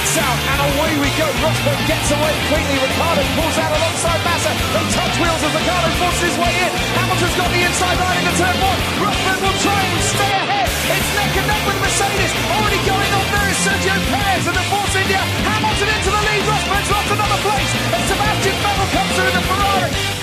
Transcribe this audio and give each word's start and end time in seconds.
lights 0.00 0.16
out, 0.16 0.38
and 0.48 0.60
away 0.64 0.92
we 0.96 1.10
go. 1.20 1.28
Rosberg 1.44 1.80
gets 1.84 2.08
away 2.08 2.34
quickly. 2.48 2.76
Ricardo 2.80 3.22
pulls 3.36 3.56
out 3.60 3.72
alongside 3.76 4.20
Massa. 4.24 4.52
They 4.72 4.84
touch 4.96 5.14
wheels 5.20 5.42
as 5.44 5.52
Ricardo 5.52 5.88
forces 6.00 6.22
his 6.24 6.36
way 6.40 6.52
in. 6.56 6.72
Hamilton's 6.96 7.36
got 7.36 7.50
the 7.52 7.62
inside 7.68 7.98
line 8.00 8.16
into 8.24 8.34
turn 8.40 8.56
one. 8.64 8.80
Rosberg 9.04 9.40
will 9.44 9.58
try 9.60 9.80
and 9.84 10.00
stay 10.00 10.32
ahead. 10.40 10.68
It's 10.96 11.10
neck 11.20 11.32
and 11.36 11.46
neck 11.52 11.62
with 11.68 11.78
Mercedes. 11.84 12.32
Already 12.48 12.80
going 12.88 13.12
on 13.12 13.26
there 13.28 13.48
is 13.52 13.58
Sergio 13.60 13.96
Perez 14.08 14.44
and 14.48 14.56
the 14.56 14.66
Force 14.72 14.94
India. 14.96 15.20
Hamilton 15.20 15.88
into 15.92 16.10
the 16.16 16.22
lead. 16.24 16.42
Rosberg's 16.48 16.90
lost 16.90 17.10
another 17.12 17.40
place. 17.44 17.72
And 17.92 18.02
Sebastian 18.08 18.56
Vettel 18.64 18.88
comes 18.96 19.12
through 19.16 19.32
the 19.36 19.42
Ferrari. 19.44 20.20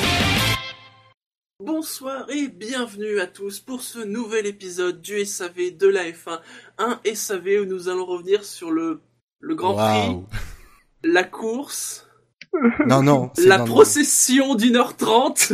Bonsoir 1.59 2.29
et 2.29 2.47
bienvenue 2.47 3.19
à 3.19 3.25
tous 3.25 3.59
pour 3.59 3.81
ce 3.81 3.99
nouvel 3.99 4.45
épisode 4.45 5.01
du 5.01 5.25
SAV 5.25 5.75
de 5.75 5.87
la 5.87 6.03
F1. 6.03 6.39
Un 6.77 6.99
SAV 7.13 7.63
où 7.63 7.65
nous 7.65 7.89
allons 7.89 8.05
revenir 8.05 8.45
sur 8.45 8.71
le, 8.71 9.01
le 9.39 9.55
Grand. 9.55 9.75
Prix, 9.75 10.39
la 11.03 11.23
course, 11.23 12.07
Non, 12.87 13.03
non. 13.03 13.31
la 13.37 13.59
procession 13.59 14.55
d'une 14.55 14.75
heure 14.75 14.95
trente, 14.95 15.51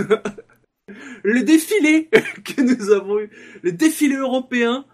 le 1.24 1.44
défilé 1.44 2.10
que 2.46 2.62
nous 2.62 2.92
avons 2.92 3.20
eu, 3.20 3.30
le 3.62 3.72
défilé 3.72 4.16
européen 4.16 4.86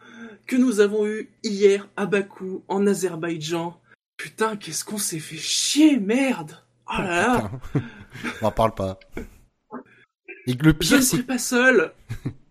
que 0.48 0.56
nous 0.56 0.80
avons 0.80 1.06
eu 1.06 1.30
hier 1.44 1.88
à 1.96 2.06
Bakou, 2.08 2.64
en 2.68 2.88
Azerbaïdjan. 2.88 3.80
Putain, 4.18 4.58
qu'est-ce 4.58 4.84
qu'on 4.84 4.98
s'est 4.98 5.20
fait 5.20 5.38
chier, 5.38 6.00
merde! 6.00 6.58
Oh 6.88 7.02
là 7.02 7.28
là! 7.28 7.52
On 8.42 8.48
en 8.48 8.52
parle 8.52 8.74
pas. 8.74 9.00
Et 10.48 10.54
le 10.54 10.72
Je 10.72 10.72
pire, 10.72 10.98
ne 10.98 11.02
c'est 11.02 11.18
serai 11.18 11.24
pas 11.24 11.38
seul. 11.38 11.94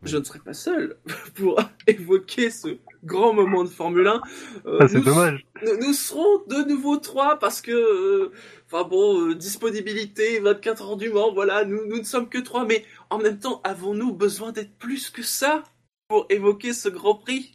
Je 0.05 0.16
ne 0.16 0.23
serai 0.23 0.39
pas 0.39 0.55
seul 0.55 0.97
pour 1.34 1.61
évoquer 1.89 2.50
ce 2.50 2.78
grand 3.05 3.33
moment 3.33 3.65
de 3.65 3.69
Formule 3.69 4.07
1. 4.07 4.21
Euh, 4.67 4.79
Ah, 4.81 4.89
c'est 4.89 4.99
nous, 4.99 5.05
dommage. 5.05 5.47
Nous, 5.65 5.77
nous 5.87 5.93
serons 5.93 6.43
de 6.47 6.69
nouveau 6.69 6.97
trois 6.97 7.39
parce 7.39 7.61
que, 7.61 7.71
euh, 7.73 8.33
enfin 8.67 8.85
bon, 8.85 9.21
euh, 9.29 9.35
disponibilité, 9.35 10.39
24 10.41 10.83
heures 10.91 10.97
du 10.97 11.11
Mans, 11.11 11.33
voilà, 11.33 11.65
nous, 11.65 11.87
nous 11.87 11.99
ne 11.99 12.03
sommes 12.05 12.29
que 12.29 12.39
trois. 12.39 12.65
Mais 12.65 12.85
en 13.11 13.19
même 13.19 13.39
temps, 13.39 13.61
avons-nous 13.65 14.13
besoin 14.13 14.53
d'être 14.53 14.77
plus 14.79 15.11
que 15.11 15.23
ça 15.23 15.63
pour 16.09 16.27
évoquer 16.31 16.73
ce 16.73 16.89
Grand 16.89 17.15
Prix? 17.17 17.55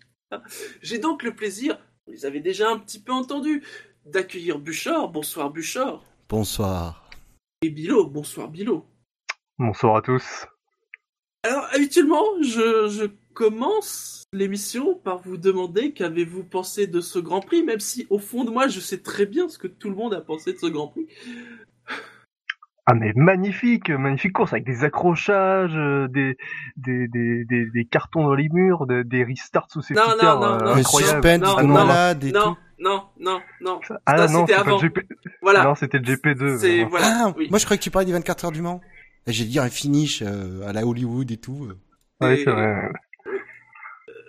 J'ai 0.82 0.98
donc 0.98 1.22
le 1.24 1.36
plaisir, 1.36 1.78
vous 2.08 2.14
les 2.14 2.26
avez 2.26 2.40
déjà 2.40 2.70
un 2.72 2.80
petit 2.80 3.00
peu 3.00 3.12
entendus, 3.12 3.64
d'accueillir 4.06 4.58
Buchor. 4.60 5.10
Bonsoir 5.10 5.50
Buchor. 5.52 6.04
bonsoir. 6.28 7.10
Et 7.62 7.70
Bilo. 7.70 8.06
Bonsoir 8.08 8.50
Bilo. 8.50 8.86
Bonsoir 9.60 9.98
à 9.98 10.02
tous. 10.02 10.48
Alors, 11.44 11.66
habituellement, 11.72 12.24
je, 12.42 12.88
je 12.90 13.06
commence 13.34 14.23
l'émission 14.34 14.96
par 14.96 15.20
vous 15.20 15.38
demander 15.38 15.92
qu'avez-vous 15.94 16.44
pensé 16.44 16.88
de 16.88 17.02
ce 17.02 17.20
Grand 17.20 17.40
Prix, 17.42 17.64
même 17.64 17.80
si 17.80 18.08
au 18.10 18.20
fond 18.20 18.44
de 18.44 18.52
moi, 18.52 18.68
je 18.68 18.80
sais 18.80 18.98
très 19.00 19.26
bien 19.26 19.48
ce 19.48 19.58
que 19.58 19.68
tout 19.68 19.90
le 19.90 19.96
monde 19.96 20.14
a 20.14 20.22
pensé 20.22 20.54
de 20.54 20.58
ce 20.58 20.66
Grand 20.68 20.88
Prix. 20.88 21.08
Ah 22.86 22.96
mais 22.96 23.14
magnifique, 23.16 23.90
magnifique 23.92 24.34
course 24.34 24.52
avec 24.52 24.66
des 24.66 24.84
accrochages, 24.84 25.72
euh, 25.78 26.10
des, 26.10 26.36
des, 26.76 27.08
des, 27.08 27.46
des, 27.46 27.66
des 27.74 27.86
cartons 27.86 28.24
dans 28.24 28.34
les 28.34 28.50
murs, 28.50 28.86
des, 28.88 29.06
des 29.06 29.24
restarts 29.24 29.72
sous 29.72 29.82
ces 29.82 29.94
Non, 29.94 30.02
non, 30.22 30.40
non, 30.40 30.44
euh, 30.44 30.58
non, 30.60 30.66
Un 30.66 30.78
incroyables. 30.80 31.24
suspense 31.24 31.40
non, 31.50 31.56
de 31.62 31.68
non, 31.68 31.74
malade 31.74 32.24
et 32.26 32.32
Non, 32.34 32.42
tout. 32.42 32.58
non, 32.80 33.04
non, 33.22 33.40
non. 33.62 33.80
Ah 34.06 34.28
non, 34.28 34.42
c'était 34.42 34.54
avant. 34.60 34.80
GP... 34.80 35.00
Voilà. 35.42 35.64
non, 35.64 35.76
c'était 35.76 35.98
le 36.00 36.04
GP2. 36.04 36.58
C'est 36.58 36.68
vraiment. 36.84 36.90
voilà. 36.90 37.08
ah, 37.28 37.34
oui. 37.38 37.48
moi 37.50 37.58
je 37.58 37.64
croyais 37.64 37.78
que 37.78 37.84
tu 37.84 37.90
parlais 37.92 38.06
des 38.06 38.12
24 38.12 38.46
heures 38.46 38.52
du 38.52 38.62
Mans. 38.62 38.82
J'ai 39.28 39.46
dit 39.46 39.60
un 39.60 39.70
finish 39.70 40.22
euh, 40.22 40.68
à 40.68 40.74
la 40.74 40.86
Hollywood 40.86 41.32
et 41.32 41.38
tout. 41.38 41.70
Ouais, 42.20 42.38
Et- 42.38 42.44
c'est 42.44 42.52
vrai. 42.52 42.90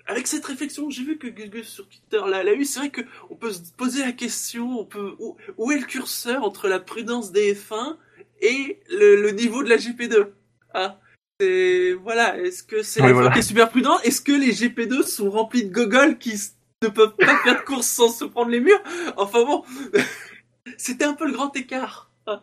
Avec 0.07 0.27
cette 0.27 0.45
réflexion, 0.45 0.91
j'ai 0.91 1.03
vu 1.03 1.17
que 1.19 1.27
Gus 1.29 1.67
sur 1.67 1.89
Twitter 1.89 2.21
l'a 2.29 2.53
eu. 2.55 2.65
C'est 2.65 2.79
vrai 2.81 2.91
que 2.91 3.01
on 3.31 3.37
peut 3.37 3.53
se 3.53 3.61
poser 3.77 4.01
la 4.05 4.13
question, 4.13 4.79
on 4.81 4.85
peut 4.85 5.15
où, 5.19 5.37
où 5.57 5.73
est 5.73 5.79
le 5.79 5.87
curseur 5.87 6.45
entre 6.45 6.69
la 6.69 6.79
prudence 6.79 7.33
des 7.33 7.55
F1 7.55 7.97
et 8.43 8.81
le, 8.91 9.23
le 9.23 9.31
niveau 9.31 9.63
de 9.63 9.69
la 9.71 9.77
GP2 9.77 10.29
Ah, 10.75 11.01
c'est 11.41 11.95
voilà. 11.95 12.37
Est-ce 12.39 12.63
que 12.63 12.83
c'est 12.83 13.01
Oui, 13.01 13.07
la 13.09 13.13
F1 13.13 13.15
voilà. 13.15 13.31
qui 13.31 13.39
est 13.39 13.43
super 13.43 13.71
prudent? 13.71 13.99
Est-ce 14.01 14.21
que 14.21 14.33
les 14.33 14.53
GP2 14.53 15.03
sont 15.05 15.31
remplis 15.31 15.65
de 15.65 15.73
gogoles 15.73 16.19
qui 16.19 16.35
ne 16.83 16.89
peuvent 16.89 17.17
pas 17.17 17.39
faire 17.43 17.61
de 17.61 17.65
course 17.65 17.87
sans 17.87 18.11
se 18.11 18.25
prendre 18.27 18.51
les 18.51 18.61
murs? 18.61 18.83
Enfin 19.17 19.43
bon, 19.45 19.65
c'était 20.77 21.05
un 21.05 21.15
peu 21.15 21.27
le 21.27 21.33
grand 21.33 21.55
écart. 21.57 22.11
Ah. 22.27 22.43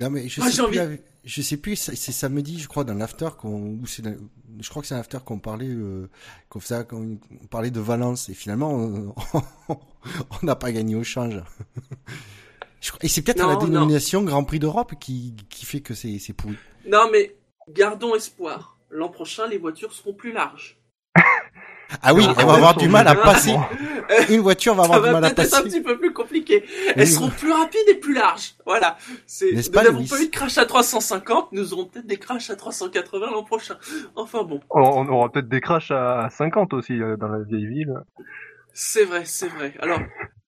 Non 0.00 0.10
mais 0.10 0.28
je 0.28 0.40
Moi, 0.40 0.48
sais 0.50 0.56
j'ai 0.56 0.62
plus. 0.62 0.68
envie- 0.68 0.78
avec- 0.78 1.02
Je 1.30 1.42
sais 1.42 1.58
plus. 1.58 1.76
C'est 1.76 2.12
samedi, 2.12 2.58
je 2.58 2.68
crois, 2.68 2.84
dans 2.84 2.94
l'after 2.94 3.28
qu'on. 3.38 3.78
ou 3.82 3.86
c'est 3.86 4.00
dans- 4.00 4.16
Je 4.60 4.68
crois 4.70 4.80
que 4.80 4.88
c'est 4.88 4.94
un 4.94 4.98
after 4.98 5.18
qu'on 5.24 5.38
parlait, 5.38 5.68
euh, 5.68 6.08
qu'on 6.48 6.58
faisait, 6.58 6.84
qu'on 6.86 7.18
on 7.42 7.46
parlait 7.48 7.70
de 7.70 7.80
Valence 7.80 8.28
et 8.30 8.34
finalement 8.34 8.72
on 8.72 9.14
n'a 10.42 10.56
pas 10.56 10.72
gagné 10.72 10.94
au 10.96 11.04
change. 11.04 11.40
Et 13.02 13.08
c'est 13.08 13.22
peut-être 13.22 13.44
la 13.44 13.54
non. 13.54 13.64
dénomination 13.64 14.22
Grand 14.22 14.44
Prix 14.44 14.60
d'Europe 14.60 14.94
qui 15.00 15.34
qui 15.50 15.66
fait 15.66 15.80
que 15.80 15.94
c'est 15.94 16.18
c'est 16.18 16.32
pourri. 16.32 16.54
Non 16.86 17.10
mais 17.12 17.36
gardons 17.68 18.14
espoir. 18.14 18.78
L'an 18.90 19.08
prochain, 19.10 19.46
les 19.48 19.58
voitures 19.58 19.92
seront 19.92 20.14
plus 20.14 20.32
larges. 20.32 20.77
Ah 22.02 22.12
oui, 22.14 22.26
on 22.28 22.32
va 22.46 22.54
avoir 22.54 22.76
du 22.76 22.88
mal 22.88 23.06
à 23.08 23.14
passer. 23.14 23.54
Une 24.30 24.40
voiture 24.40 24.74
va 24.74 24.84
Ça 24.84 24.94
avoir 24.94 25.00
du 25.00 25.06
va 25.06 25.12
mal 25.20 25.24
à 25.24 25.30
peut-être 25.34 25.46
être 25.48 25.54
un 25.54 25.62
passer. 25.62 25.70
petit 25.76 25.80
peu 25.82 25.98
plus 25.98 26.12
compliqué. 26.12 26.64
Elles 26.94 27.00
Oui. 27.00 27.06
seront 27.06 27.30
plus 27.30 27.52
rapides 27.52 27.88
et 27.88 27.94
plus 27.94 28.14
larges. 28.14 28.54
Voilà. 28.66 28.96
C'est, 29.26 29.52
N'est-ce 29.52 29.70
nous 29.70 29.76
n'avons 29.82 30.04
pas 30.06 30.20
eu 30.20 30.26
de 30.26 30.30
crash 30.30 30.56
à 30.58 30.64
350, 30.66 31.52
nous 31.52 31.72
aurons 31.74 31.84
peut-être 31.86 32.06
des 32.06 32.16
crashs 32.18 32.50
à 32.50 32.56
380 32.56 33.30
l'an 33.30 33.42
prochain. 33.44 33.76
Enfin 34.16 34.42
bon. 34.44 34.60
On, 34.70 34.80
on 34.80 35.08
aura 35.08 35.30
peut-être 35.30 35.48
des 35.48 35.60
crashs 35.60 35.90
à 35.90 36.28
50 36.30 36.72
aussi 36.74 37.00
euh, 37.00 37.16
dans 37.16 37.28
la 37.28 37.40
vieille 37.40 37.66
ville. 37.66 37.94
C'est 38.72 39.04
vrai, 39.04 39.24
c'est 39.24 39.48
vrai. 39.48 39.74
Alors, 39.80 40.00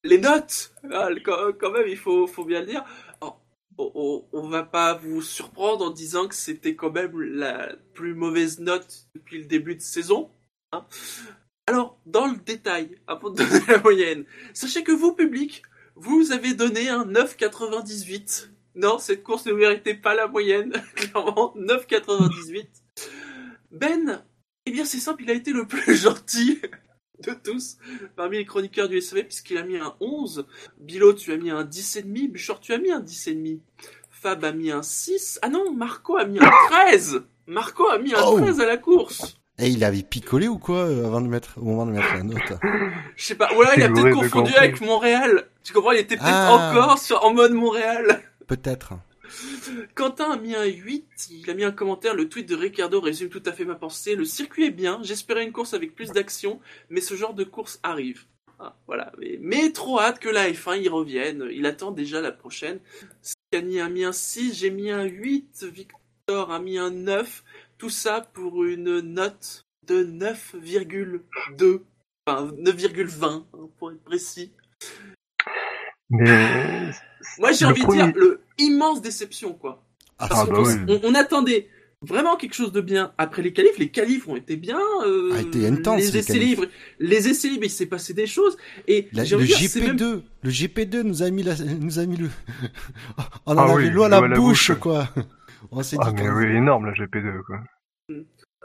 les 0.05 0.19
notes, 0.19 0.73
ah, 0.93 1.09
quand, 1.25 1.73
même, 1.73 1.87
il 1.89 1.97
faut, 1.97 2.27
faut 2.27 2.45
bien 2.45 2.61
le 2.61 2.67
dire. 2.67 2.85
Alors, 3.21 3.41
on, 3.79 4.25
on 4.33 4.49
va 4.49 4.63
pas 4.63 4.95
vous 4.95 5.21
surprendre 5.23 5.85
en 5.87 5.91
disant 5.91 6.29
que 6.29 6.35
c'était 6.35 6.75
quand 6.75 6.91
même 6.93 7.19
la 7.21 7.71
plus 7.95 8.15
mauvaise 8.15 8.61
note 8.61 9.07
depuis 9.15 9.39
le 9.39 9.45
début 9.47 9.75
de 9.75 9.81
saison. 9.81 10.31
Alors, 11.67 11.99
dans 12.07 12.27
le 12.27 12.37
détail, 12.37 12.97
avant 13.07 13.31
de 13.31 13.37
donner 13.37 13.61
la 13.69 13.79
moyenne, 13.79 14.25
sachez 14.55 14.83
que 14.83 14.93
vous, 14.93 15.13
public, 15.13 15.63
vous 15.95 16.33
avez 16.33 16.55
donné 16.55 16.89
un 16.89 17.05
9,98. 17.05 18.49
Non, 18.77 18.99
cette 18.99 19.23
course 19.23 19.47
ne 19.47 19.53
méritait 19.53 19.95
pas 19.95 20.15
la 20.15 20.27
moyenne, 20.27 20.73
clairement, 20.95 21.55
9,98. 21.57 22.67
Ben, 23.71 24.25
eh 24.67 24.71
bien 24.73 24.85
c'est 24.85 24.99
simple, 24.99 25.23
il 25.23 25.31
a 25.31 25.35
été 25.35 25.53
le 25.53 25.67
plus 25.67 25.95
gentil 25.97 26.61
de 27.21 27.33
tous 27.33 27.77
parmi 28.17 28.39
les 28.39 28.45
chroniqueurs 28.45 28.89
du 28.89 29.01
SAV 29.01 29.25
puisqu'il 29.25 29.59
a 29.59 29.63
mis 29.63 29.77
un 29.77 29.95
11. 30.01 30.47
Bilo, 30.79 31.13
tu 31.13 31.33
as 31.33 31.37
mis 31.37 31.51
un 31.51 31.65
10,5. 31.65 32.31
Buchor, 32.31 32.61
tu 32.61 32.73
as 32.73 32.79
mis 32.79 32.91
un 32.91 33.01
10,5. 33.01 33.61
Fab 34.11 34.45
a 34.45 34.53
mis 34.53 34.71
un 34.71 34.83
6. 34.83 35.39
Ah 35.43 35.49
non, 35.49 35.73
Marco 35.73 36.17
a 36.17 36.25
mis 36.25 36.39
un 36.39 36.51
13. 36.71 37.23
Marco 37.47 37.89
a 37.89 37.99
mis 37.99 38.15
un 38.15 38.23
Oh. 38.23 38.41
13 38.41 38.61
à 38.61 38.67
la 38.67 38.77
course. 38.77 39.40
Et 39.61 39.69
il 39.69 39.85
avait 39.85 40.03
picolé 40.03 40.49
ou 40.49 40.59
quoi 40.59 40.79
euh, 40.89 41.07
avant 41.07 41.21
de 41.21 41.27
mettre 41.29 41.59
au 41.59 41.65
moment 41.65 41.87
de 41.87 41.93
mettre 41.93 42.15
la 42.15 42.23
note 42.23 42.53
Je 43.17 43.25
sais 43.25 43.35
pas, 43.35 43.51
voilà, 43.55 43.75
il 43.77 43.83
a 43.83 43.89
peut-être 43.89 44.15
confondu 44.15 44.55
avec 44.55 44.81
Montréal. 44.81 45.47
Tu 45.63 45.73
comprends, 45.73 45.93
il 45.93 45.99
était 45.99 46.17
peut-être 46.17 46.29
Ah. 46.31 46.73
encore 46.73 46.99
sur, 46.99 47.23
en 47.25 47.35
mode 47.35 47.53
Montréal. 47.53 48.23
Peut-être. 48.47 48.95
Quentin 49.95 50.33
a 50.33 50.37
mis 50.37 50.55
un 50.57 50.65
8, 50.65 51.07
il 51.31 51.49
a 51.51 51.55
mis 51.55 51.63
un 51.65 51.71
commentaire, 51.71 52.15
le 52.15 52.29
tweet 52.29 52.49
de 52.49 52.57
Ricardo 52.57 53.01
résume 53.01 53.29
tout 53.29 53.43
à 53.47 53.53
fait 53.53 53.65
ma 53.65 53.77
pensée, 53.77 54.17
le 54.17 54.25
circuit 54.25 54.65
est 54.67 54.71
bien, 54.73 54.99
j'espérais 55.03 55.45
une 55.45 55.53
course 55.53 55.73
avec 55.73 55.95
plus 55.95 56.11
d'action, 56.11 56.59
mais 56.89 57.01
ce 57.01 57.15
genre 57.15 57.35
de 57.35 57.45
course 57.45 57.79
arrive. 57.85 58.25
Ah, 58.59 58.75
voilà, 58.89 59.13
mais, 59.19 59.39
mais 59.41 59.71
trop 59.71 60.01
hâte 60.01 60.19
que 60.19 60.29
la 60.29 60.51
F1 60.51 60.81
y 60.83 60.89
revienne, 60.89 61.47
il 61.53 61.65
attend 61.67 61.93
déjà 61.93 62.21
la 62.21 62.33
prochaine. 62.33 62.81
Scani 63.23 63.81
a 63.81 63.89
mis 63.89 64.05
un 64.05 64.13
6, 64.13 64.55
j'ai 64.59 64.71
mis 64.71 64.91
un 64.91 65.05
8, 65.05 65.65
Victor 65.73 66.51
a 66.51 66.59
mis 66.59 66.77
un 66.79 66.91
9, 66.91 67.45
tout 67.81 67.89
ça 67.91 68.21
pour 68.35 68.65
une 68.65 69.01
note 69.01 69.65
de 69.89 70.05
9,2, 70.05 71.81
enfin 72.27 72.51
9,20 72.59 73.25
hein, 73.25 73.45
pour 73.79 73.91
être 73.91 74.05
précis. 74.05 74.53
Mais 76.11 76.91
Moi 77.39 77.53
j'ai 77.53 77.65
envie 77.65 77.81
de 77.81 77.87
premier- 77.87 78.05
dire, 78.05 78.13
le 78.17 78.41
immense 78.59 79.01
déception 79.01 79.55
quoi. 79.55 79.83
Ah, 80.19 80.29
Parce 80.29 80.43
Ah, 80.43 80.47
qu'on 80.47 80.63
bah 80.63 80.69
oui. 80.87 81.01
on, 81.03 81.09
on 81.11 81.15
attendait 81.15 81.69
vraiment 82.03 82.37
quelque 82.37 82.55
chose 82.55 82.73
de 82.73 82.81
bien 82.83 83.13
après 83.17 83.41
les 83.43 83.53
qualifs. 83.53 83.79
Les 83.79 83.89
qualifs 83.91 84.27
ont 84.29 84.37
été 84.37 84.57
bien. 84.57 84.81
Euh, 85.07 85.33
A 85.35 85.41
été 85.41 85.67
intense, 85.67 86.01
les 86.01 86.11
les 86.11 86.17
essais 86.19 86.39
libres, 86.39 86.67
les 86.99 87.29
essais 87.29 87.49
libres, 87.49 87.65
il 87.65 87.71
s'est 87.71 87.87
passé 87.87 88.13
des 88.13 88.27
choses. 88.27 88.57
Et 88.89 89.09
La- 89.13 89.25
le 89.25 89.37
envie 89.37 89.45
de 89.45 89.57
dire, 89.57 89.71
c'est 89.71 89.81
GP2, 89.81 90.11
même- 90.11 90.23
le 90.43 90.51
GP2 90.51 91.03
nous 91.03 91.23
a 91.23 91.31
mis 91.31 91.43
la, 91.43 91.55
nous 91.57 91.99
a 91.99 92.05
mis 92.07 92.17
le, 92.17 92.29
on 93.47 93.53
en 93.57 93.59
Ah 93.59 93.65
avait 93.65 93.73
oui, 93.85 93.91
l'eau 93.91 94.03
à 94.03 94.09
la 94.09 94.19
l'eau 94.19 94.25
à 94.25 94.29
la 94.29 94.37
bouche, 94.37 94.71
bouche. 94.73 94.79
quoi. 94.81 95.09
On 95.71 95.83
s'est 95.83 95.97
ah 96.01 96.11
dit 96.11 96.23
mais 96.23 96.29
oui, 96.31 96.57
énorme 96.57 96.87
la 96.87 96.93
GP2 96.93 97.43
quoi. 97.43 97.61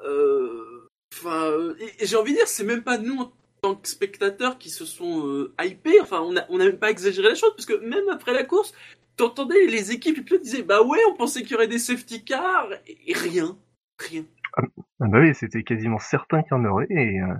euh, 0.06 0.90
Enfin, 1.14 1.46
euh, 1.46 1.76
j'ai 2.02 2.18
envie 2.18 2.34
de 2.34 2.38
dire, 2.38 2.48
c'est 2.48 2.66
même 2.66 2.84
pas 2.84 2.98
nous 2.98 3.20
en 3.22 3.32
tant 3.62 3.76
que 3.76 3.88
spectateurs 3.88 4.58
qui 4.58 4.70
se 4.70 4.86
sont 4.86 5.26
euh, 5.28 5.54
hypés. 5.62 6.02
Enfin, 6.02 6.20
on 6.22 6.36
a, 6.36 6.44
on 6.50 6.60
a 6.60 6.66
même 6.66 6.78
pas 6.80 6.92
exagéré 6.92 7.30
la 7.30 7.36
chose 7.36 7.52
parce 7.56 7.66
que 7.66 7.86
même 7.86 8.10
après 8.12 8.34
la 8.34 8.44
course, 8.44 8.74
t'entendais 9.16 9.66
les 9.68 9.92
équipes, 9.92 10.18
les 10.18 10.24
pilotes 10.24 10.42
disaient, 10.42 10.64
bah 10.64 10.82
ouais, 10.84 11.00
on 11.10 11.16
pensait 11.16 11.42
qu'il 11.44 11.52
y 11.52 11.56
aurait 11.56 11.68
des 11.70 11.80
safety 11.80 12.26
cars 12.26 12.68
et, 12.86 13.12
et 13.12 13.14
rien, 13.14 13.58
rien. 14.00 14.26
Ah 14.58 15.08
bah 15.08 15.20
oui, 15.20 15.34
c'était 15.36 15.64
quasiment 15.64 16.00
certain 16.00 16.42
qu'il 16.44 16.52
y 16.52 16.54
en 16.56 16.66
aurait 16.66 16.88
et, 16.90 17.20
euh, 17.22 17.34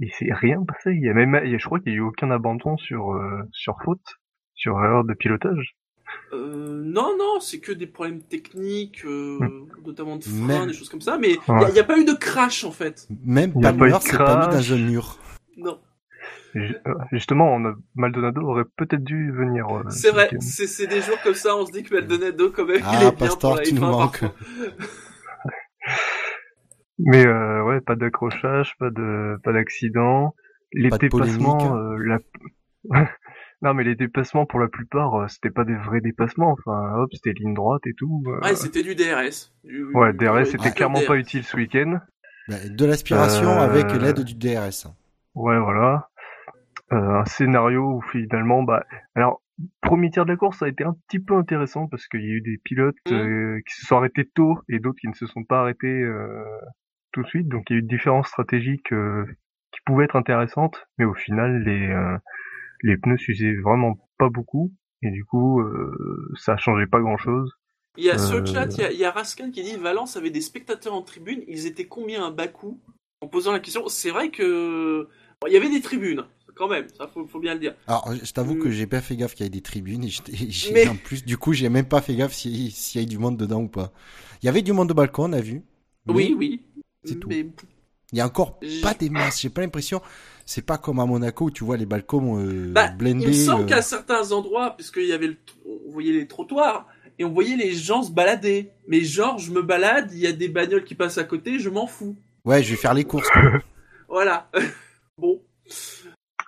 et 0.00 0.10
c'est 0.18 0.32
rien 0.32 0.62
passé. 0.64 0.92
Il 0.92 1.02
y 1.04 1.08
a 1.08 1.14
même, 1.14 1.40
il 1.44 1.50
y 1.50 1.54
a- 1.54 1.58
je 1.58 1.64
crois 1.64 1.80
qu'il 1.80 1.92
y 1.92 1.96
a 1.96 1.98
eu 1.98 2.02
aucun 2.02 2.30
abandon 2.30 2.76
sur 2.76 3.12
euh, 3.12 3.42
sur 3.52 3.76
faute. 3.84 4.04
Sur 4.54 4.72
erreur 4.82 5.04
de 5.04 5.12
pilotage 5.14 5.74
Euh, 6.32 6.82
non, 6.84 7.16
non, 7.18 7.40
c'est 7.40 7.58
que 7.60 7.72
des 7.72 7.86
problèmes 7.86 8.22
techniques, 8.22 9.04
euh, 9.04 9.38
notamment 9.84 10.16
de 10.16 10.24
frein, 10.24 10.46
Même- 10.60 10.66
des 10.68 10.72
choses 10.72 10.88
comme 10.88 11.00
ça, 11.00 11.18
mais 11.18 11.32
il 11.48 11.52
Ouais. 11.52 11.72
n'y 11.72 11.78
a, 11.78 11.84
pas 11.84 11.98
eu 11.98 12.04
de 12.04 12.12
crash 12.12 12.64
en 12.64 12.70
fait. 12.70 13.06
Même 13.24 13.52
pas 13.52 13.58
eu 13.58 13.62
Palmer 13.62 13.92
de 13.98 14.02
s'est 14.02 14.16
pas 14.16 14.36
mis 14.46 14.48
crash. 14.52 14.68
dans 14.68 14.74
un 14.74 14.78
mur. 14.78 15.18
Non, 15.56 15.80
euh, 16.56 16.68
Justement, 17.12 17.52
on 17.54 17.64
a, 17.66 17.74
Maldonado 17.96 18.40
aurait 18.42 18.64
peut-être 18.76 19.02
dû 19.04 19.30
venir. 19.32 19.66
euh, 19.68 19.82
c'est 19.90 20.08
ce 20.08 20.12
vrai, 20.12 20.30
c'est 20.40 20.66
c'est 20.66 20.86
des 20.86 21.00
jours 21.00 21.18
comme 21.22 21.34
ça, 21.34 21.56
on 21.56 21.66
se 21.66 21.72
dit 21.72 21.82
que 21.82 21.94
Maldonado 21.94 22.50
quand 22.50 22.64
même, 22.66 22.80
Ah, 22.84 22.92
il 22.94 22.96
est 22.96 23.00
bien 23.10 23.12
Pastor, 23.12 23.50
pour 23.52 23.58
la 23.60 23.62
tu 23.64 23.74
nous 23.74 23.82
F1 23.82 23.90
manques. 23.90 24.24
Mais 26.98 27.26
euh, 27.26 27.62
ouais, 27.64 27.80
pas 27.80 27.94
d'accrochage, 27.94 28.74
pas 28.78 28.90
de 28.90 29.36
pas 29.44 29.52
d'accident. 29.52 30.34
Les 30.72 30.88
Pas 30.88 30.96
euh, 30.96 31.96
la... 31.98 32.18
non 33.62 33.74
mais 33.74 33.84
les 33.84 33.94
dépassements 33.94 34.46
pour 34.46 34.60
la 34.60 34.68
plupart, 34.68 35.14
euh, 35.14 35.28
c'était 35.28 35.50
pas 35.50 35.64
des 35.64 35.76
vrais 35.76 36.00
dépassements. 36.00 36.52
Enfin, 36.52 36.94
hop, 36.96 37.10
c'était 37.12 37.32
ligne 37.32 37.54
droite 37.54 37.86
et 37.86 37.94
tout. 37.94 38.22
euh. 38.26 38.40
Ouais, 38.42 38.54
c'était 38.54 38.82
du 38.82 38.94
DRS. 38.94 39.52
Du- 39.64 39.86
Ouais, 39.94 40.12
DRS 40.12 40.46
c'était 40.46 40.70
clairement 40.72 40.98
DRS. 41.00 41.06
pas 41.06 41.16
utile 41.16 41.42
ce 41.44 41.56
week-end. 41.56 41.98
Ben, 42.48 42.74
De 42.76 42.84
l'aspiration 42.86 43.48
Euh, 43.48 43.64
avec 43.68 43.92
l'aide 44.00 44.20
du 44.24 44.34
DRS. 44.34 44.86
Ouais, 45.34 45.58
voilà. 45.58 46.08
Euh, 46.92 47.20
un 47.20 47.24
scénario 47.24 47.96
où 47.96 48.00
finalement, 48.02 48.62
bah, 48.62 48.84
alors 49.16 49.42
premier 49.80 50.10
tiers 50.10 50.24
de 50.26 50.30
la 50.30 50.36
course 50.36 50.58
ça 50.58 50.66
a 50.66 50.68
été 50.68 50.84
un 50.84 50.94
petit 51.08 51.18
peu 51.18 51.34
intéressant 51.34 51.88
parce 51.88 52.06
qu'il 52.06 52.20
y 52.20 52.28
a 52.30 52.34
eu 52.34 52.42
des 52.42 52.58
pilotes 52.62 52.94
Mhm. 53.10 53.16
euh, 53.16 53.60
qui 53.66 53.74
se 53.74 53.86
sont 53.86 53.96
arrêtés 53.96 54.24
tôt 54.34 54.58
et 54.68 54.78
d'autres 54.78 54.98
qui 55.00 55.08
ne 55.08 55.14
se 55.14 55.26
sont 55.26 55.42
pas 55.44 55.60
arrêtés 55.62 55.88
euh, 56.02 56.44
tout 57.12 57.22
de 57.22 57.26
suite. 57.26 57.48
Donc 57.48 57.64
il 57.70 57.72
y 57.72 57.76
a 57.76 57.78
eu 57.80 57.82
différences 57.82 58.28
stratégiques 58.28 58.92
euh, 58.92 59.24
qui 59.72 59.80
pouvaient 59.84 60.04
être 60.04 60.14
intéressantes, 60.16 60.86
mais 60.98 61.04
au 61.06 61.14
final 61.14 61.62
les 61.64 61.88
euh, 61.88 62.16
les 62.86 62.96
pneus 62.96 63.18
s'usaient 63.18 63.56
vraiment 63.56 63.98
pas 64.18 64.28
beaucoup 64.30 64.72
et 65.02 65.10
du 65.10 65.24
coup 65.24 65.60
euh, 65.60 66.32
ça 66.36 66.56
changeait 66.56 66.86
pas 66.86 67.00
grand 67.00 67.18
chose. 67.18 67.50
Il 67.96 68.04
y 68.04 68.10
a 68.10 68.18
sur 68.18 68.38
le 68.38 68.44
Euh, 68.44 68.46
chat, 68.46 68.76
il 68.76 68.80
y 68.82 68.84
a, 68.84 68.92
il 68.92 68.98
y 68.98 69.04
a 69.04 69.10
Raskin 69.10 69.50
qui 69.50 69.62
dit 69.62 69.76
Valence 69.76 70.16
avait 70.16 70.30
des 70.30 70.40
spectateurs 70.42 70.92
en 70.94 71.02
tribune, 71.02 71.42
ils 71.48 71.66
étaient 71.66 71.86
combien 71.86 72.26
à 72.26 72.30
Bakou? 72.30 72.78
En 73.22 73.28
posant 73.28 73.52
la 73.52 73.60
question, 73.60 73.88
c'est 73.88 74.10
vrai 74.10 74.30
que 74.30 75.08
bon, 75.40 75.46
il 75.48 75.54
y 75.54 75.56
avait 75.56 75.70
des 75.70 75.80
tribunes 75.80 76.24
quand 76.54 76.68
même, 76.68 76.88
ça 76.90 77.06
faut, 77.08 77.26
faut 77.26 77.40
bien 77.40 77.54
le 77.54 77.60
dire. 77.60 77.74
Alors, 77.86 78.12
je 78.14 78.32
t'avoue 78.32 78.54
Mm. 78.54 78.62
que 78.62 78.70
j'ai 78.70 78.86
pas 78.86 79.00
fait 79.00 79.16
gaffe 79.16 79.34
qu'il 79.34 79.44
y 79.44 79.46
ait 79.46 79.50
des 79.50 79.60
tribunes 79.62 80.04
et 80.04 80.08
j'étais- 80.08 80.32
j'ai- 80.50 80.74
Mais- 80.74 80.88
en 80.88 80.96
plus, 80.96 81.24
du 81.24 81.36
coup, 81.38 81.52
j'ai 81.52 81.68
même 81.68 81.86
pas 81.88 82.00
fait 82.02 82.14
gaffe 82.16 82.32
s'il 82.32 82.72
s'il 82.72 83.00
y 83.00 83.04
a 83.04 83.06
du 83.06 83.18
monde 83.18 83.36
dedans 83.36 83.62
ou 83.62 83.68
pas. 83.68 83.92
Il 84.42 84.46
y 84.46 84.48
avait 84.48 84.62
du 84.62 84.72
monde 84.72 84.90
au 84.90 84.94
balcon, 84.94 85.24
on 85.30 85.32
a 85.32 85.40
vu. 85.40 85.62
Oui, 86.08 86.34
oui. 86.36 86.62
c'est 87.04 87.16
tout. 87.20 87.28
Mais 87.30 87.46
Il 88.12 88.18
y 88.18 88.20
a 88.20 88.26
encore 88.26 88.60
pas 88.82 88.94
des 88.94 89.10
masses. 89.10 89.40
J'ai 89.40 89.50
pas 89.50 89.62
l'impression. 89.62 90.02
C'est 90.48 90.64
pas 90.64 90.78
comme 90.78 91.00
à 91.00 91.06
Monaco 91.06 91.46
où 91.46 91.50
tu 91.50 91.64
vois 91.64 91.76
les 91.76 91.86
balcons 91.86 92.38
euh, 92.38 92.70
Bah, 92.72 92.88
blindés. 92.88 93.24
il 93.24 93.28
me 93.28 93.32
semble 93.32 93.64
euh, 93.64 93.66
qu'à 93.66 93.82
certains 93.82 94.30
endroits, 94.32 94.74
puisqu'il 94.76 95.06
y 95.06 95.12
avait 95.12 95.26
le, 95.26 95.36
on 95.66 95.90
voyait 95.92 96.12
les 96.12 96.26
trottoirs 96.28 96.86
et 97.18 97.24
on 97.24 97.32
voyait 97.32 97.56
les 97.56 97.72
gens 97.74 98.02
se 98.04 98.12
balader. 98.12 98.70
Mais 98.86 99.00
genre, 99.00 99.38
je 99.38 99.50
me 99.50 99.60
balade, 99.62 100.10
il 100.12 100.20
y 100.20 100.26
a 100.26 100.32
des 100.32 100.48
bagnoles 100.48 100.84
qui 100.84 100.94
passent 100.94 101.18
à 101.18 101.24
côté, 101.24 101.58
je 101.58 101.68
m'en 101.68 101.86
fous. 101.88 102.16
Ouais, 102.44 102.62
je 102.62 102.70
vais 102.70 102.76
faire 102.76 102.94
les 102.94 103.04
courses. 103.04 103.28
Voilà. 104.08 104.48
bon. 105.18 105.42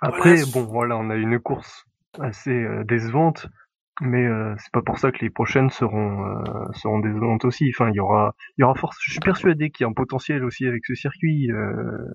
Après, 0.01 0.37
Voilà. 0.37 0.51
bon, 0.53 0.63
voilà, 0.63 0.97
on 0.97 1.09
a 1.09 1.15
eu 1.15 1.21
une 1.23 1.39
course 1.39 1.85
assez 2.21 2.51
euh, 2.51 2.85
décevante, 2.85 3.47
mais 4.01 4.25
euh, 4.25 4.55
c'est 4.57 4.71
pas 4.71 4.81
pour 4.81 4.97
ça 4.97 5.11
que 5.11 5.19
les 5.19 5.29
prochaines 5.29 5.69
seront 5.69 6.25
euh, 6.25 6.71
seront 6.73 6.99
décevantes 6.99 7.45
aussi. 7.45 7.71
Enfin, 7.73 7.89
il 7.89 7.95
y 7.95 7.99
aura, 7.99 8.35
il 8.57 8.61
y 8.61 8.63
aura 8.63 8.75
force. 8.75 8.97
Je 9.01 9.11
suis 9.11 9.19
persuadé 9.19 9.69
qu'il 9.69 9.83
y 9.83 9.87
a 9.87 9.89
un 9.89 9.93
potentiel 9.93 10.43
aussi 10.43 10.65
avec 10.65 10.85
ce 10.85 10.95
circuit. 10.95 11.51
euh, 11.51 12.05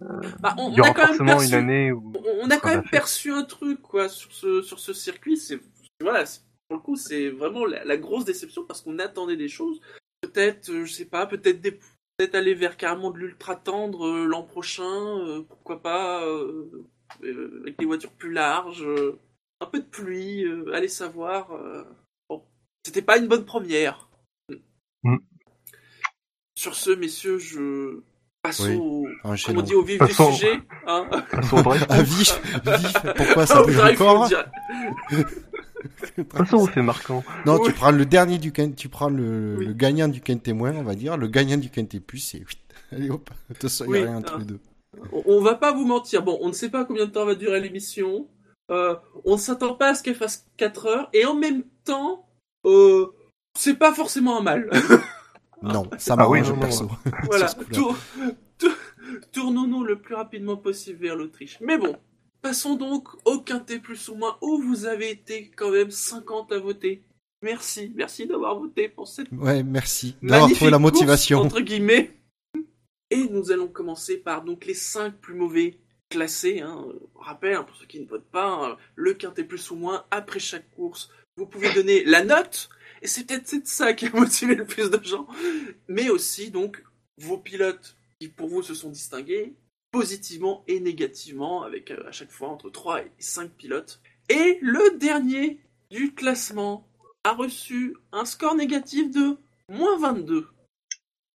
Bah, 0.41 0.55
on, 0.59 0.71
il 0.71 0.77
y 0.77 0.81
on 0.81 0.85
a 0.85 0.87
aura 0.91 0.95
quand 0.95 1.03
même 1.03 1.09
forcément 1.09 1.37
perçu, 1.39 1.49
une 1.49 1.55
année 1.55 1.93
où. 1.93 2.13
on, 2.43 2.51
a 2.51 2.57
quand 2.59 2.71
même 2.71 2.83
perçu 2.85 3.33
un 3.33 3.45
truc 3.45 3.81
quoi 3.83 4.09
sur 4.09 4.33
ce 4.33 4.63
sur 4.63 4.79
ce 4.79 4.93
circuit. 4.93 5.37
C'est 5.37 5.59
voilà, 6.01 6.25
pour 6.69 6.77
le 6.77 6.83
coup, 6.83 6.97
c'est 6.97 7.29
vraiment 7.31 7.67
la, 7.67 7.85
la 7.85 7.97
grosse 7.97 8.25
déception 8.25 8.65
parce 8.67 8.81
qu'on 8.81 8.99
attendait 8.99 9.37
des 9.37 9.49
choses. 9.49 9.81
Peut-être, 10.23 10.71
euh, 10.71 10.85
je 10.85 10.93
sais 10.93 11.05
pas, 11.05 11.27
peut-être 11.27 11.61
des 11.61 11.73
peut-être 12.17 12.35
aller 12.37 12.55
vers 12.55 12.77
carrément 12.77 13.11
de 13.11 13.19
l'ultra 13.19 13.57
tendre 13.57 14.07
euh, 14.07 14.25
l'an 14.27 14.45
prochain, 14.45 15.19
euh, 15.19 15.43
pourquoi 15.49 15.83
pas, 15.83 16.23
avec 17.61 17.79
des 17.79 17.85
voitures 17.87 18.13
plus 18.13 18.33
larges, 18.33 18.87
un 19.61 19.67
peu 19.67 19.79
de 19.81 19.85
pluie, 19.85 20.45
euh, 20.45 20.73
allez 20.75 20.89
savoir. 20.89 21.53
euh. 21.53 21.85
Bon, 22.29 22.43
c'était 22.85 23.03
pas 23.03 23.19
une 23.19 23.29
bonne 23.29 23.45
première. 23.45 24.09
Mm. 25.03 25.17
Sur 26.57 26.75
ce, 26.75 26.91
messieurs, 26.91 27.39
je 27.39 28.01
passons 28.43 28.65
Oui, 28.69 28.77
au, 28.77 29.09
on 29.57 29.63
dit, 29.63 29.75
au 29.75 29.83
vif 29.83 30.01
du 30.01 30.13
sujet. 30.13 30.61
Hein 30.87 31.09
Passons 31.31 31.59
au 31.59 31.63
drive. 31.63 31.87
Ah, 31.91 32.03
vif, 32.03 32.41
vif. 32.65 32.93
Pourquoi 33.17 33.47
ça 33.47 33.59
Ah, 33.59 33.63
bouge 33.65 33.79
encore. 33.81 34.29
Passons 36.31 36.57
au 36.57 36.67
fait 36.67 36.83
marquant. 36.83 37.23
Non, 37.45 37.59
Oui. 37.61 37.67
tu 37.69 37.73
prends 37.75 37.91
le 37.91 38.07
dernier 38.07 38.39
du 38.39 38.53
tu 38.75 38.89
prends 38.89 39.11
le, 39.11 39.57
Oui. 39.59 39.67
le 39.67 39.73
gagnant 39.75 40.09
du 40.09 40.21
quintet 40.21 40.53
moins, 40.53 40.75
on 40.75 40.83
va 40.83 40.95
dire. 40.95 41.17
Le 41.17 41.29
gagnant 41.29 41.57
du 41.59 41.69
quintet 41.71 42.01
plus, 42.01 42.19
c'est 42.19 42.43
allez 42.93 43.11
hop. 43.11 43.29
De 43.49 43.55
toute 43.55 43.63
façon, 43.63 43.85
il 43.87 43.91
y 43.91 43.99
a 43.99 44.01
Oui, 44.01 44.07
rien 44.07 44.17
entre 44.19 44.35
ah. 44.37 44.39
les 44.39 44.45
deux. 44.45 44.61
On, 45.13 45.23
on 45.27 45.41
va 45.43 45.55
pas 45.57 45.73
vous 45.73 45.85
mentir. 45.85 46.23
Bon, 46.23 46.39
on 46.41 46.49
ne 46.49 46.53
sait 46.53 46.71
pas 46.71 46.85
combien 46.85 47.07
de 47.07 47.11
temps 47.11 47.27
va 47.27 47.35
durer 47.35 47.61
l'émission. 47.61 48.29
Euh, 48.71 48.97
on 49.25 49.33
ne 49.33 49.39
s'attend 49.41 49.75
pas 49.75 49.91
à 49.91 49.95
ce 49.95 50.03
qu'elle 50.03 50.15
fasse 50.15 50.47
4 50.57 50.87
heures. 50.87 51.11
Et 51.13 51.25
en 51.27 51.35
même 51.35 51.65
temps, 51.85 52.27
euh, 52.65 53.07
c'est 53.57 53.75
pas 53.79 53.93
forcément 53.95 54.39
un 54.39 54.43
mal. 54.43 54.71
Non, 55.63 55.89
ça 55.97 56.13
Ah 56.13 56.17
m'arrange 56.17 56.41
oui, 56.43 56.49
non, 56.51 56.55
non. 56.57 56.61
perso. 56.61 56.89
voilà. 57.25 57.47
Tour- 57.73 57.97
tour- 58.59 58.71
Tournons-nous 59.33 59.83
le 59.83 59.99
plus 59.99 60.15
rapidement 60.15 60.59
possible 60.59 60.99
vers 61.01 61.17
l'Autriche. 61.17 61.57
Mais 61.63 61.79
bon, 61.79 61.97
passons 62.43 62.75
donc 62.77 63.09
au 63.25 63.39
quintet 63.39 63.79
plus 63.79 64.11
ou 64.11 64.15
moins 64.15 64.37
où 64.43 64.61
vous 64.61 64.85
avez 64.85 65.11
été 65.11 65.51
quand 65.57 65.71
même 65.71 65.91
50 65.91 66.53
à 66.53 66.59
voter. 66.59 67.03
Merci, 67.41 67.93
merci 67.95 68.27
d'avoir 68.27 68.59
voté 68.59 68.91
pour 68.91 69.09
cette 69.09 69.29
Ouais, 69.33 69.63
merci 69.63 70.17
d'avoir 70.21 70.41
magnifique 70.43 70.57
trouvé 70.59 70.71
la 70.71 70.79
course, 70.79 70.93
motivation. 70.93 71.39
entre 71.41 71.61
guillemets. 71.61 72.11
Et 73.11 73.27
nous 73.31 73.51
allons 73.51 73.69
commencer 73.69 74.19
par 74.19 74.45
donc 74.45 74.67
les 74.67 74.75
5 74.75 75.15
plus 75.19 75.35
mauvais 75.35 75.79
classés. 76.15 76.61
Hein. 76.61 76.87
Rappel, 77.17 77.55
hein, 77.55 77.65
pour 77.65 77.77
ceux 77.77 77.87
qui 77.87 78.01
ne 78.01 78.07
votent 78.07 78.31
pas, 78.31 78.47
hein, 78.47 78.77
le 78.95 79.15
quintet 79.15 79.45
plus 79.45 79.71
ou 79.71 79.77
moins 79.77 80.05
après 80.11 80.39
chaque 80.39 80.71
course. 80.75 81.11
Vous 81.37 81.47
pouvez 81.47 81.73
donner 81.75 82.05
la 82.05 82.23
note, 82.23 82.69
et 83.03 83.09
c'est 83.09 83.25
peut-être 83.25 83.67
ça 83.67 83.93
qui 83.93 84.07
a 84.07 84.11
motivé 84.15 84.55
le 84.55 84.65
plus 84.65 84.91
de 84.91 85.03
gens, 85.03 85.27
mais 85.89 86.09
aussi 86.09 86.53
donc 86.53 86.83
vos 87.19 87.39
pilotes 87.39 87.97
qui 88.21 88.29
pour 88.29 88.49
vous 88.49 88.63
se 88.63 88.75
sont 88.75 88.91
distingués 88.91 89.55
positivement 89.91 90.65
et 90.69 90.79
négativement, 90.79 91.63
avec 91.63 91.91
euh, 91.91 92.07
à 92.07 92.13
chaque 92.13 92.31
fois 92.31 92.49
entre 92.49 92.71
3 92.71 93.03
et 93.03 93.11
5 93.19 93.51
pilotes. 93.51 94.01
Et 94.29 94.59
le 94.61 94.97
dernier 94.99 95.61
du 95.91 96.15
classement 96.15 96.87
a 97.25 97.33
reçu 97.33 97.97
un 98.13 98.25
score 98.25 98.55
négatif 98.55 99.11
de 99.11 99.37
moins 99.69 99.99
22. 99.99 100.49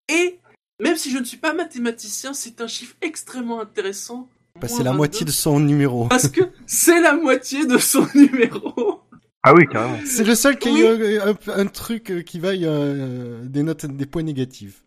Et 0.08 0.40
même 0.78 0.96
si 0.96 1.10
je 1.10 1.18
ne 1.18 1.24
suis 1.24 1.36
pas 1.36 1.52
mathématicien, 1.52 2.32
c'est 2.32 2.60
un 2.60 2.66
chiffre 2.66 2.96
extrêmement 3.02 3.60
intéressant. 3.60 4.28
Bah, 4.60 4.68
c'est 4.68 4.82
la 4.82 4.90
22, 4.90 4.96
moitié 4.96 5.26
de 5.26 5.30
son 5.30 5.60
numéro. 5.60 6.08
Parce 6.08 6.28
que 6.28 6.40
c'est 6.66 7.00
la 7.00 7.14
moitié 7.14 7.66
de 7.66 7.78
son 7.78 8.06
numéro. 8.14 9.00
Ah 9.42 9.54
oui, 9.54 9.66
carrément. 9.66 9.98
C'est 10.04 10.24
le 10.24 10.34
seul 10.34 10.58
qui 10.58 10.68
a 10.68 10.94
eu 10.94 11.18
un, 11.46 11.66
truc 11.66 12.10
euh, 12.10 12.22
qui 12.22 12.38
vaille 12.38 12.66
euh, 12.66 13.42
des 13.44 13.62
notes, 13.62 13.86
des 13.86 14.06
points 14.06 14.22
négatifs. 14.22 14.82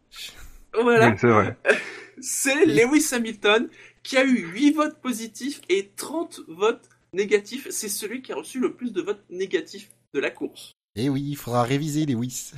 Voilà. 0.79 1.09
Oui, 1.09 1.15
c'est 1.19 1.27
vrai. 1.27 1.57
C'est 2.21 2.65
Lewis 2.65 3.09
Hamilton 3.11 3.67
qui 4.03 4.17
a 4.17 4.23
eu 4.23 4.47
8 4.53 4.71
votes 4.73 5.01
positifs 5.01 5.61
et 5.69 5.91
30 5.95 6.41
votes 6.47 6.87
négatifs. 7.13 7.67
C'est 7.71 7.89
celui 7.89 8.21
qui 8.21 8.31
a 8.31 8.35
reçu 8.35 8.59
le 8.59 8.73
plus 8.73 8.93
de 8.93 9.01
votes 9.01 9.23
négatifs 9.29 9.89
de 10.13 10.19
la 10.19 10.29
course. 10.29 10.73
Eh 10.95 11.09
oui, 11.09 11.25
il 11.29 11.35
faudra 11.35 11.63
réviser 11.63 12.05
les 12.05 12.13
WIS. 12.13 12.51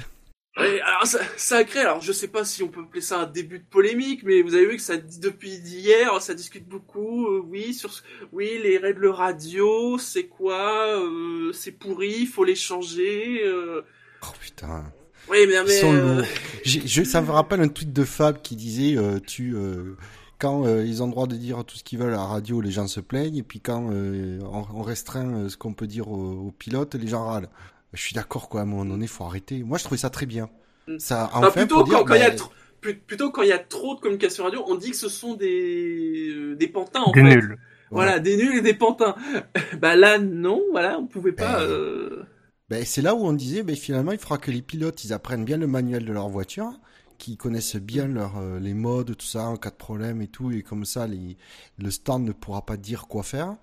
Et 0.57 0.79
alors 0.81 1.05
ça, 1.05 1.19
ça 1.35 1.57
a 1.57 1.63
créé, 1.65 1.81
alors 1.81 1.99
je 2.01 2.13
sais 2.13 2.29
pas 2.29 2.45
si 2.45 2.63
on 2.63 2.69
peut 2.69 2.79
appeler 2.81 3.01
ça 3.01 3.19
un 3.19 3.25
début 3.25 3.59
de 3.59 3.65
polémique, 3.69 4.21
mais 4.23 4.41
vous 4.41 4.55
avez 4.55 4.65
vu 4.67 4.77
que 4.77 4.81
ça 4.81 4.95
dit 4.95 5.19
depuis 5.19 5.49
hier, 5.49 6.21
ça 6.21 6.33
discute 6.33 6.65
beaucoup, 6.65 7.27
euh, 7.27 7.41
oui, 7.45 7.73
sur 7.73 7.91
ce- 7.91 8.01
oui, 8.31 8.51
les 8.63 8.77
règles 8.77 9.07
radio, 9.07 9.97
c'est 9.97 10.27
quoi, 10.27 10.97
euh, 10.97 11.51
c'est 11.51 11.73
pourri, 11.73 12.25
faut 12.25 12.45
les 12.45 12.55
changer, 12.55 13.41
euh, 13.43 13.81
Oh 14.23 14.27
putain. 14.39 14.85
oui, 15.29 15.39
mais, 15.45 15.61
mais 15.65 15.83
euh, 15.83 16.23
je, 16.63 17.03
ça 17.03 17.21
me 17.21 17.31
rappelle 17.31 17.59
un 17.59 17.67
tweet 17.67 17.91
de 17.91 18.05
Fab 18.05 18.41
qui 18.41 18.55
disait 18.55 18.95
euh, 18.97 19.19
tu 19.19 19.55
euh, 19.57 19.97
quand 20.39 20.65
euh, 20.65 20.85
ils 20.85 21.03
ont 21.03 21.07
le 21.07 21.11
droit 21.11 21.27
de 21.27 21.35
dire 21.35 21.65
tout 21.65 21.75
ce 21.75 21.83
qu'ils 21.83 21.99
veulent 21.99 22.13
à 22.13 22.17
la 22.17 22.23
radio, 22.23 22.61
les 22.61 22.71
gens 22.71 22.87
se 22.87 23.01
plaignent, 23.01 23.35
et 23.37 23.43
puis 23.43 23.59
quand 23.59 23.89
euh, 23.91 24.39
on, 24.43 24.63
on 24.73 24.81
restreint 24.83 25.33
euh, 25.33 25.49
ce 25.49 25.57
qu'on 25.57 25.73
peut 25.73 25.87
dire 25.87 26.07
aux, 26.09 26.47
aux 26.47 26.51
pilotes, 26.51 26.95
les 26.95 27.07
gens 27.07 27.25
râlent. 27.25 27.49
Je 27.95 28.01
suis 28.03 28.13
d'accord 28.13 28.49
quoi, 28.49 28.61
à 28.61 28.63
un 28.63 28.67
moment 28.67 28.85
donné, 28.85 29.07
faut 29.07 29.23
arrêter. 29.25 29.63
Moi, 29.63 29.77
je 29.77 29.83
trouvais 29.83 29.99
ça 29.99 30.09
très 30.09 30.25
bien. 30.25 30.49
Mm. 30.87 30.99
Ça, 30.99 31.29
enfin, 31.33 31.49
enfin, 31.49 31.51
plutôt 31.51 31.75
pour 31.75 31.83
dire, 31.83 31.99
quand, 31.99 32.05
quand 32.05 32.15
il 32.15 32.21
y 32.21 32.23
a 32.23 32.31
trop, 32.31 32.51
plus- 32.81 32.97
plutôt 32.99 33.31
quand 33.31 33.41
il 33.43 33.49
y 33.49 33.53
a 33.53 33.59
trop 33.59 33.95
de 33.95 33.99
communication 34.01 34.43
radio, 34.45 34.63
on 34.67 34.75
dit 34.75 34.91
que 34.91 34.97
ce 34.97 35.09
sont 35.09 35.35
des, 35.35 36.29
euh, 36.35 36.55
des 36.55 36.67
pantins, 36.67 37.01
en 37.01 37.11
Des 37.11 37.21
fait. 37.21 37.35
nuls. 37.35 37.59
Voilà, 37.91 38.19
des 38.19 38.37
nuls 38.37 38.57
et 38.57 38.61
des 38.61 38.73
pantins. 38.73 39.15
bah 39.81 39.95
là, 39.95 40.19
non, 40.19 40.61
voilà, 40.71 40.99
on 40.99 41.07
pouvait 41.07 41.31
pas, 41.33 41.59
Ben, 41.59 41.61
euh, 41.61 42.23
Ben, 42.69 42.83
c'est 42.85 43.01
là 43.01 43.15
où 43.15 43.25
on 43.25 43.33
disait, 43.33 43.63
ben, 43.63 43.75
finalement, 43.75 44.11
il 44.11 44.17
faudra 44.19 44.37
que 44.37 44.51
les 44.51 44.61
pilotes, 44.61 45.03
ils 45.05 45.13
apprennent 45.13 45.45
bien 45.45 45.57
le 45.57 45.67
manuel 45.67 46.05
de 46.05 46.11
leur 46.13 46.29
voiture, 46.29 46.79
qu'ils 47.17 47.37
connaissent 47.37 47.75
bien 47.75 48.07
leur, 48.07 48.37
euh, 48.37 48.59
les 48.59 48.73
modes, 48.73 49.15
tout 49.15 49.25
ça, 49.25 49.45
en 49.47 49.57
cas 49.57 49.69
de 49.69 49.75
problème 49.75 50.21
et 50.21 50.27
tout, 50.27 50.51
et 50.51 50.63
comme 50.63 50.85
ça, 50.85 51.07
les, 51.07 51.37
le 51.77 51.91
stand 51.91 52.23
ne 52.25 52.31
pourra 52.33 52.65
pas 52.65 52.77
dire 52.77 53.07
quoi 53.07 53.23
faire. 53.23 53.55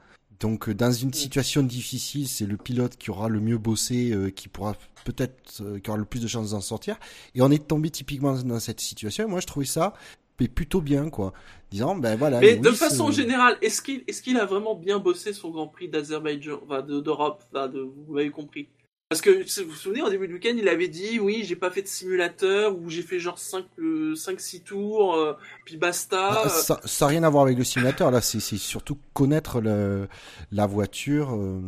Donc 0.42 0.68
euh, 0.68 0.74
dans 0.74 0.92
une 0.92 1.12
situation 1.14 1.62
difficile, 1.62 2.28
c'est 2.28 2.46
le 2.46 2.56
pilote 2.56 2.96
qui 2.96 3.10
aura 3.10 3.28
le 3.28 3.40
mieux 3.40 3.58
bossé, 3.58 4.10
euh, 4.12 4.28
qui 4.28 4.48
pourra 4.48 4.74
peut-être, 5.04 5.60
euh, 5.62 5.78
qui 5.78 5.88
aura 5.88 5.98
le 5.98 6.04
plus 6.04 6.20
de 6.20 6.26
chances 6.26 6.50
d'en 6.50 6.60
sortir. 6.60 6.96
Et 7.34 7.40
on 7.42 7.50
est 7.50 7.66
tombé 7.66 7.88
typiquement 7.90 8.34
dans 8.34 8.60
cette 8.60 8.80
situation. 8.80 9.24
Et 9.24 9.26
moi, 9.28 9.40
je 9.40 9.46
trouvais 9.46 9.66
ça 9.66 9.94
mais 10.40 10.48
plutôt 10.48 10.80
bien, 10.80 11.08
quoi. 11.10 11.32
Disant, 11.70 11.94
ben 11.94 12.16
voilà. 12.16 12.40
Mais 12.40 12.54
Lewis, 12.56 12.60
de 12.62 12.70
façon 12.72 13.10
euh, 13.10 13.12
générale, 13.12 13.56
est-ce 13.62 13.80
qu'il 13.80 14.02
est-ce 14.08 14.20
qu'il 14.22 14.36
a 14.38 14.44
vraiment 14.44 14.74
bien 14.74 14.98
bossé 14.98 15.32
son 15.32 15.50
Grand 15.50 15.68
Prix 15.68 15.88
d'Azerbaïdjan, 15.88 16.58
enfin 16.64 16.82
de- 16.82 17.00
d'Europe, 17.00 17.44
enfin 17.52 17.68
de, 17.68 17.80
vous 17.80 18.12
m'avez 18.14 18.30
compris 18.30 18.66
Parce 19.12 19.20
que 19.20 19.28
vous 19.62 19.68
vous 19.68 19.76
souvenez, 19.76 20.00
en 20.00 20.08
début 20.08 20.26
de 20.26 20.32
week-end, 20.32 20.54
il 20.56 20.66
avait 20.70 20.88
dit, 20.88 21.20
oui, 21.20 21.42
j'ai 21.44 21.54
pas 21.54 21.70
fait 21.70 21.82
de 21.82 21.86
simulateur, 21.86 22.74
ou 22.74 22.88
j'ai 22.88 23.02
fait 23.02 23.18
genre 23.18 23.38
5 23.38 23.66
5-6 23.78 24.62
tours, 24.62 25.16
euh, 25.16 25.34
puis 25.66 25.76
basta. 25.76 26.30
Ah, 26.30 26.46
euh, 26.46 26.48
ça 26.48 26.80
n'a 27.02 27.06
rien 27.08 27.22
à 27.22 27.28
voir 27.28 27.42
avec 27.42 27.58
le 27.58 27.62
simulateur, 27.62 28.10
là, 28.10 28.22
c'est 28.22 28.40
c'est 28.40 28.56
surtout 28.56 28.96
connaître 29.12 29.60
le, 29.60 30.08
la 30.50 30.66
voiture. 30.66 31.34
euh, 31.34 31.60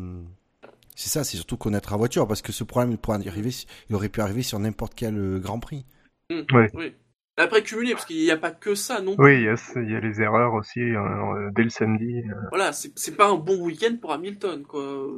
c'est 0.96 1.10
ça, 1.10 1.22
c'est 1.22 1.36
surtout 1.36 1.58
connaître 1.58 1.90
la 1.90 1.98
voiture, 1.98 2.26
parce 2.26 2.40
que 2.40 2.50
ce 2.50 2.64
problème, 2.64 2.92
il, 2.92 2.96
pourrait 2.96 3.18
arriver, 3.28 3.50
il 3.90 3.94
aurait 3.94 4.08
pu 4.08 4.22
arriver 4.22 4.42
sur 4.42 4.58
n'importe 4.58 4.94
quel 4.96 5.14
euh, 5.18 5.38
Grand 5.38 5.60
Prix. 5.60 5.84
Oui. 6.30 6.94
Après 7.36 7.62
cumulé, 7.62 7.92
parce 7.92 8.06
qu'il 8.06 8.22
n'y 8.22 8.30
a 8.30 8.38
pas 8.38 8.52
que 8.52 8.74
ça, 8.74 9.02
non 9.02 9.16
Oui, 9.18 9.34
il 9.34 9.42
y, 9.42 9.48
a, 9.48 9.56
il 9.76 9.90
y 9.90 9.94
a 9.94 10.00
les 10.00 10.22
erreurs 10.22 10.54
aussi 10.54 10.80
euh, 10.80 11.50
dès 11.54 11.64
le 11.64 11.68
samedi. 11.68 12.22
Voilà, 12.48 12.72
c'est 12.72 12.92
c'est 12.96 13.16
pas 13.16 13.28
un 13.28 13.36
bon 13.36 13.58
week-end 13.60 13.98
pour 14.00 14.14
Hamilton, 14.14 14.62
quoi. 14.62 15.10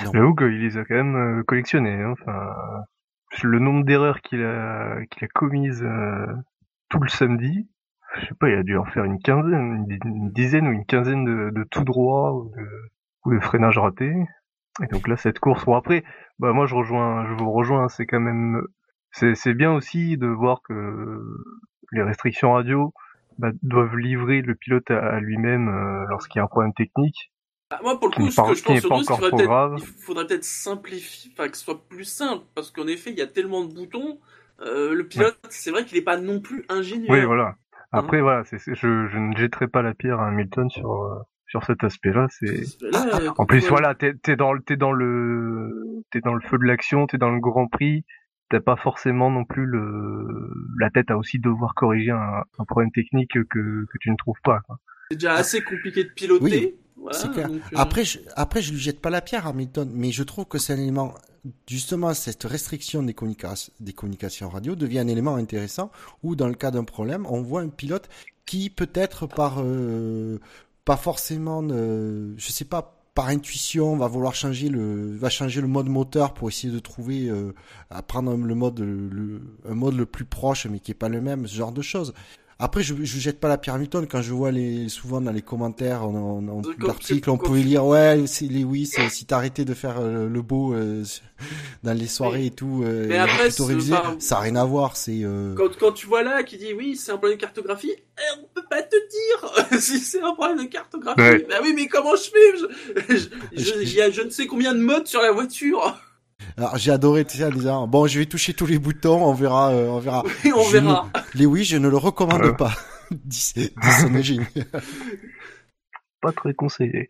J'avoue 0.00 0.34
qu'il 0.34 0.60
les 0.60 0.76
a 0.76 0.84
quand 0.84 0.94
même 0.94 1.16
euh, 1.16 1.42
collectionnés. 1.44 2.02
hein. 2.02 2.12
Enfin, 2.12 2.54
le 3.42 3.58
nombre 3.58 3.84
d'erreurs 3.84 4.20
qu'il 4.20 4.42
a, 4.44 5.04
qu'il 5.10 5.24
a 5.24 5.28
commises 5.28 5.82
euh, 5.84 6.26
tout 6.88 7.00
le 7.00 7.08
samedi, 7.08 7.68
je 8.16 8.26
sais 8.26 8.34
pas, 8.38 8.48
il 8.48 8.54
a 8.56 8.62
dû 8.62 8.76
en 8.76 8.84
faire 8.84 9.04
une 9.04 9.18
quinzaine, 9.20 9.86
une, 10.04 10.30
dizaine 10.32 10.68
ou 10.68 10.72
une 10.72 10.86
quinzaine 10.86 11.24
de, 11.24 11.50
de 11.50 11.64
tout 11.64 11.84
droit 11.84 12.32
ou 12.32 12.50
de, 12.56 12.66
ou 13.24 13.34
de 13.34 13.40
freinage 13.40 13.78
raté. 13.78 14.14
Et 14.82 14.86
donc 14.86 15.08
là, 15.08 15.16
cette 15.16 15.38
course, 15.38 15.64
bon 15.64 15.74
après, 15.74 16.04
bah 16.38 16.52
moi 16.52 16.66
je 16.66 16.74
rejoins, 16.74 17.26
je 17.26 17.32
vous 17.34 17.50
rejoins, 17.50 17.88
c'est 17.88 18.06
quand 18.06 18.20
même, 18.20 18.62
c'est 19.10 19.34
c'est 19.34 19.54
bien 19.54 19.72
aussi 19.72 20.18
de 20.18 20.26
voir 20.26 20.60
que 20.62 21.22
les 21.92 22.02
restrictions 22.02 22.52
radio 22.52 22.92
bah, 23.38 23.50
doivent 23.62 23.96
livrer 23.96 24.42
le 24.42 24.54
pilote 24.54 24.90
à, 24.90 24.98
à 24.98 25.20
lui-même 25.20 25.68
euh, 25.68 26.04
lorsqu'il 26.08 26.38
y 26.38 26.40
a 26.40 26.44
un 26.44 26.48
problème 26.48 26.74
technique. 26.74 27.32
Ah, 27.70 27.80
moi, 27.82 27.98
pour 27.98 28.08
le 28.08 28.14
coup, 28.14 28.30
ce 28.30 28.36
pas- 28.36 28.48
que 28.48 28.54
je 28.54 28.62
pense 28.62 28.78
surtout, 28.80 29.02
c'est 29.02 29.14
qu'il 29.14 29.24
faudrait 29.30 29.44
grave. 29.44 29.70
peut-être- 29.74 29.96
il 29.96 30.02
faudrait 30.04 30.26
peut-être 30.26 30.44
simplifier, 30.44 31.32
enfin 31.32 31.48
que 31.48 31.56
ce 31.56 31.64
soit 31.64 31.88
plus 31.88 32.04
simple, 32.04 32.44
parce 32.54 32.70
qu'en 32.70 32.86
effet, 32.86 33.10
il 33.10 33.18
y 33.18 33.22
a 33.22 33.26
tellement 33.26 33.64
de 33.64 33.72
boutons. 33.74 34.18
euh, 34.60 34.94
le 34.94 35.06
pilote, 35.06 35.36
c'est 35.50 35.70
vrai 35.70 35.84
qu'il 35.84 35.98
n'est 35.98 36.04
pas 36.04 36.16
non 36.16 36.40
plus 36.40 36.64
ingénieur. 36.70 37.10
Oui, 37.10 37.22
voilà. 37.26 37.56
Après, 37.92 38.22
voilà, 38.22 38.42
je, 38.50 38.72
je 38.74 39.18
ne 39.18 39.36
jetterai 39.36 39.68
pas 39.68 39.82
la 39.82 39.92
pierre 39.92 40.18
à 40.20 40.28
Hamilton 40.28 40.70
sur 40.70 40.92
euh, 40.92 41.18
sur 41.46 41.62
cet 41.64 41.84
aspect-là. 41.84 42.26
C'est 42.30 42.64
Là, 42.80 43.06
euh, 43.20 43.30
en 43.36 43.44
plus, 43.44 43.60
ouais. 43.62 43.68
voilà, 43.68 43.94
t'es, 43.94 44.14
t'es 44.14 44.34
dans 44.34 44.54
le 44.54 44.62
t'es 44.62 44.76
dans 44.76 44.92
le 44.92 46.02
t'es 46.10 46.20
dans 46.22 46.32
le 46.32 46.40
feu 46.40 46.56
de 46.56 46.64
l'action, 46.64 47.06
t'es 47.06 47.18
dans 47.18 47.30
le 47.30 47.38
Grand 47.38 47.66
Prix. 47.66 48.04
T'as 48.48 48.60
pas 48.60 48.76
forcément 48.76 49.30
non 49.30 49.44
plus 49.44 49.66
le 49.66 50.50
la 50.78 50.88
tête 50.88 51.10
à 51.10 51.18
aussi 51.18 51.38
devoir 51.38 51.74
corriger 51.74 52.12
un, 52.12 52.44
un 52.58 52.64
problème 52.64 52.92
technique 52.92 53.32
que 53.32 53.84
que 53.84 53.98
tu 54.00 54.10
ne 54.10 54.16
trouves 54.16 54.40
pas. 54.42 54.62
C'est 55.10 55.16
déjà 55.18 55.34
assez 55.34 55.62
compliqué 55.62 56.04
de 56.04 56.08
piloter. 56.10 56.44
Oui, 56.44 56.74
Voilà, 56.96 57.18
c'est 57.18 57.30
clair. 57.30 57.48
donc, 57.48 57.60
euh, 57.60 57.76
Après, 57.76 58.04
je, 58.04 58.18
après, 58.36 58.62
je 58.62 58.72
lui 58.72 58.80
jette 58.80 59.00
pas 59.00 59.10
la 59.10 59.20
pierre, 59.20 59.46
Hamilton, 59.46 59.90
mais 59.92 60.10
je 60.12 60.22
trouve 60.22 60.46
que 60.46 60.58
c'est 60.58 60.72
un 60.72 60.78
élément, 60.78 61.14
justement, 61.68 62.14
cette 62.14 62.44
restriction 62.44 63.02
des, 63.02 63.12
communica- 63.12 63.70
des 63.80 63.92
communications 63.92 64.48
radio 64.48 64.74
devient 64.74 65.00
un 65.00 65.08
élément 65.08 65.36
intéressant 65.36 65.90
où, 66.22 66.36
dans 66.36 66.48
le 66.48 66.54
cas 66.54 66.70
d'un 66.70 66.84
problème, 66.84 67.26
on 67.28 67.42
voit 67.42 67.60
un 67.60 67.68
pilote 67.68 68.08
qui, 68.46 68.70
peut-être 68.70 69.26
par, 69.26 69.56
euh, 69.58 70.38
pas 70.84 70.96
forcément, 70.96 71.62
euh, 71.70 72.32
je 72.36 72.50
sais 72.50 72.64
pas, 72.64 72.92
par 73.14 73.28
intuition, 73.28 73.96
va 73.96 74.08
vouloir 74.08 74.34
changer 74.34 74.68
le, 74.68 75.16
va 75.16 75.30
changer 75.30 75.60
le 75.62 75.66
mode 75.66 75.88
moteur 75.88 76.34
pour 76.34 76.48
essayer 76.48 76.72
de 76.72 76.78
trouver, 76.78 77.28
euh, 77.28 77.54
à 77.90 78.02
prendre 78.02 78.36
le 78.36 78.54
mode, 78.54 78.80
le, 78.80 79.40
un 79.68 79.74
mode 79.74 79.94
le 79.96 80.04
plus 80.06 80.26
proche, 80.26 80.66
mais 80.66 80.80
qui 80.80 80.90
est 80.90 80.94
pas 80.94 81.08
le 81.08 81.20
même, 81.22 81.46
ce 81.46 81.54
genre 81.56 81.72
de 81.72 81.80
choses. 81.82 82.12
Après, 82.58 82.82
je, 82.82 82.94
je 82.98 83.18
jette 83.20 83.38
pas 83.38 83.48
la 83.48 83.58
pierre 83.58 83.74
à 83.74 83.76
Hamilton 83.76 84.06
quand 84.10 84.22
je 84.22 84.32
vois 84.32 84.50
les, 84.50 84.88
souvent 84.88 85.20
dans 85.20 85.30
les 85.30 85.42
commentaires, 85.42 86.08
on, 86.08 86.38
on, 86.48 86.48
on, 86.48 86.86
l'article, 86.86 87.28
on 87.28 87.36
pouvait 87.36 87.60
lire, 87.62 87.84
ouais, 87.84 88.24
c'est 88.26 88.46
Lewis, 88.46 88.92
euh, 88.98 89.10
si 89.10 89.26
t'arrêtais 89.26 89.66
de 89.66 89.74
faire 89.74 89.96
euh, 90.00 90.26
le 90.26 90.40
beau 90.40 90.72
euh, 90.72 91.04
dans 91.82 91.92
les 91.92 92.06
soirées 92.06 92.38
Oui. 92.40 92.46
et 92.46 92.50
tout, 92.50 92.82
euh, 92.82 93.08
Mais 93.10 93.16
et 93.16 93.18
après, 93.18 93.48
plutôt 93.48 93.64
c'est 93.66 93.72
révisé, 93.74 93.92
pas- 93.92 94.16
ça 94.18 94.38
a 94.38 94.40
rien 94.40 94.56
à 94.56 94.64
voir, 94.64 94.96
c'est, 94.96 95.20
euh, 95.22 95.54
Quand, 95.54 95.76
quand 95.78 95.92
tu 95.92 96.06
vois 96.06 96.22
là 96.22 96.44
qui 96.44 96.56
dit 96.56 96.72
oui, 96.72 96.96
c'est 96.96 97.12
un 97.12 97.18
problème 97.18 97.36
de 97.36 97.42
cartographie, 97.42 97.92
eh, 97.94 98.40
on 98.40 98.46
peut 98.54 98.66
pas 98.70 98.82
te 98.82 98.96
dire 98.96 99.78
si 99.80 99.98
c'est 99.98 100.22
un 100.22 100.32
problème 100.32 100.64
de 100.64 100.70
cartographie. 100.70 101.20
Ouais. 101.20 101.46
Bah 101.50 101.56
oui, 101.62 101.74
mais 101.76 101.88
comment 101.88 102.16
je 102.16 102.22
fais? 102.30 103.06
Je, 103.10 103.16
je, 103.18 103.28
je- 103.64 103.82
Il 103.82 103.92
y 103.92 104.00
a 104.00 104.10
je 104.10 104.22
ne 104.22 104.30
sais 104.30 104.46
combien 104.46 104.74
de 104.74 104.80
modes 104.80 105.06
sur 105.06 105.20
la 105.20 105.30
voiture. 105.30 106.00
Alors 106.56 106.76
j'ai 106.76 106.90
adoré, 106.90 107.24
tu 107.24 107.36
sais, 107.38 107.44
en 107.44 107.50
disant, 107.50 107.86
bon, 107.88 108.06
je 108.06 108.18
vais 108.18 108.26
toucher 108.26 108.54
tous 108.54 108.66
les 108.66 108.78
boutons, 108.78 109.24
on 109.24 109.32
verra, 109.34 109.72
euh, 109.72 109.88
on 109.88 109.98
verra. 109.98 110.22
Oui, 110.44 110.52
on 110.54 110.62
Je 110.62 110.78
verra. 110.78 111.08
Lewis, 111.34 111.64
je 111.64 111.76
ne 111.76 111.88
le 111.88 111.96
recommande 111.96 112.56
pas. 112.56 112.72
dis, 113.10 113.52
dis. 113.54 114.40
Pas 116.22 116.32
très 116.32 116.54
conseillé. 116.54 117.08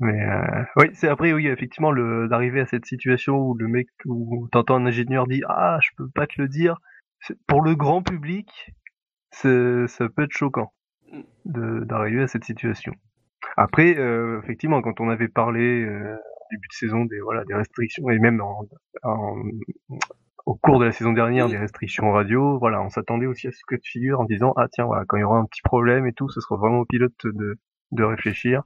Mais 0.00 0.20
euh, 0.20 0.64
oui, 0.76 0.86
c'est 0.94 1.08
après 1.08 1.32
oui 1.32 1.46
effectivement 1.46 1.92
le 1.92 2.26
d'arriver 2.28 2.60
à 2.60 2.66
cette 2.66 2.86
situation 2.86 3.36
où 3.38 3.54
le 3.54 3.68
mec 3.68 3.86
où 4.04 4.48
t'entends 4.50 4.74
un 4.76 4.86
ingénieur 4.86 5.28
dit 5.28 5.42
ah 5.48 5.78
je 5.80 5.90
peux 5.96 6.08
pas 6.12 6.26
te 6.26 6.34
le 6.42 6.48
dire. 6.48 6.78
C'est- 7.20 7.36
Pour 7.46 7.62
le 7.62 7.76
grand 7.76 8.02
public, 8.02 8.48
c'est- 9.30 9.86
ça 9.86 10.08
peut 10.08 10.24
être 10.24 10.32
choquant 10.32 10.72
d'arriver 11.44 12.22
à 12.22 12.26
cette 12.26 12.44
situation. 12.44 12.92
Après, 13.56 13.96
euh, 13.96 14.40
effectivement, 14.42 14.82
quand 14.82 15.00
on 15.00 15.08
avait 15.08 15.28
parlé 15.28 15.82
euh, 15.84 16.16
début 16.52 16.68
de 16.68 16.74
saison 16.74 17.04
des 17.04 17.20
voilà 17.20 17.44
des 17.44 17.54
restrictions 17.54 18.08
et 18.10 18.18
même 18.20 18.40
en, 18.40 18.66
en- 19.02 19.42
au 20.46 20.54
cours 20.54 20.78
de 20.80 20.84
la 20.86 20.92
saison 20.92 21.12
dernière 21.12 21.46
des 21.52 21.58
restrictions 21.58 22.10
radio, 22.12 22.58
voilà, 22.58 22.82
on 22.82 22.88
s'attendait 22.90 23.26
aussi 23.26 23.46
à 23.48 23.52
ce 23.52 23.60
que 23.66 23.76
de 23.76 23.80
figure 23.84 24.20
en 24.20 24.24
disant 24.24 24.52
ah 24.56 24.66
tiens 24.72 24.84
voilà 24.86 25.04
quand 25.06 25.16
il 25.16 25.20
y 25.20 25.24
aura 25.24 25.38
un 25.38 25.44
petit 25.46 25.62
problème 25.62 26.06
et 26.06 26.12
tout, 26.12 26.28
ce 26.28 26.40
sera 26.40 26.56
vraiment 26.56 26.80
au 26.80 26.84
pilote 26.84 27.12
de 27.24 27.58
de 27.92 28.04
réfléchir. 28.04 28.62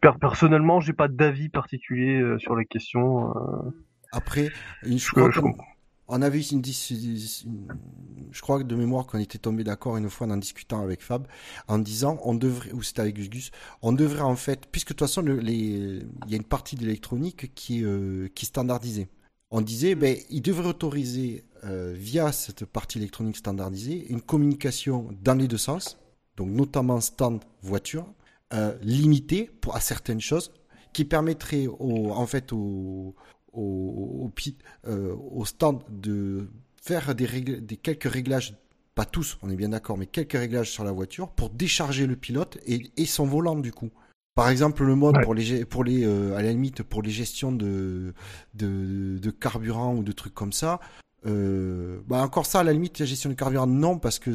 Per- 0.00 0.18
personnellement, 0.20 0.78
j'ai 0.80 0.92
pas 0.92 1.08
d'avis 1.08 1.48
particulier 1.48 2.20
euh, 2.20 2.38
sur 2.38 2.54
la 2.54 2.64
question. 2.64 3.30
euh, 3.36 3.70
Après, 5.10 5.30
je 5.32 5.40
crois. 5.40 5.64
On 6.08 6.22
avait 6.22 6.40
une, 6.40 6.62
une- 6.90 7.68
je 8.30 8.40
crois 8.40 8.62
de 8.62 8.74
mémoire 8.74 9.06
qu'on 9.06 9.18
était 9.18 9.38
tombé 9.38 9.64
d'accord 9.64 9.96
une 9.96 10.10
fois 10.10 10.26
en 10.26 10.36
discutant 10.36 10.80
avec 10.82 11.02
Fab, 11.02 11.26
en 11.68 11.78
disant 11.78 12.18
on 12.24 12.34
devrait, 12.34 12.72
ou 12.72 12.82
c'était 12.82 13.00
avec 13.02 13.16
Gus 13.16 13.30
Gus, 13.30 13.50
on 13.82 13.92
devrait 13.92 14.22
en 14.22 14.36
fait, 14.36 14.66
puisque 14.70 14.88
de 14.88 14.94
toute 14.94 15.06
façon 15.08 15.24
il 15.26 16.06
y 16.28 16.34
a 16.34 16.36
une 16.36 16.44
partie 16.44 16.76
est, 17.78 17.84
euh, 17.84 18.28
qui 18.34 18.44
est 18.44 18.48
standardisée. 18.48 19.08
On 19.50 19.62
disait, 19.62 19.94
ben, 19.94 20.14
il 20.28 20.42
devrait 20.42 20.68
autoriser 20.68 21.44
euh, 21.64 21.94
via 21.96 22.32
cette 22.32 22.66
partie 22.66 22.98
électronique 22.98 23.38
standardisée 23.38 24.06
une 24.10 24.20
communication 24.20 25.08
dans 25.22 25.34
les 25.34 25.48
deux 25.48 25.56
sens, 25.56 25.98
donc 26.36 26.48
notamment 26.50 27.00
stand 27.00 27.42
voiture, 27.62 28.06
euh, 28.52 28.76
limitée 28.82 29.50
pour 29.60 29.74
à 29.74 29.80
certaines 29.80 30.20
choses, 30.20 30.52
qui 30.92 31.04
permettrait 31.04 31.66
en 31.80 32.26
fait 32.26 32.52
au, 32.52 33.14
au, 33.58 34.24
au, 34.24 34.28
pi- 34.28 34.56
euh, 34.86 35.14
au 35.32 35.44
stand 35.44 35.82
de 35.90 36.48
faire 36.82 37.14
des, 37.14 37.26
quelques 37.82 38.04
réglages, 38.10 38.56
pas 38.94 39.04
tous, 39.04 39.38
on 39.42 39.50
est 39.50 39.56
bien 39.56 39.68
d'accord, 39.70 39.98
mais 39.98 40.06
quelques 40.06 40.32
réglages 40.32 40.70
sur 40.70 40.84
la 40.84 40.92
voiture 40.92 41.28
pour 41.28 41.50
décharger 41.50 42.06
le 42.06 42.16
pilote 42.16 42.58
et, 42.66 42.90
et 42.96 43.06
son 43.06 43.26
volant 43.26 43.56
du 43.56 43.72
coup. 43.72 43.90
Par 44.34 44.48
exemple, 44.50 44.84
le 44.84 44.94
mode 44.94 45.16
Ouais. 45.16 45.24
pour 45.24 45.34
les, 45.34 45.64
pour 45.64 45.82
les, 45.84 46.04
euh, 46.04 46.36
à 46.36 46.42
la 46.42 46.52
limite, 46.52 46.82
pour 46.84 47.02
les 47.02 47.10
gestions 47.10 47.50
de, 47.52 48.14
de, 48.54 49.18
de 49.18 49.30
carburant 49.30 49.94
ou 49.96 50.02
de 50.04 50.12
trucs 50.12 50.34
comme 50.34 50.52
ça. 50.52 50.78
Euh, 51.26 51.98
bah 52.06 52.22
encore 52.22 52.46
ça, 52.46 52.60
à 52.60 52.64
la 52.64 52.72
limite, 52.72 53.00
la 53.00 53.06
gestion 53.06 53.28
du 53.30 53.36
carburant, 53.36 53.66
non, 53.66 53.98
parce 53.98 54.20
que 54.20 54.30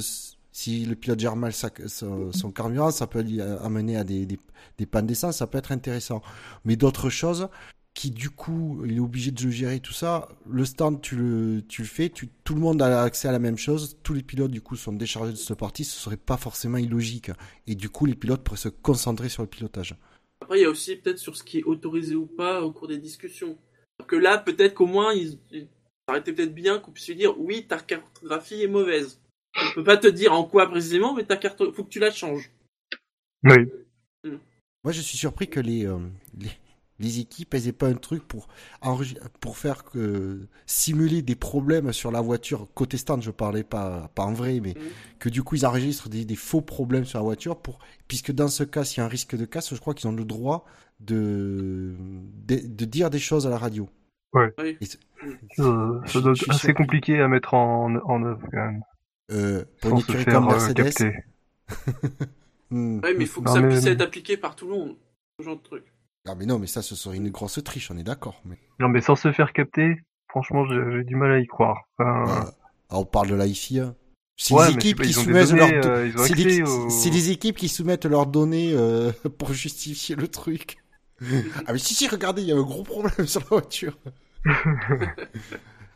si 0.51 0.86
le 0.86 0.96
pilote 0.96 1.20
gère 1.22 1.38
mal 1.38 1.53
sa- 1.53 1.72
son, 1.88 2.32
son 2.34 2.51
carburant, 2.51 2.92
ça 2.92 3.08
peut 3.08 3.22
lui 3.22 3.39
amener 3.42 3.96
à 3.96 4.03
des, 4.03 4.25
des, 4.25 4.38
des 4.77 4.86
pannes 4.86 5.08
d'essence, 5.08 5.38
ça 5.38 5.48
peut 5.48 5.58
être 5.58 5.72
intéressant. 5.72 6.22
Mais 6.65 6.75
d'autres 6.75 7.10
choses 7.10 7.48
qui, 7.94 8.10
du 8.12 8.30
coup, 8.32 8.82
il 8.86 8.98
est 8.98 9.00
obligé 9.00 9.32
de 9.32 9.44
le 9.44 9.52
gérer, 9.52 9.80
tout 9.80 9.94
ça, 9.94 10.28
le 10.50 10.66
stand, 10.66 11.02
tu 11.02 11.16
le, 11.16 11.62
tu 11.68 11.84
le 11.84 11.88
fais, 11.88 12.10
tu, 12.10 12.28
tout 12.44 12.56
le 12.56 12.60
monde 12.62 12.82
a 12.82 13.04
accès 13.04 13.28
à 13.28 13.32
la 13.32 13.40
même 13.40 13.58
chose, 13.58 13.98
tous 14.02 14.14
les 14.14 14.24
pilotes, 14.24 14.52
du 14.52 14.62
coup, 14.62 14.76
sont 14.76 14.94
déchargés 14.94 15.32
de 15.32 15.38
cette 15.38 15.58
partie, 15.58 15.84
ce 15.84 16.00
serait 16.00 16.18
pas 16.18 16.38
forcément 16.38 16.78
illogique. 16.78 17.30
Et 17.68 17.76
du 17.76 17.90
coup, 17.90 18.06
les 18.06 18.16
pilotes 18.16 18.44
pourraient 18.44 18.58
se 18.58 18.70
concentrer 18.70 19.30
sur 19.30 19.44
le 19.44 19.48
pilotage. 19.48 19.96
Après, 20.42 20.60
il 20.60 20.64
y 20.64 20.66
a 20.66 20.70
aussi 20.70 20.96
peut-être 20.96 21.20
sur 21.20 21.38
ce 21.38 21.44
qui 21.44 21.60
est 21.60 21.64
autorisé 21.64 22.16
ou 22.16 22.26
pas 22.26 22.62
au 22.64 22.72
cours 22.72 22.88
des 22.88 22.98
discussions. 22.98 23.58
Alors 24.00 24.08
que 24.08 24.16
là, 24.16 24.38
peut-être 24.40 24.74
qu'au 24.74 24.88
moins, 24.88 25.14
ils, 25.14 25.38
ils- 25.52 25.68
ça 26.08 26.14
aurait 26.14 26.20
été 26.20 26.34
peut-être 26.34 26.54
bien 26.54 26.80
qu'on 26.80 26.92
puisse 26.92 27.08
lui 27.08 27.16
dire 27.16 27.40
oui, 27.40 27.66
ta 27.68 27.80
cartographie 27.80 28.62
est 28.64 28.68
mauvaise. 28.68 29.22
On 29.56 29.74
peut 29.76 29.84
pas 29.84 29.98
te 29.98 30.08
dire 30.08 30.34
en 30.34 30.44
quoi 30.44 30.68
précisément, 30.68 31.14
mais 31.14 31.24
ta 31.26 31.38
carte, 31.38 31.72
faut 31.72 31.84
que 31.84 31.90
tu 31.90 32.00
la 32.00 32.12
changes. 32.12 32.52
Oui. 33.44 33.70
Moi, 34.84 34.92
je 34.92 35.00
suis 35.00 35.18
surpris 35.18 35.48
que 35.48 35.62
les, 35.62 35.86
euh, 35.86 36.00
les, 36.38 36.50
les 37.00 37.20
équipes, 37.20 37.54
elles 37.54 37.68
aient 37.68 37.72
pas 37.74 37.88
un 37.88 37.96
truc 37.96 38.24
pour 38.28 38.48
pour 39.40 39.58
faire 39.58 39.84
que 39.84 40.48
simuler 40.66 41.22
des 41.22 41.36
problèmes 41.36 41.92
sur 41.92 42.12
la 42.12 42.22
voiture 42.22 42.68
côté 42.76 42.98
stand, 42.98 43.22
je 43.22 43.32
parlais 43.32 43.64
pas 43.64 44.10
pas 44.16 44.24
en 44.24 44.34
vrai, 44.34 44.60
mais 44.62 44.72
Mm. 44.74 44.82
que 45.20 45.30
du 45.30 45.42
coup 45.44 45.56
ils 45.56 45.66
enregistrent 45.66 46.10
des, 46.10 46.24
des 46.26 46.36
faux 46.36 46.62
problèmes 46.62 47.06
sur 47.06 47.20
la 47.20 47.24
voiture 47.26 47.58
pour 47.62 47.80
puisque 48.08 48.32
dans 48.32 48.48
ce 48.48 48.64
cas, 48.64 48.84
s'il 48.84 49.00
y 49.00 49.02
a 49.02 49.06
un 49.06 49.10
risque 49.10 49.36
de 49.36 49.46
casse, 49.46 49.74
je 49.74 49.80
crois 49.80 49.94
qu'ils 49.94 50.08
ont 50.10 50.14
le 50.14 50.26
droit 50.26 50.66
de, 51.00 51.96
de 52.48 52.60
de 52.66 52.86
dire 52.86 53.10
des 53.10 53.20
choses 53.20 53.48
à 53.48 53.50
la 53.50 53.58
radio. 53.58 53.90
Oui. 54.34 54.46
Et 54.82 54.86
c'est- 54.86 55.00
Euh, 55.60 56.00
ça 56.06 56.20
doit 56.22 56.34
être 56.34 56.50
assez 56.50 56.74
compliqué 56.74 57.20
à 57.22 57.28
mettre 57.28 57.54
en, 57.54 57.96
en 57.96 58.24
œuvre 58.24 58.46
quand 58.52 58.58
même. 58.66 58.82
euh, 59.32 59.64
pour 59.82 59.98
se 60.00 60.04
écurie 60.04 60.24
faire 60.26 60.34
comme 60.34 60.48
euh, 60.50 60.52
Mercedes, 60.52 61.14
hmm, 62.72 63.00
Ouais, 63.04 63.14
mais 63.14 63.24
il 63.24 63.28
faut 63.28 63.42
que 63.42 63.48
Non, 63.48 63.54
ça 63.56 63.62
mais- 63.62 63.70
puisse 63.70 63.86
être 63.86 64.02
appliqué 64.02 64.36
par 64.38 64.56
tout 64.56 64.68
le 64.68 64.74
monde. 64.74 64.96
Ce 65.40 65.46
genre 65.46 65.56
de 65.58 65.62
truc. 65.62 65.84
Ah 66.27 66.36
mais 66.36 66.46
non, 66.46 66.58
mais 66.60 66.68
ça, 66.68 66.82
ce 66.82 66.96
serait 66.96 67.18
une 67.18 67.30
grosse 67.30 67.62
triche, 67.63 67.92
on 67.92 67.98
est 67.98 68.03
d'accord. 68.03 68.42
Mais 68.46 68.58
Non, 68.80 68.88
mais 68.89 69.01
sans 69.01 69.15
se 69.15 69.32
faire 69.32 69.51
capter, 69.53 69.98
franchement, 70.30 70.65
j'ai 70.65 71.03
du 71.03 71.15
mal 71.15 71.32
à 71.32 71.39
y 71.39 71.48
croire. 71.48 71.82
Enfin, 71.98 72.46
euh, 72.48 72.51
on 72.92 73.06
parle 73.06 73.30
de 73.30 73.36
la 73.36 73.48
FIA. 73.48 73.94
C'est 74.36 74.53
ouais, 74.56 74.70
les 74.70 74.75
mais 74.75 74.82
je 74.82 74.88
sais 74.88 74.89
équipes 74.89 74.98
pas, 74.98 75.03
qui 75.03 75.13
soumettent 75.13 75.50
données, 75.50 75.72
leurs 75.75 75.86
euh, 75.86 76.12
C'est 76.25 76.34
les, 76.36 76.62
aux- 76.63 76.89
les 77.12 77.30
équipes 77.32 77.58
qui 77.58 77.70
soumettent 77.70 78.06
leurs 78.06 78.25
données 78.25 78.74
euh, 78.74 79.12
pour 79.38 79.53
justifier 79.53 80.15
le 80.15 80.27
truc. 80.27 80.77
ah 81.68 81.72
mais 81.74 81.77
si 81.77 81.94
si 81.94 82.08
regardez 82.08 82.42
il 82.42 82.48
y 82.48 82.51
a 82.51 82.56
un 82.56 82.62
gros 82.62 82.84
problème 82.84 83.13
sur 83.27 83.42
la 83.42 83.48
voiture. 83.48 83.96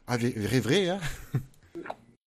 ah 0.08 0.18
vrai 0.18 0.30
vrai, 0.36 0.60
vrai 0.60 0.90
hein. 0.90 1.00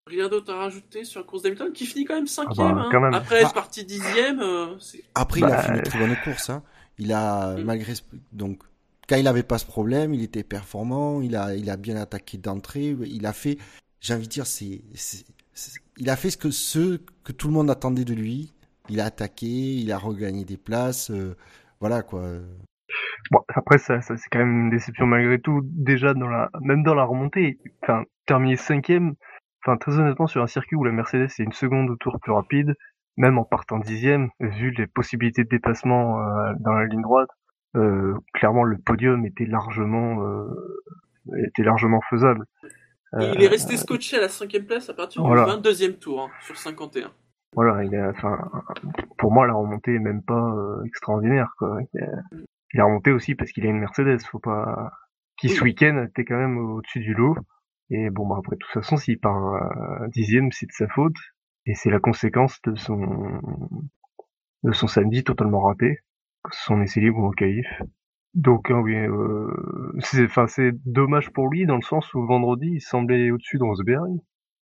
Rien 0.07 0.27
d'autre 0.27 0.51
à 0.51 0.57
rajouter 0.57 1.03
sur 1.03 1.19
la 1.19 1.25
course 1.27 1.43
d'Hamilton 1.43 1.71
qui 1.71 1.85
finit 1.85 2.05
quand 2.05 2.15
même 2.15 2.25
cinquième. 2.27 2.73
bah, 2.75 2.89
hein. 2.91 3.11
Après 3.13 3.41
être 3.41 3.51
Ah. 3.51 3.53
parti 3.53 3.85
dixième, 3.85 4.39
euh, 4.39 4.77
c'est- 4.79 5.03
Après 5.13 5.41
il 5.41 5.45
a 5.45 5.49
Bah, 5.49 5.57
fait 5.61 5.75
une 5.75 5.83
très 5.83 5.99
bonne 5.99 6.15
course 6.23 6.49
hein. 6.49 6.63
Il 6.99 7.11
a 7.13 7.55
Mm. 7.57 7.63
malgré 7.63 7.95
ce- 7.95 8.03
donc 8.33 8.61
quand 9.07 9.15
il 9.15 9.27
avait 9.27 9.43
pas 9.43 9.57
ce 9.57 9.65
problème 9.65 10.13
il 10.13 10.21
était 10.21 10.43
performant 10.43 11.21
il 11.21 11.35
a 11.35 11.55
il 11.55 11.69
a 11.71 11.77
bien 11.77 11.95
attaqué 11.97 12.37
d'entrée 12.37 12.95
il 13.05 13.25
a 13.25 13.33
fait 13.33 13.57
j'ai 14.01 14.13
envie 14.13 14.27
de 14.27 14.31
dire 14.31 14.45
c'est 14.45 14.81
il 15.97 16.09
a 16.09 16.15
fait 16.15 16.29
ce 16.29 16.37
que 16.37 16.51
ce 16.51 16.99
que 17.23 17.31
tout 17.31 17.47
le 17.47 17.53
monde 17.53 17.69
attendait 17.71 18.05
de 18.05 18.13
lui. 18.13 18.53
Il 18.89 18.99
a 19.01 19.05
attaqué 19.05 19.47
il 19.47 19.91
a 19.91 19.97
regagné 19.97 20.45
des 20.45 20.57
places 20.57 21.11
euh, 21.11 21.35
voilà 21.79 22.01
quoi. 22.01 22.23
Bon, 23.31 23.41
après, 23.49 23.77
ça, 23.77 24.01
ça 24.01 24.17
c'est 24.17 24.29
quand 24.31 24.39
même 24.39 24.63
une 24.65 24.69
déception 24.71 25.05
malgré 25.05 25.39
tout. 25.39 25.61
Déjà, 25.63 26.13
dans 26.13 26.27
la, 26.27 26.49
même 26.61 26.83
dans 26.83 26.95
la 26.95 27.03
remontée, 27.03 27.59
enfin, 27.83 28.03
terminer 28.25 28.55
cinquième, 28.55 29.13
enfin, 29.63 29.77
très 29.77 29.99
honnêtement, 29.99 30.25
sur 30.27 30.41
un 30.41 30.47
circuit 30.47 30.75
où 30.75 30.83
la 30.83 30.91
Mercedes 30.91 31.29
est 31.37 31.43
une 31.43 31.51
seconde 31.51 31.89
au 31.91 31.95
tour 31.97 32.17
plus 32.19 32.31
rapide, 32.31 32.73
même 33.19 33.37
en 33.37 33.43
partant 33.43 33.77
dixième, 33.77 34.29
vu 34.39 34.71
les 34.71 34.87
possibilités 34.87 35.43
de 35.43 35.49
dépassement 35.49 36.19
euh, 36.19 36.53
dans 36.59 36.73
la 36.73 36.85
ligne 36.85 37.01
droite, 37.01 37.29
euh, 37.75 38.15
clairement, 38.33 38.63
le 38.63 38.77
podium 38.77 39.25
était 39.25 39.45
largement, 39.45 40.23
euh, 40.23 40.47
était 41.45 41.63
largement 41.63 42.01
faisable. 42.09 42.45
Euh, 43.13 43.33
il 43.35 43.43
est 43.43 43.47
resté 43.47 43.75
scotché 43.77 44.17
à 44.17 44.21
la 44.21 44.29
cinquième 44.29 44.65
place 44.65 44.89
à 44.89 44.93
partir 44.93 45.23
Voilà. 45.23 45.45
du 45.45 45.61
22e 45.61 45.99
tour 45.99 46.21
hein, 46.21 46.29
sur 46.41 46.57
51. 46.57 47.11
Voilà, 47.55 47.83
il 47.83 47.95
a, 47.95 48.09
enfin, 48.09 48.39
pour 49.17 49.31
moi, 49.31 49.45
la 49.47 49.53
remontée 49.53 49.95
est 49.95 49.99
même 49.99 50.23
pas 50.23 50.53
euh, 50.55 50.83
extraordinaire, 50.85 51.53
quoi. 51.57 51.79
Il 51.93 52.01
a, 52.01 52.07
il 52.73 52.79
a 52.79 52.85
remonté 52.85 53.11
aussi 53.11 53.35
parce 53.35 53.51
qu'il 53.51 53.65
a 53.65 53.69
une 53.69 53.79
Mercedes, 53.79 54.21
faut 54.21 54.39
pas, 54.39 54.91
qui 55.37 55.49
ce 55.49 55.63
week-end 55.63 56.05
était 56.07 56.25
quand 56.25 56.37
même 56.37 56.57
au-dessus 56.57 56.99
du 56.99 57.13
lot. 57.13 57.35
Et 57.89 58.09
bon, 58.11 58.27
bah, 58.27 58.35
après, 58.37 58.55
de 58.55 58.61
toute 58.61 58.71
façon, 58.71 58.97
s'il 58.97 59.19
part 59.19 59.55
euh, 59.55 60.07
dixième, 60.09 60.51
c'est 60.51 60.67
de 60.67 60.71
sa 60.71 60.87
faute. 60.87 61.15
Et 61.65 61.75
c'est 61.75 61.89
la 61.89 61.99
conséquence 61.99 62.59
de 62.63 62.75
son, 62.75 62.99
de 64.63 64.71
son 64.71 64.87
samedi 64.87 65.23
totalement 65.23 65.61
raté. 65.61 65.99
Son 66.51 66.81
essai 66.81 67.01
libre 67.01 67.19
au 67.23 67.31
qualif. 67.31 67.67
Donc, 68.33 68.71
hein, 68.71 68.79
oui, 68.79 68.95
euh, 68.95 69.47
c'est, 69.99 70.25
enfin, 70.25 70.47
c'est 70.47 70.71
dommage 70.85 71.31
pour 71.31 71.49
lui 71.49 71.65
dans 71.65 71.75
le 71.75 71.81
sens 71.81 72.13
où 72.13 72.25
vendredi, 72.25 72.69
il 72.73 72.81
semblait 72.81 73.31
au-dessus 73.31 73.57
de 73.57 73.63
Rosberg. 73.63 74.19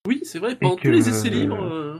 Oui, 0.06 0.20
c'est 0.22 0.38
vrai, 0.38 0.56
pendant 0.56 0.76
que- 0.76 0.82
tous 0.88 0.94
les 0.94 1.08
essais 1.08 1.30
libres. 1.30 1.62
euh, 1.62 1.98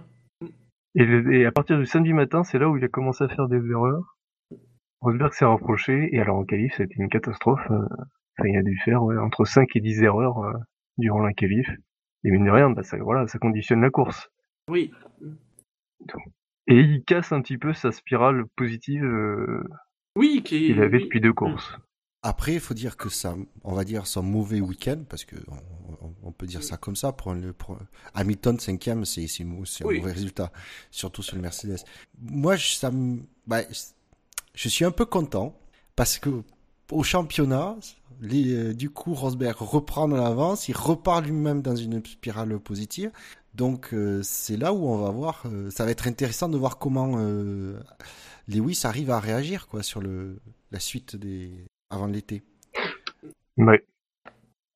et 0.95 1.45
à 1.45 1.53
partir 1.53 1.79
du 1.79 1.85
samedi 1.87 2.13
matin, 2.13 2.43
c'est 2.43 2.59
là 2.59 2.69
où 2.71 2.77
il 2.77 2.85
a 2.85 2.89
commencé 2.89 3.25
à 3.25 3.29
faire 3.29 3.49
des 3.49 3.61
erreurs. 3.71 4.17
Rosberg 5.03 5.33
s'est 5.35 5.45
rapproché, 5.45 6.09
et 6.15 6.21
alors 6.21 6.39
en 6.39 6.45
qualif, 6.45 6.75
c'était 6.77 6.95
une 6.97 7.09
catastrophe. 7.09 7.61
euh, 7.71 7.85
Enfin, 8.39 8.49
il 8.51 8.57
a 8.59 8.63
dû 8.63 8.79
faire 8.85 9.03
ouais, 9.03 9.17
entre 9.19 9.45
5 9.47 9.75
et 9.77 9.81
10 9.81 10.03
erreurs 10.03 10.39
euh, 10.45 10.53
durant 10.99 11.21
la 11.21 11.33
qualif. 11.33 11.69
Et 12.25 12.31
mine 12.31 12.45
de 12.45 12.51
rien, 12.51 12.71
bah, 12.71 12.83
ça, 12.83 12.97
voilà, 12.99 13.27
ça 13.29 13.39
conditionne 13.39 13.81
la 13.81 13.91
course. 13.91 14.31
Oui, 14.69 14.91
Et 16.67 16.81
il 16.81 17.05
casse 17.05 17.33
un 17.33 17.41
petit 17.41 17.59
peu 17.59 17.73
sa 17.73 17.93
spirale 17.93 18.45
positive 18.57 19.05
euh, 19.05 19.63
oui, 20.17 20.43
qui 20.45 20.67
qu'il 20.67 20.81
avait 20.81 20.99
oui. 20.99 21.05
depuis 21.05 21.21
deux 21.21 21.33
courses. 21.33 21.73
Après, 22.23 22.55
il 22.55 22.61
faut 22.61 22.75
dire 22.75 22.97
que 22.97 23.09
ça, 23.09 23.37
on 23.63 23.75
va 23.75 23.85
dire 23.85 24.09
son 24.09 24.23
mauvais 24.25 24.61
week-end, 24.61 25.05
parce 25.09 25.25
que 25.25 25.37
on, 26.25 26.33
peut 26.33 26.47
dire 26.47 26.65
ça 26.65 26.77
comme 26.77 26.97
ça. 26.97 27.13
Pour 27.13 27.35
le 27.35 27.53
pour 27.53 27.79
Hamilton 28.15 28.59
cinquième, 28.59 29.05
c'est 29.05 29.27
un 29.41 29.45
Oui. 29.85 29.99
mauvais 30.01 30.13
résultat, 30.13 30.51
surtout 30.91 31.23
sur 31.23 31.37
le 31.37 31.43
Mercedes. 31.43 31.85
Moi, 32.21 32.57
je, 32.57 32.75
ça, 32.75 32.91
me- 32.91 33.21
bah, 33.47 33.61
je 34.55 34.69
suis 34.69 34.85
un 34.85 34.91
peu 34.91 35.05
content 35.05 35.57
parce 35.95 36.19
que 36.19 36.43
au 36.91 37.03
championnat, 37.05 37.77
les, 38.21 38.55
euh, 38.55 38.75
du 38.75 38.91
coup, 38.91 39.15
Rosberg 39.15 39.57
reprend 39.59 40.09
de 40.09 40.17
l'avance, 40.17 40.69
il 40.69 40.77
repart 40.77 41.25
lui-même 41.25 41.63
dans 41.63 41.77
une 41.77 42.05
spirale 42.05 42.59
positive. 42.59 43.11
Donc, 43.57 43.95
euh, 43.95 44.21
c'est 44.23 44.59
là 44.59 44.75
où 44.75 44.87
on 44.87 44.99
va 44.99 45.11
voir. 45.11 45.43
euh, 45.47 45.71
ça 45.71 45.87
va 45.87 45.91
être 45.91 46.07
intéressant 46.07 46.49
de 46.51 46.59
voir 46.59 46.79
comment 46.79 47.15
euh, 47.17 47.81
Lewis 48.49 48.83
arrive 48.85 49.11
à 49.11 49.19
réagir 49.19 49.67
quoi 49.67 49.83
sur 49.83 50.01
le 50.03 50.39
la 50.73 50.79
suite 50.79 51.17
des 51.17 51.65
avant 51.89 52.07
l'été. 52.07 52.43
Ouais. 53.57 53.83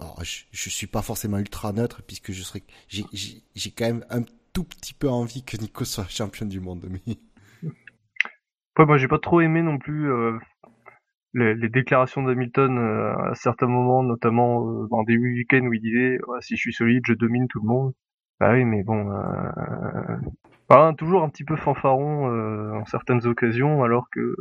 Alors, 0.01 0.25
je, 0.25 0.45
je 0.51 0.71
suis 0.71 0.87
pas 0.87 1.03
forcément 1.03 1.39
ultra 1.39 1.73
neutre 1.75 2.03
puisque 2.07 2.33
je 2.33 2.43
serais, 2.43 2.63
j'ai, 2.89 3.05
j'ai, 3.13 3.43
j'ai 3.55 3.71
quand 3.71 3.85
même 3.85 4.05
un 4.09 4.23
tout 4.55 4.65
petit 4.65 4.95
peu 4.95 5.11
envie 5.11 5.45
que 5.45 5.59
Nico 5.59 5.85
soit 5.85 6.07
champion 6.09 6.47
du 6.47 6.61
monde. 6.61 6.87
Mais 6.91 7.19
Après, 8.75 8.87
moi, 8.87 8.97
j'ai 8.97 9.09
pas 9.09 9.19
trop 9.19 9.43
aimé 9.43 9.61
non 9.63 9.77
plus 9.79 10.11
euh, 10.11 10.39
les, 11.35 11.55
les 11.55 11.69
déclarations 11.69 12.23
d'Hamilton 12.23 12.79
à 12.79 13.35
certains 13.35 13.67
moments, 13.67 14.03
notamment 14.03 14.87
en 14.91 15.03
début 15.03 15.35
du 15.35 15.41
week-end 15.41 15.67
où 15.67 15.75
il 15.75 15.83
disait 15.83 16.19
Ouais, 16.29 16.39
si 16.41 16.57
je 16.57 16.61
suis 16.61 16.73
solide, 16.73 17.03
je 17.07 17.13
domine 17.13 17.47
tout 17.49 17.61
le 17.61 17.69
monde. 17.69 17.93
Bah 18.41 18.53
oui, 18.53 18.65
mais 18.65 18.83
bon, 18.83 19.11
euh, 19.13 20.17
enfin, 20.69 20.95
toujours 20.95 21.23
un 21.23 21.29
petit 21.29 21.45
peu 21.45 21.57
fanfaron 21.57 22.31
euh, 22.31 22.73
en 22.81 22.85
certaines 22.87 23.27
occasions, 23.27 23.83
alors 23.85 24.09
que 24.11 24.35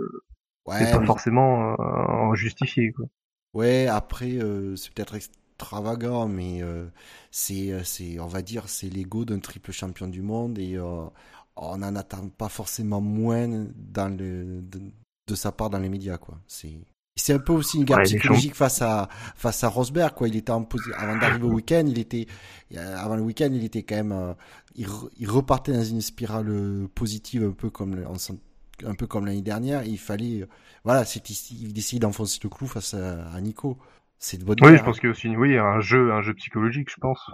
ouais, 0.65 0.75
c'est 0.79 0.89
pas 0.89 0.99
mais- 0.99 1.05
forcément 1.05 1.75
euh, 1.79 2.35
justifié. 2.35 2.91
Quoi. 2.93 3.05
ouais. 3.53 3.87
Après, 3.87 4.37
c'est 4.75 4.93
peut-être 4.93 5.15
extravagant, 5.15 6.27
mais 6.27 6.61
euh, 6.63 6.87
c'est, 7.31 7.83
c'est, 7.83 8.19
on 8.19 8.27
va 8.27 8.41
dire, 8.41 8.69
c'est 8.69 8.89
l'ego 8.89 9.25
d'un 9.25 9.39
triple 9.39 9.71
champion 9.71 10.07
du 10.07 10.21
monde 10.21 10.57
et 10.59 10.75
euh, 10.77 11.05
on 11.55 11.77
n'en 11.77 11.95
attend 11.95 12.29
pas 12.29 12.49
forcément 12.49 13.01
moins 13.01 13.47
dans 13.75 14.09
le 14.17 14.61
de, 14.61 14.81
de 15.27 15.35
sa 15.35 15.51
part 15.51 15.69
dans 15.69 15.79
les 15.79 15.89
médias, 15.89 16.17
quoi. 16.17 16.39
C'est 16.47 16.79
c'est 17.19 17.33
un 17.33 17.39
peu 17.39 17.53
aussi 17.53 17.77
une 17.77 17.85
guerre 17.85 18.01
Ouais, 18.01 18.03
psychologique 18.03 18.55
face 18.55 18.81
à 18.81 19.09
face 19.35 19.63
à 19.63 19.69
Rosberg, 19.69 20.13
quoi. 20.15 20.27
Il 20.27 20.35
était 20.35 20.51
en 20.51 20.67
avant 20.95 21.15
d'arriver 21.15 21.45
au 21.45 21.51
week-end, 21.53 21.83
il 21.87 21.99
était 21.99 22.27
euh, 22.75 22.97
avant 22.97 23.15
le 23.15 23.21
week-end, 23.23 23.49
il 23.53 23.63
était 23.63 23.83
quand 23.83 23.95
même, 23.95 24.11
euh, 24.11 24.33
il, 24.75 24.87
re- 24.87 25.09
il 25.19 25.29
repartait 25.29 25.73
dans 25.73 25.83
une 25.83 26.01
spirale 26.01 26.47
euh, 26.49 26.87
positive, 26.95 27.43
un 27.45 27.51
peu 27.51 27.69
comme 27.69 28.03
un 28.85 28.95
peu 28.95 29.07
comme 29.07 29.25
l'année 29.25 29.41
dernière. 29.41 29.83
Il 29.83 29.97
fallait, 29.99 30.47
voilà, 30.83 31.03
il 31.51 31.77
essayait 31.77 31.99
d'enfoncer 31.99 32.39
le 32.43 32.49
clou 32.49 32.67
face 32.67 32.93
à, 32.93 33.27
à 33.29 33.41
Nico. 33.41 33.77
C'est 34.19 34.37
de 34.37 34.43
bonne 34.45 34.61
Oui, 34.61 34.77
guerre, 34.77 34.77
je 34.77 34.83
pense 34.83 34.99
qu'il 34.99 35.07
y 35.07 35.09
a 35.09 35.11
aussi 35.11 35.27
oui, 35.35 35.57
un 35.57 35.79
jeu, 35.79 36.11
un 36.11 36.21
jeu 36.21 36.33
psychologique, 36.33 36.89
je 36.89 36.99
pense. 36.99 37.29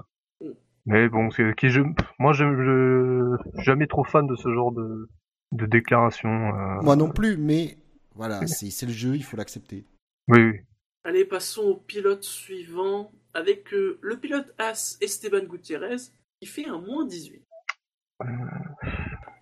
Mais 0.86 1.10
bon, 1.10 1.32
c'est 1.32 1.56
qui 1.56 1.70
je, 1.70 1.82
moi, 2.20 2.34
je, 2.34 2.46
je 2.46 3.62
jamais 3.64 3.88
trop 3.88 4.04
fan 4.04 4.28
de 4.28 4.36
ce 4.36 4.54
genre 4.54 4.72
de, 4.72 5.10
de 5.54 5.66
déclaration. 5.68 6.30
euh, 6.30 6.82
Moi 6.82 6.96
non 6.96 7.10
plus, 7.10 7.38
mais 7.38 7.78
voilà, 8.16 8.46
c'est 8.48 8.86
le 8.86 8.92
jeu, 8.92 9.16
il 9.16 9.24
faut 9.24 9.38
l'accepter. 9.38 9.86
Oui, 10.28 10.42
oui. 10.42 10.60
Allez, 11.04 11.26
passons 11.26 11.62
au 11.64 11.76
pilote 11.76 12.24
suivant 12.24 13.12
avec 13.34 13.74
euh, 13.74 14.00
le 14.02 14.18
pilote 14.18 14.54
As 14.58 14.98
Esteban 15.02 15.44
Gutiérrez 15.46 15.98
qui 16.42 16.48
fait 16.48 16.66
un 16.68 16.80
moins 16.80 17.06
18. 17.06 17.44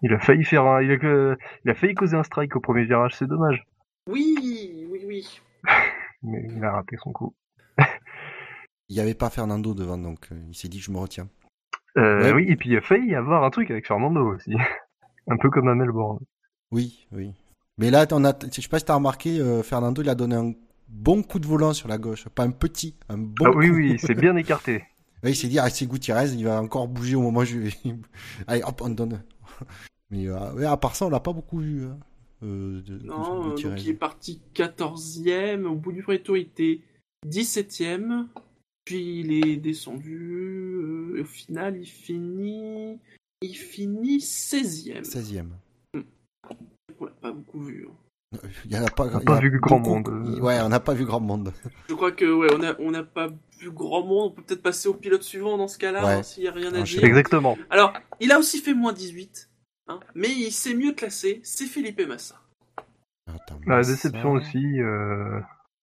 Il 0.01 0.13
a 0.13 0.19
failli 0.19 0.43
faire 0.43 0.65
un, 0.65 0.81
il 0.81 0.91
a, 0.91 0.97
que- 0.97 1.38
il 1.63 1.71
a 1.71 1.75
failli 1.75 1.93
causer 1.95 2.17
un 2.17 2.23
strike 2.23 2.55
au 2.55 2.59
premier 2.59 2.83
virage, 2.86 3.15
c'est 3.15 3.27
dommage. 3.27 3.63
Oui, 4.09 4.36
oui, 4.89 5.05
oui. 5.05 5.41
Mais 6.23 6.45
il 6.49 6.63
a 6.63 6.71
raté 6.73 6.97
son 6.97 7.12
coup. 7.13 7.33
Il 8.89 8.95
n'y 8.97 8.99
avait 9.01 9.13
pas 9.15 9.29
Fernando 9.29 9.73
devant, 9.73 9.97
donc 9.97 10.27
euh, 10.31 10.39
il 10.49 10.53
s'est 10.55 10.67
dit 10.67 10.79
je 10.79 10.91
me 10.91 10.97
retiens. 10.97 11.27
Euh, 11.97 12.21
Ouais. 12.23 12.33
Oui, 12.33 12.45
et 12.51 12.55
puis 12.57 12.69
il 12.71 12.77
a 12.77 12.81
failli 12.81 13.07
y 13.12 13.15
avoir 13.15 13.43
un 13.43 13.49
truc 13.49 13.71
avec 13.71 13.88
Fernando 13.88 14.33
aussi. 14.36 14.51
un 15.27 15.38
peu 15.38 15.49
comme 15.49 15.67
à 15.69 15.73
Melbourne. 15.75 16.19
Oui, 16.71 17.07
oui. 17.12 17.33
Mais 17.77 17.89
là, 17.91 18.05
on 18.12 18.23
a, 18.25 18.33
je 18.53 18.62
sais 18.62 18.67
pas 18.67 18.79
si 18.79 18.86
t'as 18.86 18.95
remarqué, 18.95 19.39
euh, 19.39 19.63
Fernando, 19.63 20.01
il 20.01 20.09
a 20.09 20.15
donné 20.15 20.36
un 20.36 20.53
bon 20.88 21.23
coup 21.23 21.39
de 21.39 21.47
volant 21.47 21.73
sur 21.73 21.88
la 21.88 21.97
gauche, 21.97 22.27
pas 22.29 22.43
un 22.43 22.51
petit, 22.51 22.95
un 23.09 23.17
bon. 23.17 23.45
ah 23.45 23.51
oui, 23.55 23.69
coup. 23.69 23.75
oui, 23.75 23.91
il 23.93 23.99
s'est 23.99 24.13
bien 24.15 24.36
écarté. 24.36 24.83
Il 25.25 25.38
s'est 25.38 25.47
dit, 25.47 25.57
ah, 25.57 25.69
c'est 25.69 25.88
Gutiérrez, 25.88 26.31
il 26.33 26.43
va 26.43 26.62
encore 26.62 26.86
bouger 26.89 27.15
au 27.15 27.21
moment 27.21 27.39
où 27.39 27.45
je 27.45 27.57
vais. 27.57 27.71
Allez, 28.47 28.62
hop, 28.62 28.81
on 28.83 28.89
donne. 28.89 29.23
Mais 30.12 30.27
euh, 30.27 30.51
ouais, 30.53 30.65
à 30.65 30.75
part 30.75 30.97
ça, 30.97 31.05
on 31.05 31.09
l'a 31.09 31.21
pas 31.21 31.31
beaucoup 31.31 31.59
vu. 31.59 31.86
hein. 31.86 31.97
euh, 32.43 32.81
de, 32.81 32.99
Non, 33.05 33.47
donc 33.47 33.62
il 33.62 33.88
est 33.89 33.93
parti 33.93 34.41
14e. 34.53 35.63
Au 35.63 35.75
bout 35.75 35.93
du 35.93 36.03
premier 36.03 36.21
tour, 36.21 36.36
il 36.36 36.41
était 36.41 36.81
17e. 37.25 38.25
Puis 38.83 39.21
il 39.21 39.31
est 39.47 39.55
descendu. 39.55 40.17
euh, 40.83 41.19
et 41.19 41.21
au 41.21 41.25
final, 41.25 41.77
il 41.77 41.86
finit. 41.88 42.99
Il 43.41 43.55
finit 43.55 44.17
16e. 44.17 45.03
16e. 45.09 45.45
Pas 47.23 47.31
beaucoup 47.31 47.62
vu. 47.63 47.88
hein. 47.89 47.95
Il 48.65 48.71
y 48.71 48.77
en 48.77 48.83
a 48.83 48.89
pas, 48.89 49.05
On 49.07 49.19
n'a 49.23 49.36
a 49.38 49.39
vu 49.39 49.59
grand 49.59 49.79
monde. 49.79 50.07
Ouais, 50.41 50.59
on 50.62 50.69
n'a 50.69 50.79
pas 50.79 50.93
vu 50.93 51.05
grand 51.05 51.19
monde. 51.19 51.53
Je 51.89 51.93
crois 51.93 52.12
que 52.12 52.25
ouais, 52.25 52.47
on 52.53 52.63
a 52.63 52.75
on 52.79 52.91
n'a 52.91 53.03
pas 53.03 53.29
vu 53.59 53.71
grand 53.71 54.03
monde. 54.05 54.31
On 54.31 54.36
peut 54.36 54.41
peut-être 54.43 54.62
passer 54.63 54.88
au 54.89 54.93
pilote 54.93 55.21
suivant 55.23 55.57
dans 55.57 55.67
ce 55.67 55.77
cas-là, 55.77 56.03
Ouais. 56.03 56.13
hein, 56.15 56.23
s'il 56.23 56.43
y 56.43 56.47
a 56.47 56.51
rien 56.51 56.73
à 56.73 56.81
Enchaîne. 56.81 56.99
dire. 56.99 57.07
Exactement. 57.09 57.57
Alors, 57.69 57.93
il 58.19 58.31
a 58.31 58.39
aussi 58.39 58.59
fait 58.59 58.73
moins 58.73 58.91
18, 58.93 59.49
hein, 59.88 59.99
mais 60.15 60.29
il 60.29 60.51
s'est 60.51 60.73
mieux 60.73 60.93
classé. 60.93 61.41
C'est 61.43 61.65
Philippe 61.67 62.01
Massa. 62.07 62.41
Attends, 63.27 63.59
La 63.67 63.77
Massa. 63.77 63.91
déception 63.91 64.31
aussi. 64.33 64.79
Euh... 64.81 65.39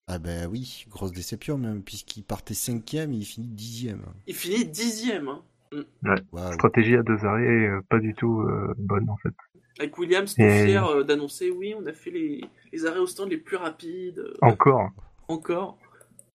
Ah 0.07 0.19
ben 0.19 0.47
oui, 0.51 0.85
grosse 0.89 1.13
déception 1.13 1.57
même, 1.57 1.83
puisqu'il 1.83 2.23
partait 2.23 2.53
5e, 2.53 3.13
il 3.13 3.23
finit 3.25 3.47
10e. 3.47 3.99
Il 4.27 4.35
finit 4.35 4.65
10e. 4.65 5.27
Hein. 5.29 5.41
Waouh. 5.71 6.53
Stratégie 6.53 6.95
à 6.97 7.03
deux 7.03 7.23
arrêts, 7.25 7.43
euh, 7.67 7.81
pas 7.89 7.99
du 7.99 8.13
tout 8.13 8.41
euh, 8.41 8.73
bonne 8.77 9.09
en 9.09 9.17
fait. 9.17 9.33
Avec 9.79 9.97
Williams, 9.97 10.37
Et- 10.37 10.65
fier 10.65 10.85
euh, 10.85 11.03
d'annoncer 11.03 11.49
oui, 11.49 11.73
on 11.79 11.85
a 11.85 11.93
fait 11.93 12.11
les, 12.11 12.41
les 12.73 12.85
arrêts 12.85 12.99
au 12.99 13.07
stand 13.07 13.29
les 13.29 13.37
plus 13.37 13.55
rapides. 13.57 14.19
euh, 14.19 14.33
Encore. 14.41 14.89
Encore. 15.27 15.77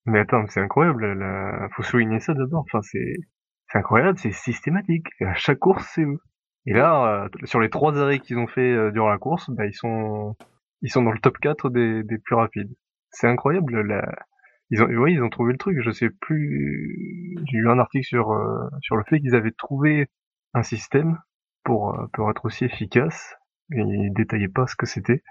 Mais 0.06 0.20
attends, 0.20 0.40
mais 0.42 0.48
c'est 0.48 0.60
incroyable. 0.60 1.12
La... 1.14 1.68
Faut 1.74 1.82
souligner 1.82 2.20
ça 2.20 2.32
d'abord. 2.34 2.60
Enfin, 2.66 2.80
c'est 2.82 3.16
c'est 3.70 3.78
incroyable, 3.78 4.18
c'est 4.18 4.32
systématique. 4.32 5.08
À 5.20 5.34
chaque 5.34 5.58
course, 5.58 5.86
c'est 5.94 6.02
eux. 6.04 6.18
Et 6.66 6.72
là, 6.72 7.24
euh, 7.24 7.28
sur 7.44 7.60
les 7.60 7.68
trois 7.70 7.96
arrêts 7.98 8.20
qu'ils 8.20 8.38
ont 8.38 8.46
fait 8.46 8.72
euh, 8.72 8.90
durant 8.92 9.08
la 9.08 9.18
course, 9.18 9.50
bah, 9.50 9.66
ils 9.66 9.74
sont 9.74 10.34
ils 10.82 10.90
sont 10.90 11.02
dans 11.02 11.10
le 11.12 11.18
top 11.18 11.38
4 11.38 11.70
des, 11.70 12.02
des 12.04 12.18
plus 12.18 12.36
rapides. 12.36 12.72
C'est 13.10 13.26
incroyable. 13.28 13.80
La... 13.82 14.02
Ils 14.70 14.82
ont, 14.82 14.86
oui, 14.86 15.14
ils 15.14 15.22
ont 15.22 15.30
trouvé 15.30 15.52
le 15.52 15.58
truc. 15.58 15.78
Je 15.80 15.90
sais 15.90 16.10
plus. 16.10 17.36
J'ai 17.50 17.58
lu 17.58 17.70
un 17.70 17.78
article 17.78 18.06
sur 18.06 18.32
euh, 18.32 18.68
sur 18.80 18.96
le 18.96 19.04
fait 19.04 19.20
qu'ils 19.20 19.34
avaient 19.34 19.52
trouvé 19.52 20.08
un 20.54 20.62
système 20.62 21.18
pour 21.64 21.94
euh, 21.94 22.06
pour 22.12 22.30
être 22.30 22.44
aussi 22.44 22.64
efficace. 22.64 23.36
Et 23.72 23.80
ils 23.80 24.12
détaillaient 24.12 24.48
pas 24.48 24.66
ce 24.66 24.76
que 24.76 24.86
c'était. 24.86 25.22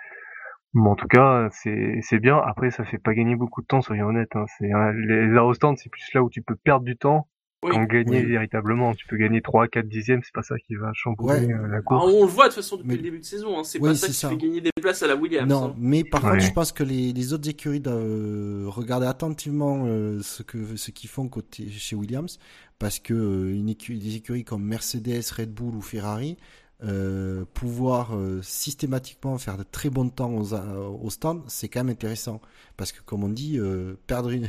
Mais 0.74 0.90
en 0.90 0.96
tout 0.96 1.08
cas, 1.08 1.50
c'est 1.52 2.00
c'est 2.02 2.20
bien. 2.20 2.38
Après, 2.38 2.72
ça 2.72 2.86
fait 2.86 2.98
pas 2.98 3.14
gagner 3.14 3.36
beaucoup 3.36 3.62
de 3.62 3.68
temps, 3.68 3.82
soyons 3.82 4.08
honnêtes. 4.08 4.36
Hein. 4.36 4.46
C'est 4.58 4.72
hein, 4.72 4.92
les 4.94 5.54
stand, 5.54 5.78
c'est 5.78 5.90
plus 5.90 6.14
là 6.14 6.24
où 6.24 6.30
tu 6.30 6.42
peux 6.42 6.56
perdre 6.56 6.86
du 6.86 6.98
temps 6.98 7.28
Oui. 7.66 7.72
qu'en 7.72 7.84
gagner 7.84 8.20
Oui. 8.22 8.26
véritablement. 8.26 8.94
Tu 8.94 9.06
peux 9.08 9.18
gagner 9.18 9.42
3, 9.42 9.68
4 9.68 9.88
dixièmes, 9.88 10.22
c'est 10.24 10.34
pas 10.34 10.44
ça 10.44 10.56
qui 10.60 10.76
va 10.76 10.92
chambouler 10.94 11.46
Ouais. 11.48 11.54
euh, 11.54 11.68
la 11.68 11.78
Ah, 11.78 11.82
course. 11.82 12.12
on 12.14 12.26
le 12.26 12.30
voit 12.32 12.46
de 12.46 12.50
toute 12.54 12.64
façon 12.64 12.78
depuis 12.78 12.90
Mais- 12.90 12.96
le 12.98 13.02
début 13.02 13.20
de 13.20 13.24
saison. 13.26 13.60
Hein. 13.60 13.64
C'est 13.64 13.80
Oui, 13.80 13.90
pas 13.90 13.96
ça 13.96 14.08
qui 14.08 14.14
ça. 14.14 14.30
fait 14.30 14.38
gagner 14.38 14.62
des 14.62 14.72
places 14.82 15.04
à 15.04 15.08
la 15.08 15.16
Williams. 15.16 15.50
Non, 15.50 15.66
hein. 15.70 15.76
mais 15.78 16.04
par 16.04 16.24
Ouais. 16.24 16.32
contre, 16.32 16.44
je 16.44 16.52
pense 16.54 16.72
que 16.72 16.84
les, 16.84 17.12
les 17.14 17.34
autres 17.34 17.50
écuries 17.50 17.80
doivent 17.80 18.68
regarder 18.70 19.08
attentivement 19.08 19.84
euh, 19.86 20.22
ce 20.22 20.44
que 20.44 20.76
ce 20.76 20.92
qu'ils 20.92 21.10
font 21.10 21.28
côté 21.28 21.70
chez 21.70 21.96
Williams, 21.96 22.40
parce 22.80 23.00
que 23.00 23.14
euh, 23.14 23.54
une 23.54 23.70
écurie, 23.70 24.00
des 24.00 24.16
écuries 24.16 24.44
comme 24.44 24.64
Mercedes, 24.64 25.22
Red 25.38 25.52
Bull 25.54 25.76
ou 25.76 25.82
Ferrari, 25.82 26.38
euh, 26.84 27.46
pouvoir 27.54 28.16
euh, 28.18 28.42
systématiquement 28.42 29.38
faire 29.38 29.58
de 29.58 29.64
très 29.64 29.90
bons 29.90 30.10
temps 30.10 30.34
aux, 30.34 30.54
au 30.54 31.10
stand, 31.10 31.42
c'est 31.48 31.70
quand 31.70 31.80
même 31.86 31.94
intéressant, 31.94 32.42
parce 32.78 32.92
que 32.92 33.02
comme 33.02 33.24
on 33.24 33.30
dit, 33.30 33.58
euh, 33.58 33.96
perdre 34.08 34.30
une 34.32 34.48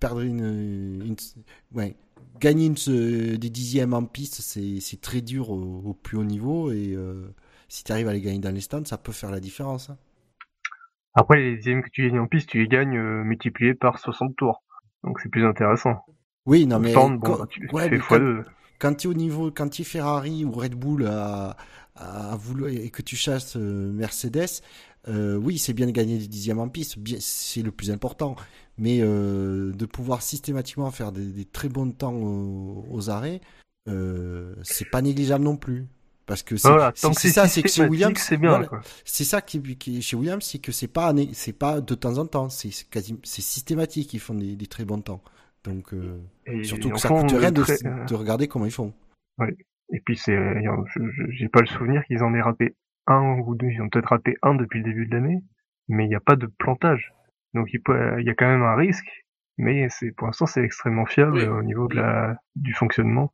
perdre 0.00 0.20
une, 0.20 1.02
une- 1.04 1.16
ouais, 1.74 1.96
gagner 2.40 2.66
une, 2.66 2.76
euh, 2.88 3.36
des 3.36 3.50
dixièmes 3.50 3.94
en 3.94 4.04
piste, 4.04 4.40
c'est 4.40 5.00
très 5.00 5.20
dur 5.20 5.50
au, 5.50 5.82
au 5.86 5.94
plus 5.94 6.16
haut 6.18 6.24
niveau 6.24 6.70
et 6.72 6.94
euh, 6.94 7.34
si 7.68 7.84
tu 7.84 7.92
arrives 7.92 8.08
à 8.08 8.12
les 8.12 8.20
gagner 8.20 8.38
dans 8.40 8.50
les 8.54 8.60
stands, 8.60 8.84
ça 8.84 8.98
peut 8.98 9.12
faire 9.12 9.30
la 9.30 9.40
différence. 9.40 9.90
hein. 9.90 9.96
Après, 11.14 11.40
les 11.40 11.56
dixièmes 11.56 11.82
que 11.82 11.90
tu 11.90 12.08
gagnes 12.08 12.18
en 12.20 12.26
piste, 12.26 12.48
tu 12.50 12.58
les 12.58 12.68
gagnes 12.68 12.96
euh, 12.98 13.24
multipliés 13.24 13.74
par 13.74 13.98
60 13.98 14.36
tours. 14.36 14.62
Donc 15.04 15.20
c'est 15.20 15.28
plus 15.28 15.44
intéressant. 15.46 16.04
Oui, 16.46 16.66
non, 16.66 16.78
mais 16.80 16.90
stand, 16.90 17.20
quand, 17.22 17.46
tu, 17.46 17.60
tu 17.68 17.74
ouais, 17.74 17.88
fais 17.88 17.96
mais 17.96 18.00
quand, 18.00 18.18
x2. 18.18 18.44
quand 18.78 18.94
tu 18.94 19.06
es 19.06 19.10
au 19.10 19.14
niveau, 19.14 19.50
quand 19.50 19.68
tu 19.68 19.82
es 19.82 19.84
Ferrari 19.84 20.44
ou 20.44 20.52
Red 20.52 20.74
Bull 20.74 21.06
à, 21.06 21.56
à 21.94 22.36
vouloir, 22.36 22.70
et 22.70 22.90
que 22.90 23.02
tu 23.02 23.16
chasses 23.16 23.56
euh, 23.56 23.92
Mercedes, 23.92 24.62
euh, 25.08 25.36
oui, 25.36 25.58
c'est 25.58 25.72
bien 25.72 25.86
de 25.86 25.92
gagner 25.92 26.18
des 26.18 26.28
dixièmes 26.28 26.58
en 26.58 26.68
piste, 26.68 26.98
c'est 27.20 27.62
le 27.62 27.70
plus 27.70 27.90
important. 27.90 28.36
Mais 28.78 28.98
euh, 29.00 29.72
de 29.72 29.86
pouvoir 29.86 30.22
systématiquement 30.22 30.90
faire 30.90 31.12
des, 31.12 31.26
des 31.26 31.44
très 31.44 31.68
bons 31.68 31.90
temps 31.92 32.14
aux, 32.14 32.84
aux 32.90 33.10
arrêts, 33.10 33.40
euh, 33.88 34.54
c'est 34.62 34.90
pas 34.90 35.02
négligeable 35.02 35.44
non 35.44 35.56
plus. 35.56 35.86
Parce 36.26 36.42
que 36.42 36.56
c'est 36.56 36.68
Voilà, 36.68 36.92
ça, 36.94 37.12
c'est 37.48 37.62
que 37.62 37.68
chez 37.68 37.84
Williams, 37.84 38.18
c'est 38.18 38.36
voilà, 38.36 38.68
ça 39.04 39.42
qui, 39.42 39.60
qui 39.76 39.98
est 39.98 40.00
chez 40.00 40.16
Williams, 40.16 40.42
c'est 40.42 40.58
que 40.58 40.72
c'est 40.72 40.88
pas 40.88 41.14
c'est 41.34 41.52
pas 41.52 41.82
de 41.82 41.94
temps 41.94 42.16
en 42.16 42.26
temps, 42.26 42.48
c'est 42.48 42.70
c'est 42.72 43.42
systématique, 43.42 44.14
ils 44.14 44.20
font 44.20 44.34
des, 44.34 44.56
des 44.56 44.66
très 44.66 44.86
bons 44.86 45.02
temps. 45.02 45.22
Donc 45.64 45.92
euh, 45.92 46.18
Et 46.46 46.64
surtout 46.64 46.90
que 46.90 46.98
ça 46.98 47.08
coûte 47.10 47.30
rien 47.30 47.52
de, 47.52 47.62
de 48.06 48.14
regarder 48.14 48.48
comment 48.48 48.64
ils 48.64 48.72
font. 48.72 48.94
Et 49.92 50.00
puis 50.00 50.16
c'est, 50.16 50.34
euh, 50.34 50.54
j'ai 51.28 51.48
pas 51.50 51.60
le 51.60 51.66
souvenir 51.66 52.02
qu'ils 52.06 52.22
en 52.22 52.34
aient 52.34 52.40
raté 52.40 52.74
un 53.06 53.38
ou 53.38 53.54
deux. 53.54 53.68
Ils 53.68 53.80
ont 53.82 53.88
peut-être 53.88 54.08
raté 54.10 54.36
un 54.42 54.54
depuis 54.54 54.78
le 54.80 54.84
début 54.84 55.06
de 55.06 55.14
l'année, 55.14 55.42
mais 55.88 56.04
il 56.04 56.08
n'y 56.08 56.14
a 56.14 56.20
pas 56.20 56.36
de 56.36 56.46
plantage. 56.46 57.12
Donc 57.54 57.68
il 57.72 57.80
peut- 57.82 58.20
il 58.20 58.26
y 58.26 58.30
a 58.30 58.34
quand 58.34 58.46
même 58.48 58.62
un 58.62 58.74
risque, 58.76 59.08
mais 59.58 59.88
c'est 59.90 60.12
pour 60.12 60.26
l'instant 60.26 60.46
c'est 60.46 60.62
extrêmement 60.64 61.06
fiable 61.06 61.38
Oui. 61.38 61.46
au 61.46 61.62
niveau 61.62 61.86
de 61.88 61.96
la 61.96 62.36
du 62.56 62.72
fonctionnement. 62.74 63.32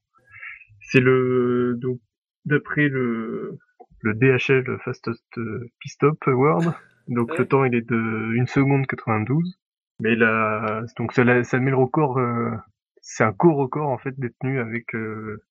C'est 0.80 1.00
le 1.00 1.76
donc 1.80 1.98
d'après 2.44 2.88
le 2.88 3.58
le 4.02 4.14
DHL 4.14 4.62
le 4.64 4.78
Fastest 4.78 5.24
Pit 5.80 5.90
Stop 5.92 6.18
World. 6.26 6.72
Donc 7.08 7.30
Ouais. 7.30 7.38
le 7.38 7.46
temps 7.48 7.64
il 7.64 7.74
est 7.74 7.88
de 7.88 8.34
1 8.38 8.46
seconde 8.46 8.86
92. 8.86 9.58
Mais 10.00 10.14
là 10.16 10.82
donc 10.96 11.12
ça, 11.12 11.44
ça 11.44 11.58
met 11.60 11.70
le 11.70 11.76
record. 11.76 12.18
euh, 12.18 12.50
c'est 13.02 13.24
un 13.24 13.32
co-record 13.32 13.88
en 13.88 13.98
fait 13.98 14.18
détenu 14.18 14.58
avec 14.60 14.94
euh, 14.94 15.42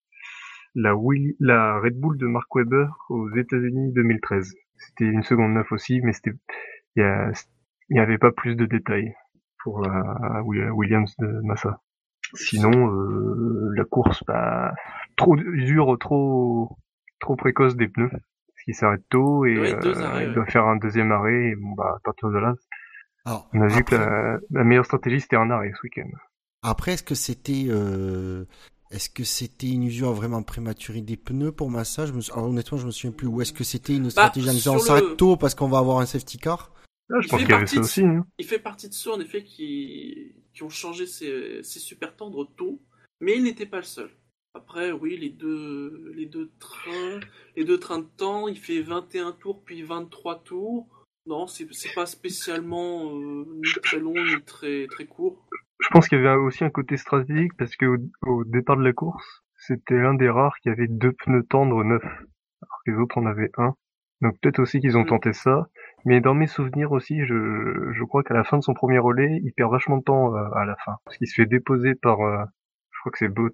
la, 0.75 0.93
Willy- 0.95 1.35
la 1.39 1.79
Red 1.79 1.99
Bull 1.99 2.17
de 2.17 2.27
Mark 2.27 2.53
Webber 2.55 2.87
aux 3.09 3.29
États-Unis 3.35 3.91
2013. 3.93 4.53
C'était 4.77 5.05
une 5.05 5.23
seconde 5.23 5.53
neuf 5.53 5.71
aussi, 5.71 6.01
mais 6.01 6.13
c'était 6.13 6.31
il 6.95 7.01
y, 7.01 7.05
a- 7.05 7.31
il 7.89 7.97
y 7.97 7.99
avait 7.99 8.17
pas 8.17 8.31
plus 8.31 8.55
de 8.55 8.65
détails 8.65 9.13
pour 9.63 9.81
la 9.81 10.41
Wi- 10.43 10.69
Williams 10.69 11.13
de 11.19 11.27
Massa. 11.43 11.81
Sinon, 12.35 12.93
euh, 12.93 13.71
la 13.75 13.85
course, 13.85 14.23
bah, 14.27 14.73
trop 15.17 15.35
dure, 15.35 15.97
trop 15.99 16.77
trop 17.19 17.35
précoce 17.35 17.75
des 17.75 17.87
pneus, 17.87 18.09
parce 18.11 18.63
qu'ils 18.63 18.75
s'arrêtent 18.75 19.07
tôt 19.09 19.45
et 19.45 19.57
Ouais, 19.57 19.73
euh, 19.73 19.93
arrêts, 20.05 20.23
il 20.25 20.27
ouais. 20.29 20.35
doit 20.35 20.45
faire 20.45 20.65
un 20.65 20.77
deuxième 20.77 21.11
arrêt. 21.11 21.49
Et 21.49 21.55
bon, 21.55 21.73
bah, 21.73 21.95
à 21.97 21.99
partir 22.03 22.29
de 22.29 22.37
là, 22.37 22.53
Alors, 23.25 23.49
on 23.53 23.61
a 23.61 23.67
vu 23.67 23.83
que 23.83 23.95
après, 23.95 23.97
la, 23.97 24.39
la 24.51 24.63
meilleure 24.63 24.85
stratégie 24.85 25.19
c'était 25.19 25.35
un 25.35 25.49
arrêt 25.49 25.71
ce 25.75 25.81
week-end. 25.83 26.07
après, 26.61 26.93
est-ce 26.93 27.03
que 27.03 27.15
c'était 27.15 27.65
euh, 27.69 28.45
est-ce 28.91 29.09
que 29.09 29.23
c'était 29.23 29.69
une 29.69 29.83
usure 29.83 30.13
vraiment 30.13 30.41
prématurée 30.43 31.01
des 31.01 31.17
pneus 31.17 31.51
pour 31.51 31.69
Massa 31.69 32.05
je 32.05 32.13
me 32.13 32.21
suis- 32.21 32.31
alors, 32.33 32.45
honnêtement, 32.47 32.77
je 32.77 32.85
me 32.87 32.91
souviens 32.91 33.11
plus. 33.11 33.27
Ou 33.27 33.41
est-ce 33.41 33.53
que 33.53 33.63
c'était 33.63 33.95
une 33.95 34.09
stratégie 34.09 34.49
en 34.49 34.53
disant 34.53 34.71
on 34.71 34.75
Bah, 34.75 34.79
le- 34.81 34.85
s'arrête 34.87 35.17
tôt 35.17 35.37
parce 35.37 35.55
qu'on 35.55 35.67
va 35.67 35.77
avoir 35.79 35.99
un 35.99 36.05
safety 36.05 36.37
car? 36.37 36.73
Ah, 37.11 37.15
je 37.21 37.27
Il 37.27 37.29
pense 37.29 37.39
fait 37.39 37.45
qu'il 37.45 37.51
y 37.51 37.55
avait 37.55 37.61
partie 37.63 37.75
ça 37.75 37.81
de- 37.81 37.85
aussi. 37.85 38.01
Hein. 38.03 38.25
Il 38.39 38.45
fait 38.45 38.59
partie 38.59 38.89
de 38.89 38.93
ceux, 38.93 39.11
en 39.11 39.19
effet, 39.19 39.43
qui, 39.43 40.33
qui 40.53 40.63
ont 40.63 40.69
changé 40.69 41.05
ses, 41.07 41.61
ses 41.63 41.79
super 41.79 42.15
tendres 42.15 42.45
tôt, 42.55 42.81
mais 43.19 43.35
il 43.37 43.43
n'était 43.43 43.65
pas 43.65 43.77
le 43.77 43.83
seul. 43.83 44.09
Après, 44.55 44.91
oui, 44.91 45.17
les 45.17 45.29
deux, 45.29 46.11
les 46.15 46.25
deux 46.25 46.51
trains, 46.59 47.19
les 47.55 47.65
deux 47.65 47.79
trains 47.79 47.99
de 47.99 48.07
temps, 48.17 48.47
il 48.47 48.57
fait 48.57 48.81
21 48.81 49.31
tours 49.33 49.63
puis 49.63 49.83
23 49.83 50.43
tours. 50.43 50.87
Non, 51.27 51.45
c'est 51.45 51.67
c'est 51.71 51.93
pas 51.93 52.07
spécialement 52.07 53.11
euh, 53.15 53.45
ni 53.55 53.71
très 53.83 53.99
long 53.99 54.13
ni 54.15 54.41
très 54.45 54.87
très 54.87 55.05
court. 55.05 55.45
Je 55.79 55.87
pense 55.89 56.07
qu'il 56.07 56.21
y 56.21 56.27
avait 56.27 56.35
aussi 56.35 56.63
un 56.63 56.69
côté 56.69 56.97
stratégique 56.97 57.53
parce 57.57 57.75
que 57.75 57.85
au, 57.85 57.97
au 58.27 58.43
départ 58.43 58.77
de 58.77 58.83
la 58.83 58.93
course, 58.93 59.43
c'était 59.57 59.95
l'un 59.97 60.13
des 60.13 60.29
rares 60.29 60.57
qui 60.61 60.69
avait 60.69 60.87
deux 60.87 61.13
pneus 61.13 61.43
tendres 61.49 61.83
neufs, 61.83 62.03
alors 62.03 62.81
que 62.85 62.91
les 62.91 62.97
autres 62.97 63.17
en 63.17 63.25
avaient 63.25 63.51
un. 63.57 63.75
Donc 64.21 64.37
peut-être 64.41 64.59
aussi 64.59 64.79
qu'ils 64.81 64.97
ont 64.97 65.03
Mm. 65.03 65.07
tenté 65.07 65.33
ça. 65.33 65.67
Mais 66.05 66.21
dans 66.21 66.33
mes 66.33 66.47
souvenirs 66.47 66.91
aussi, 66.91 67.25
je, 67.25 67.91
je 67.93 68.03
crois 68.03 68.23
qu'à 68.23 68.33
la 68.33 68.43
fin 68.43 68.57
de 68.57 68.63
son 68.63 68.73
premier 68.73 68.99
relais, 68.99 69.39
il 69.43 69.53
perd 69.53 69.71
vachement 69.71 69.97
de 69.97 70.03
temps 70.03 70.35
euh, 70.35 70.49
à 70.55 70.65
la 70.65 70.75
fin. 70.85 70.95
Parce 71.05 71.17
qu'il 71.17 71.27
se 71.27 71.35
fait 71.35 71.45
déposer 71.45 71.95
par... 71.95 72.21
euh, 72.21 72.43
je 72.91 72.99
crois 72.99 73.11
que 73.11 73.17
c'est 73.17 73.29
Bot... 73.29 73.49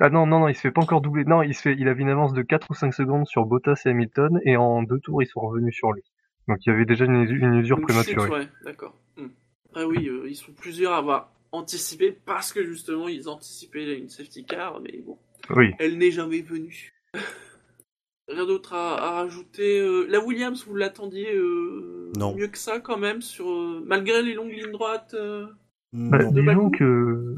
Ah 0.00 0.10
non, 0.10 0.26
non, 0.26 0.40
non, 0.40 0.48
il 0.48 0.54
se 0.54 0.60
fait 0.60 0.70
pas 0.70 0.82
encore 0.82 1.00
doubler. 1.00 1.24
Non, 1.24 1.42
il 1.42 1.54
se 1.54 1.62
fait, 1.62 1.74
il 1.76 1.88
avait 1.88 2.02
une 2.02 2.08
avance 2.08 2.32
de 2.32 2.42
4 2.42 2.70
ou 2.70 2.74
5 2.74 2.94
secondes 2.94 3.26
sur 3.26 3.46
Bottas 3.46 3.82
et 3.84 3.90
Hamilton, 3.90 4.40
et 4.44 4.56
en 4.56 4.82
deux 4.84 5.00
tours, 5.00 5.22
ils 5.22 5.26
sont 5.26 5.40
revenus 5.40 5.74
sur 5.74 5.92
lui. 5.92 6.02
Donc 6.46 6.58
il 6.64 6.70
y 6.70 6.72
avait 6.72 6.84
déjà 6.84 7.04
une, 7.04 7.16
une 7.28 7.54
usure 7.54 7.78
Une 7.78 7.82
prématurée. 7.84 8.26
chute, 8.26 8.32
ouais, 8.32 8.48
d'accord. 8.64 8.94
Hmm. 9.16 9.26
Après, 9.70 9.84
oui, 9.84 10.08
euh, 10.08 10.28
ils 10.28 10.36
sont 10.36 10.52
plusieurs 10.52 10.92
à 10.92 10.98
avoir 10.98 11.32
anticipé 11.52 12.12
parce 12.12 12.52
que 12.52 12.64
justement 12.64 13.08
ils 13.08 13.28
anticipaient 13.28 13.98
une 13.98 14.08
safety 14.08 14.44
car, 14.44 14.80
mais 14.80 15.00
bon. 15.04 15.18
Oui. 15.50 15.72
Elle 15.78 15.98
n'est 15.98 16.10
jamais 16.10 16.40
venue. 16.42 16.92
Rien 18.28 18.44
d'autre 18.44 18.74
à, 18.74 18.96
à 19.02 19.10
rajouter. 19.22 19.80
euh, 19.80 20.06
la 20.08 20.20
Williams, 20.20 20.66
vous 20.66 20.74
l'attendiez 20.74 21.34
euh, 21.34 22.12
mieux 22.36 22.48
que 22.48 22.58
ça 22.58 22.78
quand 22.80 22.98
même, 22.98 23.22
sur 23.22 23.48
euh, 23.50 23.82
malgré 23.86 24.22
les 24.22 24.34
longues 24.34 24.52
lignes 24.52 24.72
droites. 24.72 25.14
euh, 25.14 25.46
Bah, 25.94 26.18
de 26.18 26.40
disons 26.40 26.70
que 26.70 27.34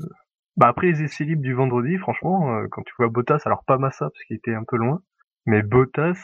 bah 0.57 0.67
après 0.69 0.89
les 0.89 1.03
essais 1.03 1.23
libres 1.25 1.43
du 1.43 1.55
vendredi, 1.55 1.97
franchement, 1.99 2.57
euh, 2.57 2.67
quand 2.71 2.83
tu 2.83 2.93
vois 2.99 3.09
Bottas, 3.09 3.43
alors 3.45 3.63
pas 3.65 3.79
Massa 3.79 4.11
parce 4.11 4.25
qu'il 4.25 4.37
était 4.37 4.55
un 4.55 4.65
peu 4.67 4.77
loin, 4.77 5.01
mais 5.47 5.63
Bottas, 5.63 6.19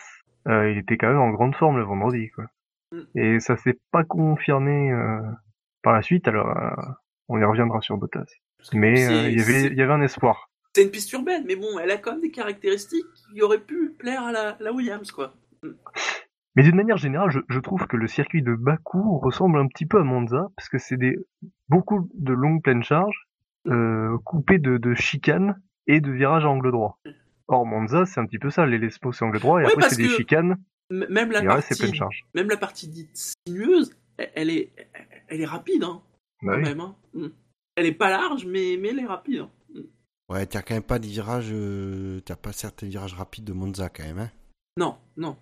euh, 0.49 0.71
il 0.73 0.79
était 0.79 0.97
quand 0.97 1.09
même 1.09 1.21
en 1.21 1.31
grande 1.31 1.55
forme 1.55 1.79
le 1.79 1.85
vendredi, 1.85 2.31
quoi. 2.31 2.47
Mm. 2.93 3.03
Et 3.19 3.41
ça 3.41 3.57
s'est 3.57 3.79
pas 3.93 4.03
confirmé 4.03 4.91
euh, 4.93 5.21
par 5.83 5.93
la 5.93 6.03
suite, 6.03 6.27
alors 6.27 6.49
euh, 6.59 6.75
on 7.29 7.39
y 7.39 7.45
reviendra 7.45 7.81
sur 7.81 7.97
Bottas. 7.97 8.27
Mais 8.73 9.07
euh, 9.07 9.29
il 9.29 9.39
y 9.39 9.43
avait 9.43 9.53
c'est- 9.61 9.67
il 9.69 9.77
y 9.77 9.83
avait 9.83 9.93
un 9.93 10.03
espoir. 10.03 10.51
C'est 10.75 10.83
une 10.83 10.91
piste 10.91 11.11
urbaine, 11.13 11.45
mais 11.47 11.57
bon, 11.57 11.79
elle 11.79 11.91
a 11.91 11.97
quand 11.97 12.13
même 12.13 12.21
des 12.21 12.31
caractéristiques 12.31 13.07
qui 13.33 13.41
auraient 13.43 13.61
pu 13.65 13.95
plaire 13.99 14.23
à 14.25 14.33
la, 14.33 14.57
la 14.61 14.73
Williams, 14.73 15.11
quoi. 15.11 15.35
Mais 16.55 16.63
d'une 16.63 16.77
manière 16.77 16.97
générale, 16.97 17.31
je, 17.31 17.41
je 17.49 17.59
trouve 17.61 17.87
que 17.87 17.97
le 17.97 18.07
circuit 18.07 18.43
de 18.43 18.55
Bakou 18.55 19.19
ressemble 19.19 19.59
un 19.59 19.67
petit 19.69 19.87
peu 19.87 19.99
à 20.01 20.05
Monza, 20.05 20.49
parce 20.57 20.69
que 20.69 20.79
c'est 20.79 20.97
des 20.97 21.17
beaucoup 21.69 22.11
de 22.15 22.33
longues 22.33 22.63
pleines 22.63 22.83
charges, 22.83 23.27
euh, 23.69 24.17
coupées 24.25 24.59
de, 24.59 24.77
de 24.79 24.95
chicanes 24.95 25.61
et 25.87 26.01
de 26.01 26.11
virages 26.11 26.45
à 26.45 26.49
angle 26.49 26.71
droit. 26.73 26.99
Or 27.49 27.65
Monza, 27.67 28.05
c'est 28.07 28.21
un 28.21 28.27
petit 28.27 28.39
peu 28.39 28.51
ça, 28.51 28.67
les 28.67 28.79
Lespo 28.79 29.13
c'est 29.13 29.25
angle 29.25 29.39
droit, 29.41 29.61
et 29.63 29.65
après 29.67 29.89
c'est 29.89 29.97
des 29.97 30.09
chicanes, 30.09 30.57
même 30.91 31.31
la 31.31 31.43
et 31.43 31.49
reste 31.49 31.69
partie, 31.69 31.83
pleine 31.83 31.95
charge. 31.95 32.25
même 32.35 32.49
la 32.49 32.57
partie 32.57 32.89
dite 32.89 33.33
sinueuse, 33.47 33.95
elle, 34.19 34.31
elle 34.35 34.51
est, 34.51 34.73
elle 35.29 35.41
est 35.41 35.47
rapide, 35.47 35.85
hein, 35.85 36.01
Bah 36.43 36.53
quand 36.53 36.59
oui. 36.59 36.65
même. 36.65 36.81
Hein. 36.81 36.95
Mm. 37.15 37.27
Elle 37.77 37.87
est 37.87 37.93
pas 37.93 38.11
large, 38.11 38.47
mais, 38.47 38.77
mais 38.81 38.89
elle 38.89 39.01
est 39.01 39.07
rapide. 39.07 39.41
hein. 39.41 39.51
Ouais, 40.29 40.45
t'as 40.47 40.63
quand 40.63 40.75
même 40.75 40.83
pas 40.83 40.99
des 40.99 41.07
virages, 41.09 41.51
euh, 41.53 42.21
t'as 42.25 42.35
pas 42.37 42.53
certains 42.53 42.89
virages 42.89 43.15
rapides 43.15 43.45
de 43.45 43.53
Monza 43.53 43.89
quand 43.89 44.03
même, 44.03 44.19
hein. 44.19 44.31
Non, 44.77 44.97
non. 45.17 45.37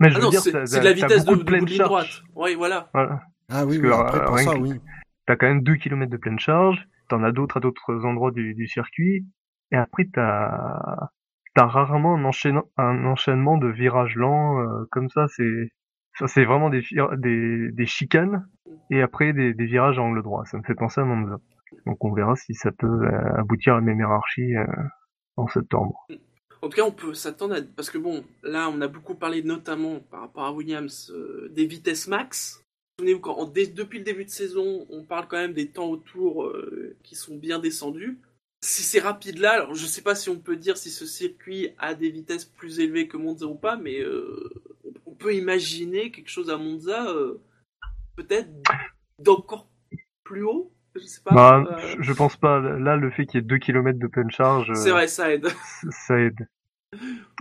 Mais 0.00 0.10
je 0.10 0.14
Ah 0.16 0.18
veux 0.18 0.24
non, 0.24 0.30
dire, 0.30 0.40
c'est 0.40 0.52
de 0.52 0.84
la 0.84 0.92
vitesse 0.92 1.24
de, 1.24 1.30
beaucoup 1.30 1.38
de 1.40 1.44
pleine 1.44 1.64
de 1.64 1.70
ligne 1.70 1.82
droite. 1.82 2.22
Oui, 2.34 2.54
voilà. 2.54 2.88
Voilà. 2.94 3.20
Ah 3.50 3.66
oui, 3.66 3.76
oui, 3.76 3.82
que, 3.82 3.88
après 3.92 4.20
euh, 4.20 4.24
pour 4.26 4.38
ça, 4.38 4.54
que- 4.54 4.58
oui. 4.60 4.80
T'as 5.26 5.36
quand 5.36 5.46
même 5.46 5.62
2 5.62 5.76
km 5.76 6.10
de 6.10 6.16
pleine 6.16 6.38
charge, 6.38 6.82
t'en 7.08 7.22
as 7.22 7.30
d'autres 7.32 7.58
à 7.58 7.60
d'autres 7.60 8.04
endroits 8.04 8.30
du, 8.32 8.54
du 8.54 8.66
circuit, 8.66 9.26
et 9.70 9.76
après 9.76 10.06
t'as 10.12 11.08
t'as 11.54 11.66
rarement 11.66 12.14
un, 12.16 12.24
enchaînement 12.24 12.64
un 12.78 13.04
enchaînement 13.04 13.58
de 13.58 13.68
virages 13.68 14.16
lents 14.16 14.58
euh, 14.60 14.84
comme 14.90 15.08
ça. 15.10 15.26
C'est 15.28 15.68
ça, 16.14 16.26
c'est 16.28 16.44
vraiment 16.44 16.70
des, 16.70 16.82
des 17.72 17.86
chicanes 17.86 18.46
et 18.90 19.00
après 19.00 19.32
des, 19.32 19.52
virages 19.52 19.98
à 19.98 20.02
angle 20.02 20.22
droit. 20.22 20.44
Ça 20.46 20.58
me 20.58 20.62
fait 20.62 20.74
penser 20.74 21.00
à 21.00 21.04
Monza. 21.04 21.40
Donc 21.86 22.04
on 22.04 22.12
verra 22.12 22.36
si 22.36 22.54
ça 22.54 22.70
peut 22.70 22.86
euh, 22.86 23.38
aboutir 23.38 23.74
à 23.74 23.76
la 23.76 23.82
même 23.82 23.98
hiérarchie 23.98 24.54
euh, 24.54 24.66
en 25.36 25.48
septembre. 25.48 26.06
En 26.60 26.68
tout 26.68 26.76
cas, 26.76 26.84
on 26.84 26.92
peut 26.92 27.14
s'attendre 27.14 27.56
à... 27.56 27.58
Parce 27.62 27.90
que 27.90 27.98
bon, 27.98 28.24
là, 28.42 28.68
on 28.68 28.80
a 28.82 28.88
beaucoup 28.88 29.14
parlé 29.14 29.42
notamment 29.42 30.00
par 30.00 30.20
rapport 30.20 30.44
à 30.44 30.52
Williams 30.52 31.10
euh, 31.14 31.48
des 31.50 31.66
vitesses 31.66 32.06
max. 32.06 32.62
Souvenez-vous, 32.98 33.20
quand, 33.20 33.52
depuis 33.52 33.98
le 33.98 34.04
début 34.04 34.26
de 34.26 34.30
saison, 34.30 34.86
on 34.90 35.02
parle 35.02 35.26
quand 35.26 35.38
même 35.38 35.54
des 35.54 35.68
temps 35.70 35.88
autour 35.88 36.52
qui 37.02 37.16
sont 37.16 37.36
bien 37.36 37.58
descendus. 37.58 38.18
Si 38.62 38.82
c'est 38.82 39.00
rapide 39.00 39.38
là, 39.38 39.52
alors 39.52 39.74
je 39.74 39.86
sais 39.86 40.02
pas 40.02 40.14
si 40.14 40.28
on 40.28 40.38
peut 40.38 40.56
dire 40.56 40.76
si 40.76 40.90
ce 40.90 41.06
circuit 41.06 41.70
a 41.78 41.94
des 41.94 42.10
vitesses 42.10 42.44
plus 42.44 42.78
élevées 42.80 43.08
que 43.08 43.16
Monza 43.16 43.46
ou 43.46 43.54
pas, 43.54 43.76
mais 43.76 44.04
peut 45.22 45.34
imaginer 45.34 46.10
quelque 46.10 46.28
chose 46.30 46.50
à 46.50 46.56
Monza, 46.58 47.06
euh, 47.08 47.40
peut-être 48.16 48.50
d'encore 49.18 49.68
plus 50.24 50.42
haut. 50.42 50.72
Je 50.94 51.00
sais 51.00 51.22
pas. 51.24 51.34
Bah, 51.34 51.64
euh, 51.70 51.96
je- 52.00 52.12
pense 52.12 52.36
pas. 52.36 52.60
Là, 52.60 52.96
le 52.96 53.10
fait 53.10 53.24
qu'il 53.24 53.40
y 53.40 53.42
ait 53.42 53.46
2 53.46 53.58
km 53.58 53.98
de 53.98 54.06
pleine 54.06 54.30
charge, 54.30 54.70
euh, 54.70 54.74
c'est 54.74 54.90
vrai, 54.90 55.06
ça 55.08 55.32
aide. 55.32 55.48
ça 55.90 56.18
aide. 56.18 56.46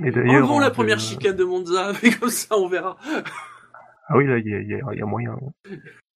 Et 0.03 0.11
d'ailleurs, 0.11 0.35
Enlevons 0.45 0.59
la 0.59 0.71
première 0.71 0.99
chicane 0.99 1.35
de 1.35 1.43
Monza, 1.43 1.91
mais 2.03 2.11
comme 2.11 2.29
ça 2.29 2.57
on 2.57 2.67
verra. 2.69 2.95
Ah 4.07 4.17
oui, 4.17 4.25
là, 4.27 4.37
il 4.37 4.47
y 4.47 4.53
a, 4.55 4.61
y 4.93 4.97
y 4.99 5.01
moyen. 5.03 5.37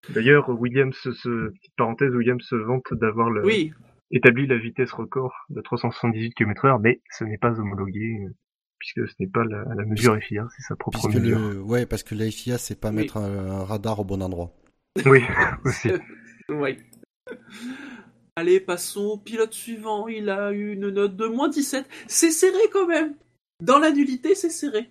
D'ailleurs, 0.10 0.50
Williams, 0.50 0.96
se, 0.96 1.50
petite 1.50 1.74
parenthèse, 1.76 2.14
Williams 2.16 2.44
se 2.48 2.56
vante 2.56 2.94
d'avoir 2.94 3.30
le- 3.30 3.44
Oui, 3.44 3.74
établi 4.12 4.48
la 4.48 4.58
vitesse 4.58 4.94
record 4.94 5.34
de 5.50 5.60
378 5.62 6.34
km 6.36 6.66
heure, 6.66 6.80
mais 6.80 7.02
ce 7.12 7.26
n'est 7.26 7.38
pas 7.38 7.60
homologué, 7.60 8.28
puisque 8.80 9.08
ce 9.10 9.14
n'est 9.20 9.28
pas 9.28 9.44
la, 9.46 9.64
la 9.76 9.86
mesure 9.86 10.18
FIA, 10.18 10.48
c'est 10.56 10.64
sa 10.64 10.76
propre 10.76 11.00
Puisque 11.00 11.20
mesure. 11.20 11.40
le, 11.40 11.62
ouais, 11.62 11.86
parce 11.86 12.04
que 12.04 12.16
la 12.16 12.30
FIA, 12.30 12.58
c'est 12.58 12.80
pas 12.80 12.90
Oui. 12.90 12.96
mettre 12.96 13.18
un, 13.18 13.50
un 13.52 13.64
radar 13.64 14.00
au 14.00 14.04
bon 14.04 14.22
endroit. 14.22 14.52
Oui, 15.06 15.20
aussi. 15.66 15.90
oui. 16.50 16.78
Allez, 18.36 18.60
passons 18.60 19.06
au 19.06 19.18
pilote 19.18 19.54
suivant. 19.54 20.08
Il 20.08 20.30
a 20.30 20.52
eu 20.52 20.74
une 20.74 20.90
note 20.90 21.16
de 21.16 21.26
moins 21.28 21.50
17. 21.50 21.86
C'est 22.08 22.32
serré 22.32 22.58
quand 22.72 22.88
même. 22.88 23.16
Dans 23.62 23.80
la 23.80 23.92
nullité, 23.92 24.36
c'est 24.36 24.50
serré. 24.50 24.90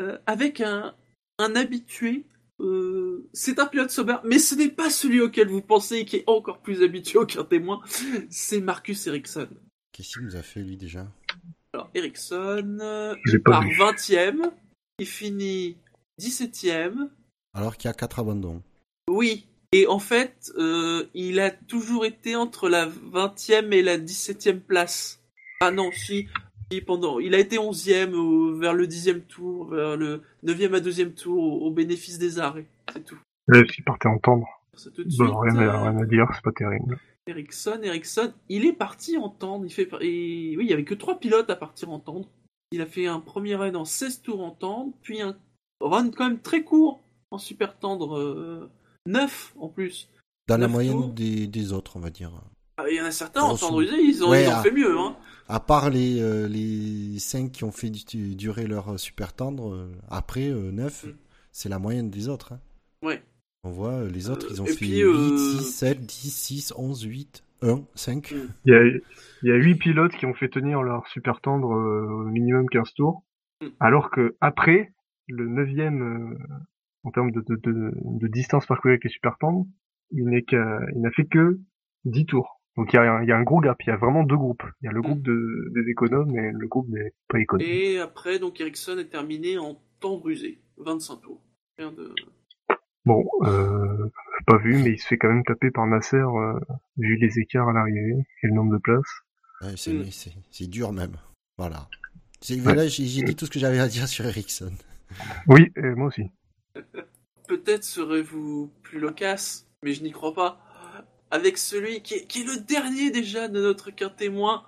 Euh, 0.00 0.18
avec 0.26 0.60
un, 0.60 0.94
un 1.38 1.56
habitué. 1.56 2.24
euh, 2.60 3.28
c'est 3.32 3.58
un 3.58 3.66
pilote 3.66 3.90
Sauber, 3.90 4.16
mais 4.24 4.38
ce 4.38 4.54
n'est 4.54 4.68
pas 4.70 4.90
celui 4.90 5.20
auquel 5.20 5.48
vous 5.48 5.62
pensez 5.62 5.96
et 5.98 6.04
qui 6.04 6.16
est 6.16 6.24
encore 6.28 6.60
plus 6.62 6.82
habitué 6.82 7.18
aucun 7.18 7.44
témoin. 7.44 7.80
C'est 8.30 8.60
Marcus 8.60 9.06
Ericsson. 9.06 9.48
Qu'est-ce 9.92 10.14
qu'il 10.14 10.22
nous 10.24 10.36
a 10.36 10.42
fait, 10.42 10.60
lui, 10.60 10.76
déjà? 10.76 11.06
Alors, 11.74 11.90
Ericsson, 11.94 12.78
euh, 12.80 13.14
vu. 13.62 13.76
20ème, 13.78 14.50
il 14.98 15.06
finit 15.06 15.76
17ème. 16.20 17.08
Alors 17.54 17.76
qu'il 17.76 17.88
y 17.88 17.90
a 17.90 17.94
quatre 17.94 18.18
abandons. 18.18 18.62
Oui, 19.08 19.46
et 19.72 19.86
en 19.86 19.98
fait, 19.98 20.52
euh, 20.58 21.06
il 21.14 21.40
a 21.40 21.50
toujours 21.50 22.04
été 22.04 22.36
entre 22.36 22.68
la 22.68 22.86
20e 22.86 23.72
et 23.72 23.82
la 23.82 23.96
17e 23.98 24.60
place. 24.60 25.20
Ah 25.60 25.70
non, 25.70 25.90
si, 25.92 26.28
si, 26.70 26.80
pendant, 26.82 27.18
il 27.20 27.34
a 27.34 27.38
été 27.38 27.56
11e 27.58 28.12
au- 28.14 28.54
vers 28.56 28.74
le 28.74 28.86
10e 28.86 29.22
tour, 29.22 29.68
vers 29.70 29.96
le 29.96 30.22
9e 30.44 30.74
à 30.74 30.80
2e 30.80 31.12
tour 31.14 31.42
au, 31.62 31.66
au 31.66 31.70
bénéfice 31.70 32.18
des 32.18 32.38
arrêts. 32.38 32.66
C'est 32.92 33.04
tout. 33.04 33.18
Là, 33.48 33.62
s'il 33.72 33.84
partait 33.84 34.08
entendre, 34.08 34.46
bon, 35.18 35.38
rien, 35.38 35.56
euh, 35.56 35.78
rien 35.90 35.96
à 35.98 36.04
dire, 36.04 36.26
c'est 36.34 36.42
pas 36.44 36.52
terrible. 36.52 36.98
Ericsson, 37.26 37.80
Ericsson, 37.82 38.32
il 38.48 38.64
est 38.66 38.72
parti 38.72 39.16
en 39.16 39.28
tendre. 39.28 39.64
Il 39.64 39.72
fait, 39.72 39.88
et, 40.00 40.56
oui, 40.56 40.64
il 40.64 40.70
y 40.70 40.72
avait 40.72 40.84
que 40.84 40.94
trois 40.94 41.18
pilotes 41.20 41.50
à 41.50 41.56
partir 41.56 41.90
en 41.90 41.98
tendre. 42.00 42.28
Il 42.72 42.80
a 42.80 42.86
fait 42.86 43.06
un 43.06 43.20
premier 43.20 43.54
run 43.54 43.74
en 43.74 43.84
16 43.84 44.22
tours 44.22 44.42
en 44.42 44.50
tendre, 44.50 44.92
puis 45.02 45.20
un 45.20 45.36
run 45.80 46.10
quand 46.10 46.28
même 46.28 46.40
très 46.40 46.64
court 46.64 47.00
en 47.30 47.38
super 47.38 47.78
tendre, 47.78 48.18
euh, 48.18 48.70
9 49.06 49.54
en 49.58 49.68
plus. 49.68 50.08
Dans 50.48 50.56
la 50.56 50.68
moyenne 50.68 50.92
tours. 50.94 51.08
des, 51.08 51.46
des 51.46 51.72
autres, 51.72 51.96
on 51.96 52.00
va 52.00 52.10
dire. 52.10 52.32
Ah, 52.78 52.84
Il 52.90 52.96
y 52.96 53.00
en 53.00 53.04
a 53.04 53.10
certains 53.12 53.42
en 53.42 53.56
tendre 53.56 53.80
usé, 53.82 53.94
ils 54.02 54.24
ont, 54.24 54.30
Ouais, 54.30 54.44
ils 54.44 54.48
ont 54.48 54.62
fait 54.62 54.72
mieux. 54.72 54.98
Hein. 54.98 55.16
À 55.48 55.60
part 55.60 55.90
les, 55.90 56.20
euh, 56.20 56.48
les 56.48 57.18
5 57.18 57.52
qui 57.52 57.64
ont 57.64 57.70
fait 57.72 57.90
du- 57.90 58.34
durer 58.34 58.66
leur 58.66 58.98
super 58.98 59.34
tendre, 59.34 59.72
euh, 59.74 59.92
après 60.08 60.48
9, 60.48 61.04
Mm. 61.04 61.14
c'est 61.52 61.68
la 61.68 61.78
moyenne 61.78 62.10
des 62.10 62.28
autres. 62.28 62.52
hein. 62.54 62.60
Ouais. 63.02 63.22
On 63.64 63.70
voit, 63.70 63.92
euh, 63.92 64.10
les 64.10 64.28
autres, 64.28 64.46
Euh, 64.46 64.50
ils 64.52 64.62
ont 64.62 64.64
et 64.66 64.70
fait 64.70 64.76
puis, 64.76 64.98
8, 65.00 65.02
euh, 65.04 65.36
6, 65.58 65.62
7, 65.72 66.00
10, 66.00 66.30
6, 66.34 66.72
11, 66.76 67.02
8, 67.02 67.44
1, 67.62 67.80
5. 67.94 68.32
Il 68.64 68.72
y 68.72 68.74
a, 68.74 68.84
il 68.84 69.00
y 69.44 69.50
a 69.52 69.56
8 69.56 69.76
pilotes 69.76 70.12
qui 70.16 70.26
ont 70.26 70.34
fait 70.34 70.48
tenir 70.48 70.82
leur 70.82 71.06
super 71.08 71.40
tendre 71.40 71.72
euh, 71.72 72.08
au 72.10 72.24
minimum 72.24 72.68
15 72.68 72.94
tours, 72.94 73.22
Mm. 73.62 73.66
alors 73.78 74.10
que 74.10 74.34
après, 74.40 74.92
le 75.28 75.46
9ème, 75.48 76.02
euh, 76.02 76.36
en 77.04 77.12
termes 77.12 77.30
de, 77.30 77.40
de, 77.40 77.54
de, 77.62 77.92
de 77.94 78.26
distance 78.26 78.66
parcourue 78.66 78.92
avec 78.94 79.04
les 79.04 79.10
super 79.10 79.36
tendres, 79.38 79.66
il 80.10 80.24
n'est 80.26 80.42
qu'à, 80.42 80.80
il 80.96 81.00
n'a 81.00 81.12
fait 81.12 81.26
que 81.26 81.60
10 82.04 82.26
tours. 82.26 82.60
Donc 82.76 82.92
il 82.92 82.96
y, 82.96 82.98
a, 82.98 83.02
un- 83.02 83.22
il 83.22 83.28
y 83.28 83.32
a 83.32 83.36
un 83.36 83.42
gros 83.44 83.60
gap, 83.60 83.76
il 83.82 83.90
y 83.90 83.92
a 83.92 83.96
vraiment 83.96 84.24
deux 84.24 84.36
groupes. 84.36 84.64
Il 84.80 84.86
y 84.86 84.88
a 84.88 84.92
le 84.92 85.00
groupe 85.02 85.22
de, 85.22 85.70
des 85.74 85.88
économes 85.90 86.36
et 86.36 86.50
le 86.50 86.66
groupe 86.66 86.90
des 86.90 87.12
pas 87.28 87.38
économes. 87.38 87.64
Et 87.68 87.98
après, 88.00 88.40
donc 88.40 88.60
Ericsson 88.60 88.98
est 88.98 89.10
terminé 89.10 89.58
en 89.58 89.78
tendre 90.00 90.28
usé, 90.28 90.58
25 90.78 91.20
tours. 91.20 91.40
Rien 91.78 91.92
de... 91.92 92.12
Bon, 93.04 93.24
euh, 93.42 94.08
pas 94.46 94.58
vu, 94.58 94.76
mais 94.82 94.90
il 94.92 94.98
se 94.98 95.06
fait 95.06 95.18
quand 95.18 95.28
même 95.28 95.44
taper 95.44 95.70
par 95.70 95.86
Nasser, 95.86 96.16
euh, 96.16 96.58
vu 96.96 97.16
les 97.16 97.38
écarts 97.40 97.68
à 97.68 97.72
l'arrivée 97.72 98.24
et 98.42 98.46
le 98.46 98.52
nombre 98.52 98.72
de 98.74 98.78
places. 98.78 99.02
Ouais, 99.60 99.74
c'est, 99.76 99.92
Mm. 99.92 100.10
c'est, 100.10 100.32
c'est 100.50 100.66
dur 100.68 100.92
même. 100.92 101.16
Voilà. 101.58 101.88
C'est, 102.40 102.60
Ouais. 102.60 102.88
J'ai, 102.88 103.06
j'ai 103.06 103.22
dit 103.22 103.34
tout 103.36 103.46
ce 103.46 103.50
que 103.50 103.58
j'avais 103.58 103.78
à 103.80 103.88
dire 103.88 104.06
sur 104.08 104.24
Ericsson. 104.26 104.72
Oui, 105.46 105.72
et 105.76 105.82
moi 105.94 106.08
aussi. 106.08 106.24
Peut-être 107.48 107.84
serez-vous 107.84 108.70
plus 108.82 108.98
loquace, 108.98 109.66
mais 109.82 109.92
je 109.94 110.02
n'y 110.02 110.10
crois 110.12 110.34
pas. 110.34 110.58
Avec 111.30 111.58
celui 111.58 112.02
qui 112.02 112.14
est, 112.14 112.26
qui 112.26 112.42
est 112.42 112.44
le 112.44 112.60
dernier 112.60 113.10
déjà 113.10 113.48
de 113.48 113.60
notre 113.60 113.90
qu'un 113.90 114.10
témoin, 114.10 114.64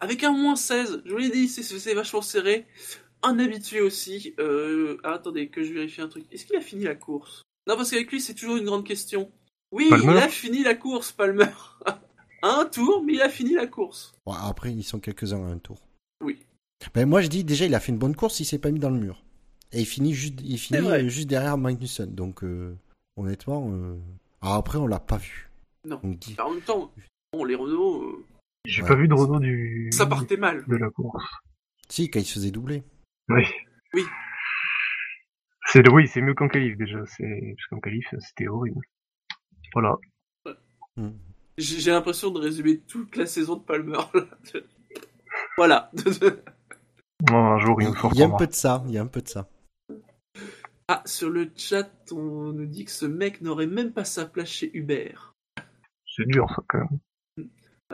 avec 0.00 0.22
un 0.24 0.32
moins 0.32 0.56
16. 0.56 1.02
Je 1.04 1.10
vous 1.12 1.18
l'ai 1.18 1.30
dit, 1.30 1.48
c'est, 1.48 1.62
c'est 1.62 1.94
vachement 1.94 2.22
serré. 2.22 2.66
Un 3.22 3.38
habitué 3.38 3.80
aussi. 3.80 4.34
Euh, 4.38 4.98
ah, 5.02 5.14
attendez, 5.14 5.48
que 5.48 5.62
je 5.64 5.72
vérifie 5.72 6.00
un 6.00 6.08
truc. 6.08 6.24
Est-ce 6.30 6.46
qu'il 6.46 6.56
a 6.56 6.60
fini 6.60 6.84
la 6.84 6.94
course? 6.94 7.42
Non, 7.68 7.76
parce 7.76 7.90
qu'avec 7.90 8.10
lui, 8.10 8.20
c'est 8.20 8.34
toujours 8.34 8.56
une 8.56 8.64
grande 8.64 8.86
question. 8.86 9.30
Oui, 9.72 9.88
Palmer 9.90 10.12
il 10.12 10.18
a 10.18 10.28
fini 10.28 10.62
la 10.62 10.74
course, 10.74 11.12
Palmer. 11.12 11.50
un 12.42 12.64
tour, 12.64 13.04
mais 13.04 13.14
il 13.14 13.20
a 13.20 13.28
fini 13.28 13.52
la 13.54 13.66
course. 13.66 14.14
Bon, 14.24 14.32
après, 14.32 14.72
ils 14.72 14.82
sont 14.82 15.00
quelques-uns 15.00 15.44
à 15.44 15.50
un 15.50 15.58
tour. 15.58 15.78
Oui. 16.24 16.46
Ben, 16.94 17.06
moi, 17.06 17.20
je 17.20 17.28
dis 17.28 17.44
déjà, 17.44 17.66
il 17.66 17.74
a 17.74 17.80
fait 17.80 17.92
une 17.92 17.98
bonne 17.98 18.16
course, 18.16 18.40
il 18.40 18.46
s'est 18.46 18.58
pas 18.58 18.70
mis 18.70 18.80
dans 18.80 18.88
le 18.88 18.98
mur. 18.98 19.22
Et 19.72 19.80
il 19.80 19.86
finit 19.86 20.14
juste, 20.14 20.40
il 20.42 20.58
finit 20.58 20.80
euh, 20.88 21.08
juste 21.10 21.28
derrière 21.28 21.58
Magnussen. 21.58 22.14
Donc, 22.14 22.42
euh, 22.42 22.74
honnêtement, 23.16 23.68
euh... 23.70 23.98
alors 24.40 24.54
après, 24.54 24.78
on 24.78 24.86
l'a 24.86 24.98
pas 25.00 25.18
vu. 25.18 25.50
Non. 25.84 26.00
En 26.38 26.50
même 26.50 26.62
temps, 26.62 26.90
bon, 27.34 27.44
les 27.44 27.54
Renault, 27.54 28.02
euh, 28.02 28.24
J'ai 28.64 28.80
Ouais. 28.80 28.88
pas 28.88 28.94
vu 28.94 29.08
de 29.08 29.14
Renault 29.14 29.40
du 29.40 29.90
ça 29.92 30.06
partait 30.06 30.38
mal. 30.38 30.64
de 30.66 30.76
la 30.76 30.88
course. 30.88 31.22
si, 31.90 32.08
quand 32.10 32.18
il 32.20 32.24
se 32.24 32.34
faisait 32.34 32.50
doubler. 32.50 32.82
Oui. 33.28 33.44
Oui. 33.92 34.04
C'est 35.70 35.86
oui, 35.90 36.08
c'est 36.08 36.22
mieux 36.22 36.34
qu'en 36.34 36.48
qualif 36.48 36.76
déjà. 36.78 37.04
C'est 37.06 37.54
parce 37.56 37.66
qu'en 37.68 37.80
qualif 37.80 38.06
c'était 38.18 38.48
horrible. 38.48 38.80
Voilà. 39.74 39.96
Mm. 40.96 41.10
J'ai 41.58 41.90
l'impression 41.90 42.30
de 42.30 42.38
résumer 42.38 42.78
toute 42.80 43.16
la 43.16 43.26
saison 43.26 43.56
de 43.56 43.62
Palmer. 43.62 43.98
là. 44.14 44.24
voilà. 45.56 45.90
Bon, 47.20 47.36
un 47.36 47.58
jour 47.58 47.82
il 47.82 47.88
nous 47.88 47.94
Il 48.12 48.20
y 48.20 48.22
a 48.22 48.26
un 48.26 48.36
peu 48.36 48.46
de 48.46 48.52
ça, 48.52 48.84
il 48.86 48.92
y 48.92 48.98
a 48.98 49.02
un 49.02 49.08
peu 49.08 49.20
de 49.20 49.26
ça. 49.26 49.50
Ah, 50.86 51.02
sur 51.04 51.28
le 51.30 51.50
chat, 51.56 51.90
on 52.12 52.52
nous 52.52 52.66
dit 52.66 52.84
que 52.84 52.92
ce 52.92 53.06
mec 53.06 53.40
n'aurait 53.40 53.66
même 53.66 53.92
pas 53.92 54.04
sa 54.04 54.24
place 54.24 54.48
chez 54.48 54.70
Uber. 54.72 55.14
C'est 56.06 56.28
dur, 56.28 56.48
ça, 56.48 56.62
quand 56.68 56.78
même. 56.78 57.48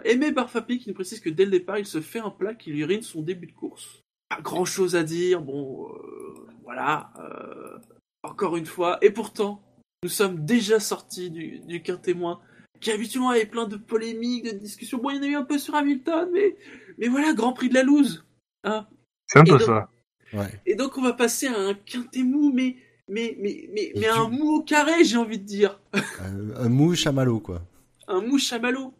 Aimé 0.04 0.30
Barfapi 0.30 0.78
qui 0.78 0.90
nous 0.90 0.94
précise 0.94 1.20
que 1.20 1.30
dès 1.30 1.46
le 1.46 1.52
départ, 1.52 1.78
il 1.78 1.86
se 1.86 2.02
fait 2.02 2.18
un 2.18 2.28
plat 2.28 2.54
qui 2.54 2.70
lui 2.70 2.84
ruine 2.84 3.00
son 3.00 3.22
début 3.22 3.46
de 3.46 3.52
course. 3.52 4.02
Pas 4.28 4.42
grand 4.42 4.66
chose 4.66 4.94
à 4.94 5.02
dire, 5.02 5.40
bon, 5.40 5.88
euh, 5.88 6.46
voilà, 6.64 7.12
euh, 7.18 7.78
encore 8.22 8.56
une 8.56 8.66
fois. 8.66 8.98
Et 9.02 9.10
pourtant, 9.10 9.62
nous 10.02 10.08
sommes 10.08 10.44
déjà 10.44 10.80
sortis 10.80 11.30
du, 11.30 11.60
du 11.60 11.82
témoin 11.82 12.40
qui 12.80 12.90
habituellement 12.90 13.30
avait 13.30 13.46
plein 13.46 13.66
de 13.66 13.76
polémiques, 13.76 14.44
de 14.44 14.50
discussions. 14.58 14.98
Bon, 14.98 15.10
il 15.10 15.16
y 15.16 15.18
en 15.20 15.22
a 15.22 15.26
eu 15.26 15.34
un 15.36 15.44
peu 15.44 15.58
sur 15.58 15.74
Hamilton, 15.74 16.28
mais, 16.32 16.56
mais 16.98 17.08
voilà, 17.08 17.32
Grand 17.32 17.52
Prix 17.52 17.68
de 17.68 17.74
la 17.74 17.82
loose. 17.82 18.24
Hein. 18.64 18.86
C'est 19.26 19.38
un 19.38 19.44
Et 19.44 19.50
peu 19.50 19.58
donc- 19.58 19.66
ça. 19.66 19.88
Ouais. 20.32 20.60
Et 20.66 20.74
donc, 20.74 20.98
on 20.98 21.02
va 21.02 21.12
passer 21.12 21.46
à 21.46 21.56
un 21.56 21.74
quintet 21.74 22.24
mou, 22.24 22.50
mais, 22.52 22.76
mais, 23.08 23.36
mais, 23.40 23.68
mais, 23.72 23.92
mais 23.96 24.08
un 24.08 24.28
mou 24.28 24.56
au 24.56 24.62
carré, 24.62 25.04
j'ai 25.04 25.16
envie 25.16 25.38
de 25.38 25.44
dire. 25.44 25.80
Un 26.56 26.68
mou 26.68 26.94
chamallow, 26.94 27.38
quoi. 27.40 27.62
un 28.08 28.20
mou 28.20 28.38
chamallow. 28.38 28.92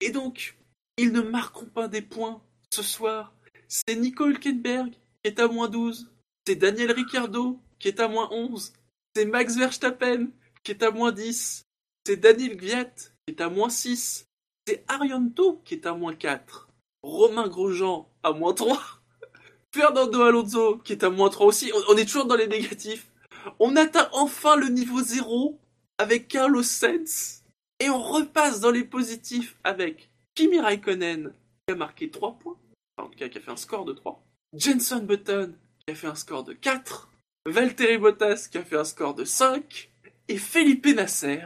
Et 0.00 0.10
donc, 0.10 0.56
ils 0.96 1.12
ne 1.12 1.20
marqueront 1.22 1.66
pas 1.66 1.88
des 1.88 2.02
points 2.02 2.40
ce 2.72 2.82
soir. 2.82 3.34
C'est 3.68 3.96
Nico 3.96 4.26
Hülkenberg 4.28 4.92
qui 4.92 4.98
est 5.24 5.40
à 5.40 5.48
moins 5.48 5.68
12. 5.68 6.10
C'est 6.46 6.56
Daniel 6.56 6.92
Ricciardo 6.92 7.60
qui 7.78 7.88
est 7.88 8.00
à 8.00 8.08
moins 8.08 8.28
11. 8.30 8.72
C'est 9.14 9.24
Max 9.24 9.56
Verstappen 9.56 10.28
qui 10.62 10.72
est 10.72 10.82
à 10.82 10.90
moins 10.90 11.12
10. 11.12 11.64
C'est 12.06 12.16
Daniel 12.16 12.56
Gviat 12.56 12.84
qui 12.84 13.34
est 13.34 13.40
à 13.40 13.48
moins 13.48 13.70
6. 13.70 14.26
C'est 14.66 14.84
Arianto 14.88 15.60
qui 15.64 15.74
est 15.74 15.86
à 15.86 15.94
moins 15.94 16.14
4. 16.14 16.68
Romain 17.02 17.48
Grosjean 17.48 18.08
à 18.22 18.32
moins 18.32 18.54
3. 18.54 18.80
Fernando 19.74 20.22
Alonso 20.22 20.78
qui 20.78 20.92
est 20.92 21.04
à 21.04 21.10
moins 21.10 21.30
3 21.30 21.46
aussi. 21.46 21.72
On, 21.88 21.96
est 21.96 22.04
toujours 22.04 22.26
dans 22.26 22.36
les 22.36 22.46
négatifs. 22.46 23.10
On 23.58 23.76
atteint 23.76 24.08
enfin 24.12 24.56
le 24.56 24.68
niveau 24.68 25.02
0 25.02 25.58
avec 25.98 26.28
Carlos 26.28 26.62
Sainz. 26.62 27.44
Et 27.78 27.88
on 27.88 28.02
repasse 28.02 28.60
dans 28.60 28.70
les 28.70 28.84
positifs 28.84 29.56
avec 29.64 30.10
Kimi 30.34 30.60
Raikkonen 30.60 31.32
qui 31.66 31.72
a 31.72 31.76
marqué 31.76 32.10
3 32.10 32.38
points. 32.38 32.58
Enfin, 32.96 33.08
en 33.08 33.10
tout 33.10 33.18
cas, 33.18 33.28
qui 33.28 33.38
a 33.38 33.40
fait 33.40 33.50
un 33.50 33.56
score 33.56 33.86
de 33.86 33.92
3. 33.92 34.22
Jenson 34.52 35.00
Button 35.00 35.54
qui 35.86 35.92
a 35.92 35.94
fait 35.94 36.06
un 36.06 36.14
score 36.14 36.44
de 36.44 36.52
4. 36.52 37.10
Valtteri 37.46 37.98
Bottas 37.98 38.48
qui 38.50 38.58
a 38.58 38.62
fait 38.62 38.76
un 38.76 38.84
score 38.84 39.14
de 39.14 39.24
5. 39.24 39.90
Et 40.28 40.38
Felipe 40.38 40.86
Nasser. 40.86 41.42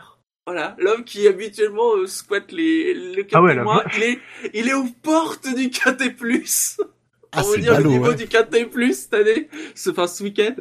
Voilà, 0.46 0.76
l'homme 0.78 1.04
qui 1.04 1.26
habituellement 1.26 1.96
euh, 1.96 2.06
squatte 2.06 2.52
les, 2.52 2.92
le 2.92 3.26
Ah 3.32 3.40
ouais, 3.40 3.54
la 3.54 3.64
il, 3.96 4.02
est, 4.02 4.18
il 4.52 4.68
est 4.68 4.74
aux 4.74 4.84
portes 5.02 5.48
du 5.54 5.70
KT+. 5.70 6.14
Ah, 7.32 7.42
On 7.44 7.50
va 7.50 7.56
dire 7.56 7.80
le 7.80 7.88
niveau 7.88 8.10
ouais. 8.10 8.14
du 8.14 8.26
KT+, 8.26 8.92
cette 8.92 9.14
année, 9.14 9.48
ce, 9.74 9.90
enfin, 9.90 10.06
ce 10.06 10.22
week-end. 10.22 10.54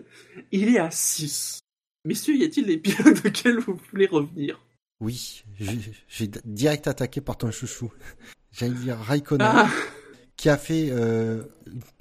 Il 0.52 0.74
est 0.74 0.80
à 0.80 0.90
6. 0.90 1.60
Messieurs, 2.06 2.36
y 2.36 2.46
a-t-il 2.46 2.66
des 2.66 2.78
pilotes 2.78 3.26
auxquels 3.26 3.60
vous 3.60 3.78
voulez 3.92 4.08
revenir? 4.08 4.66
Oui, 5.02 5.44
j'ai 5.60 5.80
j'ai 6.08 6.30
direct 6.46 6.88
attaqué 6.88 7.20
par 7.20 7.38
ton 7.38 7.52
chouchou. 7.52 7.92
J'allais 8.54 8.74
dire 8.74 8.98
Raikkonen, 8.98 9.46
Ah, 9.46 9.70
qui 10.38 10.48
a 10.48 10.58
fait 10.58 10.88
euh, 10.92 11.44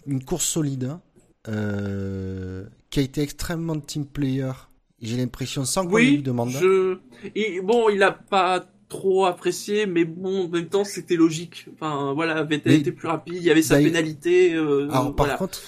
une 0.07 0.25
course 0.25 0.47
solide, 0.47 0.85
hein, 0.85 1.03
euh, 1.49 2.65
qui 2.91 3.01
a 3.01 3.03
été 3.03 3.23
extrêmement 3.23 3.79
team 3.79 4.07
player. 4.07 4.53
J'ai 5.01 5.17
l'impression, 5.17 5.65
sans 5.65 5.87
qu'on 5.87 5.97
lui 5.97 6.17
oui, 6.17 6.23
demande. 6.23 6.51
je... 6.51 6.99
il- 7.35 7.61
bon, 7.63 7.89
il 7.89 8.03
a 8.03 8.13
pas 8.13 8.65
trop 8.89 9.25
apprécié, 9.25 9.87
mais 9.87 10.05
bon, 10.05 10.45
en 10.45 10.49
même 10.49 10.69
temps, 10.69 10.85
c'était 10.85 11.17
logique. 11.17 11.67
Enfin, 11.75 12.13
voilà, 12.15 12.43
Vettel 12.45 12.73
Mais- 12.75 12.79
était 12.81 12.93
plus 12.93 13.09
rapide, 13.09 13.35
il 13.37 13.43
y 13.43 13.51
avait 13.51 13.63
sa 13.63 13.79
pénalité. 13.79 14.55
euh, 14.55 14.89
Alors 14.91 15.15
par 15.17 15.27
voilà. 15.27 15.39
contre, 15.39 15.61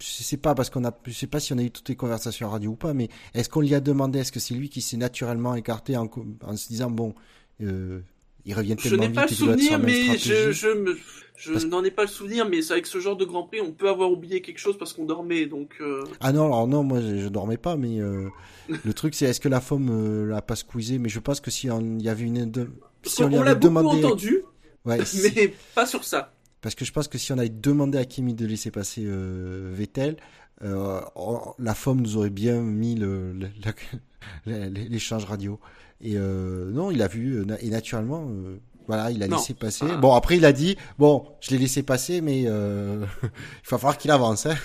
je 0.00 0.06
sais 0.06 0.36
pas 0.36 0.54
parce 0.56 0.68
qu'on 0.70 0.84
a, 0.84 0.92
je 1.06 1.12
sais 1.12 1.28
pas 1.28 1.38
si 1.38 1.52
on 1.52 1.58
a 1.58 1.62
eu 1.62 1.70
toutes 1.70 1.88
les 1.90 1.94
conversations 1.96 2.48
radio 2.48 2.70
ou 2.70 2.76
pas, 2.76 2.92
mais 2.92 3.08
est-ce 3.34 3.48
qu'on 3.48 3.60
lui 3.60 3.74
a 3.74 3.80
demandé, 3.80 4.18
est-ce 4.18 4.32
que 4.32 4.40
c'est 4.40 4.54
lui 4.54 4.68
qui 4.68 4.80
s'est 4.80 4.96
naturellement 4.96 5.54
écarté 5.54 5.96
en 5.96 6.08
se 6.56 6.66
disant 6.68 6.90
bon, 6.90 7.14
euh, 7.60 8.00
il 8.44 8.54
revient 8.54 8.76
Je 8.78 8.94
n'ai 8.96 9.06
vite 9.06 9.14
pas 9.14 9.26
le 9.26 9.34
souvenir, 9.34 9.78
mais 9.78 10.18
je, 10.18 10.52
je, 10.52 10.68
me, 10.68 10.98
je 11.36 11.52
Parce- 11.52 11.64
n'en 11.66 11.82
ai 11.84 11.90
pas 11.90 12.02
le 12.02 12.08
souvenir, 12.08 12.48
mais 12.48 12.70
avec 12.72 12.86
ce 12.86 12.98
genre 13.00 13.16
de 13.16 13.24
Grand 13.24 13.44
Prix, 13.44 13.60
on 13.60 13.72
peut 13.72 13.88
avoir 13.88 14.10
oublié 14.10 14.40
quelque 14.42 14.58
chose 14.58 14.76
parce 14.78 14.92
qu'on 14.92 15.04
dormait, 15.04 15.46
donc... 15.46 15.74
euh, 15.80 16.02
Ah 16.20 16.32
non, 16.32 16.46
alors 16.46 16.66
non, 16.68 16.82
moi 16.82 17.00
je, 17.00 17.18
je 17.18 17.28
dormais 17.28 17.56
pas, 17.56 17.76
mais 17.76 18.00
euh, 18.00 18.28
le 18.84 18.92
truc 18.94 19.14
c'est 19.14 19.26
est-ce 19.26 19.40
que 19.40 19.48
la 19.48 19.60
femme 19.60 19.88
euh, 19.90 20.26
l'a 20.26 20.42
pas 20.42 20.56
squeezé? 20.56 20.98
Mais 20.98 21.08
je 21.08 21.20
pense 21.20 21.40
que 21.40 21.50
si 21.50 21.70
on- 21.70 21.98
y 21.98 22.08
avait 22.08 22.24
une, 22.24 22.50
de- 22.50 22.68
si 23.04 23.22
on 23.22 23.30
qu'on 23.30 23.42
l'a 23.42 23.54
beaucoup 23.54 23.74
demandé, 23.74 24.04
entendu, 24.04 24.42
ouais, 24.84 25.04
si- 25.04 25.30
mais 25.36 25.54
pas 25.74 25.86
sur 25.86 26.04
ça. 26.04 26.34
parce 26.60 26.74
que 26.74 26.84
je 26.84 26.92
pense 26.92 27.08
que 27.08 27.18
si 27.18 27.32
on 27.32 27.38
avait 27.38 27.48
demandé 27.48 27.98
à 27.98 28.04
Kimi 28.04 28.34
de 28.34 28.46
laisser 28.46 28.70
passer 28.70 29.02
euh, 29.04 29.70
Vettel, 29.74 30.16
on- 30.64 31.40
la 31.58 31.74
femme 31.74 32.00
nous 32.00 32.16
aurait 32.16 32.30
bien 32.30 32.60
mis 32.60 32.94
le 32.94 33.32
le- 33.32 34.68
l'échange 34.68 35.24
radio. 35.32 35.58
Et 36.02 36.14
euh, 36.16 36.70
non, 36.72 36.90
il 36.90 37.00
a 37.02 37.08
vu 37.08 37.36
euh, 37.40 37.56
et 37.60 37.68
naturellement. 37.68 38.26
euh, 38.28 38.58
voilà, 38.88 39.10
il 39.12 39.22
a 39.22 39.28
Non. 39.28 39.36
laissé 39.36 39.54
passer. 39.54 39.84
Ah. 39.88 39.96
Bon, 39.96 40.12
après, 40.14 40.36
il 40.36 40.44
a 40.44 40.52
dit, 40.52 40.76
bon, 40.98 41.24
je 41.40 41.50
l'ai 41.50 41.58
laissé 41.58 41.82
passer, 41.84 42.20
mais 42.20 42.44
euh, 42.46 43.04
il 43.22 43.70
va 43.70 43.78
falloir 43.78 43.96
qu'il 43.96 44.10
avance. 44.10 44.46
Hein. 44.46 44.56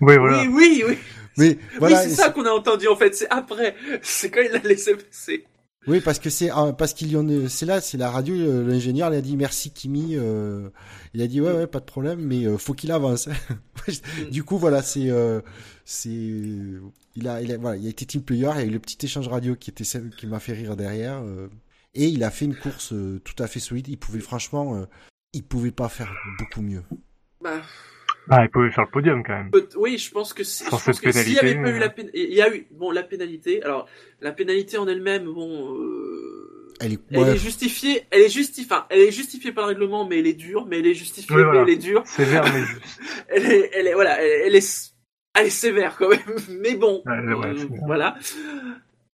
Oui, 0.00 0.16
voilà. 0.16 0.42
Oui, 0.42 0.48
oui, 0.52 0.84
oui. 0.88 0.98
Mais 1.36 1.58
voilà, 1.78 1.98
oui, 2.02 2.08
c'est 2.08 2.14
ça 2.16 2.30
qu'on 2.30 2.44
a 2.46 2.50
entendu 2.50 2.86
en 2.88 2.96
fait. 2.96 3.14
C'est 3.14 3.28
après. 3.30 3.74
C'est 4.02 4.30
quand 4.30 4.40
il 4.44 4.52
l'a 4.52 4.58
laissé 4.60 4.94
passer. 4.94 5.44
Oui, 5.86 6.00
parce 6.00 6.18
que 6.18 6.30
c'est 6.30 6.50
euh, 6.50 6.72
parce 6.72 6.94
qu'il 6.94 7.08
y 7.10 7.16
en 7.16 7.28
a- 7.28 7.48
c'est 7.48 7.66
là, 7.66 7.80
c'est 7.80 7.98
la 7.98 8.10
radio. 8.10 8.34
euh, 8.34 8.66
L'ingénieur, 8.66 9.12
il 9.12 9.16
a 9.16 9.20
dit 9.20 9.36
merci 9.36 9.70
Kimi. 9.70 10.16
euh, 10.16 10.70
il 11.12 11.20
a 11.20 11.26
dit 11.26 11.40
ouais, 11.40 11.52
ouais, 11.52 11.66
pas 11.66 11.80
de 11.80 11.84
problème, 11.84 12.20
mais 12.20 12.44
euh, 12.46 12.56
faut 12.58 12.72
qu'il 12.74 12.90
avance. 12.90 13.28
du 14.30 14.44
coup, 14.44 14.56
voilà, 14.58 14.82
c'est 14.82 15.10
euh, 15.10 15.40
c'est 15.84 16.08
il 16.10 17.28
a, 17.28 17.42
il 17.42 17.52
a 17.52 17.58
voilà, 17.58 17.76
il 17.76 17.86
a 17.86 17.90
été 17.90 18.06
team 18.06 18.22
player. 18.22 18.50
Il 18.54 18.60
y 18.60 18.62
a 18.62 18.64
eu 18.64 18.70
le 18.70 18.78
petit 18.78 19.04
échange 19.04 19.28
radio 19.28 19.56
qui 19.56 19.70
était 19.70 19.84
qui 20.16 20.26
m'a 20.26 20.40
fait 20.40 20.54
rire 20.54 20.76
derrière, 20.76 21.20
euh, 21.22 21.48
et 21.94 22.08
il 22.08 22.24
a 22.24 22.30
fait 22.30 22.46
une 22.46 22.56
course 22.56 22.92
euh, 22.92 23.20
tout 23.24 23.40
à 23.42 23.46
fait 23.46 23.60
solide. 23.60 23.88
Il 23.88 23.98
pouvait 23.98 24.20
franchement, 24.20 24.76
euh, 24.76 24.86
il 25.34 25.42
pouvait 25.44 25.70
pas 25.72 25.88
faire 25.90 26.12
beaucoup 26.38 26.62
mieux. 26.62 26.82
Bah, 27.42 27.60
Ah, 28.30 28.44
il 28.44 28.50
pouvait 28.50 28.70
faire 28.70 28.84
le 28.84 28.90
podium 28.90 29.22
quand 29.22 29.34
même. 29.34 29.50
oui, 29.76 29.98
je 29.98 30.10
pense 30.10 30.32
que 30.32 30.42
s'il 30.44 30.66
n'y 30.66 31.38
avait 31.38 31.54
pas 31.62 31.70
eu 31.70 31.74
euh. 31.76 31.78
la 31.78 31.88
pénalité, 31.90 32.28
il 32.30 32.34
y 32.34 32.42
a 32.42 32.54
eu 32.54 32.66
bon 32.70 32.90
la 32.90 33.02
pénalité. 33.02 33.62
Alors 33.62 33.86
la 34.20 34.32
pénalité 34.32 34.78
en 34.78 34.86
elle-même, 34.88 35.24
bon. 35.26 35.74
euh, 35.78 36.72
Elle 36.80 36.94
est, 36.94 37.00
Elle 37.10 37.18
ouais, 37.20 37.34
est 37.34 37.36
justifiée, 37.36 38.04
elle 38.10 38.22
est 38.22 38.28
justifiée, 38.30 38.66
enfin, 38.72 38.86
elle 38.90 39.00
est 39.00 39.10
justifiée 39.12 39.52
par 39.52 39.64
le 39.66 39.68
règlement, 39.74 40.06
mais 40.06 40.18
elle 40.20 40.26
est 40.26 40.32
dure, 40.34 40.66
mais 40.66 40.78
elle 40.78 40.86
est 40.86 40.94
justifiée, 40.94 41.34
Oui, 41.36 41.42
mais 41.42 41.48
voilà. 41.48 41.62
elle 41.62 41.70
est 41.70 41.76
dure. 41.76 42.02
Sévère, 42.06 42.44
mais 42.52 42.64
juste. 42.64 43.00
Elle 43.28 43.44
est, 43.50 43.70
elle 43.74 43.86
est, 43.88 43.94
voilà, 43.94 44.22
elle, 44.22 44.42
elle 44.46 44.54
est, 44.56 44.92
elle 45.34 45.46
est 45.46 45.50
sévère 45.50 45.96
quand 45.98 46.08
même, 46.08 46.20
mais 46.60 46.74
bon, 46.76 47.02
Ouais, 47.06 47.34
ouais, 47.34 47.46
euh, 47.46 47.66
voilà. 47.86 48.16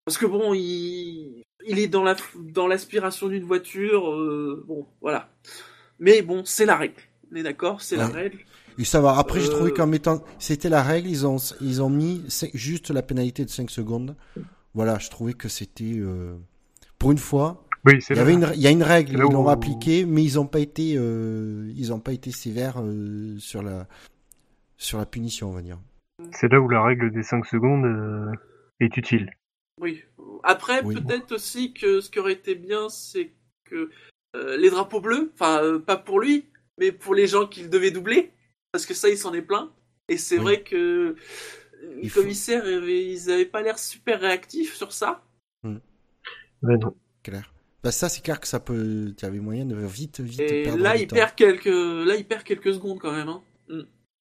Parce 0.04 0.18
que 0.18 0.26
bon, 0.26 0.54
il, 0.54 1.42
il 1.66 1.78
est 1.78 1.88
dans 1.88 2.02
la, 2.04 2.16
dans 2.36 2.66
l'aspiration 2.68 3.28
d'une 3.28 3.44
voiture, 3.44 4.10
euh, 4.12 4.64
bon, 4.66 4.86
voilà. 5.00 5.30
Mais 5.98 6.22
bon, 6.22 6.44
c'est 6.44 6.64
la 6.66 6.76
règle. 6.76 6.94
On 7.32 7.36
est 7.36 7.42
d'accord, 7.42 7.80
c'est 7.82 7.96
la 7.96 8.06
règle. 8.08 8.38
Et 8.80 8.84
ça 8.84 9.00
va. 9.00 9.16
Après, 9.18 9.40
j'ai 9.40 9.48
Euh. 9.48 9.52
trouvé 9.52 9.72
qu'en 9.72 9.86
mettant, 9.86 10.22
c'était 10.38 10.68
la 10.68 10.82
règle. 10.82 11.08
Ils 11.08 11.26
ont, 11.26 11.36
ils 11.60 11.82
ont 11.82 11.90
mis 11.90 12.24
juste 12.54 12.90
la 12.90 13.02
pénalité 13.02 13.44
de 13.44 13.50
5 13.50 13.70
secondes. 13.70 14.16
Voilà, 14.74 14.98
je 14.98 15.10
trouvais 15.10 15.34
que 15.34 15.48
c'était, 15.48 15.94
euh, 15.98 16.36
pour 16.98 17.12
une 17.12 17.18
fois, 17.18 17.64
Oui, 17.86 17.94
Il 18.10 18.16
y 18.16 18.18
avait 18.18 18.34
vrai. 18.36 18.50
une, 18.52 18.54
il 18.56 18.60
y 18.60 18.66
a 18.66 18.70
une 18.70 18.82
règle, 18.82 19.12
ils 19.14 19.24
où- 19.24 19.30
l'ont 19.30 19.48
appliquée, 19.48 20.04
mais 20.04 20.22
ils 20.22 20.34
n'ont 20.34 20.46
pas 20.46 20.60
été, 20.60 20.96
euh, 20.98 21.72
ils 21.74 21.94
ont 21.94 21.98
pas 21.98 22.12
été 22.12 22.30
sévères 22.30 22.76
euh, 22.82 23.38
sur 23.38 23.62
la, 23.62 23.86
sur 24.76 24.98
la 24.98 25.06
punition, 25.06 25.48
on 25.48 25.52
va 25.52 25.62
dire. 25.62 25.78
C'est 26.32 26.52
là 26.52 26.60
où 26.60 26.68
la 26.68 26.82
règle 26.82 27.10
des 27.10 27.22
5 27.22 27.46
secondes 27.46 27.86
euh, 27.86 28.30
est 28.80 28.94
utile. 28.98 29.30
Oui. 29.80 30.02
Après, 30.44 30.84
Oui. 30.84 30.94
peut-être 30.94 31.32
aussi 31.32 31.72
que 31.72 32.02
ce 32.02 32.10
qui 32.10 32.18
aurait 32.18 32.34
été 32.34 32.54
bien, 32.54 32.90
c'est 32.90 33.32
que 33.64 33.88
euh, 34.36 34.56
les 34.58 34.68
drapeaux 34.68 35.00
bleus, 35.00 35.32
enfin, 35.34 35.62
euh, 35.62 35.78
pas 35.78 35.96
pour 35.96 36.20
lui, 36.20 36.44
mais 36.78 36.92
pour 36.92 37.14
les 37.14 37.26
gens 37.26 37.46
qu'il 37.46 37.70
devait 37.70 37.90
doubler, 37.90 38.30
parce 38.72 38.86
que 38.86 38.94
ça, 38.94 39.08
il 39.08 39.18
s'en 39.18 39.32
est 39.34 39.42
plein. 39.42 39.72
Et 40.08 40.16
c'est 40.16 40.36
Oui. 40.38 40.42
vrai 40.42 40.62
que 40.62 41.16
les 41.82 42.02
Il 42.04 42.10
faut- 42.10 42.20
commissaires, 42.20 42.66
ils 42.68 43.30
avaient 43.30 43.44
pas 43.46 43.62
l'air 43.62 43.78
super 43.78 44.20
réactifs 44.20 44.74
sur 44.74 44.92
ça. 44.92 45.24
Mais 45.62 46.76
non. 46.76 46.94
Clair. 47.22 47.52
Bah, 47.82 47.90
ça, 47.92 48.08
c'est 48.10 48.20
clair 48.22 48.38
que 48.40 48.46
ça 48.46 48.60
peut, 48.60 49.14
il 49.16 49.22
y 49.22 49.24
avait 49.24 49.38
moyen 49.38 49.64
de 49.64 49.74
vite, 49.86 50.20
vite 50.20 50.40
Et 50.40 50.64
perdre 50.64 50.82
là, 50.82 50.96
il 50.96 51.06
temps. 51.06 51.16
perd 51.16 51.34
quelques, 51.34 51.64
là, 51.66 52.16
il 52.16 52.26
perd 52.26 52.42
quelques 52.44 52.74
secondes 52.74 52.98
quand 52.98 53.12
même. 53.12 53.28
Hein. 53.28 53.42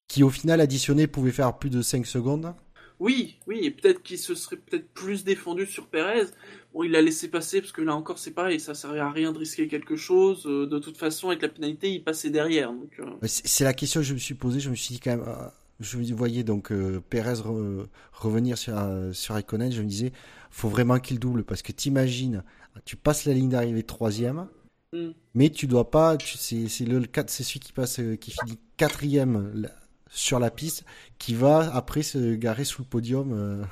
Qui, 0.08 0.22
au 0.22 0.30
final, 0.30 0.60
additionné, 0.60 1.06
pouvait 1.06 1.30
faire 1.32 1.58
plus 1.58 1.68
de 1.70 1.82
5 1.82 2.06
secondes. 2.06 2.54
Oui, 2.98 3.38
oui, 3.46 3.60
et 3.62 3.70
peut-être 3.70 4.02
qu'il 4.02 4.18
se 4.18 4.34
serait 4.34 4.56
peut-être 4.56 4.88
plus 4.92 5.24
défendu 5.24 5.66
sur 5.66 5.86
Perez. 5.88 6.26
Bon, 6.72 6.84
il 6.84 6.92
l'a 6.92 7.02
laissé 7.02 7.28
passer 7.28 7.60
parce 7.60 7.72
que 7.72 7.80
là 7.82 7.94
encore, 7.96 8.18
c'est 8.18 8.30
pareil, 8.30 8.60
ça 8.60 8.74
servait 8.74 9.00
à 9.00 9.10
rien 9.10 9.32
de 9.32 9.38
risquer 9.38 9.66
quelque 9.66 9.96
chose. 9.96 10.44
Euh, 10.46 10.66
De 10.66 10.78
toute 10.78 10.96
façon, 10.96 11.28
avec 11.28 11.42
la 11.42 11.48
pénalité, 11.48 11.90
il 11.90 12.04
passait 12.04 12.30
derrière. 12.30 12.72
Donc, 12.72 12.90
euh, 13.00 13.04
C'est 13.24 13.64
la 13.64 13.72
question 13.74 14.00
que 14.00 14.06
je 14.06 14.14
me 14.14 14.18
suis 14.18 14.34
posée. 14.34 14.60
Je 14.60 14.70
me 14.70 14.76
suis 14.76 14.94
dit 14.94 15.00
quand 15.00 15.10
même, 15.16 15.24
euh, 15.26 15.48
je 15.80 15.96
me 15.98 16.04
voyais 16.14 16.44
donc 16.44 16.70
euh, 16.70 17.00
Perez 17.10 17.34
re- 17.40 17.86
revenir 18.12 18.56
sur 18.56 18.78
euh, 18.78 19.12
sur 19.12 19.34
Raikkonen. 19.34 19.72
Je 19.72 19.82
me 19.82 19.86
disais, 19.88 20.12
faut 20.50 20.68
vraiment 20.68 20.98
qu'il 21.00 21.18
double 21.18 21.42
parce 21.44 21.62
que 21.62 21.72
t'imagines, 21.72 22.44
tu 22.84 22.96
passes 22.96 23.24
la 23.24 23.34
ligne 23.34 23.48
d'arrivée 23.50 23.82
troisième, 23.82 24.46
Mm. 24.92 25.10
mais 25.34 25.50
tu 25.50 25.66
dois 25.66 25.90
pas. 25.90 26.16
tu- 26.16 26.36
C'est 26.38 26.68
c'est 26.68 26.84
le 26.84 27.00
4, 27.00 27.30
c'est 27.30 27.42
celui 27.44 27.60
qui 27.60 27.72
passe, 27.72 27.98
euh, 28.00 28.16
qui 28.16 28.30
finit 28.32 28.58
quatrième 28.76 29.68
sur 30.08 30.38
la 30.40 30.50
piste, 30.50 30.84
qui 31.18 31.34
va 31.34 31.72
après 31.74 32.02
se 32.02 32.34
garer 32.34 32.64
sous 32.64 32.82
le 32.82 32.88
podium. 32.88 33.32
euh, 33.32 33.64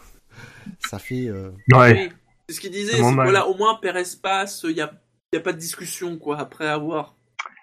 ça 0.88 0.98
fait. 0.98 1.28
euh, 1.28 1.50
Ouais. 1.72 2.10
C'est 2.48 2.54
ce 2.56 2.60
qu'il 2.60 2.70
disait, 2.70 2.92
c'est 2.92 3.02
que 3.02 3.48
au 3.50 3.54
moins 3.56 3.74
Perez 3.80 4.04
passe, 4.22 4.64
il 4.68 4.76
y 4.76 4.80
a, 4.80 4.90
y 5.32 5.36
a 5.36 5.40
pas 5.40 5.52
de 5.52 5.58
discussion 5.58 6.16
quoi 6.18 6.38
après 6.38 6.66
avoir. 6.66 7.14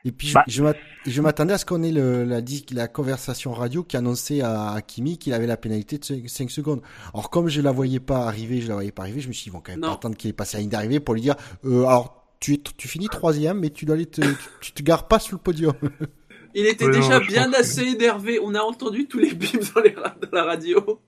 Et 0.08 0.12
puis, 0.12 0.32
Bah. 0.34 0.44
je, 0.48 0.54
je 0.58 0.64
m'att- 0.64 0.78
je 1.08 1.22
m'attendais 1.24 1.54
à 1.54 1.58
ce 1.58 1.66
qu'on 1.66 1.82
ait 1.82 1.92
le, 1.92 2.24
la, 2.72 2.88
conversation 2.88 3.52
radio 3.54 3.84
qui 3.84 3.98
annonçait 3.98 4.42
à, 4.42 4.80
Kimi 4.86 5.18
qu'il 5.18 5.34
avait 5.34 5.48
la 5.48 5.58
pénalité 5.58 5.98
de 5.98 6.28
5, 6.28 6.52
secondes. 6.52 6.82
Alors, 7.14 7.32
comme 7.32 7.48
je 7.48 7.60
la 7.62 7.72
voyais 7.72 8.00
pas 8.00 8.28
arriver, 8.28 8.62
je 8.62 8.68
la 8.68 8.76
voyais 8.76 8.92
pas 8.92 9.02
arriver, 9.02 9.22
je 9.22 9.28
me 9.28 9.34
suis 9.34 9.46
dit, 9.46 9.50
ils 9.50 9.54
vont 9.54 9.62
quand 9.62 9.72
même 9.72 9.80
Non. 9.82 9.88
pas 9.88 9.94
attendre 9.96 10.16
qu'il 10.16 10.30
ait 10.30 10.34
passé 10.34 10.58
la 10.58 10.62
ligne 10.62 10.70
d'arrivée 10.70 11.00
pour 11.00 11.16
lui 11.16 11.22
dire, 11.22 11.36
euh, 11.66 11.86
alors, 11.86 12.24
tu, 12.40 12.62
tu 12.62 12.88
finis 12.88 13.08
troisième, 13.10 13.60
mais 13.60 13.72
tu 13.72 13.86
dois 13.86 13.96
aller 13.96 14.06
te, 14.06 14.22
tu, 14.22 14.36
tu 14.62 14.72
te 14.74 14.84
gares 14.84 15.08
pas 15.08 15.18
sur 15.18 15.36
le 15.38 15.42
podium. 15.42 15.74
Il 16.54 16.68
était 16.68 16.86
Ouais, 16.86 16.92
déjà 16.92 17.20
bien 17.20 17.46
pense 17.46 17.54
que- 17.56 17.60
assez 17.62 17.82
énervé, 17.82 18.40
on 18.40 18.54
a 18.54 18.62
entendu 18.62 19.08
tous 19.08 19.18
les 19.18 19.34
bips 19.34 19.74
dans, 19.74 19.82
les 19.82 19.96
ra- 19.96 20.16
dans 20.22 20.30
la 20.32 20.44
radio. 20.44 21.02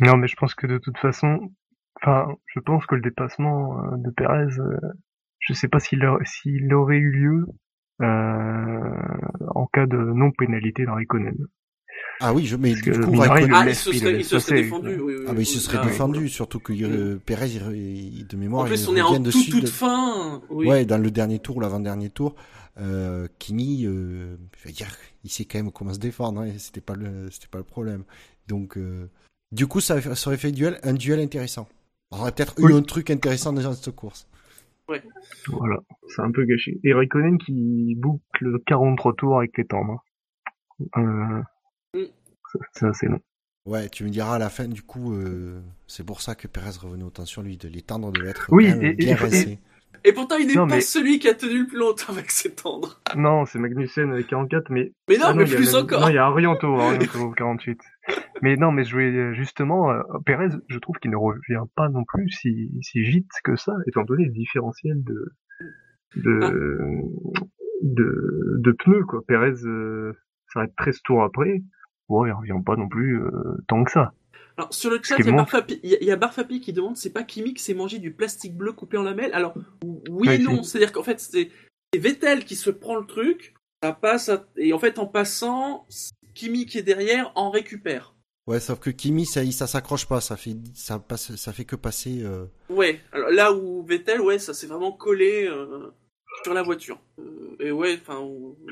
Non, 0.00 0.16
mais 0.16 0.26
je 0.26 0.36
pense 0.36 0.54
que 0.54 0.66
de 0.66 0.78
toute 0.78 0.96
façon, 0.98 1.52
enfin, 2.02 2.26
je 2.54 2.60
pense 2.60 2.84
que 2.86 2.94
le 2.94 3.02
dépassement 3.02 3.78
euh, 3.84 3.96
de 3.98 4.10
Perez, 4.10 4.58
euh, 4.58 4.76
je 5.40 5.52
sais 5.52 5.68
pas 5.68 5.80
s'il 5.80 6.02
s'il 6.24 6.72
aurait 6.74 6.96
eu 6.98 7.10
lieu 7.10 7.46
euh, 8.00 8.90
en 9.54 9.66
cas 9.66 9.86
de 9.86 9.96
non 9.96 10.30
pénalité 10.32 10.84
dans 10.84 10.94
Raikkonen. 10.94 11.36
Ah 12.20 12.32
oui, 12.34 12.46
je, 12.46 12.56
mais 12.56 12.70
Parce 12.70 12.82
du 12.82 12.92
coup, 13.00 13.12
Raikkonen- 13.12 13.52
Ah, 13.54 13.68
il 13.68 13.74
se 13.74 13.92
serait, 13.92 14.10
il 14.12 14.16
laisse 14.18 14.28
se 14.28 14.38
serait 14.38 14.50
passer. 14.56 14.62
défendu. 14.62 14.88
Oui, 15.00 15.14
oui, 15.18 15.24
ah, 15.28 15.32
mais 15.32 15.42
il 15.42 15.46
se 15.46 15.60
serait 15.60 15.78
ah, 15.78 15.82
oui. 15.84 15.90
défendu, 15.90 16.28
surtout 16.28 16.60
que 16.60 16.72
euh, 16.72 17.20
Perez, 17.24 17.48
il, 17.50 18.18
il- 18.18 18.26
de 18.26 18.36
mémoire, 18.36 18.64
En 18.64 18.66
plus, 18.66 18.84
il 18.84 18.88
on 18.90 18.96
est 18.96 19.00
en 19.02 19.06
revient 19.08 19.16
toute, 19.18 19.26
dessus. 19.26 19.50
toute 19.50 19.62
de- 19.62 19.66
fin. 19.66 20.40
Oui. 20.50 20.66
Ouais, 20.68 20.84
dans 20.84 20.98
le 20.98 21.10
dernier 21.10 21.38
tour 21.38 21.56
ou 21.56 21.60
l'avant-dernier 21.60 22.10
tour, 22.10 22.34
euh, 22.80 23.26
Kimi, 23.38 23.84
euh, 23.86 24.36
je 24.62 24.68
veux 24.68 24.72
dire, 24.74 24.88
il 25.24 25.30
sait 25.30 25.44
quand 25.44 25.58
même 25.58 25.72
comment 25.72 25.92
se 25.94 25.98
défendre. 25.98 26.40
Hein, 26.40 26.46
et 26.46 26.58
c'était 26.58 26.80
pas 26.80 26.94
le, 26.94 27.30
c'était 27.30 27.48
pas 27.48 27.58
le 27.58 27.64
problème. 27.64 28.04
Donc, 28.48 28.76
euh, 28.76 29.08
du 29.52 29.66
coup, 29.66 29.80
ça, 29.80 30.00
ça 30.14 30.28
aurait 30.30 30.36
fait 30.38 30.52
duel, 30.52 30.78
un 30.82 30.94
duel 30.94 31.20
intéressant. 31.20 31.68
On 32.10 32.20
aurait 32.20 32.32
peut-être 32.32 32.54
Oui. 32.58 32.72
eu 32.72 32.74
un 32.76 32.82
truc 32.82 33.10
intéressant 33.10 33.52
dans 33.52 33.72
cette 33.72 33.94
course. 33.94 34.26
Voilà, 35.48 35.76
c'est 36.08 36.22
un 36.22 36.30
peu 36.32 36.44
gâché. 36.46 36.80
Et 36.82 36.94
Raikkonen 36.94 37.36
qui 37.38 37.94
boucle 37.98 38.58
43 38.66 39.14
tours 39.14 39.38
avec 39.38 39.56
les 39.58 39.66
tendres. 39.66 40.02
Euh, 40.96 41.42
Mm. 41.94 42.04
ça- 42.52 42.58
c'est 42.72 42.86
assez 42.86 43.06
long. 43.06 43.20
Ouais, 43.66 43.90
tu 43.90 44.04
me 44.04 44.08
diras 44.08 44.36
à 44.36 44.38
la 44.38 44.48
fin, 44.48 44.66
du 44.66 44.82
coup, 44.82 45.12
euh, 45.12 45.60
c'est 45.86 46.04
pour 46.06 46.22
ça 46.22 46.34
que 46.34 46.48
Perez 46.48 46.78
revenait 46.80 47.04
autant 47.04 47.26
sur 47.26 47.42
lui. 47.42 47.58
De, 47.58 47.68
les 47.68 47.82
tendres 47.82 48.10
devaient 48.12 48.30
être 48.30 48.46
Oui, 48.50 48.66
et- 48.80 48.94
bien 48.94 49.14
et-. 49.16 49.58
Et 50.04 50.12
pourtant, 50.12 50.36
il 50.36 50.46
n'est 50.46 50.54
pas 50.54 50.64
mais- 50.66 50.80
celui 50.80 51.18
qui 51.18 51.28
a 51.28 51.34
tenu 51.34 51.60
le 51.62 51.66
plus 51.66 51.78
longtemps 51.78 52.12
avec 52.12 52.30
ses 52.30 52.54
tendres. 52.54 53.00
Non, 53.16 53.44
c'est 53.46 53.58
Magnussen 53.58 54.12
avec 54.12 54.28
44, 54.28 54.70
mais 54.70 54.92
Mais 55.08 55.16
non, 55.18 55.24
Ah 55.28 55.34
mais 55.34 55.42
a 55.52 55.56
plus 55.56 55.74
encore. 55.74 56.00
Non, 56.02 56.08
il 56.08 56.14
y 56.14 56.18
a 56.18 56.24
Arianto 56.26 56.68
au 56.68 57.30
48. 57.32 57.80
Mais 58.42 58.56
non, 58.56 58.70
mais 58.70 58.84
je 58.84 58.92
voulais 58.92 59.34
justement, 59.34 59.90
euh, 59.90 60.00
Perez, 60.24 60.50
je 60.68 60.78
trouve 60.78 60.96
qu'il 60.96 61.10
ne 61.10 61.16
revient 61.16 61.64
pas 61.74 61.88
non 61.88 62.04
plus 62.04 62.28
si, 62.30 62.70
si 62.80 63.00
vite 63.02 63.28
que 63.44 63.56
ça, 63.56 63.72
étant 63.88 64.04
donné 64.04 64.24
le 64.26 64.32
différentiel 64.32 65.02
de 65.02 65.32
de 66.16 66.40
Ah. 66.42 66.50
de, 67.82 68.56
de 68.58 68.72
pneus 68.72 69.04
quoi. 69.04 69.20
Perez 69.26 69.52
euh, 69.64 70.12
s'arrête 70.52 70.72
13 70.76 71.02
tours 71.02 71.22
après. 71.22 71.62
Ouais, 72.08 72.30
il 72.30 72.32
revient 72.32 72.62
pas 72.64 72.76
non 72.76 72.88
plus 72.88 73.20
euh, 73.22 73.30
tant 73.66 73.84
que 73.84 73.90
ça. 73.90 74.12
Alors, 74.58 74.74
sur 74.74 74.90
le 74.90 74.98
chat, 75.00 75.16
il 75.20 75.24
y, 75.24 75.28
a 75.28 75.32
montre- 75.32 75.52
Barfapi- 75.52 75.78
il 75.84 75.90
y 75.90 75.94
a- 75.94 75.98
il 76.00 76.06
y 76.06 76.10
a 76.10 76.16
Barfapi 76.16 76.60
qui 76.60 76.72
demande 76.72 76.96
c'est 76.96 77.12
pas 77.12 77.22
Kimi 77.22 77.54
qui 77.54 77.62
s'est 77.62 77.74
mangé 77.74 78.00
du 78.00 78.12
plastique 78.12 78.56
bleu 78.56 78.72
coupé 78.72 78.96
en 78.96 79.04
lamelles? 79.04 79.32
Alors, 79.32 79.54
oui 80.10 80.28
et 80.32 80.38
non. 80.38 80.62
C'est-à-dire 80.64 80.90
qu'en 80.92 81.04
fait, 81.04 81.20
c'est 81.20 81.50
c'est 81.94 82.00
Vettel 82.00 82.44
qui 82.44 82.56
se 82.56 82.68
prend 82.70 82.96
le 82.96 83.06
truc, 83.06 83.54
ça 83.82 83.92
passe, 83.92 84.28
à- 84.28 84.46
et 84.56 84.72
en 84.72 84.78
fait, 84.80 84.98
en 84.98 85.06
passant, 85.06 85.86
Kimi 86.34 86.66
qui 86.66 86.78
est 86.78 86.82
derrière 86.82 87.30
en 87.36 87.50
récupère. 87.50 88.14
Ouais, 88.48 88.58
sauf 88.60 88.80
que 88.80 88.90
Kimi, 88.90 89.26
ça, 89.26 89.48
ça 89.52 89.66
s'accroche 89.68 90.06
pas. 90.08 90.20
Ça 90.20 90.36
fait, 90.36 90.56
ça 90.74 90.98
passe, 90.98 91.36
ça 91.36 91.52
fait 91.52 91.64
que 91.64 91.76
passer. 91.76 92.22
euh, 92.24 92.46
Ouais, 92.68 93.00
alors 93.12 93.30
là 93.30 93.52
où 93.52 93.84
Vettel, 93.84 94.20
ouais, 94.20 94.38
ça 94.40 94.54
s'est 94.54 94.66
vraiment 94.66 94.90
collé 94.92 95.46
euh, 95.46 95.88
sur 96.42 96.52
la 96.52 96.62
voiture. 96.62 96.98
Euh, 97.20 97.56
et 97.60 97.70
ouais, 97.70 97.96
enfin, 98.00 98.26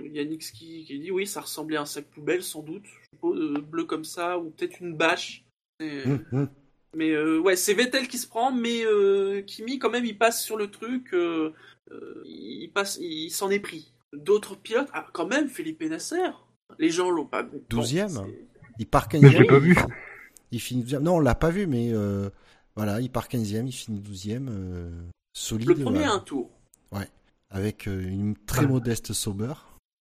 il 0.05 0.12
y 0.16 0.18
a 0.18 0.24
Nix 0.24 0.51
qui, 0.51 0.84
qui 0.84 0.99
dit 0.99 1.11
oui, 1.12 1.26
ça 1.28 1.43
ressemblait 1.43 1.76
à 1.76 1.82
un 1.82 1.87
sac 1.87 2.07
poubelle 2.07 2.43
sans 2.43 2.62
doute, 2.62 2.84
je 3.03 3.09
suppose, 3.11 3.39
euh, 3.39 3.61
bleu 3.61 3.84
comme 3.84 4.05
ça, 4.05 4.39
ou 4.39 4.51
peut-être 4.51 4.80
une 4.80 4.97
bâche. 4.97 5.45
Et- 5.81 6.05
hum, 6.05 6.24
hum. 6.33 6.49
Mais 6.95 7.11
euh, 7.11 7.39
ouais, 7.41 7.57
c'est 7.57 7.74
Vettel 7.74 8.09
qui 8.09 8.16
se 8.16 8.27
prend, 8.27 8.51
mais 8.53 8.85
euh, 8.87 9.43
Kimi 9.43 9.79
quand 9.79 9.91
même 9.91 10.07
il 10.07 10.16
passe 10.16 10.43
sur 10.43 10.57
le 10.57 10.70
truc, 10.70 11.12
euh, 11.12 11.53
euh, 11.91 12.22
il 12.24 12.70
passe, 12.72 12.97
il 13.01 13.31
s'en 13.31 13.51
est 13.51 13.61
pris. 13.61 13.93
D'autres 14.14 14.57
pilotes, 14.57 14.89
ah 14.95 15.07
quand 15.12 15.27
même 15.27 15.49
Philippe 15.49 15.83
Nasser, 15.83 16.31
les 16.79 16.89
gens 16.91 17.11
l'ont 17.11 17.27
pas. 17.27 17.43
bon, 17.43 17.61
Douzième. 17.68 18.18
Il 18.79 18.87
part 18.87 19.09
15 19.09 19.20
Mais 19.20 19.31
je 19.31 19.39
l'ai 19.39 19.47
pas 19.47 19.59
vu. 19.59 19.77
Il 20.53 20.61
finit 20.61 20.83
12 20.85 20.95
Non, 21.01 21.16
on 21.16 21.20
l'a 21.20 21.35
pas 21.35 21.51
vu, 21.51 21.66
mais 21.66 21.91
euh, 21.93 22.31
voilà, 22.77 23.01
il 23.01 23.11
part 23.11 23.29
15 23.29 23.51
il 23.51 23.72
finit 23.72 24.01
12 24.01 24.29
e 24.31 24.91
solide. 25.35 25.68
Le 25.68 25.74
premier 25.74 25.99
voilà. 25.99 26.12
à 26.12 26.14
un 26.14 26.20
tour. 26.20 26.51
Avec 27.51 27.87
euh, 27.87 28.01
une 28.03 28.37
très 28.37 28.62
Ouais. 28.62 28.66
modeste 28.72 29.12
sauber. 29.12 29.53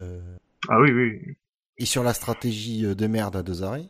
Euh, 0.01 0.19
Ah 0.67 0.80
oui, 0.82 0.91
oui. 0.91 1.36
et 1.78 1.86
sur 1.86 2.03
la 2.03 2.13
stratégie 2.13 2.86
euh, 2.86 2.95
de 2.95 3.05
merde 3.05 3.36
à 3.36 3.43
deux 3.43 3.61
arrêts. 3.63 3.88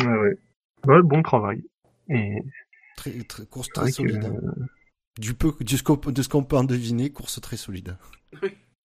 Ouais, 0.00 0.06
ouais. 0.18 0.38
Ouais, 0.86 1.02
bon 1.02 1.22
travail. 1.22 1.62
Et 2.08 2.38
Très, 2.96 3.10
très- 3.24 3.46
course 3.46 3.68
très 3.70 3.86
que, 3.86 3.92
solide. 3.92 4.24
hein. 4.24 4.64
Du 5.18 5.34
peu, 5.34 5.52
de 5.60 5.68
ce 5.76 5.82
qu'on 5.82 5.96
de 5.96 6.22
ce 6.22 6.28
qu'on 6.28 6.44
peut 6.44 6.56
en 6.56 6.64
deviner, 6.64 7.10
course 7.10 7.40
très 7.40 7.56
solide. 7.56 7.96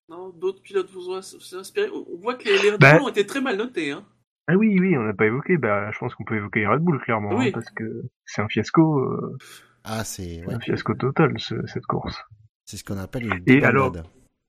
Non, 0.10 0.30
d'autres 0.30 0.62
pilotes 0.62 0.90
vous 0.92 1.10
ont 1.10 1.16
inspiré. 1.18 1.90
On 1.90 2.18
voit 2.18 2.36
que 2.36 2.46
les, 2.46 2.58
les 2.62 2.72
Red 2.72 2.80
Bah- 2.82 2.94
Bull 2.94 3.04
ont 3.04 3.10
été 3.10 3.26
très 3.26 3.42
mal 3.42 3.58
notés. 3.58 3.92
Hein. 3.92 4.06
Ah 4.48 4.56
oui, 4.58 4.78
oui, 4.80 4.98
on 4.98 5.04
n'a 5.04 5.14
pas 5.14 5.26
évoqué. 5.28 5.58
Bah, 5.58 5.90
je 5.92 5.98
pense 6.00 6.14
qu'on 6.16 6.24
peut 6.26 6.36
évoquer 6.36 6.66
Red 6.68 6.82
Bull 6.82 7.00
clairement, 7.02 7.36
Oui. 7.38 7.48
hein, 7.48 7.52
parce 7.54 7.70
que 7.72 8.04
c'est 8.26 8.42
un 8.42 8.48
fiasco, 8.50 9.00
euh, 9.00 9.38
Ah, 9.84 10.04
c'est 10.04 10.46
ouais, 10.46 10.54
un 10.54 10.60
fiasco 10.60 10.94
total 10.96 11.40
ce- 11.40 11.66
cette 11.68 11.86
course. 11.86 12.18
c'est 12.66 12.78
ce 12.78 12.84
qu'on 12.84 12.98
appelle 12.98 13.26
une 13.26 13.44
Et 13.48 13.64
alors 13.64 13.92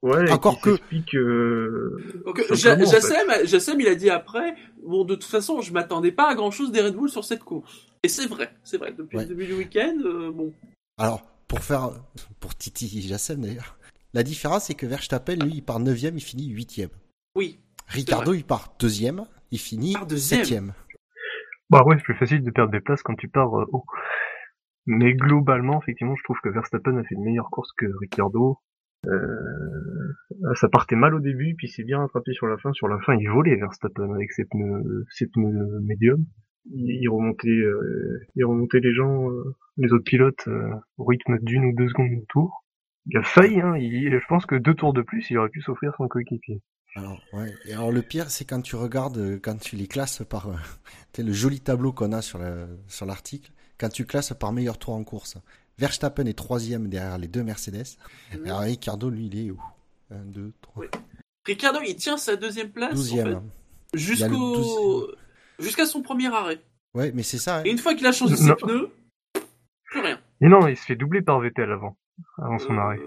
Ouais. 0.03 0.30
Encore 0.32 0.61
que- 0.61 0.78
euh, 1.16 2.22
en 2.26 2.34
fait. 2.34 2.55
Jassem, 3.46 3.80
il 3.80 3.86
a 3.86 3.94
dit 3.94 4.11
après, 4.11 4.55
bon, 4.84 5.05
de 5.05 5.14
toute 5.14 5.30
façon, 5.30 5.61
je 5.61 5.72
m'attendais 5.72 6.11
pas 6.11 6.28
à 6.30 6.34
grand 6.34 6.50
chose 6.50 6.72
des 6.72 6.80
Red 6.80 6.94
Bull 6.96 7.09
sur 7.09 7.24
cette 7.24 7.44
course. 7.44 7.86
Et 8.03 8.09
c'est 8.09 8.26
vrai, 8.26 8.50
c'est 8.64 8.78
vrai. 8.78 8.92
Depuis 8.92 9.16
Ouais. 9.16 9.22
le 9.24 9.28
début 9.28 9.46
du 9.46 9.55
week-end, 9.55 9.96
euh, 10.05 10.32
bon. 10.32 10.53
Alors, 10.98 11.22
pour 11.46 11.61
faire, 11.61 11.90
pour 12.40 12.55
Titi 12.57 13.00
Jassem 13.03 13.40
d'ailleurs, 13.42 13.76
la 14.12 14.24
différence 14.24 14.64
c'est 14.64 14.74
que 14.74 14.86
Verstappen, 14.86 15.36
lui, 15.36 15.53
il 15.55 15.62
part 15.62 15.78
9ème, 15.78 16.14
il 16.16 16.20
finit 16.22 16.48
8ème. 16.48 16.90
Oui. 17.36 17.61
Ricardo, 17.86 18.34
il 18.34 18.44
part 18.44 18.74
2ème, 18.80 19.24
il 19.53 19.59
finit 19.61 19.92
part 19.92 20.07
deuxième. 20.07 20.42
7ème. 20.42 20.72
Bah 21.70 21.84
ouais, 21.86 21.94
c'est 21.98 22.03
plus 22.05 22.16
facile 22.16 22.42
de 22.42 22.50
perdre 22.50 22.72
des 22.72 22.80
places 22.80 23.03
quand 23.03 23.14
tu 23.14 23.28
pars 23.28 23.57
euh, 23.57 23.66
haut. 23.72 23.84
Mais 24.86 25.14
globalement, 25.14 25.80
effectivement, 25.80 26.16
je 26.16 26.24
trouve 26.24 26.38
que 26.42 26.48
Verstappen 26.48 26.96
a 26.98 27.05
fait 27.05 27.14
une 27.14 27.22
meilleure 27.24 27.50
course 27.50 27.70
que 27.78 27.86
Ricciardo. 28.00 28.59
Euh, 29.09 30.55
ça 30.55 30.68
partait 30.68 30.96
mal 30.96 31.14
au 31.14 31.20
début, 31.20 31.55
puis 31.57 31.68
c'est 31.68 31.84
bien 31.84 31.98
rattrapé 31.98 32.32
sur 32.32 32.46
la 32.46 32.57
fin. 32.59 32.72
Sur 32.72 32.88
la 32.88 32.98
fin, 33.00 33.14
il 33.14 33.28
volait 33.28 33.57
Verstappen 33.57 34.12
avec 34.14 34.32
ses 34.32 34.44
pneus, 34.44 35.05
ses 35.11 35.26
pneus 35.26 35.80
médiums. 35.80 36.24
Il, 36.70 37.09
remontait, 37.09 37.48
euh, 37.48 38.24
il 38.36 38.44
remontait 38.44 38.78
les 38.78 38.94
gens, 38.94 39.28
euh, 39.30 39.57
les 39.78 39.92
autres 39.92 40.05
pilotes 40.05 40.46
euh, 40.46 40.70
au 40.96 41.05
rythme 41.05 41.38
d'une 41.42 41.64
ou 41.64 41.74
deux 41.74 41.88
secondes 41.88 42.11
de 42.11 42.24
tour. 42.28 42.64
Il 43.07 43.18
a 43.18 43.22
failli, 43.24 43.61
hein. 43.61 43.76
Il, 43.76 44.12
je 44.12 44.26
pense 44.28 44.46
que 44.46 44.55
deux 44.55 44.74
tours 44.74 44.92
de 44.92 45.03
plus, 45.03 45.28
il 45.30 45.38
aurait 45.38 45.48
pu 45.48 45.61
s'offrir 45.61 45.92
son 45.96 46.07
coéquipier. 46.07 46.62
Alors, 46.94 47.20
ouais. 47.32 47.53
Et 47.66 47.72
alors, 47.72 47.90
le 47.90 48.03
pire, 48.03 48.30
c'est 48.30 48.44
quand 48.44 48.61
tu 48.61 48.76
regardes, 48.76 49.40
quand 49.42 49.59
tu 49.59 49.74
les 49.74 49.88
classes 49.88 50.22
par, 50.24 50.48
le 51.18 51.32
joli 51.32 51.61
tableau 51.61 51.92
qu'on 51.92 52.12
a 52.12 52.22
sur 52.22 52.38
l'article, 53.07 53.50
quand 53.78 53.88
tu 53.88 54.05
classes 54.05 54.32
par 54.34 54.53
meilleur 54.53 54.78
tour 54.78 54.94
en 54.94 55.03
course. 55.03 55.38
Verstappen 55.87 56.26
est 56.26 56.39
troisième 56.39 56.87
derrière 56.89 57.18
les 57.18 57.26
deux 57.26 57.43
Mercedes. 57.43 57.99
Alors, 58.47 58.61
Ricardo, 58.61 59.11
lui, 59.11 59.26
il 59.26 59.47
est 59.47 59.51
où? 59.51 59.61
1, 60.12 60.16
2, 60.26 60.53
3, 60.61 60.74
Oui. 60.85 60.87
Ricardo, 61.45 61.80
il 61.85 61.97
tient 61.97 62.16
sa 62.16 62.37
deuxième 62.37 62.70
place, 62.70 62.93
en 62.93 62.97
12e. 62.97 63.01
fait, 63.03 63.14
Il 63.14 63.16
y 63.16 63.20
a 63.20 63.24
le 63.35 63.43
jusqu'au, 63.99 65.09
jusqu'à 65.59 65.85
son 65.87 66.03
premier 66.03 66.28
arrêt. 66.33 66.61
Ouais, 66.95 67.11
mais 67.12 67.24
c'est 67.24 67.39
ça. 67.39 67.59
hein. 67.59 67.62
Et 67.64 67.70
une 67.72 67.78
fois 67.78 67.95
qu'il 67.95 68.07
a 68.07 68.12
changé 68.12 68.37
ses 68.37 68.51
Non. 68.51 68.55
pneus, 68.55 68.91
plus 69.87 70.01
rien. 70.01 70.20
Et 70.41 70.47
non, 70.49 70.68
il 70.68 70.76
se 70.76 70.85
fait 70.85 70.95
doubler 70.95 71.20
par 71.20 71.41
Vettel 71.41 71.72
avant, 71.72 71.97
avant 72.39 72.59
son 72.61 72.74
Euh, 72.74 72.78
arrêt. 72.78 72.99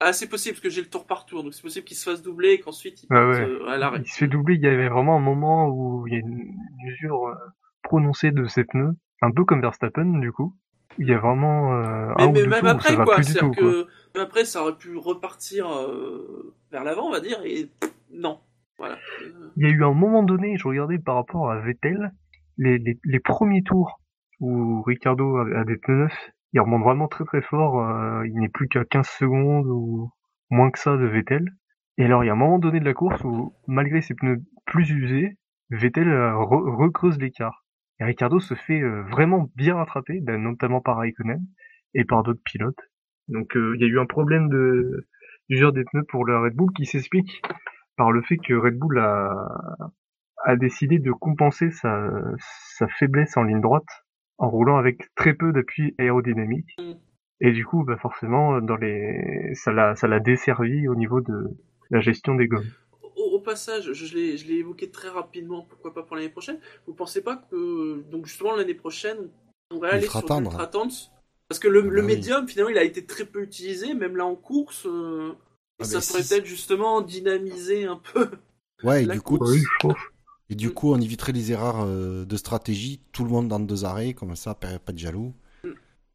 Ah, 0.00 0.14
c'est 0.14 0.28
possible, 0.28 0.54
parce 0.54 0.62
que 0.62 0.70
j'ai 0.70 0.80
le 0.80 0.88
tour 0.88 1.06
par 1.06 1.26
tour, 1.26 1.42
donc 1.44 1.52
c'est 1.52 1.60
possible 1.62 1.84
qu'il 1.84 1.96
se 1.98 2.08
fasse 2.10 2.22
doubler 2.22 2.52
et 2.52 2.60
qu'ensuite 2.60 3.02
il 3.02 3.06
Ah 3.10 3.28
ouais. 3.28 3.40
euh, 3.42 3.68
à 3.68 3.76
l'arrêt. 3.76 4.00
Il 4.02 4.08
se 4.10 4.16
fait 4.16 4.26
doubler, 4.28 4.54
il 4.54 4.62
y 4.62 4.66
avait 4.66 4.88
vraiment 4.88 5.16
un 5.16 5.20
moment 5.20 5.68
où 5.68 6.06
il 6.06 6.14
y 6.14 6.16
a 6.16 6.20
une 6.20 6.30
une 6.80 6.88
usure 6.88 7.26
euh, 7.28 7.34
prononcée 7.82 8.30
de 8.30 8.46
ses 8.46 8.64
pneus, 8.64 8.94
un 9.20 9.30
peu 9.32 9.44
comme 9.44 9.60
Verstappen 9.60 10.18
du 10.18 10.32
coup. 10.32 10.56
Il 10.98 11.06
y 11.08 11.12
a 11.12 11.18
vraiment 11.18 11.74
euh, 11.74 12.12
Mais, 12.16 12.24
un 12.24 12.26
ou 12.28 12.32
mais 12.32 12.42
deux 12.44 12.48
même 12.48 12.66
après, 12.66 12.90
ça 12.90 12.96
va 12.96 13.04
quoi. 13.04 13.14
plus 13.16 13.32
du. 13.34 13.38
Quoi. 13.40 13.50
que 13.50 13.86
même 14.14 14.24
après, 14.24 14.44
ça 14.44 14.62
aurait 14.62 14.76
pu 14.76 14.96
repartir 14.96 15.70
euh, 15.70 16.54
vers 16.72 16.84
l'avant, 16.84 17.08
on 17.08 17.12
va 17.12 17.20
dire, 17.20 17.38
et 17.44 17.70
non. 18.12 18.40
Voilà. 18.78 18.96
Il 19.56 19.66
y 19.66 19.70
a 19.70 19.72
eu 19.72 19.84
un 19.84 19.92
moment 19.94 20.22
donné, 20.22 20.56
je 20.58 20.68
regardais 20.68 20.98
par 20.98 21.14
rapport 21.16 21.50
à 21.50 21.58
Vettel, 21.60 22.12
les, 22.58 22.78
les, 22.78 22.98
les 23.04 23.20
premiers 23.20 23.62
tours 23.62 24.00
où 24.40 24.82
Ricardo 24.82 25.36
a, 25.36 25.60
a 25.60 25.64
des 25.64 25.76
pneus 25.76 25.96
neufs, 26.04 26.30
il 26.52 26.60
remonte 26.60 26.82
vraiment 26.82 27.08
très 27.08 27.24
très 27.24 27.42
fort, 27.42 27.80
euh, 27.80 28.26
il 28.26 28.34
n'est 28.38 28.48
plus 28.48 28.68
qu'à 28.68 28.84
15 28.84 29.06
secondes 29.06 29.66
ou 29.66 30.10
moins 30.50 30.70
que 30.70 30.78
ça 30.78 30.96
de 30.96 31.06
Vettel. 31.06 31.44
Et 31.98 32.04
alors 32.04 32.22
il 32.22 32.26
y 32.26 32.30
a 32.30 32.34
un 32.34 32.36
moment 32.36 32.58
donné 32.58 32.80
de 32.80 32.84
la 32.84 32.92
course 32.94 33.22
où, 33.24 33.54
malgré 33.66 34.02
ses 34.02 34.14
pneus 34.14 34.42
plus 34.66 34.90
usés, 34.90 35.36
Vettel 35.70 36.08
euh, 36.08 36.32
re- 36.32 36.76
recreuse 36.76 37.18
l'écart. 37.18 37.64
Et 37.98 38.04
Ricardo 38.04 38.40
se 38.40 38.54
fait 38.54 38.80
euh, 38.80 39.02
vraiment 39.02 39.50
bien 39.56 39.76
rattraper, 39.76 40.20
ben, 40.20 40.42
notamment 40.42 40.80
par 40.80 40.98
Raikkonen 40.98 41.44
et 41.94 42.04
par 42.04 42.22
d'autres 42.22 42.42
pilotes. 42.44 42.90
Donc 43.28 43.56
euh, 43.56 43.74
il 43.76 43.82
y 43.82 43.84
a 43.84 43.88
eu 43.88 43.98
un 43.98 44.06
problème 44.06 44.48
de 44.48 45.06
d'usure 45.48 45.72
des 45.72 45.84
pneus 45.84 46.04
pour 46.08 46.24
le 46.24 46.38
Red 46.38 46.54
Bull 46.54 46.72
qui 46.72 46.86
s'explique 46.86 47.40
par 47.96 48.10
le 48.10 48.20
fait 48.22 48.36
que 48.36 48.52
Red 48.52 48.76
Bull 48.76 48.98
a, 48.98 50.56
décidé 50.56 50.98
de 50.98 51.12
compenser 51.12 51.70
sa, 51.70 52.10
faiblesse 52.98 53.36
en 53.36 53.44
ligne 53.44 53.60
droite 53.60 54.04
en 54.38 54.48
roulant 54.48 54.76
avec 54.76 55.14
très 55.14 55.34
peu 55.34 55.52
d'appui 55.52 55.94
aérodynamique. 55.98 56.76
Et 57.40 57.52
du 57.52 57.64
coup, 57.64 57.84
bah 57.84 57.96
forcément, 57.96 58.60
dans 58.60 58.76
les, 58.76 59.52
l'a, 59.66 59.94
ça 59.94 60.08
l'a 60.08 60.20
desservi 60.20 60.88
au 60.88 60.94
niveau 60.94 61.20
de 61.20 61.56
la 61.90 62.00
gestion 62.00 62.34
des 62.34 62.48
gommes. 62.48 62.70
Passage, 63.46 63.92
je, 63.92 64.04
je 64.06 64.14
l'ai 64.16 64.36
je 64.36 64.46
l'ai 64.46 64.56
évoqué 64.56 64.90
très 64.90 65.08
rapidement, 65.08 65.62
pourquoi 65.70 65.94
pas 65.94 66.02
pour 66.02 66.16
l'année 66.16 66.28
prochaine. 66.28 66.58
Vous 66.86 66.94
pensez 66.94 67.22
pas 67.22 67.36
que, 67.36 68.02
donc 68.10 68.26
justement 68.26 68.54
l'année 68.56 68.74
prochaine, 68.74 69.30
on 69.70 69.76
pourrait 69.76 69.90
aller 69.92 70.08
sur 70.08 70.28
l'ultra 70.40 70.66
tense 70.66 71.10
Parce 71.48 71.58
que 71.60 71.68
le, 71.68 71.80
Ah 71.80 71.86
le 71.88 72.00
oui. 72.02 72.06
médium, 72.06 72.46
finalement, 72.48 72.70
il 72.70 72.78
a 72.78 72.84
été 72.84 73.06
très 73.06 73.24
peu 73.24 73.42
utilisé, 73.42 73.94
même 73.94 74.16
là 74.16 74.26
en 74.26 74.36
course. 74.36 74.84
euh, 74.86 75.32
et 75.78 75.82
Ah, 75.82 75.84
ça 75.84 75.98
mais 75.98 76.04
pourrait 76.06 76.22
si- 76.22 76.28
peut-être 76.28 76.44
justement 76.46 77.00
dynamiser 77.00 77.86
un 77.86 77.96
peu. 78.12 78.28
Ouais, 78.82 79.04
et 79.04 79.06
du 79.06 79.20
coup. 79.22 79.38
Oui, 79.40 79.62
et 80.50 80.54
du 80.54 80.70
coup, 80.70 80.92
on 80.92 81.00
éviterait 81.00 81.32
les 81.32 81.50
erreurs 81.52 81.80
euh, 81.80 82.24
de 82.24 82.36
stratégie. 82.36 83.00
Tout 83.12 83.24
le 83.24 83.30
monde 83.30 83.48
dans 83.48 83.58
deux 83.60 83.84
arrêts, 83.84 84.12
comme 84.14 84.36
ça, 84.36 84.54
pas 84.54 84.92
de 84.92 84.98
jaloux. 84.98 85.32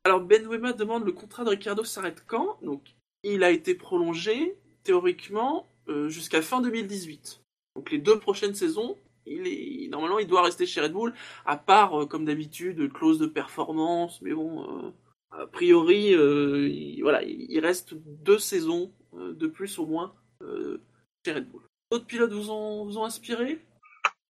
Alors 0.04 0.22
Ben 0.22 0.48
Wema 0.48 0.74
demande 0.74 1.06
le 1.06 1.12
contrat 1.12 1.44
de 1.44 1.50
Ricardo 1.50 1.84
s'arrête 1.84 2.24
quand? 2.28 2.58
Donc 2.64 2.96
il 3.24 3.44
a 3.44 3.52
été 3.52 3.76
prolongé 3.76 4.58
théoriquement 4.84 5.68
jusqu'à 6.08 6.42
fin 6.42 6.62
2018. 6.62 7.42
Donc 7.76 7.92
les 7.92 7.98
deux 8.00 8.20
prochaines 8.20 8.54
saisons, 8.54 8.98
il 9.26 9.48
est 9.48 9.88
normalement 9.90 10.20
il 10.20 10.28
doit 10.28 10.42
rester 10.44 10.66
chez 10.66 10.82
Red 10.82 10.94
Bull, 10.94 11.14
à 11.46 11.56
part 11.58 12.02
euh, 12.02 12.06
comme 12.06 12.26
d'habitude 12.26 12.92
clause 12.92 13.20
de 13.20 13.28
performance, 13.28 14.22
mais 14.22 14.34
bon 14.34 14.64
euh, 14.64 14.92
a 15.32 15.48
priori 15.48 16.14
euh, 16.14 16.68
il, 16.68 17.02
voilà 17.02 17.24
il 17.24 17.60
reste 17.60 17.94
deux 17.94 18.40
saisons 18.40 18.92
euh, 19.14 19.34
de 19.34 19.48
plus 19.48 19.80
au 19.80 19.86
moins 19.86 20.14
euh, 20.42 20.82
chez 21.26 21.34
Red 21.34 21.50
Bull. 21.50 21.62
D'autres 21.92 22.06
pilotes 22.06 22.34
vous 22.34 22.52
ont 22.52 22.86
vous 22.86 22.98
ont 22.98 23.06
inspiré? 23.06 23.60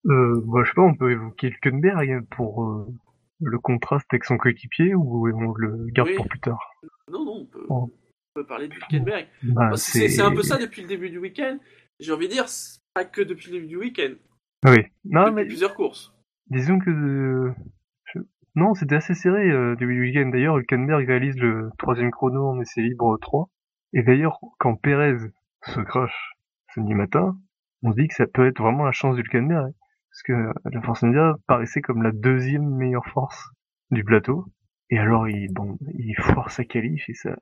Euh, 0.07 0.41
bah, 0.45 0.61
je 0.63 0.69
sais 0.69 0.75
pas, 0.75 0.81
on 0.81 0.95
peut 0.95 1.11
évoquer 1.11 1.47
Hülkenberg 1.47 2.25
pour 2.35 2.63
euh, 2.63 2.85
le 3.39 3.59
contraste 3.59 4.07
avec 4.11 4.25
son 4.25 4.37
coéquipier 4.37 4.93
ou 4.95 5.27
on 5.29 5.53
le 5.55 5.85
garde 5.91 6.09
Oui. 6.09 6.15
pour 6.15 6.27
plus 6.27 6.39
tard? 6.39 6.59
Non 7.11 7.23
non 7.25 7.37
on 7.41 7.45
peut, 7.45 7.65
Oh. 7.69 7.89
On 8.36 8.41
peut 8.41 8.45
parler 8.47 8.67
de 8.67 8.73
Hülkenberg. 8.75 9.27
Bah, 9.43 9.71
C'est 9.75 10.21
un 10.21 10.34
peu 10.34 10.43
ça 10.43 10.57
depuis 10.57 10.82
le 10.82 10.88
début 10.88 11.09
du 11.09 11.17
week-end. 11.17 11.57
J'ai 11.99 12.11
envie 12.11 12.27
de 12.27 12.34
dire, 12.34 12.45
pas 12.93 13.05
que 13.05 13.21
depuis 13.21 13.47
le 13.51 13.53
début 13.57 13.67
du 13.67 13.77
week-end, 13.77 14.13
Oui. 14.65 14.84
Non, 15.05 15.23
depuis 15.25 15.36
mais 15.36 15.45
plusieurs 15.45 15.73
courses. 15.75 16.13
disons 16.49 16.79
que 16.79 17.51
non, 18.55 18.73
c'était 18.73 18.95
assez 18.95 19.13
serré 19.13 19.49
euh, 19.49 19.75
début 19.77 19.93
du 19.95 20.01
week-end. 20.01 20.29
D'ailleurs, 20.29 20.57
Hülkenberg 20.57 21.07
réalise 21.07 21.38
le 21.38 21.69
troisième 21.77 22.11
chrono 22.11 22.49
en 22.49 22.59
essai 22.59 22.82
libre 22.82 23.17
3. 23.21 23.49
Et 23.93 24.03
d'ailleurs, 24.03 24.39
quand 24.59 24.75
Perez 24.75 25.15
se 25.67 25.79
crache 25.79 26.34
samedi 26.73 26.93
matin, 26.93 27.38
on 27.84 27.91
se 27.91 27.97
dit 27.97 28.07
que 28.09 28.13
ça 28.13 28.27
peut 28.27 28.47
être 28.47 28.61
vraiment 28.61 28.84
la 28.84 28.91
chance 28.91 29.15
d'Hülkenberg. 29.15 29.67
hein. 29.67 29.73
Parce 30.09 30.23
que 30.23 30.69
la 30.69 30.82
Force 30.82 31.03
India 31.03 31.36
paraissait 31.47 31.79
comme 31.82 32.03
la 32.03 32.11
deuxième 32.11 32.67
meilleure 32.75 33.05
force 33.13 33.51
du 33.91 34.03
plateau. 34.03 34.45
Et 34.91 34.97
alors, 34.99 35.27
il, 35.29 35.51
bon, 35.53 35.77
il 35.97 36.15
foire 36.15 36.51
sa 36.51 36.63
qualif 36.65 37.09
et 37.09 37.13
ça, 37.13 37.35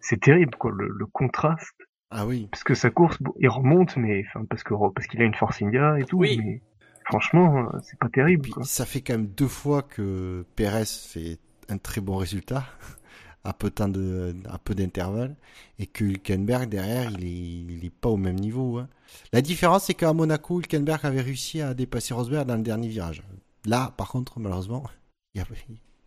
c'est 0.00 0.20
terrible, 0.20 0.54
quoi, 0.56 0.72
le, 0.74 0.88
le 0.88 1.06
contraste. 1.06 1.76
Ah 2.10 2.26
oui. 2.26 2.48
Parce 2.50 2.64
que 2.64 2.74
sa 2.74 2.90
course, 2.90 3.20
bon, 3.20 3.32
il 3.38 3.48
remonte, 3.48 3.96
mais, 3.96 4.24
enfin, 4.28 4.44
parce 4.48 4.62
que, 4.62 4.74
parce 4.94 5.06
qu'il 5.06 5.20
a 5.20 5.24
une 5.24 5.34
Force 5.34 5.60
India 5.62 5.98
et 5.98 6.04
tout, 6.04 6.18
Oui. 6.18 6.40
mais 6.42 6.62
franchement, 7.04 7.68
c'est 7.82 7.98
pas 7.98 8.08
terrible, 8.08 8.48
quoi. 8.48 8.64
ça 8.64 8.86
fait 8.86 9.00
quand 9.02 9.14
même 9.14 9.26
deux 9.26 9.48
fois 9.48 9.82
que 9.82 10.44
Pérez 10.56 10.84
fait 10.86 11.38
un 11.68 11.78
très 11.78 12.00
bon 12.00 12.16
résultat, 12.16 12.64
à 13.44 13.52
peu, 13.52 13.68
de 13.68 13.74
temps 13.74 13.88
de, 13.88 14.34
à 14.48 14.58
peu 14.58 14.74
d'intervalle, 14.74 15.36
et 15.78 15.86
que 15.86 16.04
Hülkenberg 16.04 16.68
derrière, 16.68 17.10
il 17.10 17.24
est, 17.24 17.74
il 17.76 17.84
est 17.84 17.94
pas 17.94 18.08
au 18.08 18.16
même 18.16 18.36
niveau. 18.36 18.78
hein. 18.78 18.88
La 19.32 19.42
différence, 19.42 19.84
c'est 19.84 19.94
qu'à 19.94 20.12
Monaco, 20.12 20.60
Hülkenberg 20.60 21.04
avait 21.04 21.20
réussi 21.20 21.60
à 21.60 21.74
dépasser 21.74 22.14
Rosberg 22.14 22.46
dans 22.46 22.56
le 22.56 22.62
dernier 22.62 22.88
virage. 22.88 23.22
Là, 23.66 23.92
par 23.96 24.08
contre, 24.08 24.38
malheureusement, 24.40 24.84
il 25.34 25.42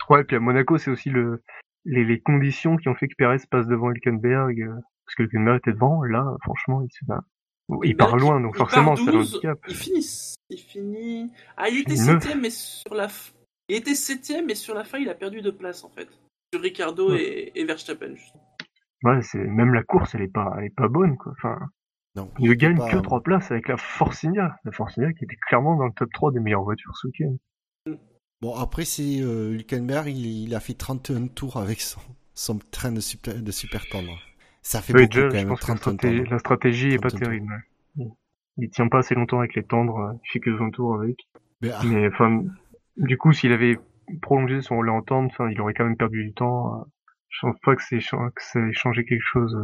a- 0.10 0.14
Ouais, 0.14 0.24
puis 0.24 0.36
à 0.36 0.39
Monaco, 0.39 0.78
c'est 0.78 0.91
aussi 0.91 1.10
le, 1.10 1.41
les, 1.86 2.03
les 2.03 2.20
conditions 2.20 2.78
qui 2.78 2.89
ont 2.89 2.95
fait 2.95 3.07
que 3.07 3.16
Perez 3.18 3.38
passe 3.49 3.68
devant 3.68 3.91
Hülkenberg, 3.91 4.62
euh, 4.62 4.74
parce 5.05 5.16
que 5.16 5.24
Hülkenberg 5.24 5.57
était 5.57 5.74
devant, 5.74 6.03
là, 6.03 6.26
franchement, 6.43 6.82
il 6.82 6.91
se 6.91 7.05
bat. 7.05 7.24
Il 7.84 7.95
part 7.95 8.18
loin, 8.18 8.41
donc 8.41 8.53
il 8.55 8.57
forcément, 8.57 8.95
c'est 8.95 9.07
un 9.10 9.12
12, 9.12 9.36
handicap. 9.36 9.60
Il 9.68 9.76
finit, 9.76 10.34
il 10.49 10.57
finit. 10.57 11.32
Ah, 11.55 11.70
il 11.70 11.82
était 11.82 11.95
septième, 11.95 12.41
mais 12.41 12.49
sur 12.49 12.95
la. 12.95 13.05
f- 13.07 13.34
Il 13.70 13.76
était 13.76 13.93
septième, 13.93 14.47
mais 14.47 14.55
sur 14.55 14.74
la 14.74 14.84
fin, 14.84 14.97
il 14.97 15.07
a 15.07 15.14
perdu 15.14 15.41
de 15.41 15.51
place 15.51 15.84
en 15.84 15.89
fait. 15.89 16.07
Sur 16.51 16.64
Ricardo 16.64 17.12
Ouais. 17.12 17.22
et, 17.22 17.60
et 17.62 17.66
Verstappen. 17.66 18.16
justement. 18.16 18.43
Ouais, 19.03 19.22
c'est, 19.22 19.38
même 19.38 19.74
la 19.76 19.84
course, 19.84 20.16
elle 20.16 20.24
est 20.24 20.34
pas, 20.34 20.51
elle 20.57 20.66
est 20.66 20.76
pas 20.76 20.88
bonne, 20.88 21.16
quoi. 21.18 21.32
Enfin, 21.38 21.60
non, 22.16 22.32
il 22.39 22.49
ne 22.49 22.55
gagne 22.55 22.78
pas- 22.78 22.89
que 22.89 22.97
trois 22.97 23.22
places 23.22 23.51
avec 23.51 23.68
la 23.68 23.78
Force 23.78 24.26
India. 24.26 24.55
La 24.66 24.72
Force 24.72 24.97
India 24.97 25.14
qui 25.14 25.26
était 25.26 25.38
clairement 25.47 25.76
dans 25.78 25.86
le 25.86 25.93
top 25.95 26.10
3 26.12 26.32
des 26.32 26.39
meilleures 26.39 26.64
voitures 26.64 26.97
ce 26.97 27.05
week-end. 27.05 27.36
Bon, 28.41 28.55
après, 28.55 28.85
c'est 28.85 29.21
euh, 29.21 29.53
Hülkenberg, 29.53 30.07
il, 30.09 30.25
il 30.43 30.55
a 30.55 30.59
fait 30.59 30.73
31 30.73 31.27
tours 31.27 31.57
avec 31.57 31.79
son, 31.81 31.99
son 32.33 32.59
train 32.71 32.91
de 32.91 32.99
super, 33.01 33.41
de 33.41 33.51
super 33.51 33.87
tendre. 33.87 34.23
Ça 34.61 34.81
fait 34.81 34.93
Oui, 34.93 35.07
beaucoup 35.07 35.07
déjà, 35.07 35.29
quand 35.29 35.37
je 35.37 35.45
même, 35.45 35.47
pense 35.47 35.61
que 35.61 35.71
la 35.71 35.75
31 35.75 35.97
stratégie, 35.97 36.23
tendre. 36.23 36.29
la 36.29 36.39
stratégie 36.39 36.91
est 36.91 36.99
pas 36.99 37.11
31 37.11 37.11
terrible. 37.11 37.51
ouais. 37.97 38.07
Il, 38.57 38.69
tient 38.69 38.87
pas 38.87 38.99
assez 38.99 39.15
longtemps 39.15 39.39
avec 39.39 39.55
les 39.55 39.63
tendres, 39.63 39.97
euh, 39.97 40.13
il 40.23 40.29
fait 40.31 40.39
que 40.39 40.49
20 40.51 40.69
tours 40.71 40.95
avec. 40.95 41.17
Mais, 41.61 41.71
ah, 41.71 41.83
Mais 41.83 42.07
enfin, 42.07 42.43
du 42.97 43.17
coup, 43.17 43.33
s'il 43.33 43.51
avait 43.53 43.77
prolongé 44.21 44.61
son 44.61 44.77
relais 44.79 44.91
en 44.91 45.01
tendre, 45.03 45.31
il 45.51 45.61
aurait 45.61 45.73
quand 45.73 45.85
même 45.85 45.97
perdu 45.97 46.25
du 46.25 46.33
temps. 46.33 46.81
euh, 46.81 46.85
Je 47.29 47.39
pense 47.41 47.59
pas 47.61 47.75
que 47.75 47.83
c'est 47.83 47.99
cha- 48.01 48.31
que 48.35 48.43
ça 48.43 48.59
ait 48.61 48.73
changé 48.73 49.05
quelque 49.05 49.23
chose. 49.23 49.55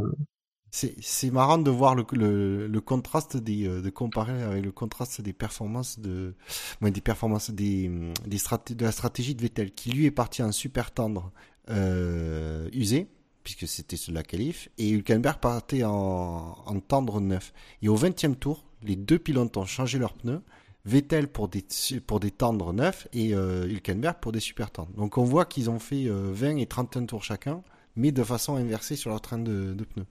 C'est 0.71 1.31
marrant 1.31 1.57
de 1.57 1.71
voir 1.71 1.95
le, 1.95 2.67
le, 2.67 2.81
contraste 2.81 3.37
des 3.37 3.65
euh, 3.65 3.81
de 3.81 3.89
comparer 3.89 4.43
avec 4.43 4.63
le 4.63 4.73
contraste 4.73 5.21
des 5.21 5.31
performances 5.31 5.99
de 5.99 6.33
des 6.81 7.01
performances 7.01 7.49
des 7.49 7.87
hum, 7.87 8.13
des 8.25 8.37
de 8.75 8.83
la 8.83 8.91
stratégie 8.91 9.35
de 9.35 9.41
Vettel 9.41 9.71
qui 9.71 9.91
lui 9.91 10.05
est 10.05 10.11
parti 10.11 10.43
en 10.43 10.51
super 10.51 10.91
tendre 10.91 11.31
euh, 11.69 12.69
usé 12.73 13.07
puisque 13.43 13.67
c'était 13.67 13.95
sur 13.95 14.11
la 14.11 14.23
qualif 14.23 14.69
et 14.77 14.89
Hülkenberg 14.89 15.39
partait 15.39 15.85
en, 15.85 16.57
en 16.65 16.79
tendre 16.81 17.21
neuf. 17.21 17.53
Et 17.81 17.87
au 17.87 17.97
20e 17.97 18.35
tour 18.35 18.65
les 18.83 18.97
deux 18.97 19.19
pilotes 19.19 19.55
ont 19.55 19.65
changé 19.65 19.97
leurs 19.97 20.13
pneus 20.13 20.41
Vettel 20.85 21.27
pour 21.27 21.47
des 21.47 21.65
pour 22.05 22.19
des 22.19 22.31
tendres 22.31 22.73
neufs 22.73 23.07
et 23.13 23.33
euh, 23.33 23.65
Hülkenberg 23.67 24.17
pour 24.19 24.31
des 24.31 24.39
super 24.39 24.71
tendres. 24.71 24.91
Donc 24.97 25.17
on 25.17 25.23
voit 25.23 25.45
qu'ils 25.45 25.69
ont 25.69 25.79
fait 25.79 26.05
euh, 26.07 26.31
20 26.33 26.57
et 26.57 26.65
31 26.65 27.05
tours 27.05 27.23
chacun 27.23 27.63
mais 27.95 28.11
de 28.11 28.23
façon 28.23 28.55
inversée 28.55 28.95
sur 28.95 29.09
leur 29.09 29.21
train 29.21 29.37
de, 29.37 29.73
de 29.73 29.83
pneus 29.83 30.05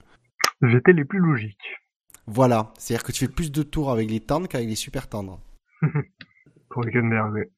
Vettel 0.67 0.99
est 0.99 1.05
plus 1.05 1.19
logique. 1.19 1.81
voilà, 2.27 2.73
c'est-à-dire 2.79 3.05
que 3.05 3.13
tu 3.13 3.27
fais 3.27 3.33
plus 3.33 3.53
de 3.53 3.63
tours 3.63 3.91
avec 3.91 4.11
les 4.11 4.21
tendres 4.21 4.49
qu'avec 4.49 4.69
les 4.69 4.75
super 4.75 5.09
tendres. 5.09 5.41
pour 6.71 6.85
ouais. 6.85 7.51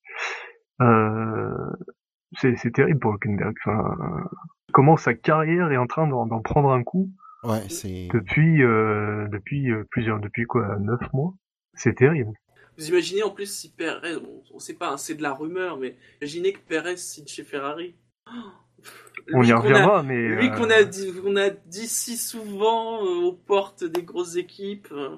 Euh, 0.83 1.71
c'est 2.41 2.73
terrible 2.75 3.01
pour 3.01 3.13
Hülkenberg. 3.15 3.55
Enfin, 3.65 3.97
comment 4.73 4.97
sa 4.97 5.15
carrière 5.15 5.71
est 5.73 5.77
en 5.77 5.87
train 5.87 6.07
d'en 6.07 6.41
prendre 6.43 6.71
un 6.71 6.83
coup 6.83 7.11
Ouais, 7.45 7.69
c'est. 7.69 8.09
depuis 8.13 8.63
euh, 8.63 9.29
depuis 9.29 9.71
euh, 9.71 9.85
plusieurs 9.91 10.21
depuis 10.21 10.45
quoi 10.45 10.77
neuf 10.79 11.01
mois. 11.13 11.35
C'est 11.75 11.95
terrible. 11.95 12.33
Vous 12.77 12.89
imaginez 12.89 13.23
en 13.23 13.31
plus 13.31 13.47
si 13.47 13.73
Perez, 13.73 14.17
on, 14.17 14.43
on 14.55 14.59
sait 14.59 14.75
pas, 14.75 14.91
hein, 14.93 14.97
c'est 14.99 15.15
de 15.15 15.23
la 15.23 15.33
rumeur, 15.33 15.79
mais 15.79 15.97
imaginez 16.21 16.53
que 16.53 16.59
Perez 16.59 16.97
signe 16.97 17.27
chez 17.27 17.45
Ferrari. 17.45 17.97
On 19.33 19.41
Lui 19.41 19.49
y 19.49 19.51
qu'on 19.53 19.57
a- 19.59 19.61
reviendra, 19.63 20.03
mais 20.05 20.29
Lui 20.29 20.47
euh, 20.49 20.51
qu'on 20.51 20.71
a 20.71 20.85
dit, 20.85 21.13
qu'on 21.21 21.37
a 21.37 21.51
dit 21.51 21.89
si 21.89 22.17
souvent 22.17 23.05
euh, 23.05 23.25
aux 23.27 23.33
portes 23.33 23.83
des 23.85 24.03
grosses 24.03 24.37
équipes. 24.37 24.89
euh, 24.93 25.17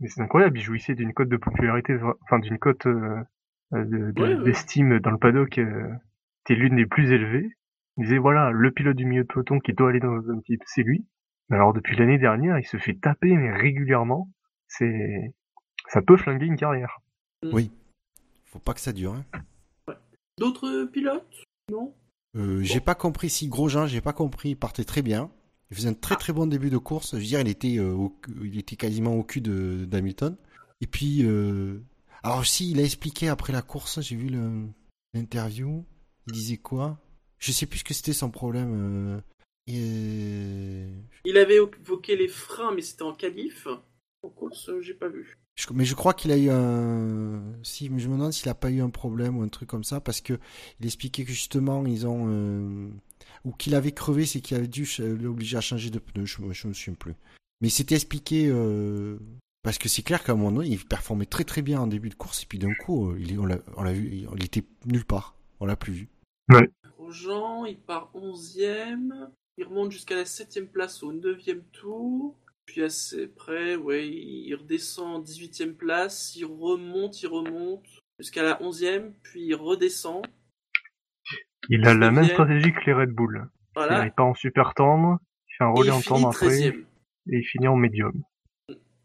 mais 0.00 0.08
c'est 0.08 0.20
incroyable. 0.20 0.58
Il 0.58 0.62
jouissait 0.62 0.94
d'une 0.94 1.12
cote 1.12 1.28
de 1.28 1.36
popularité, 1.36 1.96
enfin 2.22 2.38
d'une 2.38 2.58
cote 2.58 2.86
de- 2.86 3.24
de- 3.72 4.20
Ouais, 4.20 4.34
ouais. 4.36 4.44
d'estime 4.44 4.98
dans 5.00 5.10
le 5.10 5.18
paddock 5.18 5.58
euh, 5.58 5.88
qui 6.44 6.52
est 6.52 6.56
l'une 6.56 6.76
des 6.76 6.86
plus 6.86 7.10
élevées. 7.12 7.48
Il 7.96 8.04
disait 8.04 8.18
voilà 8.18 8.50
le 8.50 8.70
pilote 8.70 8.96
du 8.96 9.04
milieu 9.06 9.22
de 9.22 9.28
peloton 9.28 9.58
qui 9.60 9.72
doit 9.72 9.90
aller 9.90 10.00
dans 10.00 10.30
un 10.30 10.40
type, 10.40 10.62
c'est 10.66 10.82
lui. 10.82 11.04
Mais 11.48 11.56
alors 11.56 11.72
depuis 11.72 11.96
l'année 11.96 12.18
dernière, 12.18 12.58
il 12.58 12.64
se 12.66 12.76
fait 12.76 12.94
taper 12.94 13.36
mais 13.36 13.52
régulièrement. 13.52 14.28
C'est 14.68 15.32
ça 15.88 16.00
peut 16.00 16.16
flinguer 16.16 16.46
une 16.46 16.56
carrière. 16.56 16.98
Faut 18.46 18.58
pas 18.60 18.74
que 18.74 18.80
ça 18.80 18.92
dure. 18.92 19.14
Hein. 19.14 19.94
D'autres 20.38 20.84
pilotes? 20.92 21.42
Non? 21.70 21.94
Euh, 22.36 22.62
J'ai 22.62 22.80
pas 22.80 22.94
compris 22.94 23.30
si 23.30 23.48
Grosjean, 23.48 23.86
j'ai 23.86 24.00
pas 24.00 24.12
compris, 24.12 24.50
il 24.50 24.56
partait 24.56 24.84
très 24.84 25.02
bien. 25.02 25.30
Il 25.70 25.76
faisait 25.76 25.88
un 25.88 25.94
très 25.94 26.16
très 26.16 26.32
bon 26.32 26.46
début 26.46 26.70
de 26.70 26.78
course. 26.78 27.12
Je 27.12 27.16
veux 27.16 27.22
dire, 27.22 27.40
il 27.40 27.48
était, 27.48 27.78
euh, 27.78 27.92
au, 27.92 28.14
il 28.42 28.58
était 28.58 28.76
quasiment 28.76 29.14
au 29.16 29.22
cul 29.22 29.40
de 29.40 29.84
d'Hamilton. 29.86 30.36
Et 30.80 30.86
puis, 30.86 31.24
euh, 31.24 31.80
alors 32.22 32.44
si, 32.44 32.70
il 32.70 32.80
a 32.80 32.82
expliqué 32.82 33.28
après 33.28 33.52
la 33.52 33.62
course, 33.62 34.00
j'ai 34.00 34.16
vu 34.16 34.30
l'interview. 35.14 35.84
Il 36.26 36.32
disait 36.32 36.58
quoi? 36.58 36.98
Je 37.38 37.52
sais 37.52 37.66
plus 37.66 37.80
ce 37.80 37.84
que 37.84 37.94
c'était 37.94 38.12
son 38.12 38.30
problème. 38.30 39.22
et, 39.66 40.86
Il 41.24 41.36
avait 41.38 41.56
évoqué 41.56 42.16
les 42.16 42.28
freins, 42.28 42.72
mais 42.74 42.82
c'était 42.82 43.02
en 43.02 43.14
qualif. 43.14 43.66
En 44.22 44.28
course, 44.28 44.70
j'ai 44.80 44.94
pas 44.94 45.08
vu. 45.08 45.36
Je- 45.54 45.66
mais 45.74 45.84
je 45.84 45.94
crois 45.94 46.14
qu'il 46.14 46.32
a 46.32 46.36
eu 46.38 46.48
un. 46.50 47.42
Si, 47.62 47.90
mais 47.90 47.98
je 48.00 48.08
me 48.08 48.14
demande 48.16 48.32
s'il 48.32 48.48
a 48.48 48.54
pas 48.54 48.70
eu 48.70 48.80
un 48.80 48.90
problème 48.90 49.36
ou 49.38 49.42
un 49.42 49.48
truc 49.48 49.68
comme 49.68 49.84
ça, 49.84 50.00
parce 50.00 50.20
que 50.20 50.38
il 50.80 50.86
expliquait 50.86 51.24
que 51.24 51.32
justement 51.32 51.84
ils 51.86 52.06
ont 52.06 52.24
euh, 52.28 52.88
ou 53.44 53.52
qu'il 53.52 53.74
avait 53.74 53.92
crevé, 53.92 54.24
c'est 54.26 54.40
qu'il 54.40 54.56
avait 54.56 54.66
dû 54.68 54.88
l'obliger 54.98 55.56
à 55.56 55.60
changer 55.60 55.90
de 55.90 55.98
pneu. 55.98 56.24
Je, 56.24 56.40
me- 56.42 56.52
je 56.52 56.66
me 56.68 56.72
souviens 56.72 56.94
plus. 56.94 57.14
Mais 57.60 57.68
c'était 57.68 57.94
expliqué 57.94 58.48
euh, 58.48 59.18
parce 59.62 59.78
que 59.78 59.88
c'est 59.88 60.02
clair 60.02 60.24
qu'à 60.24 60.32
un 60.32 60.36
moment 60.36 60.52
donné, 60.52 60.68
il 60.70 60.84
performait 60.84 61.26
très 61.26 61.44
très 61.44 61.62
bien 61.62 61.80
en 61.80 61.86
début 61.86 62.08
de 62.08 62.14
course 62.14 62.42
et 62.42 62.46
puis 62.46 62.58
d'un 62.58 62.74
coup, 62.74 63.10
euh, 63.10 63.18
il 63.20 63.38
on 63.38 63.46
l'a 63.46 63.92
vu, 63.92 64.08
il, 64.10 64.28
il 64.36 64.44
était 64.44 64.64
nulle 64.86 65.04
part. 65.04 65.36
On 65.60 65.66
l'a 65.66 65.76
plus 65.76 65.92
vu. 65.92 66.08
Grosjean, 66.96 67.66
il 67.66 67.78
part 67.78 68.10
11ème. 68.14 69.28
Il 69.58 69.64
remonte 69.64 69.92
jusqu'à 69.92 70.16
la 70.16 70.24
7ème 70.24 70.66
place 70.66 71.02
au 71.02 71.12
9ème 71.12 71.60
tour. 71.72 72.34
Puis 72.66 72.82
assez 72.82 73.28
près, 73.28 73.76
ouais, 73.76 74.08
il 74.08 74.54
redescend 74.54 75.16
en 75.16 75.20
18ème 75.20 75.74
place. 75.74 76.34
Il 76.36 76.44
remonte, 76.46 77.20
il 77.22 77.26
remonte 77.26 77.84
jusqu'à 78.18 78.42
la 78.42 78.60
11ème. 78.60 79.12
Puis 79.22 79.42
il 79.46 79.54
redescend. 79.54 80.22
Il 81.68 81.86
a 81.86 81.94
la 81.94 82.10
même 82.10 82.24
19e. 82.24 82.30
stratégie 82.32 82.72
que 82.72 82.80
les 82.86 82.92
Red 82.92 83.10
Bull. 83.10 83.42
Il 83.44 83.50
Voilà. 83.74 83.96
n'arrive 83.98 84.12
pas 84.16 84.24
en 84.24 84.34
super 84.34 84.74
tendre, 84.74 85.18
il 85.48 85.54
fait 85.56 85.64
un 85.64 85.70
relais 85.70 85.88
il 85.90 85.92
en 85.92 86.00
tendre 86.00 86.28
après, 86.28 86.48
13ème. 86.48 86.84
et 87.30 87.36
il 87.38 87.44
finit 87.44 87.68
en 87.68 87.76
médium. 87.76 88.12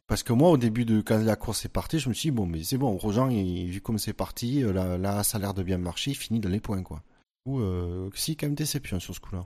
Parce 0.08 0.24
que 0.24 0.34
moi, 0.34 0.50
au 0.50 0.58
début 0.58 0.86
de 0.86 1.02
quand 1.02 1.18
la 1.18 1.36
course 1.36 1.66
est 1.66 1.70
partie, 1.74 2.00
je 2.00 2.08
me 2.10 2.14
suis 2.14 2.30
dit 2.30 2.36
bon, 2.36 2.46
mais 2.46 2.64
c'est 2.64 2.78
bon, 2.78 2.96
Rojan, 2.98 3.30
il, 3.30 3.70
vu 3.70 3.82
comme 3.82 3.98
c'est 3.98 4.14
parti, 4.14 4.64
euh, 4.64 4.72
là, 4.72 4.98
là, 4.98 5.22
ça 5.24 5.38
a 5.38 5.42
l'air 5.42 5.54
de 5.54 5.64
bien 5.64 5.78
marcher, 5.78 6.12
il 6.12 6.16
finit 6.16 6.40
dans 6.40 6.50
les 6.50 6.62
points 6.62 6.82
quoi. 6.82 7.04
Ou 7.46 7.60
euh, 7.60 8.10
si, 8.14 8.36
quand 8.38 8.48
même 8.48 8.56
déception 8.56 9.00
sur 9.00 9.14
ce 9.14 9.20
coup-là. 9.20 9.46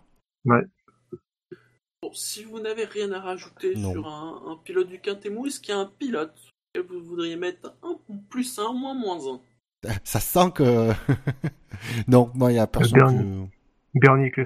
Bon, 2.04 2.12
si 2.14 2.44
vous 2.44 2.60
n'avez 2.60 2.86
rien 2.86 3.12
à 3.12 3.20
rajouter 3.20 3.76
Non. 3.76 3.92
sur 3.92 4.08
un, 4.08 4.42
un 4.48 4.58
pilote 4.58 4.88
du 4.88 5.00
Quintémou, 5.00 5.46
est-ce 5.46 5.60
qu'il 5.60 5.74
y 5.76 5.78
a 5.78 5.82
un 5.82 5.86
pilote 5.86 6.36
que 6.74 6.80
vous 6.82 7.00
voudriez 7.00 7.36
mettre 7.36 7.76
un 7.84 7.96
plus 8.30 8.58
un, 8.58 8.74
moins 8.74 8.96
moins 8.96 9.20
un? 9.36 9.40
Ça 10.04 10.20
sent 10.20 10.52
que 10.56 10.92
non, 12.08 12.32
moi 12.34 12.52
il 12.52 12.56
y 12.56 12.60
a 12.60 12.66
personne. 12.66 12.98
dernier. 12.98 13.50
Bernie. 13.94 14.32
Que... 14.32 14.42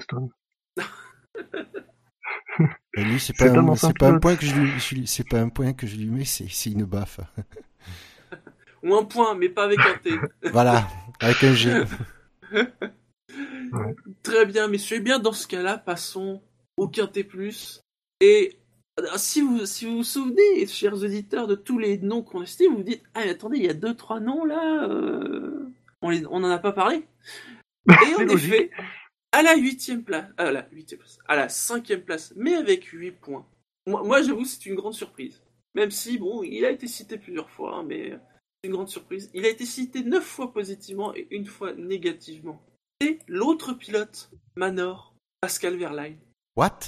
Et 2.98 3.04
lui, 3.04 3.18
c'est 3.20 3.34
pas, 3.38 3.48
un 3.48 3.76
c'est 3.76 3.96
pas 3.96 4.08
un 4.08 4.18
point 4.18 4.36
que 4.36 4.44
je 4.44 4.54
lui, 4.54 4.70
je 4.78 4.94
lui- 4.94 5.06
c'est 5.06 5.26
pas 5.26 5.40
un 5.40 5.48
point 5.48 5.72
que 5.72 5.86
je 5.86 5.96
lui 5.96 6.06
mets, 6.06 6.24
c'est, 6.26 6.48
c'est 6.50 6.70
une 6.72 6.84
baffe. 6.84 7.20
Ou 8.82 8.94
un 8.94 9.04
point, 9.04 9.34
mais 9.34 9.48
pas 9.48 9.64
avec 9.64 9.78
un 9.80 9.96
T. 9.98 10.10
voilà, 10.52 10.86
avec 11.20 11.42
un 11.42 11.54
G. 11.54 11.84
Très 14.22 14.44
bien, 14.46 14.68
messieurs. 14.68 14.98
Eh 14.98 15.00
bien, 15.00 15.18
dans 15.18 15.32
ce 15.32 15.46
cas-là, 15.46 15.78
passons 15.78 16.42
au 16.76 16.88
Quintet 16.88 17.24
Plus. 17.24 17.80
Et 18.20 18.58
euh, 19.00 19.04
si 19.16 19.40
vous, 19.40 19.66
si 19.66 19.84
vous 19.86 19.98
vous 19.98 20.04
souvenez, 20.04 20.66
chers 20.66 20.94
auditeurs, 20.94 21.46
de 21.46 21.54
tous 21.54 21.78
les 21.78 21.98
noms 21.98 22.22
qu'on 22.22 22.40
a 22.42 22.46
cités, 22.46 22.68
vous 22.68 22.76
vous 22.76 22.82
dites 22.82 23.02
Ah, 23.14 23.24
mais 23.24 23.30
attendez, 23.30 23.58
il 23.58 23.64
y 23.64 23.68
a 23.68 23.74
deux, 23.74 23.94
trois 23.94 24.20
noms 24.20 24.44
là. 24.44 24.88
euh, 24.88 25.68
On 26.02 26.40
n'en 26.40 26.50
a 26.50 26.58
pas 26.58 26.72
parlé. 26.72 27.06
Et 27.88 28.14
en 28.14 28.20
logique. 28.24 28.52
effet, 28.52 28.70
à 29.32 29.42
la 29.42 29.56
huitième 29.56 30.02
place, 30.02 30.26
à 30.38 30.50
la 30.50 30.66
huitième 30.72 31.00
place, 31.00 31.18
à 31.26 31.36
la 31.36 31.48
cinquième 31.48 32.02
place, 32.02 32.32
mais 32.36 32.54
avec 32.54 32.84
8 32.84 33.12
points. 33.12 33.46
Moi, 33.86 34.02
moi 34.02 34.22
j'avoue, 34.22 34.44
c'est 34.44 34.66
une 34.66 34.74
grande 34.76 34.94
surprise. 34.94 35.42
Même 35.74 35.90
si, 35.90 36.18
bon, 36.18 36.42
il 36.42 36.64
a 36.64 36.70
été 36.70 36.86
cité 36.86 37.18
plusieurs 37.18 37.50
fois, 37.50 37.76
hein, 37.76 37.82
mais 37.82 38.10
c'est 38.10 38.68
une 38.68 38.72
grande 38.72 38.88
surprise. 38.88 39.30
Il 39.34 39.44
a 39.44 39.48
été 39.50 39.66
cité 39.66 40.02
9 40.02 40.24
fois 40.24 40.52
positivement 40.52 41.14
et 41.14 41.26
une 41.30 41.44
fois 41.44 41.74
négativement. 41.74 42.62
C'est 43.00 43.18
l'autre 43.28 43.74
pilote, 43.74 44.30
Manor, 44.56 45.14
Pascal 45.42 45.76
Verlaine. 45.76 46.16
What? 46.56 46.78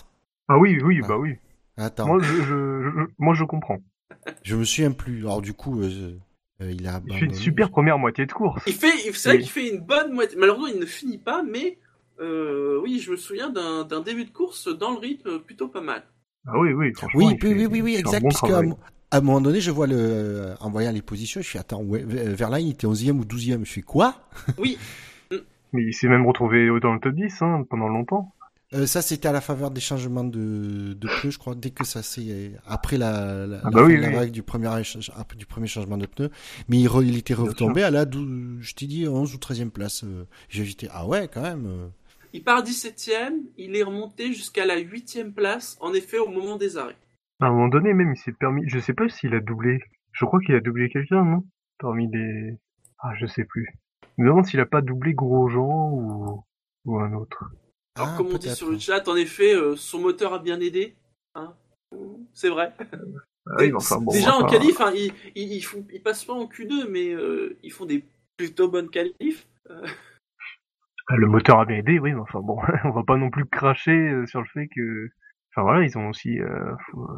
Ah 0.49 0.59
oui, 0.59 0.79
oui, 0.83 1.01
Ah. 1.05 1.09
bah 1.09 1.19
oui. 1.19 1.35
Attends, 1.77 2.07
Moi, 2.09 2.19
je, 2.23 2.35
je, 2.43 2.43
je- 2.43 3.07
moi, 3.19 3.35
je 3.35 3.45
comprends. 3.45 3.79
je 4.43 4.57
me 4.57 4.65
souviens 4.65 4.91
plus. 4.93 5.21
Alors 5.21 5.43
du 5.43 5.53
coup, 5.53 5.81
euh, 5.83 6.19
euh, 6.61 6.73
il 6.73 6.87
a 6.89 7.01
Il 7.07 7.15
fait 7.15 7.27
une 7.27 7.35
super 7.35 7.71
première 7.71 7.99
moitié 7.99 8.27
de 8.27 8.33
course. 8.33 8.63
Il 8.67 8.73
fait, 8.73 8.91
c'est 9.13 9.29
vrai 9.29 9.37
Oui. 9.39 9.43
qu'il 9.45 9.53
fait 9.53 9.69
une 9.75 9.81
bonne 9.81 10.13
moitié. 10.13 10.37
Malheureusement, 10.39 10.67
il 10.75 10.81
ne 10.81 10.87
finit 10.87 11.19
pas, 11.19 11.43
mais 11.43 11.79
euh, 12.21 12.81
oui, 12.83 12.99
je 12.99 13.11
me 13.13 13.17
souviens 13.17 13.51
d'un 13.51 14.01
début 14.01 14.25
de 14.25 14.31
course 14.31 14.69
dans 14.77 14.91
le 14.93 14.99
rythme 14.99 15.39
plutôt 15.41 15.69
pas 15.69 15.81
mal. 15.83 16.03
Ah 16.47 16.59
oui, 16.59 16.73
oui, 16.73 16.93
franchement. 16.95 17.19
Oui, 17.21 17.27
il 17.27 17.47
oui, 17.49 17.59
fait- 17.61 17.67
oui, 17.67 17.81
oui, 17.83 17.97
exact. 17.97 18.23
bon 18.23 18.29
puisque 18.29 18.51
à, 18.51 18.61
un 19.19 19.21
moment 19.21 19.41
donné, 19.41 19.61
je 19.61 19.71
vois 19.71 19.87
le, 19.87 20.55
en 20.61 20.71
voyant 20.71 20.91
les 20.93 21.03
positions, 21.03 21.41
je 21.43 21.47
suis 21.47 21.59
attends, 21.59 21.83
ouais, 21.83 22.03
Verlaine 22.05 22.67
il 22.67 22.71
était 22.73 22.87
11e 22.87 23.19
ou 23.21 23.25
12e. 23.25 23.65
Je 23.65 23.71
suis 23.71 23.83
quoi? 23.83 24.15
Oui, 24.59 24.79
Mais 25.73 25.83
il 25.85 25.93
s'est 25.95 26.09
même 26.09 26.27
retrouvé 26.27 26.67
dans 26.81 26.95
le 26.95 27.01
top 27.01 27.15
10 27.15 27.43
hein, 27.43 27.65
pendant 27.71 27.89
longtemps. 27.89 28.35
Euh, 28.75 28.87
Ça, 28.87 29.01
c'était 29.01 29.29
à 29.29 29.33
la 29.33 29.41
faveur 29.41 29.71
des 29.71 29.81
changements 29.81 30.25
de, 30.25 30.93
de 30.93 31.09
pneus, 31.21 31.31
je 31.31 31.39
crois. 31.39 31.55
Dès 31.55 31.71
que 31.71 31.85
ça 31.85 32.03
c'est 32.03 32.53
après 32.67 32.99
la, 32.99 33.47
la, 33.47 33.61
Ah 33.63 33.65
la 33.65 33.71
bah 33.71 33.85
oui, 33.85 33.97
la 33.99 34.09
oui. 34.21 34.31
du 34.31 34.43
premier 34.43 34.69
du 35.37 35.47
premier 35.47 35.67
changement 35.67 35.97
de 35.97 36.07
pneus, 36.07 36.31
mais 36.69 36.79
il, 36.79 36.87
re- 36.87 37.03
il 37.05 37.17
était 37.17 37.33
retombé 37.35 37.83
à 37.83 37.91
la, 37.91 38.05
dou- 38.05 38.61
je 38.61 38.75
t'ai 38.75 38.87
dit 38.87 39.09
11 39.09 39.35
ou 39.35 39.39
13e 39.39 39.71
place. 39.71 40.05
euh. 40.05 40.25
J'ai 40.51 40.65
j'étais 40.67 40.89
ah 40.93 41.07
ouais 41.07 41.29
quand 41.33 41.41
même. 41.43 41.67
euh. 41.67 41.89
il 42.35 42.45
part 42.45 42.63
17ème, 42.63 43.37
il 43.57 43.75
est 43.75 43.83
remonté 43.83 44.35
jusqu'à 44.35 44.67
la 44.67 44.77
8ème 44.77 45.33
place, 45.33 45.79
en 45.81 45.95
effet, 45.95 46.19
au 46.19 46.29
moment 46.29 46.57
des 46.57 46.77
arrêts. 46.77 46.97
À 47.41 47.47
un 47.47 47.51
moment 47.51 47.69
donné, 47.69 47.95
même, 47.95 48.13
il 48.13 48.19
s'est 48.19 48.33
permis. 48.33 48.65
Je 48.67 48.79
sais 48.81 48.93
pas 48.93 49.09
s'il 49.09 49.33
a 49.35 49.41
doublé. 49.41 49.79
Je 50.13 50.25
crois 50.27 50.41
qu'il 50.41 50.55
a 50.55 50.61
doublé 50.61 50.91
quelqu'un, 50.91 51.25
non? 51.25 51.45
Parmi 51.79 52.07
les. 52.13 52.55
Ah, 52.99 53.13
je 53.19 53.25
sais 53.27 53.45
plus. 53.45 53.67
Je 54.19 54.23
me 54.25 54.29
demande 54.29 54.45
s'il 54.45 54.61
a 54.61 54.67
pas 54.67 54.83
doublé 54.83 55.15
Grosjean 55.15 55.91
ou 55.93 56.45
ou 56.85 56.99
un 56.99 57.13
autre. 57.15 57.45
Alors, 57.99 58.11
Ah, 58.13 58.17
comme 58.17 58.27
on 58.29 58.39
dit 58.39 58.51
sur 58.55 58.71
le 58.71 58.79
chat, 58.79 59.09
en 59.09 59.17
effet, 59.17 59.55
euh, 59.55 59.75
son 59.77 59.99
moteur 60.01 60.33
a 60.35 60.39
bien 60.39 60.61
aidé. 60.61 60.95
Hein 61.35 61.55
c'est 62.33 62.49
vrai. 62.51 62.73
Ah 62.81 63.55
oui, 63.59 63.69
mais 63.69 63.75
enfin, 63.75 63.99
bon, 64.01 64.13
Déjà 64.13 64.35
en 64.37 64.43
pas- 64.43 64.49
qualif, 64.51 64.81
hein, 64.81 64.93
ils, 64.95 65.13
ils, 65.35 65.53
ils 65.55 65.63
font, 65.63 65.85
ils 65.93 66.03
passent 66.03 66.25
pas 66.25 66.35
en 66.35 66.47
Q2, 66.47 66.87
mais 66.89 67.13
euh, 67.13 67.57
ils 67.63 67.73
font 67.73 67.87
des 67.87 68.05
plutôt 68.37 68.69
bonnes 68.69 68.91
qualifs. 68.91 69.49
Ah, 71.09 71.17
Le 71.17 71.27
moteur 71.27 71.61
a 71.61 71.65
bien 71.65 71.77
aidé, 71.79 71.99
oui, 71.99 72.13
mais 72.13 72.21
enfin 72.21 72.41
bon, 72.41 72.59
on 72.85 72.91
va 72.91 73.03
pas 73.03 73.17
non 73.17 73.31
plus 73.31 73.47
cracher 73.47 73.91
euh, 74.11 74.27
sur 74.27 74.41
le 74.41 74.47
fait 74.53 74.69
que. 74.69 75.09
Enfin 75.51 75.63
voilà, 75.63 75.85
ils 75.85 75.97
ont 75.97 76.09
aussi. 76.11 76.39
euh, 76.39 76.75
faut- 76.91 77.09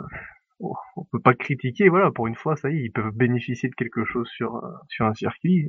On 0.97 1.05
peut 1.11 1.21
pas 1.21 1.35
critiquer, 1.35 1.89
voilà, 1.89 2.11
pour 2.11 2.27
une 2.27 2.35
fois, 2.37 2.55
ça 2.57 2.71
y 2.71 2.77
est, 2.77 2.85
ils 2.85 2.93
peuvent 2.93 3.13
bénéficier 3.15 3.69
de 3.71 3.75
quelque 3.75 4.05
chose 4.05 4.29
sur, 4.29 4.63
sur 4.89 5.07
un 5.07 5.15
circuit. 5.15 5.67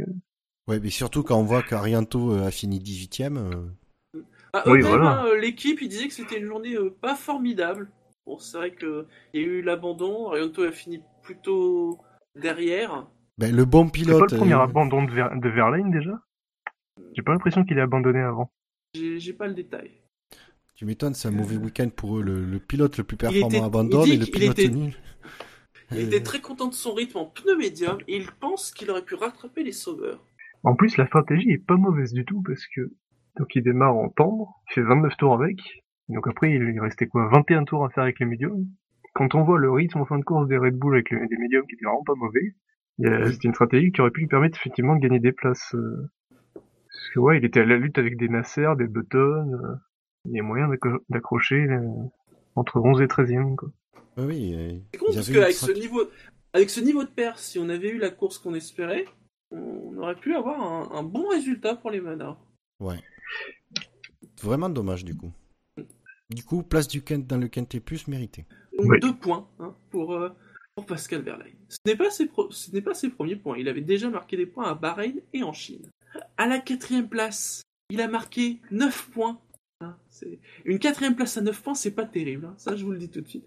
Ouais, 0.67 0.79
mais 0.79 0.89
surtout 0.89 1.23
quand 1.23 1.37
on 1.39 1.43
voit 1.43 1.63
qu'Arianto 1.63 2.31
a 2.33 2.51
fini 2.51 2.79
18e. 2.79 3.73
Euh, 4.55 4.59
Ah, 4.65 4.69
Oui, 4.69 4.81
voilà. 4.81 5.21
hein, 5.21 5.25
euh, 5.27 5.39
l'équipe, 5.39 5.81
ils 5.81 5.87
disaient 5.89 6.07
que 6.07 6.13
c'était 6.13 6.37
une 6.39 6.45
journée 6.47 6.75
euh, 6.75 6.89
pas 7.01 7.15
formidable. 7.15 7.89
Bon, 8.25 8.37
c'est 8.37 8.57
vrai 8.57 8.75
qu'il 8.75 9.05
y 9.33 9.39
a 9.39 9.41
eu 9.41 9.61
l'abandon, 9.61 10.29
Arianto 10.29 10.63
a 10.63 10.71
fini 10.71 11.01
plutôt 11.23 11.99
derrière. 12.39 13.07
Ben, 13.37 13.55
le 13.55 13.65
bon 13.65 13.85
C'est 13.85 13.91
pilote. 13.91 14.19
pas 14.19 14.35
le 14.35 14.37
premier 14.39 14.53
euh, 14.53 14.59
abandon 14.61 15.03
de, 15.03 15.11
Ver- 15.11 15.35
de 15.39 15.49
Verlaine 15.49 15.91
déjà? 15.91 16.21
J'ai 17.13 17.23
pas 17.23 17.31
l'impression 17.33 17.63
qu'il 17.63 17.77
ait 17.77 17.81
abandonné 17.81 18.19
avant. 18.19 18.51
J'ai 18.93 19.33
pas 19.33 19.47
le 19.47 19.53
détail. 19.53 19.91
Tu 20.75 20.85
m'étonnes, 20.85 21.13
c'est 21.13 21.27
un 21.27 21.31
mauvais 21.31 21.57
week-end 21.57 21.89
pour 21.95 22.17
eux. 22.19 22.21
Le, 22.23 22.43
le 22.45 22.59
pilote 22.59 22.97
le 22.97 23.03
plus 23.03 23.15
Il 23.15 23.17
performant 23.19 23.47
était- 23.49 23.61
abandonne 23.63 24.07
il 24.07 24.13
et 24.13 24.17
le 24.17 24.25
pilote 24.25 24.59
était- 24.59 24.69
nul. 24.69 24.93
Il 25.91 25.97
Euh, 25.97 26.05
était 26.07 26.23
très 26.23 26.39
content 26.39 26.67
de 26.67 26.73
son 26.73 26.93
rythme 26.93 27.17
en 27.17 27.25
pneu 27.25 27.57
médium 27.57 27.97
et 28.07 28.15
il 28.17 28.27
pense 28.39 28.71
qu'il 28.71 28.89
aurait 28.91 29.03
pu 29.03 29.15
rattraper 29.15 29.63
les 29.63 29.71
sauveurs. 29.73 30.23
En 30.63 30.75
plus, 30.75 30.95
la 30.97 31.05
stratégie 31.07 31.49
est 31.51 31.57
pas 31.65 31.75
mauvaise 31.75 32.13
du 32.13 32.23
tout 32.23 32.41
parce 32.43 32.65
que 32.67 32.91
donc 33.37 33.55
il 33.55 33.63
démarre 33.63 33.95
en 33.95 34.09
tendre, 34.09 34.61
il 34.69 34.73
fait 34.73 34.81
29 34.81 35.15
tours 35.17 35.33
avec, 35.33 35.57
donc 36.09 36.27
après 36.27 36.51
il 36.51 36.59
lui 36.59 36.79
restait 36.79 37.07
quoi 37.07 37.27
21 37.29 37.63
tours 37.65 37.85
à 37.85 37.89
faire 37.89 38.03
avec 38.03 38.19
les 38.19 38.25
médiums. 38.25 38.65
Quand 39.13 39.35
on 39.35 39.43
voit 39.43 39.59
le 39.59 39.71
rythme 39.71 39.99
en 39.99 40.05
fin 40.05 40.17
de 40.19 40.23
course 40.23 40.47
des 40.47 40.57
Red 40.57 40.75
Bull 40.75 40.95
avec 40.95 41.09
les, 41.11 41.37
médiums 41.37 41.65
qui 41.67 41.75
étaient 41.75 41.85
vraiment 41.85 42.03
pas 42.03 42.15
mauvais, 42.15 42.55
c'était 42.97 43.47
une 43.47 43.53
stratégie 43.53 43.91
qui 43.91 43.99
aurait 44.01 44.11
pu 44.11 44.21
lui 44.21 44.27
permettre 44.27 44.57
effectivement 44.57 44.95
de 44.95 45.01
gagner 45.01 45.19
des 45.19 45.31
places. 45.31 45.73
euh, 45.75 46.09
parce 46.53 47.09
que 47.13 47.19
ouais, 47.19 47.37
il 47.37 47.45
était 47.45 47.61
à 47.61 47.65
la 47.65 47.77
lutte 47.77 47.97
avec 47.97 48.17
des 48.17 48.29
Nasser, 48.29 48.67
des 48.77 48.87
Button, 48.87 49.53
euh, 49.53 49.75
il 50.25 50.33
y 50.35 50.39
a 50.39 50.43
moyen 50.43 50.67
d'accro- 50.67 51.03
d'accrocher 51.09 51.67
euh, 51.69 51.81
entre 52.55 52.79
11 52.79 53.01
et 53.01 53.07
13e 53.07 53.55
quoi. 53.55 53.69
Oui, 54.17 54.53
oui. 54.55 54.83
C'est 54.93 54.99
con 54.99 55.05
parce 55.13 55.29
qu'avec 55.31 55.53
ce 55.53 55.71
niveau, 55.71 56.01
avec 56.53 56.69
ce 56.69 56.79
niveau 56.81 57.03
de 57.03 57.09
perte, 57.09 57.37
si 57.39 57.59
on 57.59 57.69
avait 57.69 57.89
eu 57.89 57.97
la 57.97 58.09
course 58.11 58.37
qu'on 58.37 58.53
espérait, 58.53 59.05
on 59.51 59.97
aurait 59.97 60.15
pu 60.15 60.35
avoir 60.35 60.61
un, 60.61 60.97
un 60.97 61.03
bon 61.03 61.27
résultat 61.29 61.75
pour 61.75 61.91
les 61.91 62.01
Manors. 62.01 62.45
Ouais. 62.79 62.97
Vraiment 64.43 64.69
dommage 64.69 65.05
du 65.05 65.15
coup. 65.15 65.31
Du 66.29 66.43
coup, 66.43 66.63
place 66.63 66.87
du 66.87 67.01
Kent 67.03 67.27
dans 67.27 67.37
le 67.37 67.47
Quintet 67.49 67.79
Plus 67.81 68.07
mérité. 68.07 68.45
Donc 68.77 68.87
Oui. 68.89 68.99
deux 68.99 69.13
points 69.15 69.47
hein, 69.59 69.75
pour, 69.89 70.13
euh, 70.13 70.29
pour 70.75 70.85
Pascal 70.85 71.21
Verlaine. 71.21 71.53
Ce 71.67 71.77
n'est 71.85 71.95
pas, 71.97 72.09
ses 72.09 72.25
pro- 72.27 72.49
ce 72.51 72.71
n'est 72.71 72.81
pas 72.81 72.93
ses 72.93 73.09
premiers 73.09 73.35
points. 73.35 73.57
Il 73.57 73.67
avait 73.67 73.81
déjà 73.81 74.09
marqué 74.09 74.37
des 74.37 74.45
points 74.45 74.69
à 74.69 74.73
Bahreïn 74.75 75.19
et 75.33 75.43
en 75.43 75.51
Chine. 75.53 75.89
À 76.37 76.47
la 76.47 76.59
quatrième 76.59 77.09
place, 77.09 77.61
il 77.89 77.99
a 78.01 78.07
marqué 78.07 78.61
9 78.71 79.09
points. 79.11 79.41
Hein, 79.81 79.97
c'est- 80.09 80.39
Une 80.63 80.79
quatrième 80.79 81.15
place 81.15 81.35
à 81.37 81.41
9 81.41 81.61
points, 81.61 81.75
c'est 81.75 81.91
pas 81.95 82.05
terrible. 82.05 82.45
hein, 82.45 82.53
ça, 82.57 82.75
je 82.77 82.85
vous 82.85 82.91
le 82.91 82.97
dis 82.99 83.09
tout 83.09 83.21
de 83.21 83.27
suite. 83.27 83.45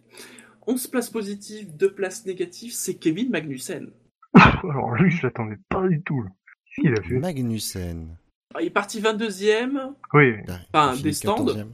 11 0.66 0.87
places 0.87 1.11
positives, 1.11 1.75
2 1.77 1.93
places 1.95 2.27
négatives, 2.27 2.72
c'est 2.72 2.95
Kevin 2.97 3.31
Magnussen. 3.31 3.91
Alors 4.35 4.95
lui, 4.95 5.11
je 5.11 5.22
l'attendais 5.27 5.59
pas 5.70 5.87
du 5.89 6.03
tout. 6.03 6.22
là. 6.22 6.31
Qu'est-ce 6.77 6.81
qu'il 6.83 6.99
a 6.99 7.03
fait? 7.03 7.18
Magnussen. 7.18 8.16
Alors, 8.55 8.63
il 8.63 8.67
est 8.67 8.71
parti 8.71 9.01
22e, 9.01 9.95
Oui, 10.13 10.35
Enfin, 10.73 10.93
Il 10.93 10.97
finit 10.99 11.03
des 11.03 11.13
stands. 11.13 11.45
14e. 11.45 11.67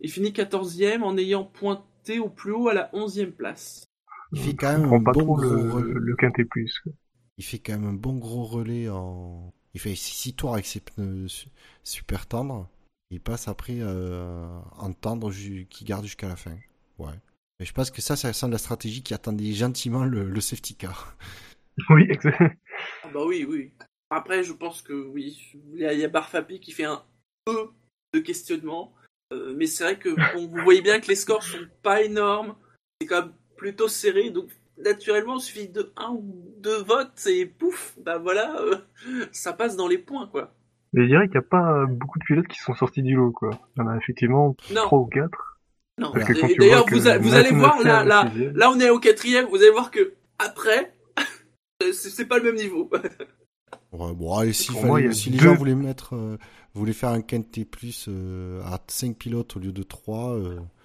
il 0.00 0.10
finit 0.10 0.30
14e 0.32 1.02
en 1.02 1.16
ayant 1.16 1.44
pointé 1.44 2.18
au 2.18 2.28
plus 2.28 2.52
haut 2.52 2.68
à 2.68 2.74
la 2.74 2.90
11e 2.92 3.30
place. 3.30 3.84
Il 4.32 4.40
fait 4.40 4.54
quand 4.54 4.72
même 4.78 4.92
un 4.92 5.02
pas 5.02 5.12
bon 5.12 5.20
trop 5.24 5.36
gros 5.36 5.42
le, 5.42 5.70
relais. 5.70 5.92
le 5.94 6.16
quintet 6.16 6.44
plus. 6.44 6.78
quoi. 6.82 6.92
Il 7.38 7.44
fait 7.44 7.58
quand 7.58 7.72
même 7.72 7.86
un 7.88 7.92
bon 7.94 8.16
gros 8.16 8.44
relais 8.44 8.88
en. 8.88 9.52
Il 9.74 9.80
fait 9.80 9.94
6 9.94 10.34
tours 10.34 10.52
avec 10.54 10.66
ses 10.66 10.80
pneus 10.80 11.28
su- 11.28 11.48
super 11.84 12.26
tendres. 12.26 12.68
Il 13.10 13.20
passe 13.20 13.46
après 13.48 13.78
euh, 13.80 14.46
en 14.78 14.92
tendre 14.92 15.32
qui 15.32 15.84
garde 15.84 16.04
jusqu'à 16.04 16.28
la 16.28 16.36
fin. 16.36 16.56
Ouais. 16.98 17.12
Mais 17.58 17.66
je 17.66 17.72
pense 17.72 17.90
que 17.90 18.00
ça, 18.00 18.16
ça 18.16 18.28
ressemble 18.28 18.52
à 18.52 18.56
la 18.56 18.58
stratégie 18.58 19.02
qui 19.02 19.14
attendait 19.14 19.52
gentiment 19.52 20.04
le, 20.04 20.28
le 20.28 20.40
safety 20.40 20.74
car. 20.74 21.16
Oui, 21.88 22.06
exact. 22.10 22.36
Ah 23.04 23.08
bah 23.14 23.20
oui, 23.26 23.46
oui. 23.48 23.72
Après, 24.10 24.42
je 24.42 24.52
pense 24.52 24.82
que 24.82 24.92
oui, 24.92 25.52
il 25.72 25.80
y 25.80 25.86
a, 25.86 25.92
il 25.92 26.00
y 26.00 26.04
a 26.04 26.08
Barfapi 26.08 26.60
qui 26.60 26.72
fait 26.72 26.84
un 26.84 27.02
peu 27.44 27.68
de 28.14 28.18
questionnement. 28.20 28.92
Euh, 29.32 29.54
mais 29.56 29.66
c'est 29.66 29.84
vrai 29.84 29.98
que 29.98 30.08
bon, 30.34 30.46
vous 30.48 30.62
voyez 30.64 30.82
bien 30.82 31.00
que 31.00 31.06
les 31.06 31.14
scores 31.14 31.44
sont 31.44 31.58
pas 31.82 32.02
énormes. 32.02 32.56
C'est 33.00 33.06
quand 33.06 33.22
même 33.22 33.32
plutôt 33.56 33.86
serré. 33.88 34.30
Donc, 34.30 34.50
naturellement, 34.78 35.36
il 35.36 35.40
suffit 35.40 35.68
de 35.68 35.92
un 35.96 36.10
ou 36.10 36.54
deux 36.58 36.82
votes 36.82 37.26
et 37.26 37.46
pouf, 37.46 37.94
bah 37.98 38.18
voilà, 38.18 38.60
euh, 38.60 38.76
ça 39.32 39.52
passe 39.52 39.76
dans 39.76 39.86
les 39.88 39.98
points, 39.98 40.26
quoi. 40.26 40.54
Mais 40.92 41.02
je 41.04 41.08
dirais 41.08 41.26
qu'il 41.28 41.38
n'y 41.38 41.44
a 41.46 41.48
pas 41.48 41.86
beaucoup 41.86 42.18
de 42.18 42.24
pilotes 42.24 42.48
qui 42.48 42.58
sont 42.58 42.74
sortis 42.74 43.02
du 43.02 43.14
lot, 43.14 43.30
quoi. 43.30 43.50
Il 43.76 43.80
y 43.80 43.82
en 43.84 43.88
a 43.88 43.96
effectivement 43.96 44.56
trois 44.82 44.98
ou 44.98 45.06
quatre. 45.06 45.60
Non. 45.98 46.12
D'ailleurs, 46.58 46.86
vous, 46.88 47.06
a- 47.06 47.18
vous 47.18 47.34
allez 47.34 47.50
voir, 47.52 47.80
là, 47.84 48.02
là, 48.04 48.32
là, 48.54 48.70
on 48.74 48.80
est 48.80 48.90
au 48.90 48.98
quatrième, 48.98 49.46
vous 49.46 49.56
allez 49.56 49.70
voir 49.70 49.90
que 49.92 50.14
après, 50.38 50.92
c'est 51.92 52.26
pas 52.26 52.38
le 52.38 52.44
même 52.44 52.56
niveau. 52.56 52.90
Ouais, 53.92 54.12
bon, 54.14 54.34
allez, 54.36 54.52
si, 54.52 54.70
moi, 54.72 55.00
les 55.00 55.08
deux- 55.08 55.38
gens 55.38 55.54
voulaient 55.54 55.74
mettre, 55.74 56.14
euh, 56.14 56.36
voulaient 56.74 56.92
faire 56.92 57.10
un 57.10 57.22
quintet 57.22 57.64
plus 57.64 58.06
euh, 58.08 58.62
à 58.64 58.78
5 58.86 59.16
pilotes 59.16 59.56
au 59.56 59.60
lieu 59.60 59.72
de 59.72 59.82
3, 59.82 60.38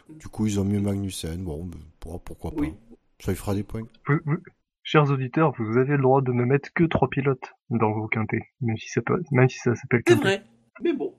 du 0.10 0.28
coup, 0.28 0.48
ils 0.48 0.60
ont 0.60 0.64
mis 0.66 0.80
Magnussen. 0.80 1.44
Bon, 1.44 1.66
ben, 1.66 1.78
pour- 2.00 2.20
pourquoi 2.22 2.52
pas. 2.52 2.62
Oui. 2.62 2.74
Ça 3.20 3.32
lui 3.32 3.38
fera 3.38 3.54
des 3.54 3.64
points. 3.64 3.84
Vous- 4.08 4.20
vous- 4.26 4.38
chers 4.84 5.10
auditeurs, 5.12 5.54
vous 5.58 5.78
avez 5.78 5.96
le 5.98 6.02
droit 6.04 6.22
de 6.22 6.32
ne 6.32 6.44
mettre 6.46 6.74
que 6.74 6.84
trois 6.84 7.10
pilotes 7.10 7.54
dans 7.70 7.92
vos 7.92 8.08
quintés, 8.08 8.42
même 8.62 8.78
si 8.78 8.90
ça, 8.90 9.02
peut- 9.02 9.22
même 9.32 9.50
si 9.50 9.60
ça 9.60 9.76
s'appelle 9.76 10.02
C'est 10.08 10.16
quintet. 10.16 10.24
vrai. 10.24 10.44
Mais 10.84 10.94
bon, 10.94 11.14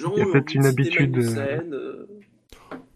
gens 0.00 0.12
Il 0.14 0.18
y 0.20 0.22
a 0.22 0.26
peut-être 0.26 0.54
une 0.54 0.64
habitude, 0.66 1.18
euh, 1.18 2.06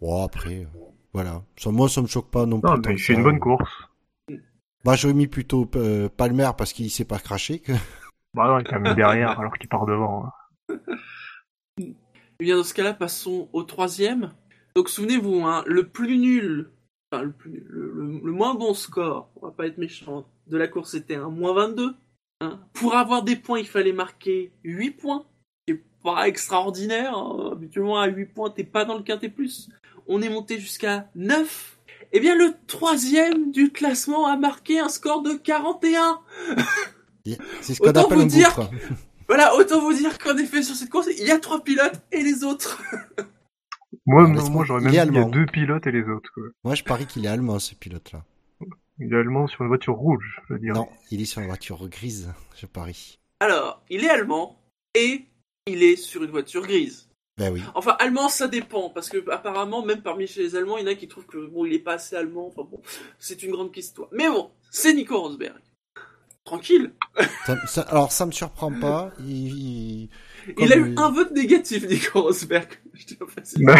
Bon, 0.01 0.23
après, 0.25 0.61
euh, 0.63 0.67
voilà. 1.13 1.43
Ça, 1.57 1.71
moi, 1.71 1.89
ça 1.89 2.01
me 2.01 2.07
choque 2.07 2.31
pas 2.31 2.47
non 2.47 2.61
plus. 2.61 2.71
Non, 2.71 2.77
mais 2.87 2.97
c'est 2.97 3.13
une 3.15 3.23
bonne 3.23 3.41
course. 3.41 3.71
Bah, 4.85 4.95
j'aurais 4.95 5.15
mis 5.15 5.27
plutôt 5.27 5.69
euh, 5.77 6.09
Palmer 6.09 6.51
parce 6.57 6.73
qu'il 6.73 6.91
s'est 6.91 7.05
pas 7.05 7.19
craché. 7.19 7.59
Que... 7.59 7.73
Bah 8.37 8.49
non, 8.49 8.59
il 8.59 8.67
est 8.67 8.71
quand 8.71 8.95
derrière 8.95 9.41
alors 9.41 9.57
qu'il 9.57 9.69
part 9.69 9.87
devant. 9.87 10.27
hein. 10.27 10.79
Eh 11.81 12.45
bien, 12.45 12.57
dans 12.57 12.65
ce 12.65 12.75
cas-là, 12.75 12.93
passons 12.93 13.49
au 13.55 13.63
troisième. 13.63 14.33
Donc, 14.75 14.91
souvenez-vous, 14.91 15.41
hein, 15.47 15.65
le 15.67 15.89
plus 15.89 16.19
nul, 16.19 16.71
enfin, 17.11 17.23
le, 17.25 17.33
plus, 17.33 17.65
le, 17.67 17.91
le- 18.23 18.33
moins 18.33 18.55
bon 18.55 18.75
score, 18.75 19.31
on 19.37 19.47
va 19.47 19.53
pas 19.53 19.67
être 19.67 19.79
méchant, 19.79 20.27
de 20.49 20.59
la 20.59 20.69
course, 20.69 20.91
c'était 20.91 21.17
un 21.17 21.31
moins 21.31 21.55
22. 21.55 21.95
hein. 22.43 22.61
Pour 22.75 22.95
avoir 22.95 23.23
des 23.23 23.37
points, 23.37 23.59
il 23.59 23.67
fallait 23.67 23.95
marquer 23.95 24.53
8 24.65 24.91
points. 24.91 25.25
C'est 25.67 25.83
pas 26.05 26.29
extraordinaire. 26.29 27.17
hein. 27.17 27.51
Habituellement, 27.53 27.99
à 27.99 28.07
8 28.09 28.27
points, 28.27 28.51
t'es 28.51 28.65
pas 28.65 28.85
dans 28.85 28.99
le 28.99 29.03
quintet 29.03 29.31
plus. 29.31 29.71
On 30.07 30.21
est 30.21 30.29
monté 30.29 30.59
jusqu'à 30.59 31.09
9. 31.15 31.79
Eh 32.13 32.21
bien, 32.21 32.37
le 32.37 32.55
troisième 32.67 33.51
du 33.51 33.73
classement 33.73 34.27
a 34.27 34.37
marqué 34.37 34.79
un 34.79 34.91
score 34.91 35.23
de 35.23 35.33
41. 35.33 36.21
C'est 37.61 37.75
ce 37.75 37.81
qu'on 37.81 37.89
Autant 37.89 38.07
appelle 38.07 38.21
un 38.21 38.27
dire 38.27 38.55
gouffre. 38.55 38.71
Voilà, 39.29 39.55
autant 39.57 39.81
vous 39.81 39.93
dire 39.93 40.19
qu'en 40.19 40.37
effet, 40.37 40.63
sur 40.63 40.77
cette 40.77 40.91
course, 40.91 41.09
il 41.19 41.27
y 41.27 41.33
a 41.33 41.39
trois 41.39 41.63
pilotes 41.63 42.01
et 42.13 42.23
les 42.23 42.45
autres. 42.45 42.81
Moi, 44.07 44.29
moi, 44.29 44.65
j'aurais 44.65 44.83
même 44.83 44.91
dit 44.91 44.97
y 44.97 45.01
a 45.01 45.25
deux 45.25 45.47
pilotes 45.47 45.87
et 45.89 45.91
les 45.91 46.05
autres. 46.05 46.31
Quoi. 46.33 46.45
Moi, 46.63 46.77
je 46.77 46.85
parie 46.85 47.07
qu'il 47.07 47.25
est 47.25 47.29
allemand, 47.29 47.59
ce 47.59 47.75
pilote-là. 47.75 48.23
Il 49.01 49.13
est 49.13 49.17
allemand 49.17 49.49
sur 49.49 49.63
une 49.63 49.69
voiture 49.69 49.95
rouge, 49.95 50.41
je 50.49 50.55
veux 50.55 50.61
dire. 50.61 50.75
Non, 50.75 50.89
il 51.11 51.21
est 51.21 51.25
sur 51.25 51.41
une 51.41 51.49
voiture 51.49 51.89
grise, 51.89 52.33
je 52.57 52.67
parie. 52.67 53.19
Alors, 53.41 53.83
il 53.91 54.05
est 54.05 54.09
allemand 54.09 54.57
et 54.95 55.25
il 55.67 55.83
est 55.83 55.97
sur 55.97 56.23
une 56.23 56.31
voiture 56.31 56.63
grise. 56.63 57.09
Ben 57.37 57.53
oui. 57.53 57.63
Enfin, 57.75 57.97
allemand, 57.99 58.29
ça 58.29 58.49
dépend, 58.49 58.89
parce 58.89 59.11
que 59.11 59.29
apparemment, 59.31 59.85
même 59.85 60.03
parmi 60.03 60.27
chez 60.27 60.43
les 60.43 60.57
Allemands, 60.57 60.79
il 60.79 60.87
y 60.87 60.89
en 60.89 60.93
a 60.93 60.95
qui 60.95 61.09
trouvent 61.09 61.27
que 61.27 61.47
bon, 61.47 61.67
il 61.67 61.75
est 61.75 61.81
pas 61.81 61.95
assez 61.95 62.17
allemand. 62.17 62.47
Enfin 62.47 62.63
bon, 62.63 62.81
c'est 63.19 63.43
une 63.43 63.51
grande 63.51 63.77
histoire. 63.77 64.09
Mais 64.13 64.29
bon, 64.29 64.51
c'est 64.71 64.95
Nico 64.95 65.21
Rosberg. 65.21 65.61
Tranquille. 66.47 66.93
Ça- 67.45 67.67
ça- 67.67 67.83
alors, 67.83 68.13
ça 68.13 68.25
me 68.25 68.33
surprend 68.33 68.73
pas. 68.73 69.11
Il, 69.21 69.49
il- 69.49 70.09
il 70.59 70.73
a 70.73 70.77
eu 70.77 70.95
un 70.97 71.11
vote 71.11 71.33
négatif, 71.33 71.87
Nico 71.89 72.23
Rosberg. 72.23 72.69
Je 72.95 73.05
tiens 73.05 73.17
à 73.21 73.25
préciser. 73.27 73.65
Bah, 73.65 73.75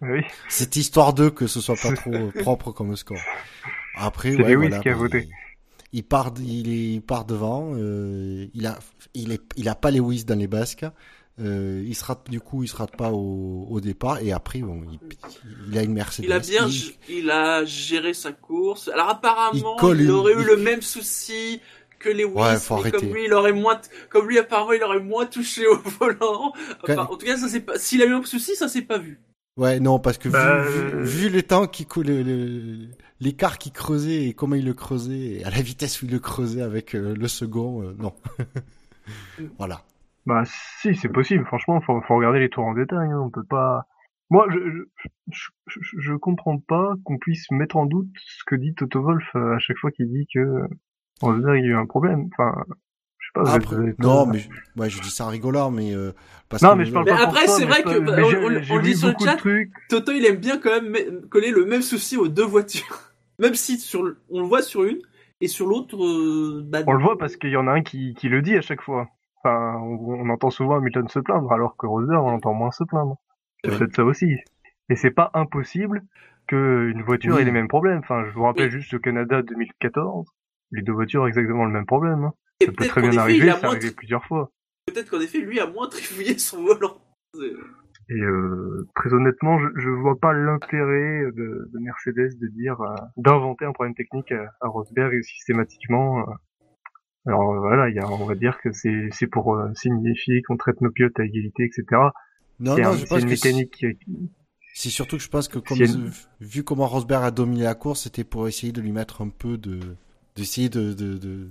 oui, 0.00 0.22
C'est 0.48 0.76
histoire 0.76 1.12
d'eux 1.12 1.30
que 1.30 1.46
ce 1.46 1.60
soit 1.60 1.76
pas 1.76 1.92
trop 1.92 2.12
euh, 2.14 2.30
propre 2.42 2.72
comme 2.72 2.96
score. 2.96 3.18
Après, 3.96 4.32
C'est 4.32 4.42
ouais, 4.42 4.54
Lewis 4.54 4.68
voilà, 4.68 4.78
qui 4.80 4.88
a 4.88 4.92
bah, 4.92 4.98
voté. 4.98 5.28
Il, 5.92 5.98
il 5.98 6.04
part, 6.04 6.32
il, 6.40 6.68
est, 6.72 6.94
il 6.94 7.02
part 7.02 7.24
devant. 7.24 7.72
euh, 7.74 8.46
il 8.54 8.66
a, 8.66 8.78
il 9.14 9.32
est, 9.32 9.42
il 9.56 9.68
a 9.68 9.74
pas 9.74 9.90
Lewis 9.90 10.24
dans 10.24 10.38
les 10.38 10.46
basques. 10.48 10.86
Euh, 11.40 11.84
il 11.86 11.94
sera, 11.94 12.20
du 12.28 12.40
coup, 12.40 12.62
il 12.64 12.68
sera 12.68 12.86
pas 12.86 13.10
au, 13.12 13.66
au 13.70 13.80
départ. 13.80 14.20
Et 14.20 14.32
après, 14.32 14.60
bon, 14.60 14.82
il, 14.90 14.98
il 15.70 15.78
a 15.78 15.82
une 15.82 15.92
Mercedes. 15.92 16.24
Il 16.26 16.32
a 16.32 16.38
bien, 16.40 16.66
Il- 17.08 17.30
a 17.30 17.64
géré 17.64 18.12
sa 18.14 18.32
course. 18.32 18.88
Alors 18.88 19.08
apparemment, 19.08 19.52
Il 19.54 19.58
il, 19.58 19.80
colle 19.80 20.00
une- 20.00 20.10
aurait 20.10 20.34
eu 20.34 20.40
il- 20.40 20.46
le 20.46 20.56
même 20.56 20.82
souci 20.82 21.60
que 22.00 22.08
Lewis, 22.08 22.32
Ouais, 22.34 22.56
faut 22.58 22.74
mais 22.76 22.80
arrêter. 22.82 22.98
comme 22.98 23.14
lui, 23.14 23.24
il 23.26 23.32
aurait 23.34 23.52
moins, 23.52 23.76
t- 23.76 23.88
comme 24.10 24.28
lui 24.28 24.38
apparemment, 24.38 24.72
il 24.72 24.82
aurait 24.82 25.00
moins 25.00 25.26
touché 25.26 25.66
au 25.66 25.76
volant. 26.00 26.52
Quand- 26.84 26.92
Enfin, 26.92 27.02
en 27.10 27.16
tout 27.16 27.26
cas, 27.26 27.36
ça 27.36 27.48
c'est 27.48 27.60
pas. 27.60 27.78
S'il 27.78 28.02
a 28.02 28.06
eu 28.06 28.12
un 28.14 28.24
souci, 28.24 28.54
ça 28.56 28.68
s'est 28.68 28.82
pas 28.82 28.98
vu. 28.98 29.20
Ouais, 29.56 29.80
non, 29.80 29.98
parce 29.98 30.18
que 30.18 30.28
Bah, 30.28 30.62
vu, 30.62 30.78
euh, 30.78 31.02
vu, 31.02 31.22
vu 31.22 31.28
le 31.30 31.42
temps 31.42 31.66
qui 31.66 31.84
coule, 31.86 32.06
le- 32.06 32.22
le- 32.22 32.86
l'écart 33.20 33.58
qu'il 33.58 33.72
creusait 33.72 34.26
et 34.26 34.32
comment 34.32 34.54
il 34.54 34.64
le 34.64 34.74
creusait, 34.74 35.40
et 35.40 35.44
à 35.44 35.50
la 35.50 35.60
vitesse 35.60 36.00
où 36.02 36.04
il 36.06 36.12
le 36.12 36.20
creusait 36.20 36.62
avec 36.62 36.94
euh, 36.94 37.14
le 37.16 37.26
second, 37.28 37.82
euh, 37.82 37.94
non. 37.98 38.12
voilà. 39.58 39.82
Bah 40.26 40.42
si, 40.80 40.94
c'est 40.94 41.08
possible. 41.08 41.44
Franchement, 41.46 41.80
faut, 41.80 42.00
faut 42.02 42.16
regarder 42.16 42.40
les 42.40 42.48
tours 42.50 42.64
en 42.64 42.74
détail. 42.74 43.10
hein. 43.10 43.20
On 43.24 43.30
peut 43.30 43.44
pas. 43.48 43.84
Moi, 44.30 44.46
je 44.50 44.58
je, 45.32 45.48
je, 45.68 45.80
je- 45.98 46.12
comprends 46.14 46.58
pas 46.58 46.92
qu'on 47.04 47.16
puisse 47.18 47.50
mettre 47.50 47.76
en 47.76 47.86
doute 47.86 48.08
ce 48.26 48.44
que 48.46 48.54
dit 48.56 48.74
Toto 48.74 49.00
Wolff 49.02 49.24
euh, 49.36 49.54
à 49.54 49.58
chaque 49.58 49.78
fois 49.78 49.90
qu'il 49.90 50.08
dit 50.10 50.26
que 50.34 50.62
Rosberg 51.22 51.58
il 51.58 51.64
y 51.64 51.68
a 51.68 51.70
eu 51.70 51.76
un 51.76 51.86
problème. 51.86 52.28
Enfin, 52.38 52.52
je 53.18 53.26
sais 53.26 53.30
pas. 53.34 53.54
Après, 53.54 53.76
vous 53.76 53.88
êtes 53.88 53.98
non, 53.98 54.26
pas- 54.26 54.32
mais 54.32 54.38
je, 54.40 54.48
ouais, 54.76 54.90
je 54.90 55.00
dis 55.00 55.10
ça 55.10 55.24
en 55.24 55.28
rigolant, 55.28 55.70
mais 55.70 55.94
euh, 55.94 56.12
parce 56.50 56.62
Non, 56.62 56.72
que 56.72 56.78
mais 56.78 56.84
je 56.84 56.92
parle 56.92 57.06
Mais 57.06 57.12
pas 57.12 57.16
pour 57.18 57.28
après, 57.28 57.46
c'est 57.48 57.64
mais 57.64 57.70
vrai 57.70 57.82
que, 57.82 57.98
bah, 58.00 58.12
mais 58.16 58.22
on- 58.22 58.74
on- 58.74 58.78
on 58.78 58.82
dit 58.82 58.94
sur 58.94 59.08
le 59.08 59.14
chat. 59.18 59.38
Toto, 59.88 60.12
il 60.12 60.26
aime 60.26 60.36
bien 60.36 60.58
quand 60.58 60.70
même 60.70 60.90
me- 60.90 61.26
coller 61.28 61.50
le 61.50 61.64
même 61.64 61.82
souci 61.82 62.16
aux 62.18 62.28
deux 62.28 62.44
voitures. 62.44 63.00
Même 63.40 63.54
si 63.54 63.78
sur 63.78 64.02
le- 64.02 64.18
on 64.30 64.40
le 64.40 64.46
voit 64.48 64.62
sur 64.62 64.82
une 64.82 64.98
et 65.40 65.46
sur 65.46 65.68
l'autre, 65.68 65.96
euh, 65.96 66.60
bah, 66.66 66.80
On 66.88 66.92
le 66.94 67.02
voit 67.04 67.16
parce 67.16 67.36
qu'il 67.36 67.50
y 67.50 67.56
en 67.56 67.68
a 67.68 67.70
un 67.72 67.82
qui, 67.82 68.14
qui 68.14 68.28
le 68.28 68.42
dit 68.42 68.56
à 68.56 68.60
chaque 68.62 68.82
fois. 68.82 69.08
Enfin, 69.42 69.76
on, 69.82 69.96
on 70.26 70.28
entend 70.30 70.50
souvent 70.50 70.76
Hamilton 70.76 71.08
se 71.08 71.18
plaindre, 71.20 71.52
alors 71.52 71.76
que 71.76 71.86
Rosberg, 71.86 72.22
on 72.24 72.30
entend 72.34 72.54
moins 72.54 72.70
se 72.72 72.84
plaindre. 72.84 73.16
C'est 73.64 73.76
peut-être 73.76 73.94
ça 73.96 74.04
aussi. 74.04 74.36
Et 74.90 74.96
c'est 74.96 75.10
pas 75.10 75.30
impossible 75.34 76.02
qu'une 76.46 77.02
voiture 77.02 77.34
Oui. 77.36 77.42
ait 77.42 77.44
les 77.44 77.50
mêmes 77.50 77.68
problèmes. 77.68 77.98
Enfin, 77.98 78.24
je 78.26 78.30
vous 78.34 78.42
rappelle 78.44 78.66
Oui. 78.66 78.70
juste 78.72 78.92
le 78.92 78.98
Canada 79.00 79.42
2014. 79.42 80.26
Les 80.72 80.82
deux 80.82 80.92
voitures 80.92 81.22
ont 81.22 81.26
exactement 81.26 81.64
le 81.64 81.72
même 81.72 81.86
problème. 81.86 82.24
hein. 82.24 82.32
et 82.60 82.66
Ça 82.66 82.72
peut 82.72 82.86
très 82.86 83.00
bien 83.00 83.10
effet, 83.10 83.20
arriver, 83.20 83.50
a 83.50 83.54
c'est 83.56 83.62
moins, 83.62 83.74
arrivé 83.76 83.90
plusieurs 83.90 84.24
fois. 84.24 84.50
peut-être 84.86 85.10
qu'en 85.10 85.20
effet, 85.20 85.38
lui 85.38 85.60
a 85.60 85.66
moins 85.66 85.88
trifouillé 85.90 86.38
son 86.38 86.62
volant. 86.64 86.96
Et 88.10 88.14
euh, 88.20 88.86
très 88.94 89.12
honnêtement, 89.12 89.58
je, 89.58 89.66
je 89.76 89.90
vois 89.90 90.18
pas 90.18 90.32
l'intérêt 90.32 91.24
de, 91.36 91.68
de 91.72 91.78
Mercedes 91.78 92.38
de 92.40 92.48
dire 92.48 92.80
euh, 92.80 92.94
d'inventer 93.18 93.66
un 93.66 93.72
problème 93.72 93.94
technique 93.94 94.32
à, 94.32 94.44
à 94.62 94.68
Rosberg 94.68 95.20
systématiquement. 95.22 96.20
euh. 96.20 96.32
Alors 97.26 97.52
euh, 97.52 97.58
voilà, 97.58 97.90
y 97.90 97.98
a, 97.98 98.06
on 98.08 98.24
va 98.26 98.34
dire 98.34 98.58
que 98.62 98.72
c'est 98.72 99.08
c'est 99.12 99.26
pour 99.26 99.54
euh, 99.54 99.68
signifier 99.74 100.42
qu'on 100.42 100.56
traite 100.56 100.80
nos 100.80 100.90
pilotes 100.90 101.18
à 101.20 101.24
égalité, 101.24 101.64
etc. 101.64 101.84
non, 102.60 102.76
c'est 102.76 102.82
non, 102.82 102.88
un- 102.90 102.92
je 102.96 102.98
c'est 103.00 103.06
pense 103.08 103.22
une 103.22 103.28
que 103.28 103.36
c'est- 103.36 103.48
mécanique 103.52 103.70
qui, 103.72 103.86
c'est 104.74 104.90
surtout 104.90 105.16
que 105.16 105.22
je 105.22 105.28
pense 105.28 105.48
que 105.48 105.58
comme 105.58 106.10
vu 106.40 106.62
comment 106.62 106.86
Rosberg 106.86 107.24
a 107.24 107.30
dominé 107.30 107.64
la 107.64 107.74
course, 107.74 108.02
c'était 108.04 108.24
pour 108.24 108.46
essayer 108.48 108.72
de 108.72 108.80
lui 108.80 108.92
mettre 108.92 109.22
un 109.22 109.28
peu 109.28 109.58
de, 109.58 109.80
d'essayer 110.36 110.68
de, 110.68 110.92
de, 110.92 111.14
de, 111.14 111.50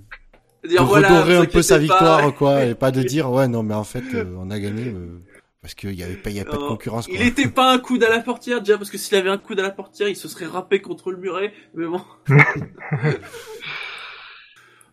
de 0.64 0.68
Dire, 0.68 0.84
voilà, 0.84 1.08
redorer 1.20 1.36
un 1.36 1.44
peu 1.44 1.60
sa 1.62 1.74
pas. 1.76 1.80
victoire, 1.80 2.34
quoi, 2.34 2.64
et 2.64 2.74
pas 2.74 2.90
de 2.90 3.02
dire 3.02 3.30
ouais 3.30 3.46
non 3.46 3.62
mais 3.62 3.74
en 3.74 3.84
fait 3.84 4.02
euh, 4.14 4.34
on 4.38 4.50
a 4.50 4.58
gagné 4.58 4.88
euh, 4.88 5.20
parce 5.60 5.74
qu'il 5.74 5.92
y 5.94 6.02
avait 6.02 6.16
pas, 6.16 6.30
y 6.30 6.40
avait 6.40 6.48
pas 6.50 6.56
de 6.56 6.66
concurrence. 6.68 7.06
Quoi. 7.06 7.16
Il 7.16 7.26
était 7.26 7.48
pas 7.48 7.72
un 7.72 7.78
coude 7.78 8.02
à 8.02 8.08
la 8.10 8.20
portière 8.20 8.60
déjà 8.60 8.78
parce 8.78 8.90
que 8.90 8.96
s'il 8.98 9.16
avait 9.18 9.28
un 9.28 9.38
coude 9.38 9.60
à 9.60 9.62
la 9.62 9.70
portière, 9.70 10.08
il 10.08 10.16
se 10.16 10.26
serait 10.28 10.46
râpé 10.46 10.80
contre 10.80 11.10
le 11.12 11.18
muret. 11.18 11.52
Mais 11.74 11.86
bon. 11.86 12.00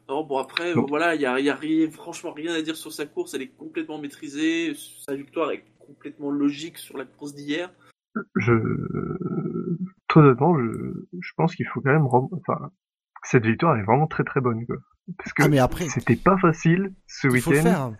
non 0.08 0.24
bon 0.24 0.38
après 0.38 0.74
Bon. 0.76 0.86
voilà, 0.88 1.16
il 1.16 1.22
y 1.22 1.26
a, 1.26 1.40
il 1.40 1.46
y 1.46 1.50
a 1.50 1.56
rien, 1.56 1.90
franchement 1.90 2.32
rien 2.32 2.54
à 2.54 2.62
dire 2.62 2.76
sur 2.76 2.92
sa 2.92 3.06
course. 3.06 3.34
Elle 3.34 3.42
est 3.44 3.56
complètement 3.56 4.00
maîtrisée. 4.00 4.74
Sa 5.08 5.16
victoire 5.16 5.52
est 5.52 5.64
complètement 5.80 6.32
logique 6.32 6.78
sur 6.78 6.98
la 6.98 7.06
course 7.06 7.34
d'hier. 7.36 7.72
je, 8.36 8.54
très 10.08 10.22
honnêtement, 10.22 10.58
je, 10.58 10.72
je 11.20 11.32
pense 11.36 11.56
qu'il 11.56 11.68
faut 11.68 11.82
quand 11.82 11.92
même, 11.92 12.06
rem- 12.08 12.30
enfin, 12.32 12.72
cette 13.24 13.46
victoire 13.46 13.76
elle 13.76 13.82
est 13.82 13.86
vraiment 13.86 14.08
très 14.08 14.24
très 14.24 14.42
bonne, 14.42 14.66
quoi. 14.66 14.78
Parce 15.18 15.34
que 15.34 15.44
Ah 15.44 15.48
mais 15.50 15.60
après 15.60 15.88
c'était 15.90 16.16
pas 16.16 16.38
facile 16.38 16.94
ce 17.08 17.28
il 17.28 17.34
week-end. 17.34 17.94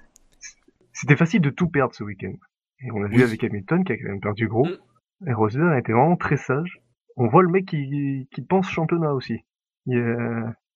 C'était 0.94 1.16
facile 1.18 1.42
de 1.42 1.50
tout 1.50 1.68
perdre 1.70 1.94
ce 1.94 2.04
week-end. 2.04 2.34
Et 2.80 2.92
on 2.92 3.00
l'a 3.00 3.08
vu 3.10 3.22
avec 3.24 3.44
Hamilton 3.44 3.84
qui 3.84 3.92
a 3.94 3.98
quand 3.98 4.10
même 4.10 4.22
perdu 4.22 4.48
gros. 4.48 4.66
Mm. 4.66 5.28
Et 5.30 5.34
Rosberg 5.34 5.74
a 5.74 5.80
été 5.80 5.92
vraiment 5.94 6.16
très 6.18 6.38
sage. 6.38 6.80
On 7.18 7.28
voit 7.28 7.44
le 7.44 7.50
mec 7.50 7.66
qui, 7.66 8.28
qui 8.32 8.42
pense 8.42 8.70
championnat 8.70 9.14
aussi. 9.14 9.40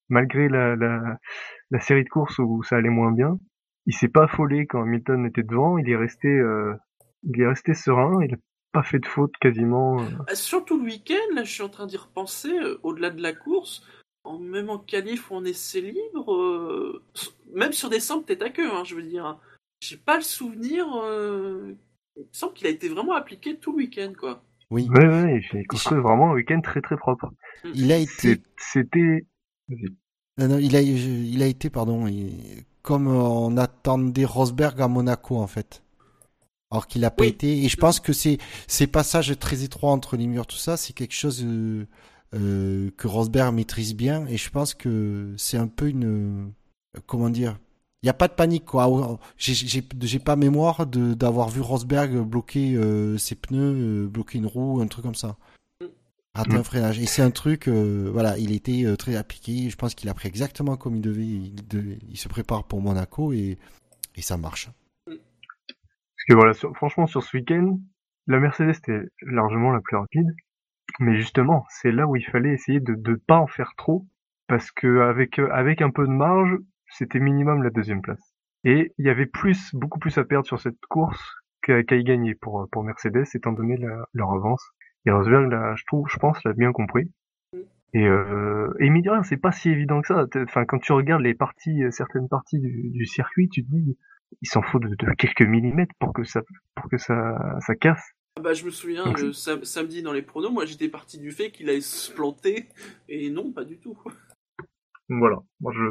Malgré 0.10 0.50
la, 0.50 0.76
la, 0.76 1.18
la, 1.72 1.80
série 1.80 2.04
de 2.04 2.10
courses 2.10 2.40
où 2.40 2.64
ça 2.64 2.78
allait 2.78 2.90
moins 2.90 3.12
bien, 3.12 3.40
il 3.86 3.94
s'est 3.94 4.08
pas 4.08 4.26
affolé 4.26 4.68
quand 4.68 4.82
Hamilton 4.82 5.26
était 5.26 5.44
devant. 5.44 5.78
Il 5.78 5.90
est 5.90 5.96
resté, 5.96 6.28
euh, 6.28 6.76
il 7.24 7.42
est 7.42 7.48
resté 7.48 7.74
serein. 7.74 8.24
Il 8.24 8.34
a 8.34 8.38
pas 8.72 8.84
fait 8.84 9.00
de 9.00 9.06
faute 9.06 9.34
quasiment. 9.40 10.02
Euh. 10.02 10.06
Ah, 10.28 10.36
surtout 10.36 10.78
le 10.78 10.86
week-end, 10.86 11.36
là, 11.36 11.44
je 11.44 11.52
suis 11.52 11.64
en 11.64 11.70
train 11.70 11.88
d'y 11.88 11.98
repenser. 11.98 12.52
Euh, 12.52 12.80
au-delà 12.84 13.10
de 13.10 13.22
la 13.22 13.34
course, 13.34 13.84
en, 14.24 14.40
même 14.40 14.70
en 14.70 14.78
qualif 14.78 15.32
ou 15.32 15.36
en 15.36 15.46
essai 15.46 15.82
libre, 15.82 17.02
même 17.54 17.74
sur 17.74 17.90
des 17.90 18.00
simples 18.00 18.26
tête 18.26 18.42
à 18.42 18.50
queue, 18.50 18.70
hein, 18.72 18.84
je 18.84 18.96
veux 18.96 19.04
dire. 19.04 19.26
Hein. 19.26 19.40
J'ai 19.82 19.98
pas 19.98 20.18
le 20.18 20.24
souvenir. 20.24 20.86
Il 22.16 22.24
me 22.24 22.34
semble 22.34 22.54
qu'il 22.54 22.68
a 22.68 22.72
été 22.72 22.90
vraiment 22.90 23.14
appliqué 23.14 23.58
tout 23.58 23.72
le 23.72 23.78
week-end, 23.78 24.14
quoi. 24.18 24.44
Oui. 24.72 24.88
Ouais, 24.90 25.08
ouais, 25.08 25.42
il 25.52 25.60
a 25.60 25.64
construit 25.64 26.00
vraiment 26.00 26.32
un 26.32 26.34
week-end 26.34 26.62
très 26.62 26.82
très 26.82 26.98
propre. 26.98 27.32
Il 27.74 27.92
a 27.92 27.98
été. 27.98 28.38
C'était. 28.58 29.26
Non, 30.38 30.48
non, 30.48 30.58
il 30.58 30.76
a, 30.76 30.82
il 30.82 31.44
a 31.44 31.48
été, 31.48 31.70
pardon, 31.70 32.08
comme 32.82 33.08
on 33.08 33.58
attendait 33.58 34.26
Rosberg 34.26 34.82
à 34.82 34.88
Monaco, 34.88 35.38
en 35.38 35.48
fait. 35.48 35.84
Alors 36.72 36.88
qu'il 36.88 37.02
n'a 37.02 37.12
pas 37.12 37.26
été. 37.26 37.64
Et 37.66 37.70
je 37.70 37.78
pense 37.78 38.00
que 38.00 38.14
c'est 38.14 38.38
ces 38.68 38.88
passages 38.88 39.38
très 39.40 39.64
étroits 39.64 39.92
entre 39.92 40.18
les 40.18 40.28
murs, 40.28 40.46
tout 40.48 40.58
ça, 40.58 40.78
c'est 40.78 40.94
quelque 40.94 41.16
chose 41.16 41.44
euh, 41.44 41.88
euh, 42.36 42.92
que 42.96 43.08
Rosberg 43.08 43.54
maîtrise 43.54 43.96
bien. 43.96 44.28
Et 44.28 44.38
je 44.38 44.50
pense 44.50 44.74
que 44.76 45.34
c'est 45.38 45.58
un 45.58 45.68
peu 45.68 45.88
une. 45.90 46.54
comment 47.08 47.30
dire 47.30 47.58
il 48.02 48.06
n'y 48.06 48.10
a 48.12 48.14
pas 48.14 48.30
de 48.30 48.34
panique 48.34 48.64
quoi. 48.66 49.20
J'ai 49.38 50.20
pas 50.20 50.38
mémoire 50.38 50.86
d'avoir 50.88 51.50
vu 51.50 51.60
Rosberg 51.60 52.22
bloquer 52.22 52.76
euh, 52.76 53.18
ses 53.18 53.36
pneus, 53.36 54.08
bloquer 54.08 54.38
une 54.38 54.46
roue, 54.46 54.80
un 54.80 54.88
truc 54.88 55.04
comme 55.04 55.16
ça. 55.16 55.38
Un 56.36 56.64
freinage. 56.64 57.00
Et 57.00 57.06
c'est 57.06 57.22
un 57.22 57.32
truc, 57.32 57.68
euh, 57.68 58.10
voilà, 58.12 58.38
il 58.38 58.54
était 58.54 58.86
euh, 58.86 58.96
très 58.96 59.16
appliqué. 59.16 59.70
Je 59.70 59.76
pense 59.76 59.96
qu'il 59.96 60.10
a 60.10 60.14
pris 60.14 60.28
exactement 60.28 60.78
comme 60.78 60.96
il 60.96 61.02
devait. 61.02 61.24
Il, 61.24 62.18
se 62.18 62.30
prépare 62.30 62.66
pour 62.66 62.82
Monaco 62.82 63.34
et, 63.34 63.58
et 64.16 64.22
ça 64.22 64.38
marche. 64.38 64.70
Parce 65.06 66.26
que 66.28 66.34
voilà, 66.36 66.54
franchement, 66.76 67.08
sur 67.08 67.24
ce 67.24 67.36
week-end, 67.36 67.80
la 68.28 68.40
Mercedes 68.40 68.78
était 68.78 69.02
largement 69.24 69.72
la 69.72 69.82
plus 69.82 69.98
rapide. 69.98 70.28
Mais 71.00 71.18
justement, 71.18 71.66
c'est 71.70 71.92
là 71.92 72.08
où 72.08 72.16
il 72.16 72.26
fallait 72.26 72.54
essayer 72.54 72.80
de 72.80 72.94
ne 72.94 73.16
pas 73.16 73.38
en 73.38 73.48
faire 73.48 73.74
trop. 73.78 74.06
Parce 74.48 74.72
que 74.72 75.02
avec, 75.02 75.40
euh, 75.40 75.50
avec 75.52 75.82
un 75.82 75.92
peu 75.92 76.06
de 76.06 76.12
marge, 76.12 76.58
c'était 76.92 77.20
minimum 77.20 77.64
la 77.64 77.70
deuxième 77.70 78.02
place. 78.02 78.34
Et 78.64 78.94
il 78.98 79.06
y 79.06 79.10
avait 79.10 79.26
plus, 79.26 79.74
beaucoup 79.74 80.00
plus 80.00 80.18
à 80.18 80.24
perdre 80.24 80.46
sur 80.46 80.60
cette 80.60 80.80
course 80.90 81.24
qu'à 81.62 81.80
y 81.80 82.04
gagner 82.04 82.36
pour, 82.36 82.68
pour 82.72 82.84
Mercedes, 82.84 83.26
étant 83.34 83.52
donné 83.52 83.78
leur 84.14 84.32
avance. 84.32 84.64
Et 85.06 85.12
Rosberg, 85.12 85.50
là, 85.50 85.76
je 85.76 85.84
trouve, 85.86 86.08
je 86.10 86.18
pense, 86.18 86.44
l'a 86.44 86.54
bien 86.54 86.72
compris. 86.72 87.12
Et, 87.94 88.06
euh, 88.06 88.72
et 88.80 88.90
mine 88.90 89.04
c'est 89.24 89.38
pas 89.38 89.52
si 89.52 89.70
évident 89.70 90.02
que 90.02 90.08
ça. 90.08 90.26
Enfin, 90.44 90.66
quand 90.66 90.78
tu 90.80 90.92
regardes 90.92 91.24
les 91.24 91.34
parties, 91.34 91.84
euh, 91.84 91.92
certaines 91.92 92.28
parties 92.30 92.60
du, 92.60 93.06
circuit, 93.06 93.50
tu 93.50 93.66
te 93.66 93.72
dis, 93.72 93.98
il 94.42 94.48
s'en 94.48 94.62
faut 94.62 94.80
de, 94.80 94.96
quelques 95.18 95.42
millimètres 95.42 95.96
pour 96.00 96.14
que 96.14 96.24
ça, 96.24 96.42
pour 96.76 96.90
que 96.90 96.98
ça, 96.98 97.36
ça 97.66 97.76
casse. 97.76 98.12
Ah 98.38 98.42
bah, 98.42 98.54
je 98.54 98.64
me 98.64 98.70
souviens, 98.70 99.12
le 99.12 99.34
samedi 99.34 100.04
dans 100.04 100.14
les 100.14 100.22
pronos, 100.22 100.52
moi 100.52 100.66
j'étais 100.66 100.88
parti 100.88 101.18
du 101.18 101.32
fait 101.32 101.50
qu'il 101.50 101.68
allait 101.70 101.82
se 101.82 102.14
planter, 102.14 102.70
et 103.08 103.32
non, 103.32 103.52
pas 103.52 103.66
du 103.66 103.78
tout. 103.78 103.98
Voilà. 105.12 105.38
Moi, 105.60 105.74
je... 105.76 105.90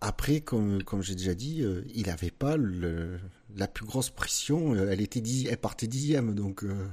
Après, 0.00 0.40
comme, 0.40 0.82
comme 0.82 1.02
j'ai 1.02 1.14
déjà 1.14 1.34
dit, 1.34 1.62
euh, 1.62 1.82
il 1.92 2.08
avait 2.08 2.30
pas 2.30 2.56
le, 2.56 3.18
la 3.54 3.68
plus 3.68 3.84
grosse 3.84 4.10
pression. 4.10 4.74
Elle 4.74 5.00
était 5.00 5.20
dix, 5.20 5.48
elle 5.48 5.58
partait 5.58 5.86
dixième, 5.86 6.34
donc. 6.34 6.64
Euh, 6.64 6.86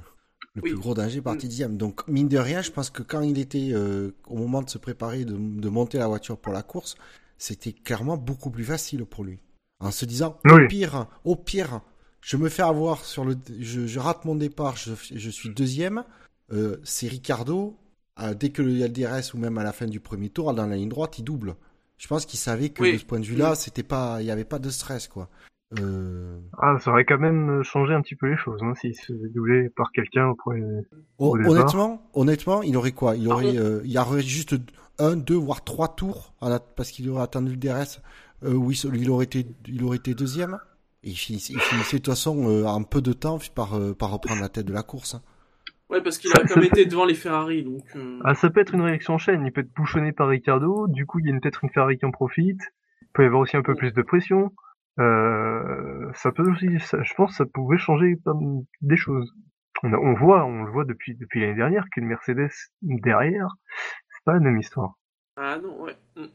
le 0.54 0.62
plus 0.62 0.74
gros 0.74 0.94
danger 0.94 1.20
parti 1.20 1.46
mm. 1.46 1.48
dixième. 1.48 1.76
Donc, 1.76 2.06
mine 2.08 2.28
de 2.28 2.38
rien, 2.38 2.62
je 2.62 2.70
pense 2.70 2.90
que 2.90 3.02
quand 3.02 3.20
il 3.20 3.38
était 3.38 3.70
euh, 3.72 4.12
au 4.26 4.36
moment 4.36 4.62
de 4.62 4.70
se 4.70 4.78
préparer, 4.78 5.24
de, 5.24 5.36
de, 5.36 5.68
monter 5.68 5.98
la 5.98 6.08
voiture 6.08 6.36
pour 6.36 6.52
la 6.52 6.62
course, 6.62 6.96
c'était 7.38 7.72
clairement 7.72 8.16
beaucoup 8.16 8.50
plus 8.50 8.64
facile 8.64 9.04
pour 9.04 9.24
lui. 9.24 9.38
En 9.80 9.90
se 9.90 10.04
disant, 10.04 10.38
au 10.44 10.66
pire, 10.68 11.06
au 11.24 11.36
pire, 11.36 11.80
je 12.20 12.36
me 12.36 12.48
fais 12.48 12.62
avoir 12.62 13.04
sur 13.04 13.24
le, 13.24 13.36
je, 13.58 13.86
je 13.86 13.98
rate 13.98 14.24
mon 14.26 14.34
départ, 14.34 14.76
je, 14.76 14.92
je 15.14 15.30
suis 15.30 15.48
deuxième. 15.50 16.04
Euh, 16.52 16.76
c'est 16.84 17.08
Ricardo. 17.08 17.76
Euh, 18.18 18.34
dès 18.34 18.50
que 18.50 18.60
le 18.60 18.88
DRS 18.88 19.34
ou 19.34 19.38
même 19.38 19.56
à 19.56 19.64
la 19.64 19.72
fin 19.72 19.86
du 19.86 20.00
premier 20.00 20.28
tour, 20.28 20.52
dans 20.52 20.66
la 20.66 20.76
ligne 20.76 20.88
droite, 20.88 21.18
il 21.18 21.24
double. 21.24 21.56
Je 21.96 22.06
pense 22.06 22.26
qu'il 22.26 22.38
savait 22.38 22.70
que 22.70 22.92
de 22.92 22.98
ce 22.98 23.04
point 23.04 23.20
de 23.20 23.24
vue-là, 23.24 23.54
c'était 23.54 23.82
pas, 23.82 24.20
il 24.20 24.24
n'y 24.24 24.30
avait 24.30 24.44
pas 24.44 24.58
de 24.58 24.70
stress, 24.70 25.08
quoi. 25.08 25.28
Euh... 25.78 26.40
Ah, 26.58 26.76
ça 26.80 26.90
aurait 26.90 27.04
quand 27.04 27.18
même 27.18 27.62
changé 27.62 27.94
un 27.94 28.00
petit 28.02 28.16
peu 28.16 28.28
les 28.28 28.36
choses, 28.36 28.60
hein, 28.62 28.74
s'il 28.74 28.94
se 28.96 29.12
doublait 29.12 29.68
par 29.70 29.92
quelqu'un 29.92 30.28
au 30.28 30.34
premier. 30.34 30.82
honnêtement, 31.18 32.02
honnêtement, 32.12 32.62
il 32.62 32.76
aurait 32.76 32.92
quoi? 32.92 33.16
Il 33.16 33.28
aurait, 33.28 33.56
euh, 33.56 33.80
il 33.84 33.92
y 33.92 33.98
aurait 33.98 34.22
juste 34.22 34.56
un, 34.98 35.16
deux, 35.16 35.36
voire 35.36 35.64
trois 35.64 35.88
tours, 35.88 36.34
parce 36.76 36.90
qu'il 36.90 37.08
aurait 37.10 37.22
attendu 37.22 37.52
le 37.52 37.56
DRS. 37.56 38.00
Euh, 38.44 38.54
oui, 38.54 38.80
il 38.94 39.10
aurait 39.10 39.24
été, 39.24 39.46
il 39.66 39.84
aurait 39.84 39.98
été 39.98 40.14
deuxième. 40.14 40.58
Et 41.02 41.10
il 41.10 41.16
finissait, 41.16 41.54
il 41.54 41.60
finissait 41.60 41.96
de 41.96 42.02
toute 42.02 42.12
façon 42.12 42.50
euh, 42.50 42.64
en 42.64 42.82
peu 42.82 43.00
de 43.00 43.14
temps 43.14 43.38
par, 43.54 43.74
euh, 43.74 43.94
par 43.94 44.10
reprendre 44.10 44.42
la 44.42 44.50
tête 44.50 44.66
de 44.66 44.72
la 44.72 44.82
course. 44.82 45.14
Hein. 45.14 45.22
Ouais, 45.88 46.02
parce 46.02 46.18
qu'il 46.18 46.30
a 46.32 46.44
quand 46.46 46.56
même 46.56 46.66
été 46.66 46.84
devant 46.84 47.04
les 47.04 47.14
Ferrari, 47.14 47.64
donc. 47.64 47.82
Ah, 48.22 48.34
ça 48.34 48.48
peut 48.50 48.60
être 48.60 48.74
une 48.74 48.82
réaction 48.82 49.14
en 49.14 49.18
chaîne. 49.18 49.44
Il 49.44 49.52
peut 49.52 49.62
être 49.62 49.74
bouchonné 49.74 50.12
par 50.12 50.28
Ricardo. 50.28 50.86
Du 50.86 51.04
coup, 51.04 51.18
il 51.18 51.26
y 51.26 51.32
a 51.34 51.40
peut-être 51.40 51.64
une 51.64 51.70
Ferrari 51.70 51.98
qui 51.98 52.04
en 52.04 52.12
profite. 52.12 52.60
Il 53.02 53.08
peut 53.12 53.24
y 53.24 53.26
avoir 53.26 53.40
aussi 53.40 53.56
un 53.56 53.62
peu 53.62 53.74
plus 53.74 53.92
de 53.92 54.02
pression. 54.02 54.52
Euh, 55.00 56.10
ça 56.14 56.30
peut 56.32 56.48
aussi, 56.50 56.68
je 56.78 57.14
pense, 57.14 57.30
que 57.30 57.36
ça 57.36 57.46
pouvait 57.46 57.78
changer 57.78 58.18
des 58.82 58.96
choses. 58.96 59.32
On, 59.82 59.92
on 59.92 60.14
voit, 60.14 60.44
on 60.44 60.64
le 60.64 60.70
voit 60.70 60.84
depuis 60.84 61.14
depuis 61.16 61.40
l'année 61.40 61.54
dernière 61.54 61.86
qu'une 61.90 62.06
Mercedes 62.06 62.50
derrière, 62.82 63.56
c'est 64.10 64.24
pas 64.24 64.34
la 64.34 64.40
même 64.40 64.58
histoire. 64.58 64.94
Ah 65.36 65.58
non, 65.62 65.82
ouais. 65.82 65.96
Mm. 66.16 66.26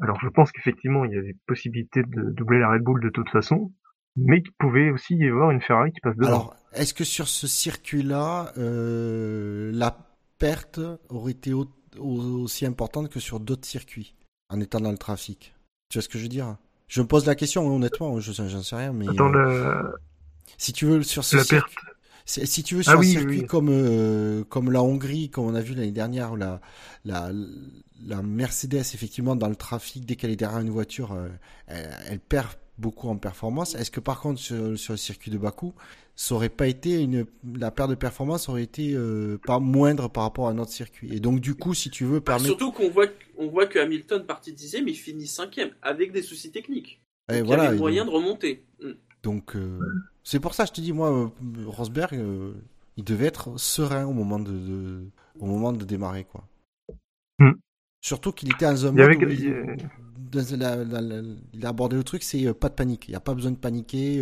Alors 0.00 0.18
je 0.20 0.28
pense 0.28 0.52
qu'effectivement 0.52 1.04
il 1.04 1.12
y 1.12 1.18
a 1.18 1.22
des 1.22 1.36
possibilités 1.46 2.02
de 2.02 2.30
doubler 2.30 2.58
la 2.60 2.70
Red 2.70 2.82
Bull 2.82 3.02
de 3.02 3.10
toute 3.10 3.28
façon, 3.28 3.72
mais 4.16 4.42
qu'il 4.42 4.52
pouvait 4.58 4.90
aussi 4.90 5.16
y 5.16 5.28
avoir 5.28 5.50
une 5.50 5.60
Ferrari 5.60 5.92
qui 5.92 6.00
passe 6.00 6.16
devant. 6.16 6.28
Alors 6.28 6.56
est-ce 6.72 6.94
que 6.94 7.04
sur 7.04 7.28
ce 7.28 7.46
circuit-là, 7.46 8.52
euh, 8.56 9.70
la 9.74 9.96
perte 10.38 10.80
aurait 11.10 11.32
été 11.32 11.52
aussi 11.98 12.64
importante 12.66 13.10
que 13.10 13.20
sur 13.20 13.40
d'autres 13.40 13.66
circuits 13.66 14.14
en 14.48 14.60
étant 14.60 14.80
dans 14.80 14.92
le 14.92 14.98
trafic? 14.98 15.54
Tu 15.90 15.98
vois 15.98 16.02
ce 16.02 16.08
que 16.08 16.18
je 16.18 16.22
veux 16.22 16.30
dire? 16.30 16.56
Je 16.92 17.00
me 17.00 17.06
pose 17.06 17.24
la 17.24 17.34
question, 17.34 17.66
honnêtement, 17.74 18.20
je 18.20 18.32
j'en 18.32 18.62
sais 18.62 18.76
rien, 18.76 18.92
mais. 18.92 19.06
Euh, 19.08 19.82
si 20.58 20.74
tu 20.74 20.84
veux, 20.84 21.02
sur 21.02 21.24
ce 21.24 21.38
la 21.38 21.44
circuit, 21.44 21.74
Si 22.26 22.62
tu 22.62 22.74
veux 22.74 22.82
sur 22.82 22.92
ah 22.92 22.98
un 22.98 23.02
circuit 23.02 23.46
comme 23.46 23.70
euh, 23.70 24.44
comme 24.44 24.70
la 24.70 24.82
Hongrie, 24.82 25.30
comme 25.30 25.46
on 25.46 25.54
a 25.54 25.62
vu 25.62 25.74
l'année 25.74 25.90
dernière, 25.90 26.36
la, 26.36 26.60
la 27.06 27.30
la 28.04 28.20
Mercedes 28.20 28.92
effectivement 28.92 29.36
dans 29.36 29.48
le 29.48 29.56
trafic 29.56 30.04
dès 30.04 30.16
qu'elle 30.16 30.32
est 30.32 30.36
derrière 30.36 30.60
une 30.60 30.68
voiture, 30.68 31.12
euh, 31.12 31.30
elle, 32.08 32.20
perd 32.20 32.48
beaucoup 32.76 33.08
en 33.08 33.16
performance. 33.16 33.74
Est-ce 33.74 33.90
que 33.90 34.00
par 34.00 34.20
contre 34.20 34.38
sur, 34.38 34.78
sur, 34.78 34.92
le 34.92 34.98
circuit 34.98 35.30
de 35.30 35.38
Bakou, 35.38 35.72
ça 36.14 36.34
aurait 36.34 36.48
pas 36.48 36.66
été 36.66 37.02
une 37.02 37.26
la 37.58 37.70
perte 37.70 37.90
de 37.90 37.94
performance 37.94 38.48
aurait 38.48 38.62
été 38.62 38.96
pas 39.46 39.58
moindre 39.58 40.08
par 40.08 40.24
rapport 40.24 40.48
à 40.48 40.50
un 40.50 40.58
autre 40.58 40.70
circuit. 40.70 41.14
Et 41.14 41.20
donc 41.20 41.40
du 41.40 41.54
coup, 41.54 41.74
si 41.74 41.90
tu 41.90 42.04
veux 42.04 42.20
bah, 42.20 42.36
permettre... 42.36 42.46
surtout 42.46 42.72
qu'on 42.72 42.90
voit 42.90 43.06
on 43.38 43.48
voit 43.48 43.66
que 43.66 43.78
Hamilton 43.78 44.24
parti 44.24 44.52
dixième, 44.52 44.88
il 44.88 44.96
finit 44.96 45.26
cinquième 45.26 45.70
avec 45.82 46.12
des 46.12 46.22
soucis 46.22 46.50
techniques. 46.50 47.02
Et 47.32 47.38
il 47.38 47.46
y 47.46 47.52
avait 47.52 47.76
moyen 47.76 48.04
de 48.04 48.10
remonter. 48.10 48.64
Mm. 48.82 48.92
Donc 49.22 49.56
euh, 49.56 49.78
c'est 50.24 50.40
pour 50.40 50.54
ça 50.54 50.64
je 50.64 50.72
te 50.72 50.80
dis 50.80 50.92
moi 50.92 51.12
euh, 51.12 51.28
Rosberg 51.66 52.14
euh, 52.14 52.54
il 52.96 53.04
devait 53.04 53.26
être 53.26 53.58
serein 53.58 54.04
au 54.04 54.12
moment 54.12 54.40
de, 54.40 55.04
au 55.38 55.46
moment 55.46 55.72
de 55.72 55.84
démarrer 55.84 56.24
quoi. 56.24 56.44
Mm. 57.38 57.52
Surtout 58.00 58.32
qu'il 58.32 58.50
était 58.50 58.66
un 58.66 58.74
mode 58.90 59.16
il, 60.34 60.64
a 61.64 61.68
abordé 61.68 61.96
le 61.96 62.02
truc 62.02 62.24
c'est 62.24 62.52
pas 62.54 62.68
de 62.68 62.74
panique, 62.74 63.06
il 63.06 63.12
n'y 63.12 63.16
a 63.16 63.20
pas 63.20 63.34
besoin 63.34 63.52
de 63.52 63.56
paniquer 63.56 64.20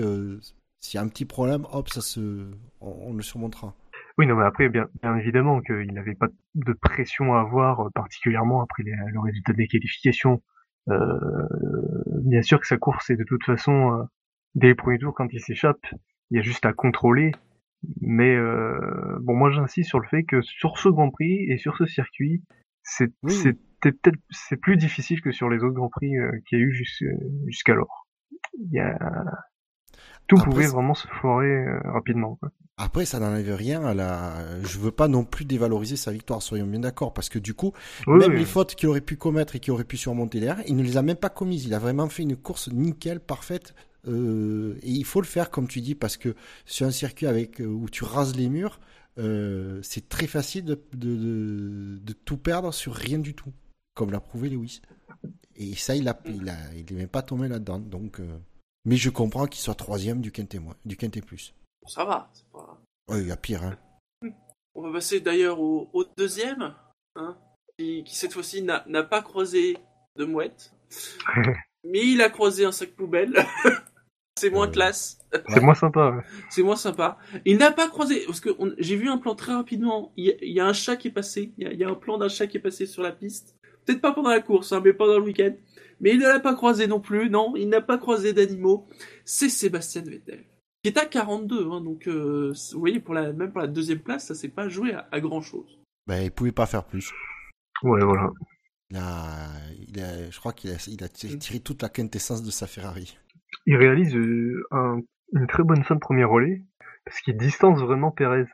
s'il 0.80 0.98
y 0.98 1.00
a 1.00 1.04
un 1.04 1.08
petit 1.08 1.26
problème, 1.26 1.66
hop 1.72 1.88
ça 1.88 2.00
se 2.00 2.50
on 2.80 3.14
le 3.14 3.22
surmontera. 3.22 3.74
Oui, 4.18 4.26
non, 4.26 4.36
mais 4.36 4.44
après, 4.44 4.68
bien, 4.68 4.86
bien 5.02 5.16
évidemment 5.16 5.60
qu'il 5.60 5.92
n'avait 5.94 6.14
pas 6.14 6.28
de 6.54 6.72
pression 6.74 7.34
à 7.34 7.40
avoir, 7.40 7.80
euh, 7.80 7.90
particulièrement 7.94 8.62
après 8.62 8.82
le 8.84 9.20
résultat 9.20 9.54
des 9.54 9.66
qualifications. 9.66 10.42
Euh, 10.90 11.46
bien 12.22 12.42
sûr 12.42 12.60
que 12.60 12.66
sa 12.66 12.76
course 12.76 13.08
est 13.08 13.16
de 13.16 13.24
toute 13.24 13.44
façon, 13.44 13.92
euh, 13.92 14.02
dès 14.54 14.68
les 14.68 14.74
premiers 14.74 14.98
tours, 14.98 15.14
quand 15.14 15.28
il 15.32 15.40
s'échappe, 15.40 15.86
il 16.30 16.36
y 16.36 16.38
a 16.38 16.42
juste 16.42 16.66
à 16.66 16.72
contrôler. 16.74 17.32
Mais 18.02 18.36
bon, 19.22 19.34
moi 19.34 19.50
j'insiste 19.50 19.88
sur 19.88 20.00
le 20.00 20.06
fait 20.06 20.24
que 20.24 20.42
sur 20.42 20.76
ce 20.76 20.90
Grand 20.90 21.10
Prix 21.10 21.50
et 21.50 21.56
sur 21.56 21.78
ce 21.78 21.86
circuit, 21.86 22.44
c'était 22.82 23.14
peut-être 23.80 24.18
c'est 24.28 24.58
plus 24.58 24.76
difficile 24.76 25.22
que 25.22 25.32
sur 25.32 25.48
les 25.48 25.64
autres 25.64 25.76
Grands 25.76 25.88
Prix 25.88 26.12
qu'il 26.46 26.58
y 26.58 26.62
a 26.62 26.64
eu 26.64 26.86
jusqu'alors. 27.46 28.06
Il 28.58 28.70
y 28.70 28.80
a 28.80 28.98
tout 30.36 30.44
pouvait 30.44 30.66
vraiment 30.66 30.94
se 30.94 31.06
foirer 31.08 31.64
rapidement. 31.84 32.36
Quoi. 32.36 32.50
Après, 32.76 33.04
ça 33.04 33.20
n'enlève 33.20 33.54
rien 33.54 33.84
à 33.84 33.92
la. 33.92 34.62
Je 34.62 34.78
veux 34.78 34.90
pas 34.90 35.06
non 35.06 35.24
plus 35.24 35.44
dévaloriser 35.44 35.96
sa 35.96 36.12
victoire, 36.12 36.40
soyons 36.40 36.66
bien 36.66 36.80
d'accord, 36.80 37.12
parce 37.12 37.28
que 37.28 37.38
du 37.38 37.52
coup, 37.52 37.72
même 38.06 38.32
les 38.32 38.46
fautes 38.46 38.74
qu'il 38.74 38.88
aurait 38.88 39.02
pu 39.02 39.16
commettre 39.16 39.54
et 39.54 39.60
qu'il 39.60 39.72
aurait 39.72 39.84
pu 39.84 39.98
surmonter 39.98 40.40
derrière, 40.40 40.64
il 40.66 40.76
ne 40.76 40.82
les 40.82 40.96
a 40.96 41.02
même 41.02 41.16
pas 41.16 41.28
commises. 41.28 41.66
Il 41.66 41.74
a 41.74 41.78
vraiment 41.78 42.08
fait 42.08 42.22
une 42.22 42.36
course 42.36 42.72
nickel, 42.72 43.20
parfaite. 43.20 43.74
Euh, 44.08 44.78
et 44.82 44.90
il 44.90 45.04
faut 45.04 45.20
le 45.20 45.26
faire, 45.26 45.50
comme 45.50 45.68
tu 45.68 45.82
dis, 45.82 45.94
parce 45.94 46.16
que 46.16 46.34
sur 46.64 46.86
un 46.86 46.90
circuit 46.90 47.26
avec 47.26 47.60
euh, 47.60 47.66
où 47.66 47.88
tu 47.90 48.04
rases 48.04 48.34
les 48.34 48.48
murs, 48.48 48.80
euh, 49.18 49.80
c'est 49.82 50.08
très 50.08 50.26
facile 50.26 50.64
de, 50.64 50.80
de, 50.94 51.98
de, 52.02 52.12
tout 52.24 52.38
perdre 52.38 52.72
sur 52.72 52.94
rien 52.94 53.18
du 53.18 53.34
tout. 53.34 53.52
comme 53.94 54.10
l'a 54.10 54.20
prouvé 54.20 54.48
Lewis. 54.48 54.80
Et 55.56 55.74
ça, 55.74 55.94
il 55.94 56.08
a, 56.08 56.18
il 56.24 56.48
a, 56.48 56.56
il 56.74 56.90
est 56.90 56.96
même 56.96 57.08
pas 57.08 57.20
tombé 57.20 57.48
là-dedans. 57.48 57.78
Donc, 57.78 58.20
euh, 58.20 58.38
mais 58.84 58.96
je 58.96 59.10
comprends 59.10 59.46
qu'il 59.46 59.60
soit 59.60 59.74
troisième 59.74 60.20
du 60.20 60.32
Quintet, 60.32 60.58
moins- 60.58 60.76
du 60.84 60.96
Quintet 60.96 61.20
plus. 61.22 61.54
Ça 61.86 62.04
va. 62.04 62.30
c'est 62.32 62.46
pas- 62.50 62.78
Ouais, 63.08 63.20
il 63.22 63.28
y 63.28 63.32
a 63.32 63.36
pire, 63.36 63.62
hein. 63.64 63.76
On 64.74 64.82
va 64.82 64.92
passer 64.92 65.20
d'ailleurs 65.20 65.60
au, 65.60 65.90
au 65.92 66.04
deuxième, 66.16 66.74
hein, 67.16 67.36
qui, 67.78 68.04
qui 68.04 68.14
cette 68.14 68.32
fois-ci 68.32 68.62
n'a 68.62 69.02
pas 69.02 69.20
croisé 69.22 69.76
de 70.16 70.24
mouette, 70.24 70.72
mais 71.84 72.06
il 72.06 72.22
a 72.22 72.30
croisé 72.30 72.64
un 72.64 72.72
sac 72.72 72.90
poubelle. 72.90 73.34
C'est 74.38 74.48
moins 74.50 74.68
Euh. 74.68 74.70
classe, 74.70 75.18
C'est 75.48 75.60
moins 75.60 75.74
sympa. 75.74 76.12
ouais. 76.12 76.22
c'est 76.48 76.62
moins 76.62 76.76
sympa. 76.76 77.18
Il 77.44 77.58
n'a 77.58 77.72
pas 77.72 77.88
croisé, 77.90 78.24
parce 78.24 78.40
que 78.40 78.48
j'ai 78.78 78.96
vu 78.96 79.10
un 79.10 79.18
plan 79.18 79.34
très 79.34 79.52
rapidement. 79.52 80.12
Il 80.16 80.24
y, 80.26 80.30
a, 80.30 80.34
il 80.40 80.52
y 80.52 80.60
a 80.60 80.66
un 80.66 80.72
chat 80.72 80.96
qui 80.96 81.08
est 81.08 81.12
passé, 81.12 81.52
il 81.58 81.64
y 81.64 81.66
a, 81.66 81.72
il 81.72 81.78
y 81.78 81.84
a 81.84 81.90
un 81.90 81.94
plan 81.94 82.16
d'un 82.16 82.28
chat 82.30 82.46
qui 82.46 82.56
est 82.56 82.60
passé 82.60 82.86
sur 82.86 83.02
la 83.02 83.12
piste. 83.12 83.54
Peut-être 83.90 84.02
pas 84.02 84.12
pendant 84.12 84.30
la 84.30 84.40
course, 84.40 84.70
hein, 84.72 84.80
mais 84.84 84.92
pendant 84.92 85.18
le 85.18 85.24
week-end. 85.24 85.52
Mais 86.00 86.10
il 86.12 86.18
ne 86.20 86.24
l'a 86.28 86.38
pas 86.40 86.54
croisé 86.54 86.86
non 86.86 87.00
plus, 87.00 87.28
non, 87.28 87.54
il 87.56 87.68
n'a 87.68 87.80
pas 87.80 87.98
croisé 87.98 88.32
d'animaux. 88.32 88.86
C'est 89.24 89.48
Sébastien 89.48 90.02
Vettel, 90.02 90.44
qui 90.82 90.90
est 90.90 90.96
à 90.98 91.04
42, 91.06 91.68
hein, 91.70 91.80
donc 91.80 92.06
euh, 92.06 92.52
vous 92.72 92.78
voyez, 92.78 93.00
pour 93.00 93.14
la, 93.14 93.32
même 93.32 93.50
pour 93.50 93.60
la 93.60 93.66
deuxième 93.66 93.98
place, 93.98 94.26
ça 94.28 94.34
s'est 94.36 94.48
pas 94.48 94.68
joué 94.68 94.92
à, 94.92 95.08
à 95.10 95.20
grand-chose. 95.20 95.78
Ben, 96.06 96.22
il 96.22 96.30
pouvait 96.30 96.52
pas 96.52 96.66
faire 96.66 96.84
plus. 96.84 97.10
Ouais, 97.82 98.02
voilà. 98.04 98.30
Il 98.90 98.96
a, 98.96 99.48
il 99.88 100.00
a, 100.00 100.30
je 100.30 100.38
crois 100.38 100.52
qu'il 100.52 100.70
a, 100.70 100.84
il 100.88 101.02
a 101.04 101.08
tiré 101.08 101.60
toute 101.60 101.82
la 101.82 101.88
quintessence 101.88 102.42
de 102.42 102.50
sa 102.50 102.66
Ferrari. 102.66 103.18
Il 103.66 103.76
réalise 103.76 104.14
euh, 104.14 104.62
un- 104.70 105.00
une 105.32 105.46
très 105.48 105.64
bonne 105.64 105.82
fin 105.84 105.96
de 105.96 106.00
premier 106.00 106.24
relais 106.24 106.62
parce 107.04 107.20
qu'il 107.20 107.36
distance 107.36 107.80
vraiment 107.80 108.10
Perez 108.12 108.40
euh, 108.40 108.46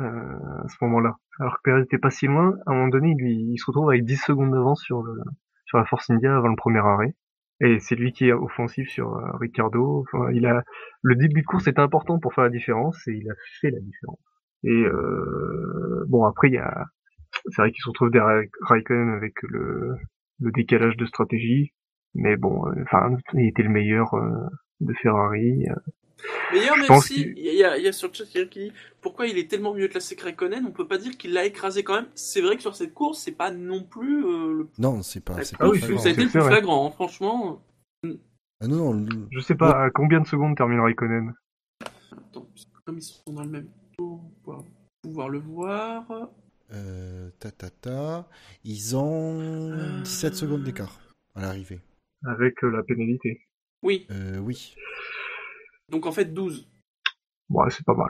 à 0.00 0.68
ce 0.68 0.76
moment-là. 0.84 1.16
Alors 1.40 1.56
que 1.56 1.60
Perez 1.64 1.82
était 1.82 1.98
pas 1.98 2.10
si 2.10 2.26
loin, 2.26 2.54
à 2.66 2.72
un 2.72 2.74
moment 2.74 2.88
donné, 2.88 3.14
lui- 3.16 3.34
il 3.52 3.58
se 3.58 3.66
retrouve 3.66 3.90
avec 3.90 4.04
10 4.04 4.16
secondes 4.16 4.52
d'avance 4.52 4.82
sur 4.82 5.04
sur 5.66 5.78
la 5.78 5.84
Force 5.86 6.10
India 6.10 6.36
avant 6.36 6.48
le 6.48 6.56
premier 6.56 6.78
arrêt. 6.80 7.14
Et 7.60 7.78
c'est 7.80 7.94
lui 7.96 8.12
qui 8.12 8.26
est 8.28 8.32
offensif 8.32 8.88
sur 8.90 9.16
euh, 9.16 9.30
Ricardo. 9.40 10.04
Enfin, 10.12 10.30
il 10.32 10.46
a 10.46 10.62
le 11.02 11.14
début 11.16 11.40
de 11.42 11.46
course 11.46 11.66
était 11.68 11.80
important 11.80 12.18
pour 12.18 12.34
faire 12.34 12.44
la 12.44 12.50
différence 12.50 12.96
et 13.08 13.12
il 13.12 13.30
a 13.30 13.34
fait 13.60 13.70
la 13.70 13.80
différence. 13.80 14.20
Et 14.64 14.70
euh, 14.84 16.04
bon 16.08 16.24
après 16.24 16.48
il 16.48 16.54
y 16.54 16.58
a 16.58 16.86
c'est 17.48 17.62
vrai 17.62 17.72
qu'il 17.72 17.82
se 17.82 17.88
retrouve 17.88 18.10
derrière 18.10 18.44
Raikkonen 18.62 19.10
avec 19.14 19.34
le 19.42 19.96
le 20.40 20.50
décalage 20.52 20.96
de 20.96 21.06
stratégie. 21.06 21.72
Mais 22.14 22.36
bon, 22.36 22.66
euh, 22.68 22.82
enfin, 22.84 23.10
il 23.34 23.48
était 23.48 23.62
le 23.62 23.70
meilleur 23.70 24.14
euh, 24.14 24.30
de 24.80 24.92
Ferrari. 24.94 25.64
Euh. 26.24 26.52
Meilleur, 26.52 26.76
Je 26.76 26.80
même 26.92 27.00
si, 27.00 27.20
il 27.36 27.54
y, 27.54 27.64
a, 27.64 27.76
y 27.78 27.86
a 27.88 27.92
sur 27.92 28.08
le 28.08 28.14
chat 28.14 28.24
quelqu'un 28.24 28.48
qui 28.50 28.58
dit 28.70 28.72
pourquoi 29.00 29.26
il 29.26 29.36
est 29.38 29.48
tellement 29.50 29.74
mieux 29.74 29.88
classé 29.88 30.16
que 30.16 30.24
Raikkonen, 30.24 30.64
on 30.66 30.70
peut 30.72 30.86
pas 30.88 30.98
dire 30.98 31.16
qu'il 31.16 31.32
l'a 31.32 31.44
écrasé 31.44 31.82
quand 31.84 31.94
même. 31.94 32.08
C'est 32.14 32.40
vrai 32.40 32.56
que 32.56 32.62
sur 32.62 32.74
cette 32.76 32.94
course, 32.94 33.18
c'est 33.20 33.32
pas 33.32 33.50
non 33.50 33.82
plus 33.84 34.24
euh, 34.24 34.52
le 34.58 34.68
Non, 34.78 35.02
c'est 35.02 35.20
pas, 35.24 35.42
c'est 35.44 35.56
Ah 35.60 35.68
oui, 35.68 35.80
ça 35.80 35.86
a 35.86 36.12
été 36.12 36.22
le 36.24 36.28
plus 36.30 36.40
vrai. 36.40 36.50
flagrant, 36.52 36.86
hein, 36.86 36.90
franchement. 36.92 37.62
Ah 38.60 38.66
non, 38.68 38.76
non, 38.76 38.92
le- 38.94 39.28
Je 39.32 39.40
sais 39.40 39.54
pas 39.54 39.84
à 39.84 39.90
combien 39.90 40.20
de 40.20 40.26
secondes 40.26 40.56
termine 40.56 40.80
Raikkonen. 40.80 41.34
Attends, 42.12 42.46
comme 42.84 42.98
ils 42.98 43.02
sont 43.02 43.20
dans 43.32 43.42
le 43.44 43.50
même 43.50 43.68
tour, 43.98 44.22
on 44.46 44.50
va 44.52 44.64
pouvoir 45.02 45.28
le 45.28 45.38
voir. 45.40 46.04
euh, 46.72 47.30
ta, 47.38 47.50
ta, 47.50 47.70
ta, 47.70 48.28
ils 48.64 48.96
ont 48.96 50.00
17 50.02 50.34
secondes 50.34 50.62
d'écart 50.64 50.98
à 51.34 51.42
l'arrivée. 51.42 51.80
avec 52.24 52.64
euh, 52.64 52.70
la 52.70 52.82
pénalité. 52.82 53.42
Oui, 53.82 54.06
Euh, 54.10 54.38
oui. 54.38 54.74
Donc 55.90 56.06
en 56.06 56.12
fait 56.12 56.32
12. 56.32 56.68
Ouais, 57.50 57.70
c'est 57.70 57.84
pas 57.84 57.94
mal. 57.94 58.08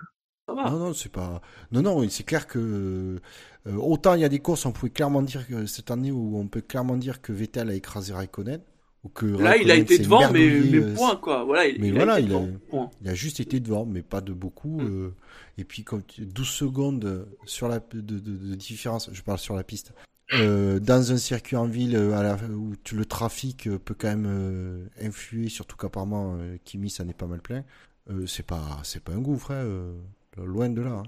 Ça 0.49 0.55
va. 0.55 0.70
Non, 0.70 0.79
non, 0.79 0.93
c'est 0.95 1.11
pas. 1.11 1.41
Non, 1.72 1.83
non, 1.83 2.09
c'est 2.09 2.22
clair 2.24 2.47
que 2.47 3.18
euh, 3.66 3.72
autant 3.77 4.14
il 4.14 4.20
y 4.20 4.24
a 4.24 4.29
des 4.29 4.39
courses, 4.39 4.64
on 4.64 4.72
pouvait 4.72 4.91
clairement 4.91 5.22
dire 5.22 5.47
que 5.47 5.66
cette 5.66 5.91
année 5.91 6.12
où 6.12 6.39
on 6.39 6.47
peut 6.49 6.61
clairement 6.61 6.97
dire 6.97 7.20
que 7.20 7.33
Vettel 7.33 7.68
a 7.68 7.74
écrasé 7.74 8.12
Raikkonen 8.12 8.61
ou 9.03 9.09
que 9.09 9.27
Là, 9.27 9.57
il 9.57 9.70
a 9.70 9.74
Raikkonen 9.74 9.83
été 9.83 9.99
devant, 9.99 10.31
mais, 10.33 10.49
euh, 10.49 10.95
point 10.95 11.16
quoi. 11.16 11.43
Voilà, 11.45 11.66
il, 11.66 11.81
mais 11.81 11.89
il 11.89 11.95
voilà, 11.95 12.14
a 12.14 12.20
été 12.20 12.31
il 12.31 12.35
a-. 12.37 12.47
Point. 12.70 12.91
Il 13.03 13.09
a 13.09 13.14
juste 13.14 13.41
été 13.41 13.59
devant, 13.61 13.85
mais 13.87 14.03
pas 14.03 14.20
de 14.20 14.33
beaucoup. 14.33 14.81
Mm. 14.81 14.87
euh, 14.87 15.14
et 15.59 15.64
puis, 15.64 15.83
comme 15.85 16.03
tu- 16.05 16.24
12 16.27 16.49
secondes 16.49 17.29
sur 17.45 17.66
la, 17.68 17.81
de, 17.81 18.01
de- 18.01 18.18
de 18.20 18.55
différence, 18.55 19.11
je 19.12 19.22
parle 19.22 19.39
sur 19.39 19.55
la 19.57 19.64
piste. 19.64 19.93
Euh, 20.33 20.81
dans 20.81 21.12
un 21.12 21.18
circuit 21.18 21.55
en 21.57 21.66
ville 21.66 21.95
euh, 21.95 22.14
à 22.16 22.22
la, 22.24 22.35
où 22.49 22.74
tu- 22.83 22.97
le 22.97 23.05
trafic 23.05 23.68
euh, 23.68 23.79
peut 23.79 23.95
quand 23.97 24.09
même 24.09 24.27
euh, 24.27 24.89
influer, 25.01 25.49
surtout 25.49 25.77
qu'apparemment 25.77 26.37
euh, 26.41 26.57
Kimi 26.64 26.91
ça 26.91 27.05
n'est 27.05 27.14
pas 27.14 27.27
mal 27.29 27.41
plein, 27.41 27.64
euh, 28.11 28.27
c'est 28.27 28.45
pas 28.45 28.81
c'est 28.83 29.03
pas 29.05 29.12
un 29.12 29.20
gouffre, 29.20 29.53
hein, 29.53 29.62
euh, 29.64 29.95
loin 30.39 30.68
de 30.68 30.83
là. 30.83 30.91
hein. 30.91 31.03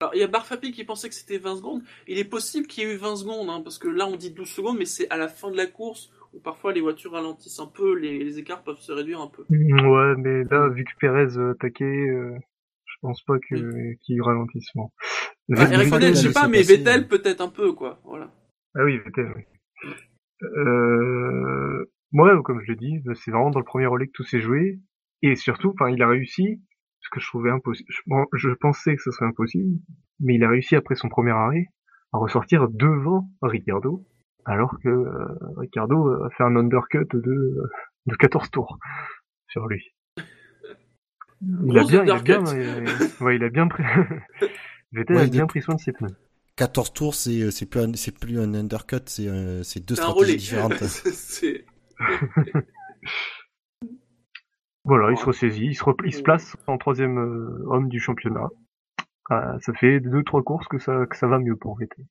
Alors, 0.00 0.14
il 0.14 0.20
y 0.20 0.24
a 0.24 0.26
Barfapi 0.26 0.72
qui 0.72 0.84
pensait 0.84 1.08
que 1.08 1.14
c'était 1.14 1.38
20 1.38 1.56
secondes. 1.56 1.82
Il 2.08 2.18
est 2.18 2.24
possible 2.24 2.66
qu'il 2.66 2.82
y 2.82 2.86
ait 2.86 2.94
eu 2.94 2.96
20 2.96 3.14
secondes, 3.16 3.48
hein, 3.50 3.60
parce 3.62 3.78
que 3.78 3.88
là, 3.88 4.06
on 4.08 4.16
dit 4.16 4.30
12 4.30 4.48
secondes, 4.48 4.78
mais 4.78 4.84
c'est 4.86 5.08
à 5.10 5.16
la 5.16 5.28
fin 5.28 5.50
de 5.50 5.56
la 5.56 5.66
course 5.66 6.10
où 6.32 6.40
parfois 6.40 6.72
les 6.72 6.80
voitures 6.80 7.12
ralentissent 7.12 7.60
un 7.60 7.66
peu, 7.66 7.94
les, 7.94 8.18
les 8.24 8.38
écarts 8.38 8.64
peuvent 8.64 8.80
se 8.80 8.90
réduire 8.90 9.20
un 9.20 9.28
peu. 9.28 9.44
Ouais, 9.50 10.14
mais 10.16 10.44
là, 10.50 10.68
vu 10.70 10.84
que 10.84 10.90
Perez 10.98 11.36
euh, 11.36 11.52
attaquait, 11.52 11.84
euh, 11.84 12.34
je 12.86 12.94
pense 13.02 13.22
pas 13.22 13.38
qu'il 13.38 14.22
ralentisse. 14.22 14.66
Bon. 14.74 14.90
Bah, 15.48 15.64
Vettel, 15.66 15.78
Raikkonen, 15.78 16.08
il 16.10 16.16
je 16.16 16.20
sais 16.22 16.32
pas, 16.32 16.48
mais 16.48 16.62
Vettel 16.62 17.06
peut-être 17.06 17.40
un 17.42 17.48
peu, 17.48 17.72
quoi. 17.72 18.00
Voilà. 18.04 18.30
Ah 18.74 18.84
oui, 18.84 18.98
Vettel, 18.98 19.32
oui. 19.36 19.44
Euh... 20.42 21.84
Moi, 22.12 22.42
comme 22.42 22.60
je 22.60 22.72
l'ai 22.72 22.76
dit, 22.76 23.02
c'est 23.14 23.30
vraiment 23.30 23.50
dans 23.50 23.58
le 23.58 23.64
premier 23.64 23.86
relais 23.86 24.06
que 24.06 24.12
tout 24.12 24.24
s'est 24.24 24.40
joué. 24.40 24.80
Et 25.22 25.34
surtout, 25.36 25.70
enfin, 25.70 25.90
il 25.90 26.02
a 26.02 26.08
réussi, 26.08 26.62
ce 27.00 27.08
que 27.10 27.20
je 27.20 27.26
trouvais 27.26 27.50
impossible. 27.50 27.88
Je, 27.90 28.00
bon, 28.06 28.26
je 28.34 28.50
pensais 28.50 28.96
que 28.96 29.02
ce 29.02 29.10
serait 29.10 29.26
impossible, 29.26 29.78
mais 30.20 30.34
il 30.34 30.44
a 30.44 30.48
réussi 30.48 30.76
après 30.76 30.94
son 30.94 31.08
premier 31.08 31.30
arrêt 31.30 31.66
à 32.12 32.18
ressortir 32.18 32.68
devant 32.68 33.28
Ricardo, 33.40 34.04
alors 34.44 34.78
que 34.82 34.88
euh, 34.88 35.26
Ricardo 35.56 36.22
a 36.24 36.30
fait 36.30 36.42
un 36.42 36.56
undercut 36.56 37.06
de, 37.14 37.54
de 38.06 38.16
14 38.16 38.50
tours 38.50 38.78
sur 39.48 39.66
lui. 39.66 39.94
Il 41.64 41.78
a 41.78 41.84
bien, 41.84 42.04
il 42.04 42.10
a 42.10 42.18
bien, 42.18 42.38
undercut. 42.38 42.58
euh, 42.58 43.24
ouais, 43.24 43.36
il 43.36 43.44
a 43.44 43.48
bien 43.48 43.68
pris. 43.68 43.82
Vettel 44.92 45.16
Ouais, 45.16 45.22
a 45.22 45.26
bien 45.26 45.46
pris 45.46 45.62
soin 45.62 45.76
de 45.76 45.80
ses 45.80 45.92
pneus. 45.92 46.14
14 46.56 46.92
tours, 46.92 47.14
c'est 47.14 47.50
c'est 47.50 47.66
plus 47.66 47.80
un, 47.80 47.92
c'est 47.94 48.16
plus 48.18 48.38
un 48.38 48.54
undercut, 48.54 48.96
c'est 49.06 49.28
un- 49.28 49.62
c'est 49.62 49.80
deux 49.80 49.94
stratégies 49.94 50.20
relais. 50.20 50.36
différentes. 50.36 50.74
C'est- 51.12 51.64
Voilà, 54.84 55.12
il 55.12 55.16
se 55.16 55.24
ressaisit, 55.24 55.66
il 55.66 55.74
se, 55.76 55.84
repl- 55.84 56.06
il 56.06 56.12
se 56.12 56.22
place 56.22 56.56
en 56.66 56.76
troisième 56.76 57.16
euh, 57.18 57.64
homme 57.68 57.88
du 57.88 58.00
championnat. 58.00 58.48
Ah, 59.30 59.56
ça 59.60 59.72
fait 59.74 60.00
deux 60.00 60.24
trois 60.24 60.42
courses 60.42 60.66
que 60.66 60.78
ça 60.78 61.06
que 61.08 61.16
ça 61.16 61.28
va 61.28 61.38
mieux 61.38 61.54
pour 61.56 61.78
Vettel. 61.78 62.04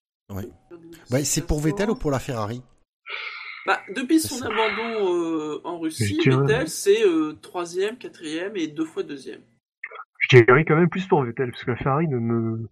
Ouais, 1.10 1.24
c'est 1.26 1.46
pour 1.46 1.60
Vettel 1.60 1.90
ou 1.90 1.96
pour 1.96 2.10
la 2.12 2.20
Ferrari? 2.20 2.64
Bah, 3.68 3.82
depuis 3.94 4.20
son 4.22 4.38
ça. 4.38 4.46
abandon 4.48 5.14
euh, 5.14 5.62
en 5.66 5.80
Russie, 5.80 6.18
Vettel, 6.26 6.70
c'est 6.70 7.06
euh, 7.06 7.34
troisième, 7.42 7.98
quatrième 7.98 8.56
et 8.56 8.68
deux 8.68 8.86
fois 8.86 9.04
deuxième. 9.04 9.42
Je 10.20 10.38
dirais 10.38 10.64
quand 10.66 10.78
même 10.78 10.90
plus 10.90 11.06
pour 11.08 11.24
Vettel 11.24 11.52
parce 11.52 11.66
que 11.66 11.72
la 11.72 11.78
Ferrari 11.78 12.08
ne 12.08 12.18
me 12.20 12.70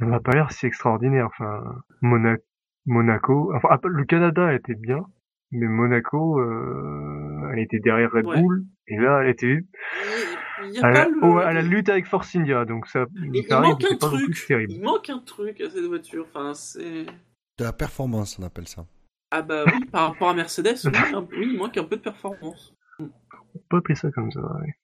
ne 0.00 0.06
m'a 0.06 0.20
pas 0.20 0.32
l'air 0.32 0.52
si 0.52 0.66
extraordinaire. 0.66 1.26
Enfin, 1.26 1.62
Mona- 2.02 2.36
Monaco, 2.86 3.52
enfin 3.54 3.68
ah, 3.70 3.78
le 3.84 4.04
Canada 4.04 4.52
était 4.54 4.74
bien, 4.74 5.04
mais 5.50 5.66
Monaco, 5.66 6.40
euh, 6.40 7.50
elle 7.52 7.58
était 7.60 7.80
derrière 7.80 8.10
Red 8.12 8.26
Ouais. 8.26 8.40
Bull 8.40 8.64
et 8.86 8.96
là 8.96 9.20
elle 9.22 9.28
était 9.30 9.58
Il 10.64 10.70
y 10.72 10.78
a 10.78 10.86
à 10.86 10.92
pas 10.92 11.04
la, 11.04 11.08
le... 11.08 11.18
oh, 11.22 11.38
à 11.38 11.52
la 11.52 11.62
lutte 11.62 11.88
avec 11.88 12.06
Force 12.06 12.34
India, 12.36 12.64
donc 12.64 12.86
ça. 12.86 13.06
Il, 13.14 13.44
manque 13.50 13.84
un 13.84 13.96
pas 13.96 14.06
truc. 14.08 14.46
terrible. 14.46 14.72
Il 14.72 14.82
manque 14.82 15.10
un 15.10 15.18
truc 15.18 15.60
à 15.60 15.68
cette 15.70 15.84
voiture. 15.84 16.26
Enfin, 16.28 16.54
c'est. 16.54 17.04
De 17.58 17.64
la 17.64 17.72
performance, 17.72 18.38
on 18.38 18.44
appelle 18.44 18.68
ça. 18.68 18.86
Ah 19.30 19.42
bah 19.42 19.64
oui, 19.66 19.84
par 19.86 20.08
rapport 20.12 20.30
à 20.30 20.34
Mercedes, 20.34 20.76
oui, 20.86 20.92
un- 21.14 21.20
oui, 21.32 21.48
il 21.52 21.58
manque 21.58 21.76
un 21.76 21.84
peu 21.84 21.96
de 21.96 22.02
performance. 22.02 22.74
On 23.00 23.58
peut 23.68 23.76
appeler 23.78 23.94
ça 23.96 24.10
comme 24.12 24.30
ça. 24.32 24.40
ouais. 24.40 24.74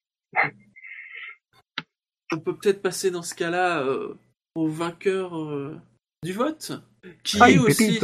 On 2.32 2.38
peut 2.40 2.54
peut-être 2.56 2.82
passer 2.82 3.10
dans 3.10 3.22
ce 3.22 3.34
cas-là 3.34 3.82
euh, 3.86 4.14
au 4.54 4.68
vainqueur 4.68 5.36
euh, 5.38 5.76
du 6.22 6.32
vote, 6.32 6.72
qui 7.22 7.38
est 7.38 7.58
aussi, 7.58 7.98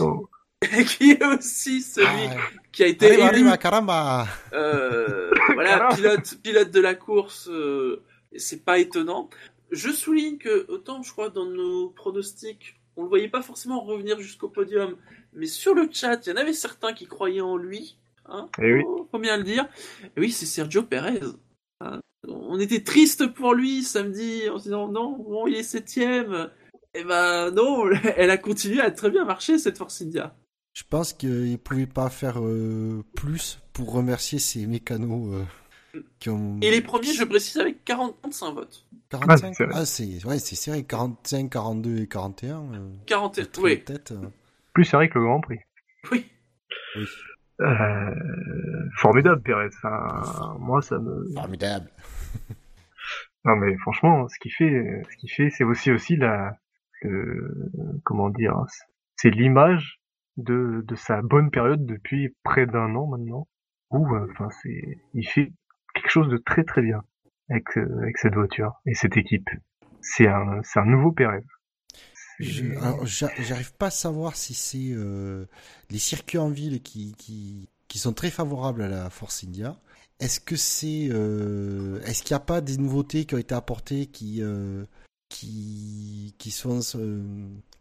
qui 0.99 1.11
est 1.13 1.25
aussi 1.25 1.81
celui 1.83 2.07
Ah, 2.07 2.37
qui 2.73 2.83
a 2.83 2.87
été 2.87 3.07
arriba, 3.07 3.23
élu, 3.29 3.43
arriba, 3.43 3.57
caramba 3.57 4.27
euh, 4.53 5.31
voilà, 5.55 5.79
Caramba. 5.79 5.97
pilote, 5.97 6.35
pilote 6.43 6.71
de 6.71 6.81
la 6.81 6.95
course. 6.95 7.49
euh, 7.51 8.03
c'est 8.37 8.65
pas 8.65 8.79
étonnant. 8.79 9.29
Je 9.71 9.91
souligne 9.91 10.39
que 10.39 10.67
autant, 10.69 11.03
je 11.03 11.13
crois, 11.13 11.31
dans 11.31 11.47
nos 11.47 11.91
pronostics, 11.91 12.77
on 12.97 13.03
le 13.05 13.09
voyait 13.09 13.29
pas 13.29 13.43
forcément 13.43 13.81
revenir 13.81 14.21
jusqu'au 14.21 14.49
podium, 14.49 14.97
mais 15.33 15.47
sur 15.47 15.75
le 15.75 15.89
chat, 15.91 16.27
il 16.27 16.31
y 16.31 16.33
en 16.33 16.37
avait 16.37 16.53
certains 16.53 16.93
qui 16.93 17.07
croyaient 17.07 17.41
en 17.41 17.57
lui. 17.57 17.97
Hein, 18.27 18.49
Eh 18.61 18.75
oui. 18.75 18.83
faut, 18.83 19.09
faut 19.11 19.19
bien 19.19 19.37
le 19.37 19.43
dire. 19.45 19.69
Et 20.17 20.21
oui, 20.21 20.31
c'est 20.31 20.47
Sergio 20.47 20.83
Perez. 20.83 21.21
On 22.29 22.59
était 22.61 22.83
triste 22.83 23.27
pour 23.29 23.55
lui 23.55 23.83
samedi 23.83 24.49
en 24.51 24.59
se 24.59 24.65
disant 24.65 24.89
non, 24.89 25.17
bon, 25.19 25.47
il 25.47 25.55
est 25.55 25.63
septième. 25.63 26.51
Et 26.95 27.05
ben 27.05 27.51
non, 27.51 27.91
elle 28.17 28.31
a 28.31 28.37
continué 28.37 28.81
à 28.81 28.91
très 28.91 29.11
bien 29.11 29.25
marcher 29.25 29.59
cette 29.59 29.79
Force 29.79 30.03
India. 30.03 30.35
Je 30.73 30.83
pense 30.89 31.13
qu'il 31.13 31.59
pouvait 31.59 31.87
pas 31.87 32.11
faire 32.11 32.41
euh, 32.41 33.05
plus 33.17 33.61
pour 33.73 33.93
remercier 33.93 34.39
ces 34.39 34.67
mécanos 34.67 35.35
euh, 35.95 36.01
qui 36.19 36.29
ont. 36.31 36.59
Et 36.63 36.71
les 36.71 36.81
premiers, 36.81 37.13
je 37.13 37.25
précise, 37.25 37.57
avec 37.59 37.85
45 37.85 38.53
votes. 38.53 38.87
45 39.11 39.55
c'est 39.55 39.65
vrai. 39.65 39.75
Ah, 39.77 39.87
c'est 39.87 40.25
ouais, 40.25 40.39
c'est 40.39 40.55
serré. 40.55 40.85
45, 40.85 41.51
42 41.51 42.03
et 42.03 42.07
41. 42.07 42.57
Euh, 42.57 42.91
41, 43.07 43.45
très 43.47 43.63
oui, 43.63 43.85
tête, 43.85 44.13
euh. 44.13 44.29
Plus 44.73 44.85
serré 44.85 45.09
que 45.09 45.19
le 45.19 45.25
Grand 45.25 45.41
Prix. 45.41 45.59
oui. 46.13 46.27
Oui. 46.97 47.05
Euh, 47.61 48.15
formidable, 48.97 49.43
Perez. 49.43 49.69
Enfin, 49.83 50.57
moi, 50.59 50.81
ça 50.83 50.99
me. 50.99 51.29
Formidable. 51.35 51.89
Non, 53.45 53.57
mais 53.57 53.77
franchement, 53.79 54.29
ce 54.29 54.39
qu'il 54.39 54.53
fait, 54.53 55.03
ce 55.11 55.17
qu'il 55.17 55.31
fait, 55.31 55.51
c'est 55.51 55.65
aussi 55.65 55.91
aussi 55.91 56.17
la, 56.17 56.57
le- 57.03 57.71
comment 58.05 58.29
dire, 58.31 58.55
c'est 59.17 59.31
l'image 59.31 60.01
de 60.37 60.83
de 60.87 60.95
sa 60.95 61.23
bonne 61.23 61.51
période 61.51 61.85
depuis 61.87 62.35
près 62.45 62.67
d'un 62.67 62.95
an 62.95 63.07
maintenant. 63.07 63.49
Où, 63.91 64.15
euh, 64.15 64.27
enfin, 64.33 64.49
c'est, 64.63 64.99
il 65.15 65.27
fait 65.27 65.53
quelque 65.95 66.11
chose 66.11 66.29
de 66.29 66.37
très 66.37 66.65
très 66.65 66.83
bien 66.83 67.03
avec 67.51 67.65
euh, 67.77 67.99
avec 68.03 68.19
cette 68.19 68.35
voiture 68.35 68.75
et 68.87 68.95
cette 68.95 69.17
équipe. 69.17 69.49
C'est 70.01 70.29
un 70.29 70.61
c'est 70.63 70.79
un 70.81 70.85
nouveau 70.87 71.11
Perez. 71.13 71.43
C'est- 71.93 71.95
Je- 71.95 72.09
alors, 72.15 72.19
j'a- 72.19 72.30
j'arrive 72.41 73.73
pas 73.75 73.87
à 73.87 73.91
savoir 73.91 74.37
si 74.37 74.55
c'est 74.55 74.91
euh, 74.91 75.47
les 75.91 75.99
circuits 75.99 76.39
en 76.39 76.51
ville 76.51 76.83
qui, 76.83 77.15
qui, 77.19 77.69
qui 77.89 77.99
sont 77.99 78.13
très 78.13 78.31
favorables 78.31 78.83
à 78.83 78.89
la 78.89 79.11
Force 79.11 79.45
India. 79.45 79.79
Est-ce 80.21 80.41
que 80.41 80.57
c'est, 80.57 81.09
euh, 81.11 82.01
est-ce 82.05 82.23
qu'il 82.23 82.35
n'y 82.35 82.37
a 82.37 82.45
pas 82.45 82.61
des 82.61 82.77
nouveautés 82.77 83.25
qui 83.25 83.35
ont 83.35 83.39
été 83.39 83.55
apportées 83.55 84.07
qui, 84.07 84.43
euh, 84.43 84.85
qui, 85.29 86.35
qui 86.39 86.51
sont, 86.51 86.81
euh, 86.97 87.23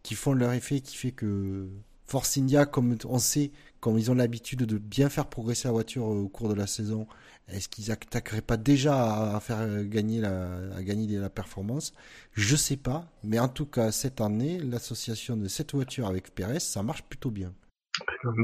qui 0.04 0.16
font 0.16 0.34
leur 0.34 0.54
effet, 0.54 0.80
qui 0.80 0.96
fait 0.96 1.12
que 1.12 1.70
Force 2.06 2.38
India, 2.38 2.66
comme 2.66 2.98
on 3.06 3.20
sait, 3.20 3.52
comme 3.82 4.00
ils 4.00 4.10
ont 4.10 4.16
l'habitude 4.16 4.64
de 4.64 4.78
bien 4.78 5.10
faire 5.10 5.28
progresser 5.28 5.68
la 5.68 5.74
voiture 5.74 6.06
euh, 6.06 6.22
au 6.22 6.30
cours 6.30 6.50
de 6.50 6.54
la 6.54 6.66
saison, 6.68 7.08
est-ce 7.52 7.70
qu'ils 7.70 7.92
attaqueraient 7.92 8.42
pas 8.42 8.58
déjà 8.58 9.36
à, 9.36 9.40
faire 9.40 9.84
gagner 9.86 10.22
la, 10.22 10.76
à 10.76 10.84
gagner 10.84 11.18
la 11.18 11.30
performance? 11.30 11.94
Je 12.34 12.56
sais 12.56 12.78
pas, 12.78 13.06
mais 13.24 13.40
en 13.40 13.48
tout 13.50 13.66
cas 13.66 13.92
cette 13.92 14.22
année, 14.22 14.60
l'association 14.60 15.38
de 15.38 15.48
cette 15.48 15.74
voiture 15.74 16.08
avec 16.08 16.34
Perez, 16.34 16.60
ça 16.60 16.84
marche 16.84 17.04
plutôt 17.04 17.32
bien. 17.32 17.54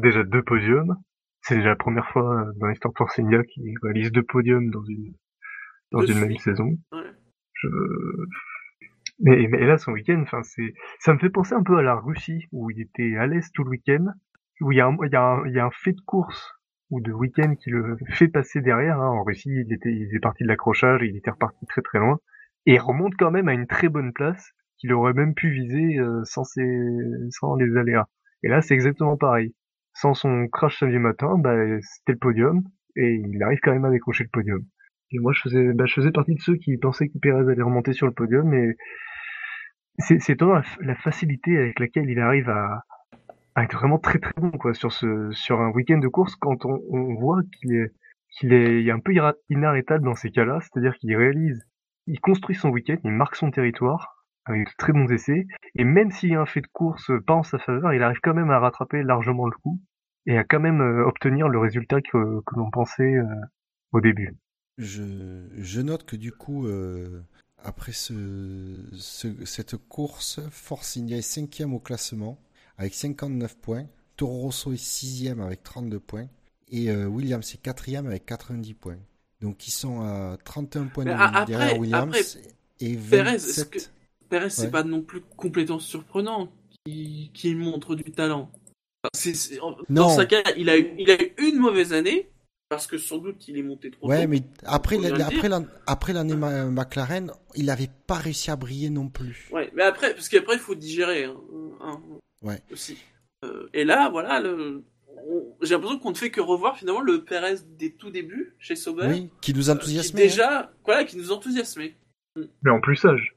déjà 0.01 0.23
deux 0.23 0.43
podiums. 0.43 0.95
C'est 1.41 1.57
déjà 1.57 1.69
la 1.69 1.75
première 1.75 2.09
fois 2.09 2.47
dans 2.57 2.67
l'histoire 2.67 2.91
de 2.91 2.97
Force 2.97 3.19
India 3.19 3.43
qui 3.43 3.61
réalise 3.83 4.11
deux 4.11 4.23
podiums 4.23 4.71
dans 4.71 4.83
une 4.83 5.13
dans 5.91 5.99
De 6.01 6.11
une 6.11 6.19
même 6.19 6.37
saison. 6.37 6.77
Ouais. 6.91 7.11
Je... 7.53 7.67
Mais, 9.19 9.47
mais 9.47 9.65
là, 9.65 9.77
son 9.77 9.93
week-end, 9.93 10.19
enfin, 10.23 10.43
c'est, 10.43 10.73
ça 10.99 11.13
me 11.13 11.19
fait 11.19 11.29
penser 11.29 11.53
un 11.53 11.63
peu 11.63 11.77
à 11.77 11.81
la 11.81 11.95
Russie 11.95 12.47
où 12.51 12.69
il 12.69 12.81
était 12.81 13.15
à 13.15 13.27
l'aise 13.27 13.49
tout 13.53 13.63
le 13.63 13.69
week-end, 13.69 14.07
où 14.59 14.71
il 14.71 14.77
y 14.77 14.81
a 14.81 14.87
un, 14.87 14.97
il 15.03 15.11
y 15.11 15.15
a 15.15 15.21
un, 15.21 15.47
il 15.47 15.53
y 15.53 15.59
a 15.59 15.65
un 15.65 15.71
fait 15.71 15.93
de 15.93 16.01
course 16.01 16.54
ou 16.89 17.01
de 17.01 17.11
week-end 17.11 17.55
qui 17.55 17.69
le 17.69 17.97
fait 18.09 18.27
passer 18.27 18.61
derrière. 18.61 18.99
hein. 18.99 19.09
En 19.09 19.23
Russie, 19.23 19.49
il 19.49 19.73
était, 19.73 19.91
il 19.91 20.07
faisait 20.07 20.19
partie 20.19 20.43
de 20.43 20.47
l'accrochage, 20.47 21.01
il 21.03 21.15
était 21.15 21.31
reparti 21.31 21.65
très 21.65 21.81
très 21.81 21.99
loin 21.99 22.19
et 22.65 22.77
remonte 22.77 23.13
quand 23.17 23.31
même 23.31 23.47
à 23.47 23.53
une 23.53 23.67
très 23.67 23.89
bonne 23.89 24.13
place 24.13 24.51
qu'il 24.77 24.93
aurait 24.93 25.13
même 25.13 25.33
pu 25.33 25.49
viser 25.51 25.99
euh, 25.99 26.21
sans 26.23 26.43
ses, 26.43 26.67
sans 27.29 27.55
les 27.55 27.77
aléas. 27.77 28.07
Et 28.43 28.49
là, 28.49 28.61
c'est 28.61 28.73
exactement 28.73 29.17
pareil. 29.17 29.55
Sans 29.93 30.13
son 30.13 30.47
crash 30.47 30.79
samedi 30.79 30.99
matin, 30.99 31.37
bah, 31.37 31.55
c'était 31.81 32.13
le 32.13 32.17
podium 32.17 32.63
et 32.97 33.15
il 33.15 33.41
arrive 33.43 33.59
quand 33.61 33.71
même 33.71 33.85
à 33.85 33.91
décrocher 33.91 34.23
le 34.23 34.29
podium. 34.29 34.61
Et 35.11 35.19
moi, 35.19 35.31
je 35.33 35.41
faisais, 35.41 35.73
bah, 35.73 35.85
je 35.85 35.93
faisais 35.93 36.11
partie 36.11 36.35
de 36.35 36.41
ceux 36.41 36.55
qui 36.55 36.77
pensaient 36.77 37.07
que 37.07 37.17
Perez 37.21 37.51
allait 37.51 37.61
remonter 37.61 37.93
sur 37.93 38.07
le 38.07 38.13
podium, 38.13 38.47
mais 38.49 38.75
c'est, 39.99 40.29
étonnant 40.29 40.61
la 40.81 40.95
facilité 40.95 41.57
avec 41.57 41.79
laquelle 41.79 42.09
il 42.09 42.19
arrive 42.19 42.49
à, 42.49 42.83
à 43.55 43.63
être 43.63 43.73
vraiment 43.77 43.99
très 43.99 44.19
très 44.19 44.33
bon, 44.37 44.51
quoi, 44.51 44.73
sur 44.73 44.91
ce, 44.91 45.29
sur 45.31 45.61
un 45.61 45.71
week-end 45.71 45.97
de 45.97 46.07
course 46.07 46.35
quand 46.35 46.65
on, 46.65 46.81
on 46.89 47.15
voit 47.15 47.41
qu'il 47.59 47.73
est, 47.73 47.93
qu'il 48.29 48.53
est, 48.53 48.81
il 48.81 48.87
est 48.87 48.91
un 48.91 48.99
peu 48.99 49.13
inarrêtable 49.49 50.03
dans 50.03 50.15
ces 50.15 50.29
cas-là, 50.31 50.59
c'est-à-dire 50.61 50.95
qu'il 50.97 51.15
réalise, 51.15 51.65
il 52.07 52.19
construit 52.19 52.55
son 52.55 52.69
week-end, 52.69 52.97
il 53.03 53.11
marque 53.11 53.35
son 53.35 53.51
territoire 53.51 54.25
avec 54.45 54.67
de 54.67 54.71
très 54.77 54.93
bons 54.93 55.11
essais, 55.11 55.47
et 55.75 55.83
même 55.83 56.11
s'il 56.11 56.29
y 56.29 56.35
a 56.35 56.41
un 56.41 56.45
fait 56.45 56.61
de 56.61 56.67
course 56.67 57.11
pas 57.25 57.33
en 57.33 57.43
sa 57.43 57.57
faveur, 57.57 57.93
il 57.93 58.03
arrive 58.03 58.19
quand 58.21 58.33
même 58.35 58.51
à 58.51 58.59
rattraper 58.59 59.01
largement 59.01 59.47
le 59.47 59.57
coup 59.63 59.81
et 60.27 60.37
à 60.37 60.43
quand 60.43 60.59
même 60.59 60.81
euh, 60.81 61.05
obtenir 61.05 61.47
le 61.47 61.57
résultat 61.59 62.01
que, 62.01 62.41
que 62.45 62.55
l'on 62.55 62.69
pensait 62.69 63.15
euh, 63.15 63.25
au 63.91 64.01
début. 64.01 64.35
Je, 64.77 65.47
je 65.57 65.81
note 65.81 66.05
que 66.05 66.15
du 66.15 66.31
coup, 66.31 66.67
euh, 66.67 67.21
après 67.63 67.93
ce, 67.93 68.13
ce- 68.93 69.45
cette 69.45 69.77
course, 69.77 70.41
Force 70.51 70.97
India 70.97 71.17
est 71.17 71.21
cinquième 71.21 71.73
au 71.73 71.79
classement 71.79 72.37
avec 72.77 72.93
59 72.93 73.57
points. 73.57 73.85
Toro 74.17 74.39
Rosso 74.41 74.71
est 74.73 74.77
sixième 74.83 75.41
avec 75.41 75.63
32 75.63 75.99
points. 75.99 76.27
Et 76.69 76.89
euh, 76.89 77.05
Williams 77.05 77.53
est 77.53 77.61
quatrième 77.61 78.07
avec 78.07 78.25
90 78.25 78.73
points. 78.73 78.97
Donc 79.41 79.67
ils 79.67 79.71
sont 79.71 80.01
à 80.01 80.37
31 80.43 80.85
points 80.85 81.05
de- 81.05 81.09
après- 81.11 81.45
derrière 81.45 81.79
Williams 81.79 82.09
après, 82.15 82.41
et 82.79 82.95
Perez, 82.95 83.35
est-ce 83.35 83.47
27. 83.61 83.69
que 83.69 83.79
Perez, 84.29 84.49
c'est 84.49 84.61
Ouais. 84.63 84.71
pas 84.71 84.83
non 84.83 85.01
plus 85.01 85.21
complètement 85.37 85.79
surprenant 85.79 86.49
qu'il 86.85 87.57
montre 87.57 87.95
du 87.95 88.05
talent. 88.11 88.49
Enfin, 89.13 89.31
dans 89.89 90.07
Non. 90.07 90.15
sa 90.15 90.25
carrière, 90.25 90.53
il 90.57 90.69
a, 90.69 90.77
eu, 90.77 90.93
il 90.97 91.11
a 91.11 91.21
eu 91.21 91.31
une 91.37 91.57
mauvaise 91.59 91.93
année, 91.93 92.29
parce 92.69 92.87
que 92.87 92.97
sans 92.97 93.17
doute 93.19 93.47
il 93.47 93.57
est 93.57 93.61
monté 93.63 93.91
trop 93.91 94.07
Ouais, 94.09 94.23
tôt. 94.23 94.29
mais 94.29 94.41
après, 94.63 94.97
l'année 96.13 96.35
McLaren, 96.35 97.31
il 97.55 97.65
n'avait 97.65 97.89
pas 98.07 98.15
réussi 98.15 98.49
à 98.49 98.55
briller 98.55 98.89
non 98.89 99.09
plus. 99.09 99.47
Ouais, 99.51 99.69
mais 99.75 99.83
après, 99.83 100.13
parce 100.15 100.27
qu'après, 100.29 100.55
il 100.55 100.59
faut 100.59 100.73
digérer. 100.75 101.25
Hein, 101.25 101.37
hein, 101.81 102.01
Ouais. 102.45 102.61
Aussi. 102.71 102.97
Euh, 103.43 103.67
et 103.73 103.83
là, 103.83 104.09
voilà, 104.09 104.39
le... 104.39 104.83
j'ai 105.61 105.73
l'impression 105.73 105.99
qu'on 105.99 106.11
ne 106.11 106.15
fait 106.15 106.31
que 106.31 106.39
revoir 106.39 106.77
finalement 106.77 107.01
le 107.01 107.23
Perez 107.23 107.57
des 107.77 107.93
tout 107.93 108.11
débuts 108.11 108.55
chez 108.59 108.75
Sauber. 108.75 109.07
Oui, 109.07 109.29
qui 109.41 109.53
nous 109.53 109.69
euh, 109.69 109.73
qui 109.73 109.79
enthousiasmait. 109.79 110.21
hein. 110.21 110.25
déjà, 110.25 110.73
voilà, 110.85 111.03
qui 111.03 111.17
nous 111.17 111.31
enthousiasmait. 111.31 111.97
Mais 112.63 112.71
en 112.71 112.79
plus 112.79 112.95
sage. 112.95 113.35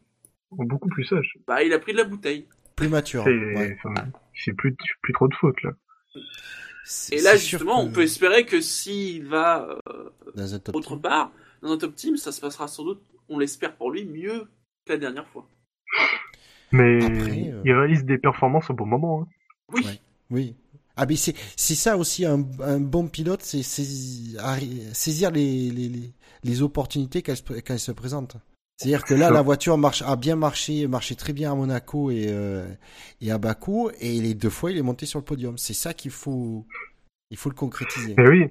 En 0.50 0.64
beaucoup 0.64 0.88
plus 0.88 1.04
sage. 1.04 1.38
Bah, 1.46 1.62
il 1.62 1.72
a 1.72 1.78
pris 1.78 1.92
de 1.92 1.98
la 1.98 2.04
bouteille. 2.04 2.46
Plus 2.76 2.88
mature. 2.88 3.24
C'est, 3.24 3.30
ouais. 3.30 3.76
plus, 4.56 4.76
plus 5.02 5.12
trop 5.12 5.26
de 5.28 5.34
fautes, 5.34 5.62
là. 5.62 5.72
Et 7.12 7.20
là, 7.20 7.36
justement, 7.36 7.82
que 7.82 7.88
on 7.88 7.92
peut 7.92 8.02
espérer 8.02 8.46
que 8.46 8.61
s'il 8.61 9.26
va 9.26 9.78
euh, 9.88 10.11
dans 10.34 10.54
un 10.54 10.59
top 10.59 10.76
autre 10.76 10.92
team. 10.92 11.00
part, 11.02 11.32
dans 11.61 11.72
un 11.72 11.78
top 11.78 11.94
team, 11.94 12.16
ça 12.16 12.32
se 12.32 12.40
passera 12.40 12.66
sans 12.66 12.84
doute, 12.84 13.02
on 13.28 13.38
l'espère 13.38 13.76
pour 13.76 13.90
lui, 13.90 14.06
mieux 14.06 14.44
que 14.86 14.92
la 14.92 14.96
dernière 14.96 15.28
fois. 15.28 15.48
Mais 16.73 17.03
Après, 17.05 17.51
euh, 17.53 17.62
il 17.64 17.73
réalise 17.73 18.05
des 18.05 18.19
performances 18.19 18.69
au 18.71 18.75
bon 18.75 18.87
moment. 18.87 19.23
hein. 19.23 19.27
Oui, 19.75 19.83
Ouais. 19.85 20.01
Oui. 20.31 20.57
Ah 21.01 21.07
mais 21.07 21.14
c'est 21.16 21.35
c'est 21.57 21.77
ça 21.77 21.97
aussi 21.97 22.27
un, 22.27 22.45
un 22.61 22.81
bon 22.81 23.07
pilote, 23.07 23.41
c'est 23.43 23.62
saisir 23.62 25.31
les, 25.31 25.71
les, 25.71 25.89
les, 25.89 26.12
les 26.43 26.62
opportunités 26.62 27.23
qu'elles 27.23 27.37
se 27.37 27.43
quand 27.43 27.75
elles 27.75 27.79
se 27.79 27.93
présentent. 27.93 28.37
C'est-à-dire 28.77 29.05
que 29.05 29.14
là 29.14 29.31
la 29.31 29.43
voiture 29.43 29.77
marche 29.79 30.03
a 30.03 30.16
bien 30.16 30.37
marché, 30.37 30.87
marché 30.87 31.14
très 31.16 31.33
bien 31.33 31.53
à 31.53 31.55
Monaco 31.55 32.11
et 32.11 32.27
euh, 32.29 32.69
et 33.21 33.31
à 33.31 33.39
Bakou 33.39 33.91
et 34.01 34.21
les 34.21 34.35
deux 34.35 34.51
fois 34.51 34.71
il 34.71 34.79
est 34.79 34.83
monté 34.83 35.07
sur 35.07 35.19
le 35.19 35.25
podium. 35.25 35.57
C'est 35.59 35.75
ça 35.75 35.95
qu'il 35.95 36.11
faut 36.11 36.66
il 37.31 37.37
faut 37.37 37.49
le 37.49 37.55
concrétiser. 37.57 38.14
Mais 38.19 38.29
oui, 38.29 38.45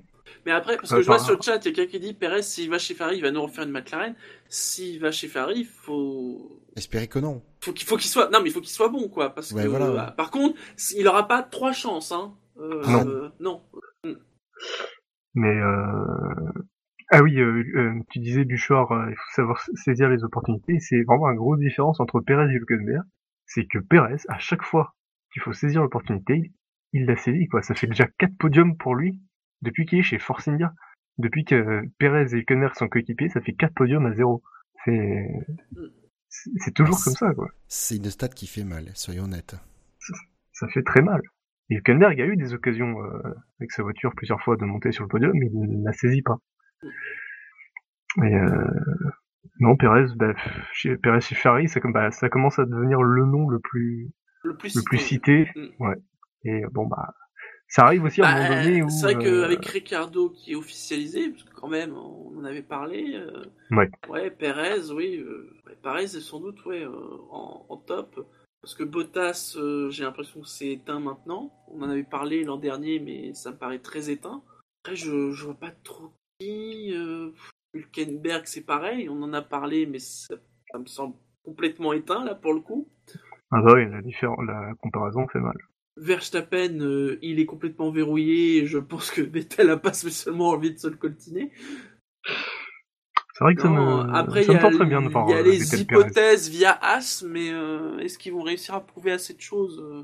mais 0.46 0.52
après, 0.52 0.78
parce 0.78 0.92
que 0.92 1.02
je 1.02 1.06
vois 1.08 1.18
par- 1.18 1.26
sur 1.26 1.36
le 1.36 1.42
chat, 1.42 1.58
il 1.66 1.70
y 1.70 1.72
a 1.72 1.76
quelqu'un 1.76 1.92
qui 1.92 2.00
dit 2.00 2.14
Perez, 2.14 2.42
s'il 2.42 2.70
va 2.70 2.78
chez 2.80 2.94
Ferrari, 2.94 3.18
il 3.18 3.22
va 3.22 3.32
nous 3.32 3.42
refaire 3.42 3.64
une 3.66 3.72
McLaren. 3.72 4.16
S'il 4.50 5.00
va 5.00 5.12
chez 5.12 5.28
Ferrari, 5.28 5.60
il 5.60 5.66
faut. 5.66 6.62
Espérer 6.76 7.08
que 7.08 7.20
non. 7.20 7.42
Faut 7.62 7.74
qu'il 7.74 7.88
faut 7.88 7.98
qu'il 7.98 8.10
soit 8.10 8.30
non 8.32 8.40
mais 8.42 8.50
il 8.50 8.54
faut 8.54 8.62
qu'il 8.62 8.70
soit 8.70 8.88
bon 8.90 9.10
quoi 9.10 9.34
parce 9.34 9.52
Ouais, 9.52 9.64
que 9.64 9.68
voilà, 9.68 9.92
ouais. 9.92 10.00
euh, 10.00 10.12
par 10.12 10.30
contre 10.32 10.58
il 10.96 11.08
aura 11.08 11.28
pas 11.28 11.42
trois 11.44 11.72
chances 11.74 12.12
hein 12.12 12.36
euh, 12.60 12.82
Non. 12.86 13.08
euh, 13.08 13.30
non 13.40 13.62
mais 15.34 15.56
euh... 15.56 16.52
ah 17.12 17.22
oui, 17.22 17.40
euh, 17.40 17.64
euh, 17.76 17.94
tu 18.12 18.20
disais 18.20 18.44
Bouchard, 18.46 18.92
euh, 18.92 19.06
il 19.10 19.16
faut 19.16 19.32
savoir 19.36 19.62
saisir 19.76 20.10
les 20.10 20.24
opportunités. 20.24 20.80
C'est 20.80 21.04
vraiment 21.04 21.30
une 21.30 21.38
grosse 21.38 21.60
différence 21.60 22.00
entre 22.00 22.20
Perez 22.22 22.46
et 22.52 22.56
Hülkenberg. 22.56 23.04
C'est 23.46 23.66
que 23.66 23.80
Perez, 23.80 24.18
à 24.30 24.40
chaque 24.40 24.64
fois 24.64 24.94
qu'il 25.32 25.42
faut 25.42 25.54
saisir 25.54 25.82
l'opportunité, 25.82 26.52
il 26.94 27.06
l'a 27.06 27.16
saisi 27.16 27.48
quoi. 27.48 27.62
Ça 27.62 27.76
fait 27.76 27.88
déjà 27.88 28.08
quatre 28.18 28.36
podiums 28.38 28.78
pour 28.78 28.96
lui 28.96 29.20
depuis 29.62 29.86
qu'il 29.86 30.00
est 30.00 30.04
chez 30.04 30.20
Force 30.20 30.48
India. 30.48 30.74
Depuis 31.18 31.46
que 31.46 31.82
Perez 31.98 32.34
et 32.34 32.38
Hülkenberg 32.38 32.76
sont 32.76 32.88
coéquipiers, 32.88 33.30
ça 33.30 33.42
fait 33.42 33.54
quatre 33.54 33.74
podiums 33.74 34.06
à 34.06 34.14
zéro. 34.14 34.44
C'est 34.86 35.28
c'est 36.30 36.74
toujours 36.74 37.02
comme 37.04 37.14
ça 37.14 37.34
quoi. 37.34 37.50
C'est 37.68 37.98
une 37.98 38.10
stat 38.10 38.28
qui 38.30 38.48
fait 38.48 38.64
mal, 38.64 38.92
soyons 38.94 39.24
honnêtes. 39.24 39.56
ça 40.54 40.68
fait 40.68 40.84
très 40.84 41.02
mal. 41.02 41.22
Et 41.70 41.76
Hülkenberg 41.76 42.22
a 42.22 42.26
eu 42.26 42.38
des 42.38 42.54
occasions 42.54 43.02
euh, 43.02 43.36
avec 43.60 43.72
sa 43.72 43.84
voiture 43.84 44.14
plusieurs 44.16 44.42
fois 44.42 44.56
de 44.56 44.64
monter 44.64 44.92
sur 44.92 45.04
le 45.04 45.10
podium, 45.10 45.32
mais 45.34 45.48
il 45.48 45.80
ne 45.80 45.86
la 45.86 45.92
saisit 45.92 46.22
pas. 46.22 46.38
Et 48.24 48.36
euh, 48.36 48.68
non, 49.60 49.76
Perez, 49.76 50.06
bah, 50.16 50.34
chez 50.72 50.98
Perez 50.98 51.22
chez 51.22 51.36
Ferrari, 51.36 51.68
ça, 51.68 51.80
bah, 51.84 52.12
ça 52.12 52.30
commence 52.30 52.60
à 52.60 52.66
devenir 52.66 53.02
le 53.02 53.26
nom 53.26 53.50
le 53.50 53.60
plus 53.60 54.12
le 54.44 54.56
plus 54.56 54.76
le 54.76 54.82
plus 54.84 54.98
cité. 55.00 55.52
Mm. 55.56 55.84
Ouais. 55.84 55.96
Et 56.44 56.62
bon 56.72 56.88
bah, 56.88 57.14
ça 57.68 57.84
arrive 57.84 58.04
aussi 58.04 58.22
à 58.22 58.28
un 58.28 58.34
Bah, 58.34 58.50
moment 58.50 58.64
donné 58.64 58.84
où. 58.84 58.90
c'est 58.90 59.14
vrai 59.14 59.16
euh, 59.28 59.42
qu'avec 59.42 59.66
Ricardo 59.66 60.30
qui 60.30 60.52
est 60.54 60.56
officialisé, 60.56 61.30
parce 61.30 61.44
que 61.44 61.54
quand 61.54 61.68
même, 61.68 61.96
on 61.96 62.38
en 62.38 62.44
avait 62.46 62.62
parlé. 62.62 63.14
euh, 63.16 63.44
Ouais. 63.72 63.90
Ouais, 64.10 64.32
Perez, 64.32 64.92
oui. 64.92 65.18
Euh, 65.18 65.50
ouais, 65.68 65.76
Perez 65.82 66.04
est 66.04 66.22
sans 66.22 66.40
doute 66.40 66.64
ouais, 66.66 66.84
euh, 66.84 67.18
en, 67.32 67.66
en 67.70 67.78
top. 67.78 68.26
Parce 68.62 68.74
que 68.76 68.84
Bottas, 68.84 69.56
euh, 69.58 69.90
j'ai 69.92 70.04
l'impression 70.04 70.42
que 70.42 70.48
c'est 70.48 70.70
éteint 70.70 71.00
maintenant. 71.00 71.54
On 71.68 71.82
en 71.84 71.90
avait 71.90 72.04
parlé 72.04 72.44
l'an 72.44 72.58
dernier, 72.58 73.00
mais 73.00 73.34
ça 73.34 73.52
me 73.52 73.58
paraît 73.58 73.80
très 73.80 74.10
éteint. 74.10 74.42
Après, 74.84 74.96
je, 74.96 75.32
je 75.32 75.46
vois 75.46 75.54
pas 75.54 75.72
trop 75.84 76.12
qui. 76.40 76.94
Euh, 76.94 77.32
Hülkenberg, 77.74 78.44
c'est 78.46 78.66
pareil. 78.66 79.08
On 79.10 79.22
en 79.22 79.34
a 79.34 79.42
parlé, 79.42 79.86
mais 79.86 80.00
ça, 80.00 80.36
ça 80.72 80.80
me 80.80 80.86
semble 80.86 81.16
complètement 81.46 81.94
éteint, 81.94 82.26
là, 82.26 82.34
pour 82.36 82.54
le 82.54 82.62
coup. 82.62 82.88
Ah 83.52 83.62
bah 83.62 83.74
oui, 83.76 83.86
la 83.90 84.74
comparaison 84.82 85.28
fait 85.28 85.40
mal. 85.40 85.56
Verstappen, 85.98 86.80
euh, 86.82 87.18
il 87.22 87.40
est 87.40 87.46
complètement 87.46 87.92
verrouillé. 87.92 88.58
Et 88.64 88.66
je 88.68 88.78
pense 88.78 89.12
que 89.12 89.22
Vettel 89.34 89.70
a 89.70 89.78
pas 89.78 89.94
spécialement 89.94 90.50
envie 90.50 90.74
de 90.74 90.80
se 90.80 90.88
le 90.88 90.96
coltiner. 90.96 91.52
C'est 93.34 93.44
vrai 93.44 93.56
que 93.56 93.62
ça 93.62 93.70
Non, 93.70 94.02
me, 94.02 94.14
après, 94.16 94.44
ça 94.44 94.52
il 94.52 94.56
me 94.56 94.58
y 94.58 94.58
a, 94.58 94.62
tente 94.64 94.74
très 94.74 94.86
bien 94.86 95.02
de 95.02 95.10
voir 95.10 95.28
il 95.28 95.32
y 95.32 95.34
a 95.34 95.38
euh, 95.38 95.44
les 95.44 95.82
hypothèses 95.82 96.50
via 96.50 96.72
As, 96.82 97.24
mais 97.28 97.52
euh, 97.52 98.00
est-ce 98.00 98.18
qu'ils 98.18 98.34
vont 98.34 98.42
réussir 98.42 98.74
à 98.74 98.82
prouver 98.86 99.12
assez 99.12 99.34
de 99.36 99.42
choses 99.42 99.80
euh? 99.80 100.02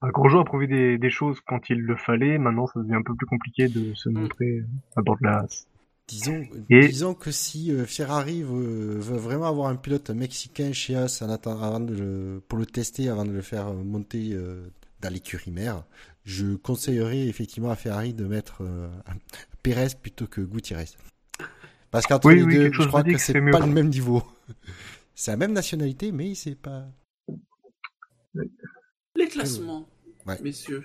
Ah, 0.00 0.10
Grosjean 0.10 0.40
a 0.42 0.44
prouvé 0.44 0.66
des, 0.68 0.96
des 0.98 1.10
choses 1.10 1.40
quand 1.46 1.70
il 1.70 1.80
le 1.80 1.96
fallait, 1.96 2.38
maintenant 2.38 2.66
ça 2.66 2.78
devient 2.80 2.94
un 2.94 3.02
peu 3.02 3.14
plus 3.16 3.26
compliqué 3.26 3.68
de 3.68 3.94
se 3.94 4.08
Mm. 4.10 4.14
montrer 4.14 4.62
à 4.96 5.02
bord 5.02 5.16
de 5.20 5.24
la 5.26 5.40
race. 5.40 5.66
Disons, 6.08 6.42
Et- 6.70 6.88
disons 6.88 7.14
que 7.14 7.30
si 7.32 7.72
euh, 7.72 7.84
Ferrari 7.84 8.42
veut, 8.42 8.98
veut 8.98 9.16
vraiment 9.16 9.46
avoir 9.46 9.68
un 9.68 9.76
pilote 9.76 10.10
mexicain 10.10 10.72
chez 10.72 10.94
As 10.94 11.20
en 11.22 11.30
attend- 11.30 11.60
avant 11.60 11.80
de 11.80 11.94
le- 11.94 12.42
pour 12.48 12.58
le 12.58 12.66
tester 12.66 13.08
avant 13.08 13.24
de 13.24 13.32
le 13.32 13.42
faire 13.42 13.68
euh, 13.68 13.82
monter 13.82 14.30
euh, 14.34 14.68
dans 15.00 15.12
l'écurie 15.12 15.50
mère, 15.50 15.84
je 16.24 16.56
conseillerais 16.56 17.26
effectivement 17.28 17.70
à 17.70 17.76
Ferrari 17.76 18.14
de 18.14 18.24
mettre 18.26 18.62
euh, 18.62 18.88
Pérez 19.62 19.88
plutôt 20.00 20.26
que 20.26 20.40
Gutiérrez. 20.40 20.88
Parce 21.90 22.06
qu'entre 22.06 22.26
Oui, 22.26 22.36
les 22.36 22.42
oui, 22.42 22.54
deux, 22.56 22.72
je 22.72 22.82
crois 22.86 23.02
que 23.02 23.16
c'est 23.18 23.40
mieux. 23.40 23.50
pas 23.52 23.60
le 23.60 23.72
même 23.72 23.88
niveau. 23.88 24.22
C'est 25.14 25.32
la 25.32 25.36
même 25.36 25.52
nationalité, 25.52 26.12
mais 26.12 26.36
c'est 26.36 26.54
pas. 26.54 26.86
Les 29.16 29.28
classements, 29.28 29.88
Ouais. 30.26 30.40
messieurs. 30.42 30.84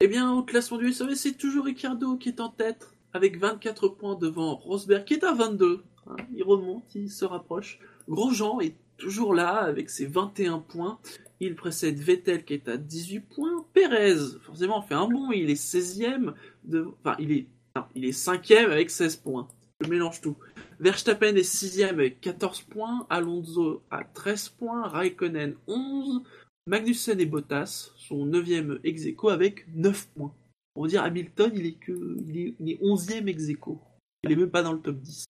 Eh 0.00 0.08
bien, 0.08 0.30
au 0.32 0.42
classement 0.42 0.76
du 0.76 0.92
SAV, 0.92 1.14
c'est 1.14 1.32
toujours 1.38 1.64
Ricardo 1.64 2.16
qui 2.16 2.28
est 2.30 2.40
en 2.40 2.50
tête, 2.50 2.90
avec 3.14 3.38
24 3.38 3.88
points 3.88 4.14
devant 4.16 4.56
Rosberg, 4.56 5.04
qui 5.04 5.14
est 5.14 5.24
à 5.24 5.32
22. 5.32 5.84
hein. 6.06 6.16
il 6.34 6.42
remonte, 6.42 6.94
il 6.94 7.10
se 7.10 7.24
rapproche. 7.24 7.78
Grosjean 8.08 8.60
est 8.60 8.74
toujours 8.98 9.34
là, 9.34 9.56
avec 9.62 9.88
ses 9.88 10.06
21 10.06 10.58
points. 10.58 10.98
Il 11.40 11.56
précède 11.56 11.98
Vettel, 11.98 12.44
qui 12.44 12.54
est 12.54 12.68
à 12.68 12.76
18 12.76 13.20
points. 13.20 13.64
Pérez, 13.72 14.16
forcément, 14.42 14.82
fait 14.82 14.94
un 14.94 15.08
bond, 15.08 15.32
il 15.32 15.48
est 15.48 15.54
16e. 15.54 16.34
De... 16.64 16.86
Enfin, 17.02 17.16
il 17.18 17.32
est... 17.32 17.46
non, 17.74 17.84
il 17.94 18.04
est 18.04 18.18
5e 18.18 18.70
avec 18.70 18.90
16 18.90 19.16
points. 19.16 19.48
Je 19.80 19.88
mélange 19.88 20.20
tout. 20.20 20.36
Verstappen 20.78 21.34
est 21.36 21.50
6e 21.50 21.88
avec 21.88 22.20
14 22.20 22.60
points. 22.62 23.06
Alonso 23.08 23.82
à 23.90 24.04
13 24.04 24.50
points. 24.50 24.86
Raikkonen 24.86 25.54
11. 25.66 26.22
Magnussen 26.66 27.18
et 27.18 27.26
Bottas 27.26 27.90
sont 27.96 28.26
9e 28.26 28.78
ex 28.84 29.02
avec 29.30 29.66
9 29.74 30.08
points. 30.08 30.34
On 30.76 30.82
va 30.82 30.88
dire 30.88 31.02
Hamilton, 31.02 31.50
il 31.54 31.66
est 31.66 31.78
que 31.78 32.16
il 32.28 32.38
est, 32.38 32.54
il 32.60 32.70
est 32.70 32.82
11e 32.82 33.26
ex. 33.28 33.44
Il 34.24 34.32
est 34.32 34.36
même 34.36 34.50
pas 34.50 34.62
dans 34.62 34.74
le 34.74 34.80
top 34.80 34.96
10 35.00 35.24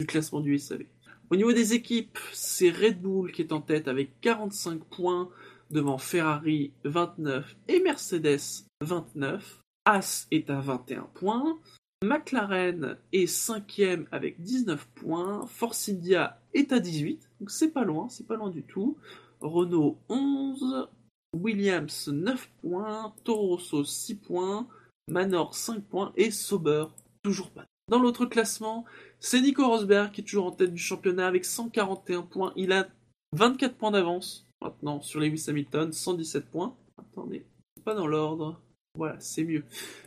du 0.00 0.06
classement 0.06 0.40
du 0.40 0.56
SAV. 0.58 0.84
Au 1.28 1.36
niveau 1.36 1.52
des 1.52 1.74
équipes, 1.74 2.18
c'est 2.32 2.70
Red 2.70 3.02
Bull 3.02 3.32
qui 3.32 3.42
est 3.42 3.52
en 3.52 3.60
tête 3.60 3.88
avec 3.88 4.20
45 4.20 4.84
points 4.84 5.28
devant 5.70 5.98
Ferrari 5.98 6.72
29 6.84 7.56
et 7.68 7.80
Mercedes 7.80 8.66
29. 8.82 9.62
As 9.84 10.26
est 10.30 10.50
à 10.50 10.60
21 10.60 11.08
points. 11.14 11.58
McLaren 12.04 12.98
est 13.12 13.26
5e 13.26 14.06
avec 14.12 14.42
19 14.42 14.86
points. 14.94 15.46
Force 15.46 15.88
India 15.88 16.40
est 16.54 16.72
à 16.72 16.80
18. 16.80 17.30
Donc 17.40 17.50
c'est 17.50 17.70
pas 17.70 17.84
loin, 17.84 18.08
c'est 18.08 18.26
pas 18.26 18.36
loin 18.36 18.50
du 18.50 18.62
tout. 18.62 18.96
Renault 19.40 19.98
11, 20.08 20.88
Williams 21.34 22.08
9 22.08 22.50
points, 22.60 23.14
Toro 23.24 23.48
Rosso 23.48 23.84
6 23.84 24.14
points, 24.16 24.66
Manor 25.08 25.54
5 25.54 25.84
points 25.84 26.12
et 26.16 26.30
Sauber 26.30 26.86
toujours 27.22 27.50
pas. 27.50 27.64
Dans 27.88 28.00
l'autre 28.00 28.26
classement, 28.26 28.84
c'est 29.20 29.40
Nico 29.40 29.66
Rosberg 29.66 30.10
qui 30.10 30.20
est 30.20 30.24
toujours 30.24 30.46
en 30.46 30.52
tête 30.52 30.72
du 30.72 30.82
championnat 30.82 31.26
avec 31.26 31.44
141 31.44 32.22
points. 32.22 32.52
Il 32.56 32.72
a 32.72 32.88
24 33.32 33.76
points 33.76 33.92
d'avance 33.92 34.45
maintenant 34.66 35.00
sur 35.00 35.20
Lewis 35.20 35.46
Hamilton, 35.48 35.92
117 35.92 36.46
points. 36.46 36.76
Attendez, 36.98 37.44
pas 37.84 37.94
dans 37.94 38.06
l'ordre. 38.06 38.60
Voilà, 38.96 39.16
c'est 39.20 39.44
mieux. 39.44 39.64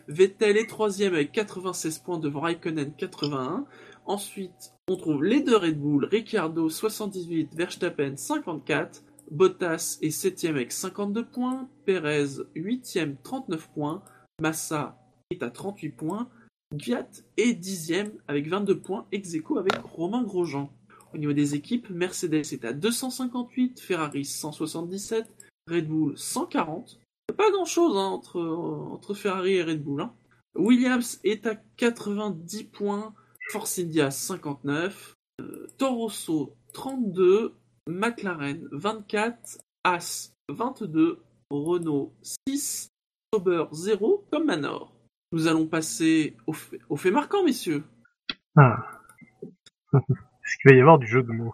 Vettel 0.08 0.58
est 0.58 0.68
troisième 0.68 1.14
avec 1.14 1.32
96 1.32 2.00
points 2.00 2.18
devant 2.18 2.42
Raikkonen 2.42 2.94
81. 2.96 3.66
Ensuite, 4.06 4.74
on 4.88 4.96
trouve 4.96 5.24
les 5.24 5.42
deux 5.42 5.56
Red 5.56 5.80
Bull, 5.80 6.06
Ricciardo 6.06 6.70
78, 6.70 7.54
Verstappen 7.56 8.18
54. 8.18 9.04
Bottas 9.30 10.00
est 10.02 10.10
7ème 10.10 10.52
avec 10.52 10.72
52 10.72 11.26
points, 11.26 11.70
Perez 11.86 12.42
8ème 12.56 13.16
39 13.22 13.70
points, 13.70 14.04
Massa 14.42 14.98
est 15.30 15.44
à 15.44 15.52
38 15.52 15.90
points, 15.90 16.30
Gviat 16.74 17.08
est 17.38 17.54
10ème 17.60 18.12
avec 18.28 18.48
22 18.48 18.80
points, 18.80 19.06
ex 19.12 19.36
avec 19.36 19.78
Romain 19.84 20.24
Grosjean. 20.24 20.72
Au 21.14 21.18
niveau 21.18 21.34
des 21.34 21.56
équipes, 21.56 21.90
Mercedes 21.90 22.54
est 22.54 22.66
à 22.66 22.74
258, 22.74 23.80
Ferrari 23.80 24.26
177, 24.26 25.26
Red 25.68 25.88
Bull 25.88 26.18
140. 26.18 27.00
Pas 27.36 27.52
grand 27.52 27.66
chose 27.66 27.96
entre, 27.98 28.40
entre 28.42 29.14
Ferrari 29.14 29.54
et 29.54 29.64
Red 29.64 29.84
Bull. 29.84 30.02
hein. 30.02 30.14
Williams 30.56 31.20
est 31.24 31.46
à 31.48 31.56
90 31.78 32.66
points, 32.66 33.14
Force 33.52 33.80
India 33.80 34.12
59, 34.12 35.16
euh, 35.42 35.68
Toro 35.78 36.04
Rosso 36.04 36.56
32, 36.74 37.56
McLaren 37.88 38.68
24, 38.72 39.60
As 39.84 40.34
22, 40.50 41.20
Renault 41.50 42.14
6, 42.48 42.90
Sauber 43.34 43.66
0 43.72 44.28
comme 44.32 44.46
Manor. 44.46 44.94
Nous 45.32 45.48
allons 45.48 45.68
passer 45.68 46.36
au 46.48 46.54
fait, 46.54 46.80
au 46.90 46.96
fait 46.98 47.12
marquant, 47.12 47.44
messieurs. 47.44 47.84
Ah. 48.56 49.02
Est-ce 50.50 50.58
qu'il 50.62 50.72
va 50.72 50.78
y 50.78 50.82
avoir 50.82 50.98
du 50.98 51.06
jeu 51.08 51.22
de 51.22 51.32
mots 51.32 51.54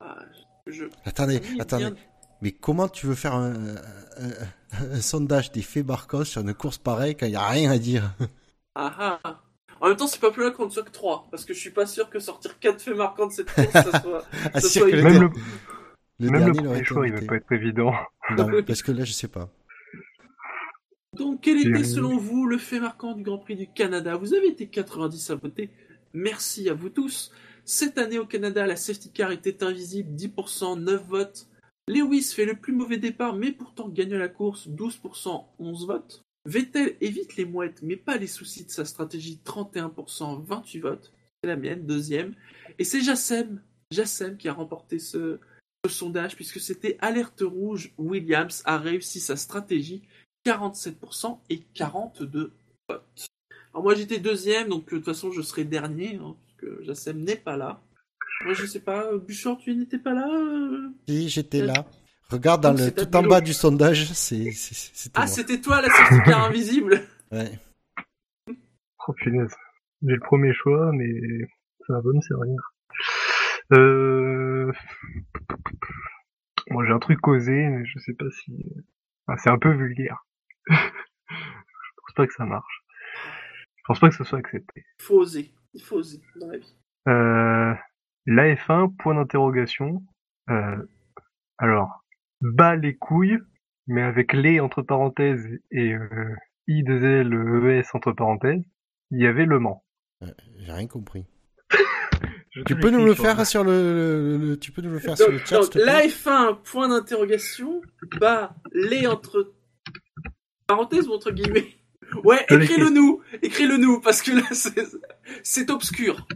Ah, 0.00 0.18
je... 0.66 0.84
Attendez, 1.04 1.40
Oui, 1.42 1.60
attendez. 1.60 1.84
bien- 1.86 1.94
Mais 2.42 2.52
comment 2.52 2.88
tu 2.88 3.06
veux 3.06 3.14
faire 3.14 3.34
un, 3.34 3.54
un- 3.54 4.90
un 4.92 5.00
sondage 5.00 5.50
des 5.52 5.62
faits 5.62 5.86
marquants 5.86 6.24
sur 6.24 6.42
une 6.42 6.52
course 6.52 6.76
pareille 6.78 7.16
quand 7.16 7.24
il 7.26 7.30
n'y 7.30 7.36
a 7.36 7.48
rien 7.48 7.70
à 7.70 7.78
dire? 7.78 8.12
Ah 8.74 9.18
ah. 9.24 9.40
En 9.80 9.88
même 9.88 9.96
temps, 9.96 10.06
c'est 10.06 10.20
pas 10.20 10.30
plus 10.30 10.42
là 10.44 10.50
qu'on 10.50 10.66
ne 10.66 10.70
soit 10.70 10.82
que 10.82 10.90
3, 10.90 11.28
parce 11.30 11.44
que 11.44 11.54
je 11.54 11.58
suis 11.60 11.70
pas 11.70 11.86
sûr 11.86 12.10
que 12.10 12.18
sortir 12.18 12.58
4 12.58 12.80
faits 12.82 12.96
marquants 12.96 13.26
de 13.28 13.32
cette 13.32 13.50
course, 13.52 13.70
ça 13.72 13.82
soit... 14.02 14.24
Ah, 14.52 14.60
Ça 14.60 14.68
soit 14.68 14.90
le, 14.90 15.02
Même 15.02 15.22
le, 15.22 15.28
le 16.20 16.30
même 16.30 16.46
le 16.46 16.52
dernier 16.52 16.68
aurait 16.68 16.82
premier 16.82 16.84
choix, 16.84 17.06
il 17.08 17.14
va 17.14 17.20
pas 17.26 17.36
être 17.36 17.52
évident. 17.52 17.92
Non, 18.36 18.46
parce 18.66 18.82
que 18.82 18.92
là, 18.92 19.04
je 19.04 19.12
sais 19.12 19.28
pas. 19.28 19.48
Donc, 21.14 21.40
quel 21.42 21.60
était 21.66 21.84
selon 21.84 22.16
vous 22.18 22.46
le 22.46 22.58
fait 22.58 22.80
marquant 22.80 23.12
du 23.14 23.22
Grand 23.22 23.38
Prix 23.38 23.56
du 23.56 23.68
Canada? 23.68 24.16
Vous 24.16 24.34
avez 24.34 24.48
été 24.48 24.66
90 24.68 25.30
à 25.30 25.34
voter. 25.36 25.70
Merci 26.12 26.68
à 26.68 26.74
vous 26.74 26.88
tous. 26.90 27.32
Cette 27.64 27.96
année 27.96 28.18
au 28.18 28.26
Canada, 28.26 28.66
la 28.66 28.76
safety 28.76 29.10
car 29.10 29.32
était 29.32 29.64
invisible, 29.64 30.14
10%, 30.14 30.80
9 30.80 31.06
votes. 31.06 31.48
Lewis 31.88 32.32
fait 32.34 32.44
le 32.44 32.56
plus 32.56 32.72
mauvais 32.72 32.98
départ, 32.98 33.34
mais 33.34 33.52
pourtant 33.52 33.88
gagne 33.88 34.14
la 34.14 34.28
course, 34.28 34.68
12%, 34.68 35.44
11 35.58 35.86
votes. 35.86 36.22
Vettel 36.46 36.96
évite 37.00 37.36
les 37.36 37.46
mouettes, 37.46 37.80
mais 37.82 37.96
pas 37.96 38.18
les 38.18 38.26
soucis 38.26 38.64
de 38.64 38.70
sa 38.70 38.84
stratégie, 38.84 39.40
31%, 39.44 40.44
28 40.44 40.80
votes. 40.80 41.12
C'est 41.42 41.48
la 41.48 41.56
mienne, 41.56 41.86
deuxième. 41.86 42.34
Et 42.78 42.84
c'est 42.84 43.00
Jassem, 43.00 43.62
Jassem 43.90 44.36
qui 44.36 44.48
a 44.48 44.52
remporté 44.52 44.98
ce, 44.98 45.38
sondage, 45.88 46.34
puisque 46.34 46.60
c'était 46.60 46.96
alerte 47.00 47.42
rouge. 47.42 47.92
Williams 47.98 48.62
a 48.64 48.78
réussi 48.78 49.20
sa 49.20 49.36
stratégie, 49.36 50.02
47% 50.46 51.38
et 51.50 51.60
42 51.74 52.52
votes. 52.88 53.26
Alors 53.72 53.82
moi 53.82 53.94
j'étais 53.94 54.18
deuxième, 54.18 54.68
donc 54.68 54.92
euh, 54.92 54.96
de 54.96 54.96
toute 54.96 55.04
façon 55.04 55.30
je 55.30 55.42
serai 55.42 55.64
dernier, 55.64 56.16
hein, 56.16 56.36
Jassem 56.84 57.18
n'est 57.18 57.36
pas 57.36 57.56
là. 57.56 57.80
Moi 58.44 58.54
je 58.54 58.66
sais 58.66 58.80
pas, 58.80 59.04
euh, 59.06 59.18
Bouchard, 59.18 59.58
tu 59.58 59.74
n'étais 59.74 59.98
pas 59.98 60.12
là 60.12 60.28
euh 60.28 60.90
Si, 61.08 61.28
j'étais 61.28 61.62
là. 61.62 61.86
Regarde 62.30 62.62
dans 62.62 62.72
le, 62.72 62.90
tout 62.90 63.16
en 63.16 63.22
bas 63.22 63.40
du 63.40 63.52
sondage, 63.52 64.12
c'est, 64.12 64.50
Ah, 65.14 65.26
c'était 65.26 65.60
toi 65.60 65.80
la 65.80 65.88
car 66.24 66.44
invisible 66.44 67.00
Ouais. 67.32 67.58
Oh 69.06 69.12
punaise. 69.12 69.54
J'ai 70.02 70.14
le 70.14 70.20
premier 70.20 70.52
choix, 70.54 70.90
mais 70.92 71.10
ça 71.86 71.94
va 71.94 72.02
pas 72.02 72.08
me 72.08 72.20
servir. 72.20 72.56
Euh... 73.72 74.72
Moi 76.70 76.84
j'ai 76.86 76.92
un 76.92 76.98
truc 76.98 77.20
causé, 77.20 77.52
mais 77.52 77.84
je 77.84 77.98
sais 77.98 78.14
pas 78.14 78.30
si... 78.30 78.52
Ah, 79.26 79.36
c'est 79.38 79.50
un 79.50 79.58
peu 79.58 79.72
vulgaire. 79.72 80.26
je 80.68 80.76
pense 80.76 82.14
pas 82.16 82.26
que 82.26 82.34
ça 82.34 82.44
marche. 82.44 82.84
Je 83.76 83.82
pense 83.86 84.00
pas 84.00 84.08
que 84.08 84.14
ce 84.14 84.24
soit 84.24 84.38
accepté. 84.38 84.84
Il 85.00 85.04
faut 85.04 85.20
oser, 85.20 85.52
il 85.74 85.82
faut 85.82 85.96
oser 85.96 86.20
dans 86.36 86.48
la 86.48 86.58
vie. 86.58 86.74
Euh... 87.08 87.74
La 88.26 88.54
F1, 88.54 88.96
point 88.96 89.14
d'interrogation. 89.14 90.02
Euh... 90.50 90.76
Alors, 91.58 92.04
bas 92.40 92.74
les 92.76 92.96
couilles, 92.96 93.38
mais 93.86 94.02
avec 94.02 94.32
les 94.32 94.60
entre 94.60 94.82
parenthèses 94.82 95.46
et 95.70 95.92
euh, 95.92 96.34
I 96.66 96.82
de 96.82 96.94
L 96.94 97.34
E 97.34 97.70
S 97.78 97.94
entre 97.94 98.12
parenthèses, 98.12 98.62
il 99.10 99.20
y 99.22 99.26
avait 99.26 99.44
Le 99.46 99.58
Mans. 99.58 99.84
J'ai 100.58 100.72
rien 100.72 100.86
compris. 100.88 101.26
Tu 102.66 102.76
peux 102.76 102.90
nous 102.90 103.04
le 103.04 103.14
faire 103.14 103.44
sur 103.44 103.64
le, 103.64 103.72
le- 103.72 104.38
le- 104.38 104.56
tu 104.60 104.70
peux 104.70 104.80
nous 104.80 104.90
le 104.92 105.00
faire 105.00 105.16
sur 105.16 105.28
le 105.28 105.38
chat, 105.38 105.56
donc 105.56 105.64
s'il 105.64 105.72
te 105.72 105.78
plaît? 105.80 105.86
la 105.86 106.06
F1, 106.06 106.62
point 106.62 106.88
d'interrogation, 106.88 107.82
bas, 108.20 108.54
les 108.72 109.08
entre 109.08 109.52
parenthèses 110.68 111.08
ou 111.08 111.12
entre 111.14 111.32
guillemets 111.32 111.66
Ouais, 112.22 112.44
écris-le 112.48 112.90
nous, 112.90 113.22
écris-le 113.42 113.76
nous, 113.76 114.00
parce 114.00 114.22
que 114.22 114.32
là, 114.32 114.46
c'est 115.42 115.70
obscur. 115.70 116.26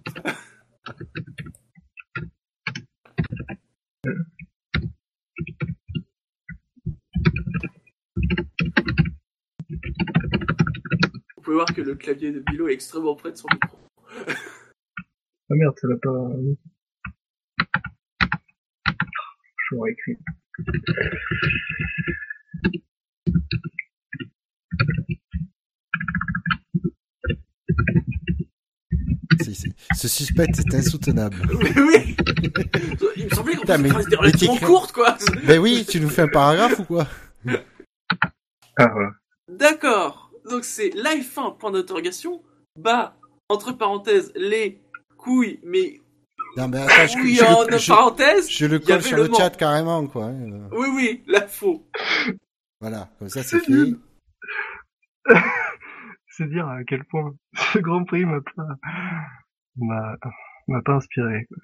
Vous 11.36 11.42
pouvez 11.42 11.56
voir 11.56 11.72
que 11.74 11.80
le 11.80 11.94
clavier 11.94 12.32
de 12.32 12.40
Bilo 12.40 12.68
est 12.68 12.74
extrêmement 12.74 13.14
près 13.14 13.30
de 13.32 13.36
son 13.36 13.48
micro. 13.52 13.78
Ah 15.50 15.54
merde, 15.54 15.74
ça 15.78 15.88
l'a 15.88 15.96
pas. 15.96 16.10
Euh, 16.10 16.54
Je 19.70 19.74
l'aurais 19.74 19.92
écrit. 19.92 20.16
Ce 29.94 30.08
suspect 30.08 30.44
est 30.44 30.74
insoutenable. 30.74 31.36
Oui, 31.52 31.72
oui 31.76 32.16
Il 33.16 33.24
me 33.26 33.30
semblait 33.30 33.56
qu'on 33.56 33.62
faisait 33.66 33.78
mais- 33.78 33.88
une 33.88 33.92
phrase 33.94 34.06
mais 34.10 34.16
relativement 34.16 34.54
t'écris- 34.56 34.66
courte, 34.66 34.92
quoi 34.92 35.16
Ben 35.46 35.58
oui, 35.60 35.86
tu 35.88 36.00
nous 36.00 36.08
fais 36.08 36.22
un 36.22 36.28
paragraphe 36.28 36.78
ou 36.80 36.84
quoi? 36.84 37.06
Ah 38.76 38.88
voilà. 38.92 39.10
D'accord. 39.48 40.30
Donc 40.48 40.64
c'est 40.64 40.90
live 40.90 41.28
1, 41.36 41.50
point 41.52 41.70
d'interrogation, 41.70 42.42
bas, 42.76 43.16
entre 43.48 43.72
parenthèses, 43.72 44.32
les 44.34 44.80
couilles, 45.16 45.60
mais 45.62 46.00
Non, 46.56 46.68
mais 46.68 46.78
attends, 46.82 47.06
je, 47.06 47.18
oui, 47.18 47.34
je 47.34 47.44
en 47.44 47.78
je- 47.78 47.88
parenthèse, 47.88 48.48
je 48.50 48.66
le 48.66 48.76
il 48.76 48.82
y 48.82 48.86
colle 48.86 49.02
sur 49.02 49.16
le 49.16 49.30
chat 49.34 49.50
carrément, 49.50 50.06
quoi. 50.06 50.26
hein, 50.26 50.52
euh, 50.52 50.68
Oui, 50.72 50.88
oui, 50.94 51.22
la 51.26 51.46
faux. 51.46 51.86
Voilà, 52.80 53.08
comme 53.18 53.28
ça 53.28 53.42
c'est 53.42 53.68
nul. 53.68 53.98
C'est 56.38 56.48
dire 56.48 56.68
à 56.68 56.84
quel 56.84 57.04
point 57.04 57.34
ce 57.72 57.80
Grand 57.80 58.04
Prix 58.04 58.24
m'a 58.24 58.40
pas, 58.40 58.76
m'a, 59.76 60.16
m'a 60.68 60.82
pas 60.82 60.92
inspiré. 60.94 61.46
quoi. 61.46 61.56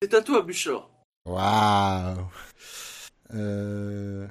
C'est 0.00 0.14
à 0.14 0.22
toi, 0.22 0.40
Bouchard. 0.40 0.88
Waouh. 1.26 2.26
Euh... 3.34 4.26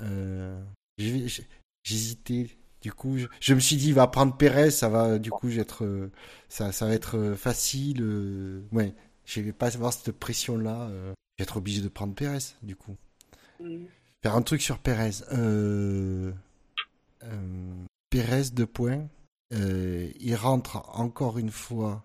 Euh... 0.00 0.62
J'hésitais. 1.82 2.48
Du 2.82 2.92
coup, 2.92 3.16
je, 3.16 3.26
je 3.40 3.54
me 3.54 3.60
suis 3.60 3.76
dit, 3.76 3.88
il 3.88 3.94
va 3.94 4.06
prendre 4.06 4.36
Pérez, 4.36 4.70
ça 4.70 4.90
va, 4.90 5.18
du 5.18 5.30
coup, 5.30 5.48
être, 5.48 5.84
euh, 5.86 6.12
ça, 6.50 6.70
ça 6.72 6.86
va 6.86 6.92
être 6.92 7.16
euh, 7.16 7.34
facile. 7.34 8.02
euh, 8.02 8.62
Ouais, 8.70 8.94
je 9.24 9.40
vais 9.40 9.52
pas 9.54 9.74
avoir 9.74 9.94
cette 9.94 10.12
pression-là. 10.12 10.88
Je 10.90 10.92
vais 11.38 11.42
être 11.44 11.56
obligé 11.56 11.80
de 11.80 11.88
prendre 11.88 12.14
Pérez, 12.14 12.38
du 12.62 12.76
coup. 12.76 12.96
Faire 14.22 14.36
un 14.36 14.42
truc 14.42 14.60
sur 14.60 14.78
Pérez. 14.78 15.22
Euh... 15.32 16.32
Euh... 17.22 17.84
Pérez, 18.14 18.50
deux 18.52 18.64
points. 18.64 19.08
Euh, 19.52 20.08
il 20.20 20.36
rentre 20.36 20.88
encore 20.96 21.36
une 21.36 21.50
fois. 21.50 22.04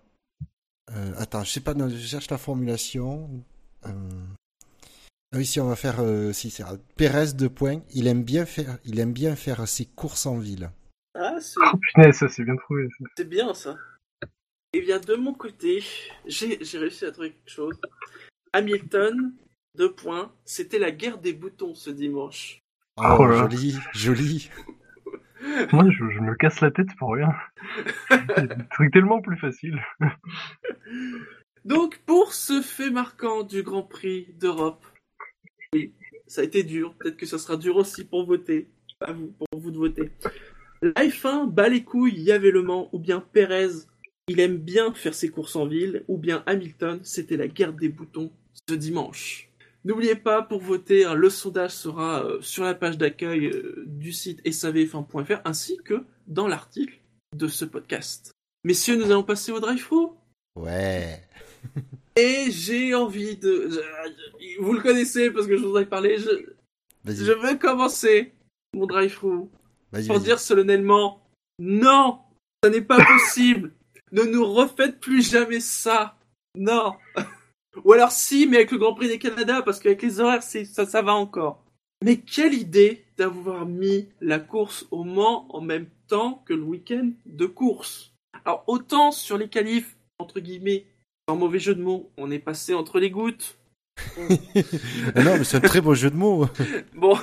Euh, 0.90 1.12
attends, 1.16 1.44
je 1.44 1.52
sais 1.52 1.60
pas, 1.60 1.72
non, 1.72 1.88
je 1.88 1.98
cherche 1.98 2.28
la 2.30 2.36
formulation. 2.36 3.30
Euh... 3.86 3.92
Ah 5.32 5.36
oui, 5.36 5.46
si 5.46 5.60
on 5.60 5.68
va 5.68 5.76
faire, 5.76 6.00
euh, 6.00 6.32
si 6.32 6.50
c'est 6.50 6.64
Pérez 6.96 7.34
deux 7.34 7.48
points. 7.48 7.82
Il 7.94 8.08
aime 8.08 8.24
bien 8.24 8.44
faire, 8.44 8.80
il 8.84 8.98
aime 8.98 9.12
bien 9.12 9.36
faire 9.36 9.68
ses 9.68 9.84
courses 9.84 10.26
en 10.26 10.38
ville. 10.38 10.72
Ah, 11.14 11.36
c'est 11.40 11.60
Oh 11.60 11.76
punaise, 11.76 12.16
ça 12.16 12.28
c'est 12.28 12.42
bien 12.42 12.56
trouvé. 12.56 12.88
Ça. 12.98 13.04
c'est 13.16 13.28
bien 13.28 13.54
ça. 13.54 13.76
Eh 14.72 14.80
bien, 14.80 14.98
de 14.98 15.14
mon 15.14 15.32
côté, 15.32 15.84
j'ai 16.26 16.58
j'ai 16.64 16.78
réussi 16.78 17.04
à 17.04 17.12
trouver 17.12 17.34
quelque 17.34 17.50
chose. 17.52 17.80
Hamilton, 18.52 19.32
deux 19.76 19.94
points. 19.94 20.34
C'était 20.44 20.80
la 20.80 20.90
guerre 20.90 21.18
des 21.18 21.34
boutons 21.34 21.76
ce 21.76 21.90
dimanche. 21.90 22.58
Oh, 22.96 23.16
Oh 23.16 23.32
joli, 23.32 23.76
joli. 23.94 24.50
Moi, 25.72 25.90
je, 25.90 26.20
me 26.20 26.34
casse 26.34 26.60
la 26.60 26.70
tête 26.70 26.94
pour 26.98 27.14
rien. 27.14 27.34
Trucs 28.72 28.92
tellement 28.92 29.20
plus 29.20 29.36
faciles. 29.36 29.80
Donc, 31.64 31.98
pour 32.06 32.34
ce 32.34 32.62
fait 32.62 32.90
marquant 32.90 33.42
du 33.42 33.62
Grand 33.62 33.82
Prix 33.82 34.34
d'Europe, 34.38 34.84
oui, 35.74 35.94
ça 36.26 36.40
a 36.40 36.44
été 36.44 36.62
dur. 36.62 36.94
Peut-être 36.98 37.16
que 37.16 37.26
ça 37.26 37.38
sera 37.38 37.56
dur 37.56 37.76
aussi 37.76 38.04
pour 38.04 38.26
voter. 38.26 38.68
À 39.00 39.12
vous, 39.12 39.28
pour 39.38 39.60
vous 39.60 39.70
de 39.70 39.78
voter. 39.78 40.10
La 40.82 40.92
F1, 40.92 41.50
bat 41.50 41.68
les 41.68 41.84
couilles, 41.84 42.14
il 42.16 42.22
y 42.22 42.32
avait 42.32 42.50
Le 42.50 42.62
Mans, 42.62 42.88
ou 42.92 42.98
bien 42.98 43.20
Perez, 43.20 43.86
il 44.28 44.40
aime 44.40 44.56
bien 44.56 44.94
faire 44.94 45.14
ses 45.14 45.28
courses 45.28 45.56
en 45.56 45.66
ville, 45.66 46.04
ou 46.08 46.16
bien 46.16 46.42
Hamilton, 46.46 47.00
c'était 47.02 47.36
la 47.36 47.48
guerre 47.48 47.72
des 47.72 47.88
boutons 47.88 48.30
ce 48.68 48.74
dimanche. 48.74 49.49
N'oubliez 49.84 50.14
pas, 50.14 50.42
pour 50.42 50.60
voter, 50.60 51.04
hein, 51.06 51.14
le 51.14 51.30
sondage 51.30 51.70
sera 51.70 52.24
euh, 52.24 52.40
sur 52.42 52.64
la 52.64 52.74
page 52.74 52.98
d'accueil 52.98 53.46
euh, 53.46 53.84
du 53.86 54.12
site 54.12 54.44
savf1.fr, 54.44 55.40
ainsi 55.44 55.78
que 55.78 56.04
dans 56.26 56.46
l'article 56.48 56.98
de 57.36 57.48
ce 57.48 57.64
podcast. 57.64 58.32
Messieurs, 58.64 58.96
nous 58.96 59.04
allons 59.10 59.22
passer 59.22 59.52
au 59.52 59.60
drive-thru 59.60 60.08
Ouais. 60.56 61.22
et 62.16 62.50
j'ai 62.50 62.94
envie 62.94 63.36
de... 63.36 63.70
je- 63.70 64.60
Vous 64.60 64.72
le 64.74 64.80
connaissez 64.82 65.30
parce 65.30 65.46
que 65.46 65.56
je 65.56 65.64
vous 65.64 65.74
en 65.76 65.80
ai 65.80 65.86
parlé. 65.86 66.18
Je, 66.18 66.28
je 67.06 67.32
vais 67.32 67.56
commencer 67.58 68.32
mon 68.74 68.86
drive-thru 68.86 69.46
pour 70.06 70.20
dire 70.20 70.38
solennellement 70.40 71.26
non, 71.58 72.18
ça 72.62 72.70
n'est 72.70 72.80
pas 72.82 73.02
possible. 73.04 73.72
ne 74.12 74.22
nous 74.24 74.44
refaites 74.44 74.98
plus 75.00 75.28
jamais 75.30 75.60
ça. 75.60 76.16
Non. 76.56 76.94
Ou 77.84 77.92
alors 77.92 78.12
si, 78.12 78.46
mais 78.46 78.56
avec 78.58 78.70
le 78.72 78.78
Grand 78.78 78.94
Prix 78.94 79.08
des 79.08 79.18
Canada 79.18 79.62
parce 79.62 79.78
qu'avec 79.78 80.02
les 80.02 80.20
horaires, 80.20 80.42
c'est 80.42 80.64
ça, 80.64 80.86
ça 80.86 81.02
va 81.02 81.14
encore. 81.14 81.62
Mais 82.02 82.16
quelle 82.16 82.54
idée 82.54 83.04
d'avoir 83.16 83.66
mis 83.66 84.08
la 84.20 84.38
course 84.38 84.86
au 84.90 85.04
Mans 85.04 85.46
en 85.50 85.60
même 85.60 85.86
temps 86.08 86.42
que 86.46 86.54
le 86.54 86.62
week-end 86.62 87.10
de 87.26 87.46
course. 87.46 88.12
Alors 88.44 88.64
autant 88.66 89.12
sur 89.12 89.36
les 89.36 89.48
qualifs 89.48 89.96
entre 90.18 90.40
guillemets, 90.40 90.86
sans 91.28 91.36
mauvais 91.36 91.58
jeu 91.58 91.74
de 91.74 91.82
mots, 91.82 92.10
on 92.16 92.30
est 92.30 92.38
passé 92.38 92.74
entre 92.74 92.98
les 93.00 93.10
gouttes. 93.10 93.56
Non, 95.16 95.36
mais 95.36 95.44
c'est 95.44 95.58
un 95.58 95.60
très 95.60 95.80
beau 95.80 95.94
jeu 95.94 96.10
de 96.10 96.16
mots. 96.16 96.46
Bon, 96.94 97.18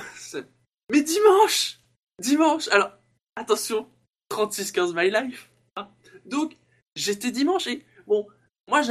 mais 0.90 1.02
dimanche 1.02 1.80
Dimanche 2.20 2.68
Alors, 2.68 2.92
attention, 3.36 3.88
36-15 4.30 4.94
My 4.94 5.10
Life. 5.10 5.50
hein. 5.76 5.88
Donc, 6.24 6.56
j'étais 6.94 7.30
dimanche 7.30 7.66
et, 7.66 7.84
bon, 8.06 8.26
moi, 8.68 8.82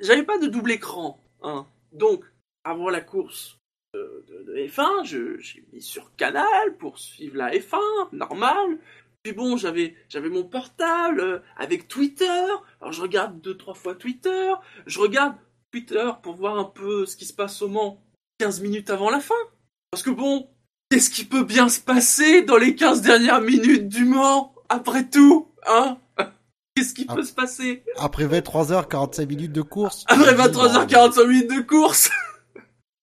j'avais 0.00 0.22
pas 0.22 0.38
de 0.38 0.46
double 0.46 0.72
écran. 0.72 1.20
Hein. 1.42 1.66
Donc, 1.92 2.24
avant 2.64 2.88
la 2.88 3.00
course 3.00 3.58
de, 3.94 4.24
de- 4.28 4.52
de 4.52 4.66
F1, 4.68 5.04
je- 5.04 5.38
j'ai 5.38 5.64
mis 5.72 5.82
sur 5.82 6.14
Canal 6.16 6.76
pour 6.78 6.98
suivre 6.98 7.36
la 7.36 7.50
F1, 7.52 8.08
normal. 8.12 8.78
Puis 9.22 9.32
bon, 9.32 9.56
j'avais 9.56 9.94
j'avais 10.08 10.28
mon 10.28 10.44
portable 10.44 11.20
euh, 11.20 11.38
avec 11.56 11.88
Twitter. 11.88 12.44
Alors, 12.80 12.92
je 12.92 13.02
regarde 13.02 13.40
deux, 13.40 13.56
trois 13.56 13.74
fois 13.74 13.94
Twitter. 13.94 14.52
Je 14.86 15.00
regarde 15.00 15.34
Twitter 15.72 16.08
pour 16.22 16.34
voir 16.34 16.58
un 16.58 16.64
peu 16.64 17.06
ce 17.06 17.16
qui 17.16 17.24
se 17.24 17.34
passe 17.34 17.60
au 17.62 17.68
Mans 17.68 18.00
15 18.38 18.60
minutes 18.60 18.90
avant 18.90 19.10
la 19.10 19.20
fin. 19.20 19.34
Parce 19.90 20.02
que 20.04 20.10
bon, 20.10 20.48
qu'est-ce 20.90 21.10
qui 21.10 21.24
peut 21.24 21.42
bien 21.44 21.68
se 21.68 21.80
passer 21.80 22.42
dans 22.42 22.56
les 22.56 22.76
15 22.76 23.02
dernières 23.02 23.40
minutes 23.40 23.88
du 23.88 24.04
Mans 24.04 24.54
Après 24.68 25.08
tout, 25.08 25.48
hein? 25.66 25.98
Qu'est-ce 26.76 26.92
qui 26.94 27.06
Ah. 27.08 27.14
peut 27.14 27.22
se 27.22 27.32
passer 27.32 27.82
Après 27.96 28.26
23h45 28.26 29.26
minutes 29.26 29.52
de 29.52 29.62
course. 29.62 30.04
Après 30.08 30.26
te 30.26 30.30
dis, 30.30 30.36
23h45 30.58 31.26
minutes 31.26 31.50
de 31.56 31.60
course 31.62 32.10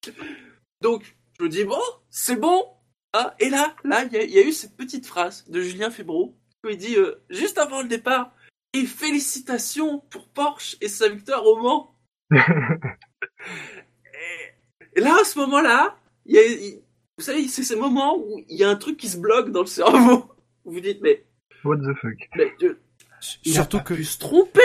Donc, 0.82 1.16
je 1.40 1.44
me 1.44 1.50
dis, 1.50 1.64
bon, 1.64 1.82
c'est 2.10 2.36
bon 2.36 2.66
hein 3.14 3.32
Et 3.40 3.50
là, 3.50 3.76
là, 3.84 4.04
il 4.06 4.14
y, 4.14 4.18
a- 4.18 4.24
il 4.24 4.32
y 4.32 4.38
a 4.40 4.44
eu 4.44 4.52
cette 4.52 4.76
petite 4.78 5.06
phrase 5.08 5.46
de 5.50 5.60
Julien 5.62 5.90
Febro, 5.90 6.38
où 6.64 6.70
il 6.70 6.78
dit, 6.78 6.96
euh, 6.98 7.24
juste 7.30 7.58
avant 7.58 7.82
le 7.82 7.88
départ, 7.88 8.32
et 8.74 8.86
félicitations 8.86 10.00
pour 10.12 10.28
Porsche 10.30 10.78
et 10.82 10.88
sa 10.88 11.10
victoire 11.10 11.46
au 11.46 11.58
Mans 11.58 11.96
Et 14.96 15.02
là, 15.02 15.16
à 15.22 15.24
ce 15.24 15.40
moment-là, 15.40 15.98
il 16.26 16.36
y 16.36 16.38
a, 16.40 16.46
il- 16.46 16.82
vous 17.18 17.24
savez, 17.24 17.48
c'est 17.48 17.64
ces 17.64 17.76
moments 17.76 18.18
où 18.18 18.44
il 18.48 18.58
y 18.58 18.64
a 18.64 18.70
un 18.70 18.76
truc 18.76 18.98
qui 18.98 19.08
se 19.08 19.18
bloque 19.18 19.52
dans 19.52 19.62
le 19.62 19.66
cerveau. 19.68 20.32
Vous 20.66 20.72
vous 20.74 20.80
dites, 20.80 21.00
mais, 21.02 21.26
What 21.64 21.78
the 21.78 21.94
fuck. 22.02 22.18
mais 22.36 22.52
il 23.46 23.54
Surtout 23.54 23.78
a 23.78 23.80
pas 23.80 23.86
que- 23.86 23.94
pu 23.96 24.04
se 24.04 24.18
tromper. 24.20 24.60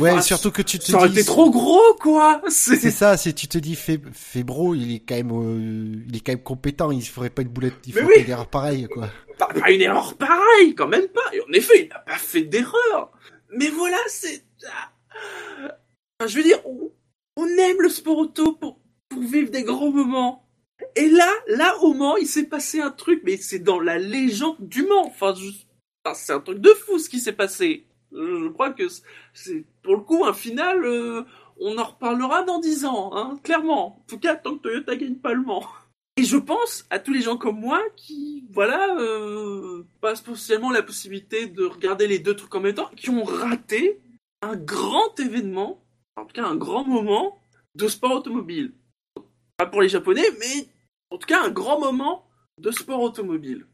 Ouais, 0.00 0.14
pas- 0.14 0.22
surtout 0.22 0.50
que 0.50 0.62
tu 0.62 0.78
te 0.78 0.84
ça 0.84 0.96
aurait 0.96 1.08
dis. 1.08 1.16
été 1.18 1.24
trop 1.26 1.50
gros, 1.50 1.94
quoi. 2.00 2.40
C'est 2.48 2.90
ça, 2.90 3.16
c'est 3.16 3.32
tu 3.32 3.48
te 3.48 3.58
dis 3.58 3.76
Fébro, 3.76 4.74
il 4.74 4.94
est 4.94 5.00
quand 5.00 5.14
même, 5.16 5.30
euh, 5.32 6.04
il 6.08 6.16
est 6.16 6.20
quand 6.20 6.32
même 6.32 6.42
compétent, 6.42 6.90
il 6.90 7.02
ferait 7.02 7.30
pas 7.30 7.42
une 7.42 7.48
boulette, 7.48 7.74
il 7.86 7.92
ferait 7.92 8.04
oui. 8.04 8.14
pas 8.14 8.20
une 8.20 8.30
erreur 8.30 8.48
pareille, 8.48 8.86
quoi. 8.88 9.08
pas, 9.38 9.48
pas 9.48 9.70
une 9.70 9.80
erreur 9.82 10.14
pareille, 10.16 10.74
quand 10.74 10.88
même 10.88 11.08
pas. 11.08 11.34
Et 11.34 11.40
en 11.42 11.52
effet, 11.52 11.84
il 11.84 11.88
n'a 11.88 11.98
pas 12.00 12.16
fait 12.18 12.42
d'erreur. 12.42 13.10
Mais 13.52 13.68
voilà, 13.68 13.98
c'est. 14.08 14.44
ah. 14.68 14.90
Enfin, 16.18 16.28
je 16.28 16.36
veux 16.38 16.42
dire, 16.44 16.60
on, 16.66 16.90
on 17.36 17.46
aime 17.46 17.80
le 17.80 17.88
sport 17.88 18.18
auto 18.18 18.52
pour, 18.52 18.78
pour 19.08 19.20
vivre 19.22 19.50
des 19.50 19.62
grands 19.62 19.90
moments. 19.90 20.42
Et 20.94 21.08
là, 21.08 21.30
là, 21.48 21.74
au 21.82 21.94
Mans, 21.94 22.16
il 22.16 22.26
s'est 22.26 22.44
passé 22.44 22.80
un 22.80 22.90
truc, 22.90 23.22
mais 23.24 23.36
c'est 23.38 23.58
dans 23.58 23.80
la 23.80 23.98
légende 23.98 24.56
du 24.60 24.82
Mans. 24.82 25.06
Enfin, 25.06 25.34
je- 25.34 25.50
enfin, 26.04 26.14
c'est 26.14 26.32
un 26.32 26.40
truc 26.40 26.58
de 26.58 26.70
fou 26.70 26.98
ce 26.98 27.08
qui 27.08 27.18
s'est 27.20 27.32
passé. 27.32 27.86
Euh, 28.12 28.44
Je 28.44 28.48
crois 28.48 28.70
que 28.72 28.84
c'est- 29.34 29.64
pour 29.82 29.96
le 29.96 30.02
coup, 30.02 30.24
un 30.24 30.32
final, 30.32 30.84
euh, 30.84 31.22
on 31.58 31.76
en 31.78 31.84
reparlera 31.84 32.42
dans 32.42 32.58
10 32.60 32.84
ans, 32.84 33.10
hein, 33.16 33.38
clairement. 33.42 33.98
En 33.98 34.04
tout 34.08 34.18
cas, 34.18 34.36
tant 34.36 34.56
que 34.56 34.62
Toyota 34.62 34.96
gagne 34.96 35.16
pas 35.16 35.32
le 35.34 35.42
Mans. 35.42 35.64
Et 36.18 36.24
je 36.24 36.38
pense 36.38 36.86
à 36.88 36.98
tous 36.98 37.12
les 37.12 37.20
gens 37.20 37.36
comme 37.36 37.60
moi 37.60 37.82
qui, 37.94 38.46
voilà, 38.50 38.96
euh, 38.98 39.84
pas 40.00 40.14
spécialement 40.14 40.70
la 40.70 40.82
possibilité 40.82 41.46
de 41.46 41.64
regarder 41.64 42.06
les 42.06 42.18
deux 42.18 42.34
trucs 42.34 42.54
en 42.54 42.60
même 42.60 42.74
temps, 42.74 42.90
qui 42.96 43.10
ont 43.10 43.24
raté 43.24 44.00
un 44.40 44.56
grand 44.56 45.18
événement, 45.20 45.82
en 46.16 46.24
tout 46.24 46.32
cas 46.32 46.46
un 46.46 46.56
grand 46.56 46.84
moment 46.84 47.38
de 47.74 47.86
sport 47.88 48.12
automobile. 48.12 48.72
Pas 49.58 49.66
pour 49.66 49.82
les 49.82 49.90
Japonais, 49.90 50.24
mais 50.38 50.68
en 51.10 51.18
tout 51.18 51.26
cas 51.26 51.42
un 51.42 51.50
grand 51.50 51.78
moment 51.80 52.26
de 52.58 52.70
sport 52.70 53.02
automobile. 53.02 53.66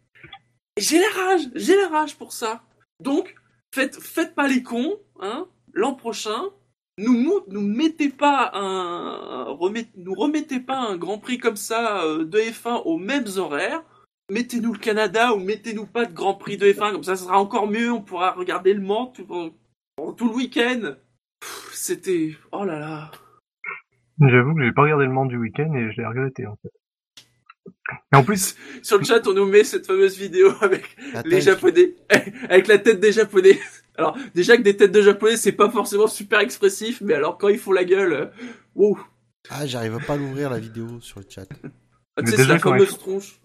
J'ai 0.78 0.98
la 0.98 1.10
rage, 1.10 1.42
j'ai 1.54 1.76
la 1.76 1.88
rage 1.88 2.16
pour 2.16 2.32
ça. 2.32 2.64
Donc, 2.98 3.36
faites, 3.74 3.96
faites 3.96 4.34
pas 4.34 4.48
les 4.48 4.62
cons, 4.62 4.96
hein. 5.20 5.46
L'an 5.74 5.94
prochain, 5.94 6.50
nous, 6.98 7.40
nous 7.48 7.60
mettez 7.62 8.10
pas 8.10 8.50
un, 8.54 9.44
remet- 9.52 9.90
nous 9.96 10.14
remettez 10.14 10.60
pas 10.60 10.78
un 10.78 10.96
Grand 10.96 11.18
Prix 11.18 11.38
comme 11.38 11.56
ça 11.56 12.04
euh, 12.04 12.24
de 12.24 12.38
F1 12.38 12.82
aux 12.84 12.98
mêmes 12.98 13.26
horaires. 13.38 13.82
Mettez-nous 14.30 14.74
le 14.74 14.78
Canada 14.78 15.32
ou 15.34 15.38
mettez-nous 15.40 15.86
pas 15.86 16.04
de 16.04 16.12
Grand 16.12 16.34
Prix 16.34 16.56
de 16.58 16.66
F1 16.66 16.92
comme 16.92 17.02
ça, 17.02 17.16
ça 17.16 17.24
sera 17.24 17.38
encore 17.38 17.66
mieux. 17.66 17.90
On 17.90 18.02
pourra 18.02 18.32
regarder 18.32 18.74
le 18.74 18.80
Mans 18.82 19.06
tout, 19.06 19.26
tout 20.16 20.28
le 20.28 20.34
week-end. 20.34 20.94
C'était, 21.72 22.36
oh 22.52 22.64
là 22.64 22.78
là. 22.78 23.10
J'avoue 24.20 24.54
que 24.54 24.62
j'ai 24.64 24.72
pas 24.72 24.82
regardé 24.82 25.06
le 25.06 25.12
Mans 25.12 25.26
du 25.26 25.38
week-end 25.38 25.72
et 25.74 25.90
je 25.92 26.00
l'ai 26.00 26.06
regretté 26.06 26.46
en 26.46 26.56
fait. 26.62 26.70
Et 28.12 28.16
en 28.16 28.22
plus, 28.24 28.56
Sur 28.82 28.98
le 28.98 29.04
chat, 29.04 29.26
on 29.26 29.34
nous 29.34 29.44
met 29.46 29.64
cette 29.64 29.86
fameuse 29.86 30.16
vidéo 30.16 30.52
avec 30.60 30.96
les 31.24 31.40
Japonais, 31.40 31.94
avec 32.48 32.68
la 32.68 32.78
tête 32.78 33.00
des 33.00 33.12
Japonais. 33.12 33.58
Alors, 33.96 34.16
déjà 34.34 34.56
que 34.56 34.62
des 34.62 34.76
têtes 34.76 34.92
de 34.92 35.02
Japonais, 35.02 35.36
c'est 35.36 35.52
pas 35.52 35.68
forcément 35.70 36.06
super 36.06 36.40
expressif, 36.40 37.00
mais 37.00 37.14
alors 37.14 37.38
quand 37.38 37.48
ils 37.48 37.58
font 37.58 37.72
la 37.72 37.84
gueule, 37.84 38.12
euh, 38.12 38.26
wow. 38.74 38.98
Ah, 39.50 39.66
j'arrive 39.66 39.98
pas 40.06 40.14
à 40.14 40.16
l'ouvrir 40.16 40.48
la 40.50 40.58
vidéo 40.60 41.00
sur 41.00 41.20
le 41.20 41.26
chat. 41.28 41.46
Ah, 42.16 42.22
Mais 42.22 42.24
tu 42.24 42.30
sais, 42.30 42.36
c'est 42.38 42.46
la 42.46 42.58
fameuse 42.58 42.96
tronche. 42.98 43.40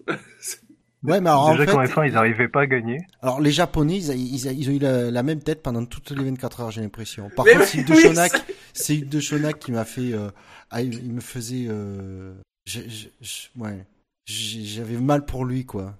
Ouais, 1.04 1.20
mais 1.20 1.28
alors 1.30 1.50
déjà 1.56 1.62
en 1.62 1.66
fait, 1.66 1.92
qu'en 1.92 2.02
F1 2.02 2.08
ils 2.08 2.16
arrivaient 2.16 2.48
pas 2.48 2.62
à 2.62 2.66
gagner. 2.66 2.98
alors 3.22 3.40
les 3.40 3.52
Japonais, 3.52 3.98
ils, 3.98 4.10
ils, 4.34 4.46
ils 4.58 4.68
ont 4.68 4.72
eu 4.72 4.78
la, 4.80 5.10
la 5.12 5.22
même 5.22 5.40
tête 5.40 5.62
pendant 5.62 5.84
toutes 5.84 6.10
les 6.10 6.24
24 6.24 6.60
heures, 6.60 6.70
j'ai 6.72 6.80
l'impression. 6.80 7.30
Par 7.36 7.44
Mais 7.44 7.52
contre, 7.52 7.66
c'est 7.66 7.78
Hugues 7.78 7.88
de 9.08 9.20
c'est 9.20 9.20
Chonac 9.20 9.58
qui 9.60 9.70
m'a 9.70 9.84
fait, 9.84 10.12
euh, 10.12 10.30
ah, 10.70 10.82
il, 10.82 10.94
il 10.94 11.12
me 11.12 11.20
faisait, 11.20 11.66
euh, 11.68 12.34
je- 12.66 12.80
je- 12.88 13.08
je- 13.20 13.60
ouais, 13.60 13.86
j'avais 14.28 14.98
mal 14.98 15.24
pour 15.24 15.44
lui, 15.44 15.64
quoi. 15.64 15.96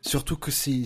Surtout 0.00 0.36
que 0.36 0.50
c'est 0.50 0.82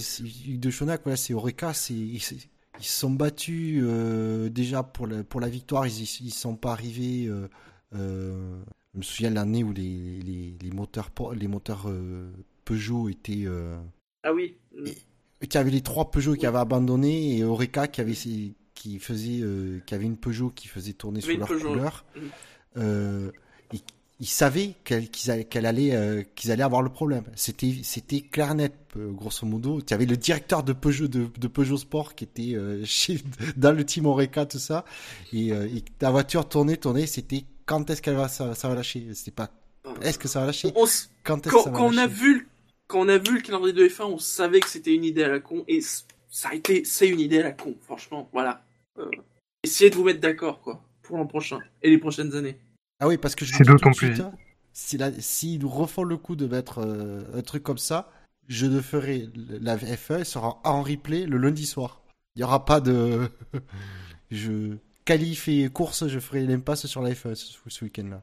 de 0.48 0.70
Chonac, 0.70 1.02
voilà, 1.04 1.16
c'est 1.16 1.34
Oreca, 1.34 1.72
ils 1.90 2.20
se 2.20 2.34
sont 2.80 3.10
battus 3.10 3.82
euh, 3.82 4.48
déjà 4.50 4.82
pour 4.82 5.06
la, 5.06 5.24
pour 5.24 5.40
la 5.40 5.48
victoire, 5.48 5.86
ils 5.86 6.02
ils 6.02 6.30
sont 6.32 6.56
pas 6.56 6.72
arrivés. 6.72 7.26
Euh, 7.26 7.48
euh, 7.94 8.60
je 8.92 8.98
me 8.98 9.02
souviens 9.02 9.30
de 9.30 9.34
l'année 9.36 9.64
où 9.64 9.72
les, 9.72 10.20
les, 10.20 10.56
les 10.60 10.70
moteurs 10.70 11.10
les 11.34 11.48
moteurs 11.48 11.86
Peugeot 12.64 13.08
étaient 13.08 13.44
Ah 14.22 14.32
oui. 14.32 14.56
qu'il 15.40 15.54
y 15.54 15.56
avait 15.58 15.70
les 15.70 15.82
trois 15.82 16.10
Peugeot 16.10 16.34
qui 16.34 16.46
avaient 16.46 16.58
abandonné 16.58 17.38
et 17.38 17.44
Oreca 17.44 17.88
qui 17.88 18.00
avait 18.00 18.14
qui 18.14 18.98
faisait 18.98 19.42
qui 19.86 19.94
avait 19.94 20.04
une 20.04 20.16
Peugeot 20.16 20.50
qui 20.50 20.68
faisait 20.68 20.94
tourner 20.94 21.20
Oui, 21.26 21.34
sous 21.34 21.38
leur 21.38 21.48
Peugeot. 21.48 21.68
couleur. 21.68 22.04
Mhm. 22.76 23.32
Ils, 24.20 24.26
savaient 24.26 24.74
qu'elle 24.84 25.10
qu'ils 25.10 25.30
allaient, 25.30 25.44
qu'elle 25.44 25.66
allait 25.66 25.94
euh, 25.94 26.22
qu'ils 26.34 26.50
allaient 26.50 26.62
avoir 26.62 26.82
le 26.82 26.90
problème. 26.90 27.24
C'était 27.34 27.74
c'était 27.82 28.20
clair 28.22 28.54
net 28.54 28.74
euh, 28.96 29.10
grosso 29.12 29.46
modo. 29.46 29.80
Tu 29.82 29.92
avais 29.94 30.06
le 30.06 30.16
directeur 30.16 30.62
de 30.62 30.72
Peugeot 30.72 31.08
de, 31.08 31.28
de 31.38 31.48
Peugeot 31.48 31.76
Sport 31.76 32.14
qui 32.14 32.24
était 32.24 32.54
euh, 32.54 32.82
chez 32.86 33.20
dans 33.56 33.72
le 33.72 33.84
team 33.84 34.06
Oreca 34.06 34.46
tout 34.46 34.58
ça 34.58 34.84
et, 35.32 35.52
euh, 35.52 35.66
et 35.66 35.82
ta 35.98 36.10
voiture 36.10 36.48
tournait 36.48 36.76
tournait. 36.76 37.06
C'était 37.06 37.44
quand 37.66 37.90
est-ce 37.90 38.00
qu'elle 38.02 38.16
va 38.16 38.28
ça, 38.28 38.54
ça 38.54 38.68
va 38.68 38.74
lâcher? 38.74 39.06
C'était 39.12 39.32
pas 39.32 39.50
est-ce 40.02 40.18
que 40.18 40.28
ça 40.28 40.40
va 40.40 40.46
lâcher? 40.46 40.72
On 40.74 40.86
Quand 41.22 41.46
est-ce 41.46 41.54
que 41.54 41.60
ça 41.60 41.70
va 41.70 41.78
quand 41.78 41.86
on 41.86 41.96
a 41.96 42.06
lâcher? 42.06 42.08
vu, 42.08 42.48
quand 42.86 43.00
on 43.00 43.08
a 43.08 43.18
vu 43.18 43.36
le 43.36 43.40
calendrier 43.40 43.74
de 43.74 43.86
F1, 43.88 44.04
on 44.04 44.18
savait 44.18 44.60
que 44.60 44.68
c'était 44.68 44.94
une 44.94 45.04
idée 45.04 45.24
à 45.24 45.28
la 45.28 45.40
con, 45.40 45.64
et 45.68 45.80
ça 45.80 46.48
a 46.50 46.54
été, 46.54 46.84
c'est 46.84 47.08
une 47.08 47.20
idée 47.20 47.40
à 47.40 47.44
la 47.44 47.52
con, 47.52 47.76
franchement, 47.82 48.28
voilà. 48.32 48.64
Euh, 48.98 49.10
essayez 49.62 49.90
de 49.90 49.96
vous 49.96 50.04
mettre 50.04 50.20
d'accord, 50.20 50.60
quoi, 50.60 50.82
pour 51.02 51.16
l'an 51.16 51.26
prochain, 51.26 51.60
et 51.82 51.90
les 51.90 51.98
prochaines 51.98 52.34
années. 52.34 52.58
Ah 53.00 53.08
oui, 53.08 53.18
parce 53.18 53.34
que 53.34 53.44
je 53.44 53.54
C'est 53.54 53.64
d'autant 53.64 53.90
plus- 53.92 54.14
si 54.72 54.98
s'ils 55.20 55.60
nous 55.60 55.68
refont 55.68 56.02
le 56.04 56.16
coup 56.16 56.36
de 56.36 56.46
mettre 56.46 56.80
euh, 56.80 57.22
un 57.34 57.42
truc 57.42 57.62
comme 57.62 57.78
ça, 57.78 58.10
je 58.48 58.66
ne 58.66 58.80
ferai 58.80 59.28
la 59.34 59.76
F1 59.76 60.18
elle 60.18 60.24
sera 60.26 60.60
en 60.64 60.82
replay 60.82 61.26
le 61.26 61.38
lundi 61.38 61.66
soir. 61.66 62.02
Il 62.34 62.40
n'y 62.40 62.44
aura 62.44 62.64
pas 62.64 62.80
de 62.80 63.30
je 64.30 64.76
qualif 65.04 65.48
et 65.48 65.68
course, 65.70 66.08
je 66.08 66.18
ferai 66.18 66.44
l'impasse 66.44 66.86
sur 66.86 67.00
la 67.02 67.10
F1 67.10 67.34
ce, 67.34 67.58
ce 67.66 67.84
week-end-là. 67.84 68.22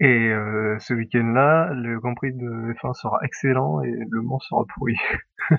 Et 0.00 0.06
euh, 0.30 0.76
ce 0.80 0.94
week-end-là, 0.94 1.72
le 1.74 2.00
Grand 2.00 2.14
Prix 2.14 2.32
de 2.32 2.72
F1 2.74 2.94
sera 2.94 3.18
excellent 3.22 3.82
et 3.82 3.92
le 4.10 4.20
Mans 4.22 4.40
sera 4.40 4.64
pourri. 4.74 4.96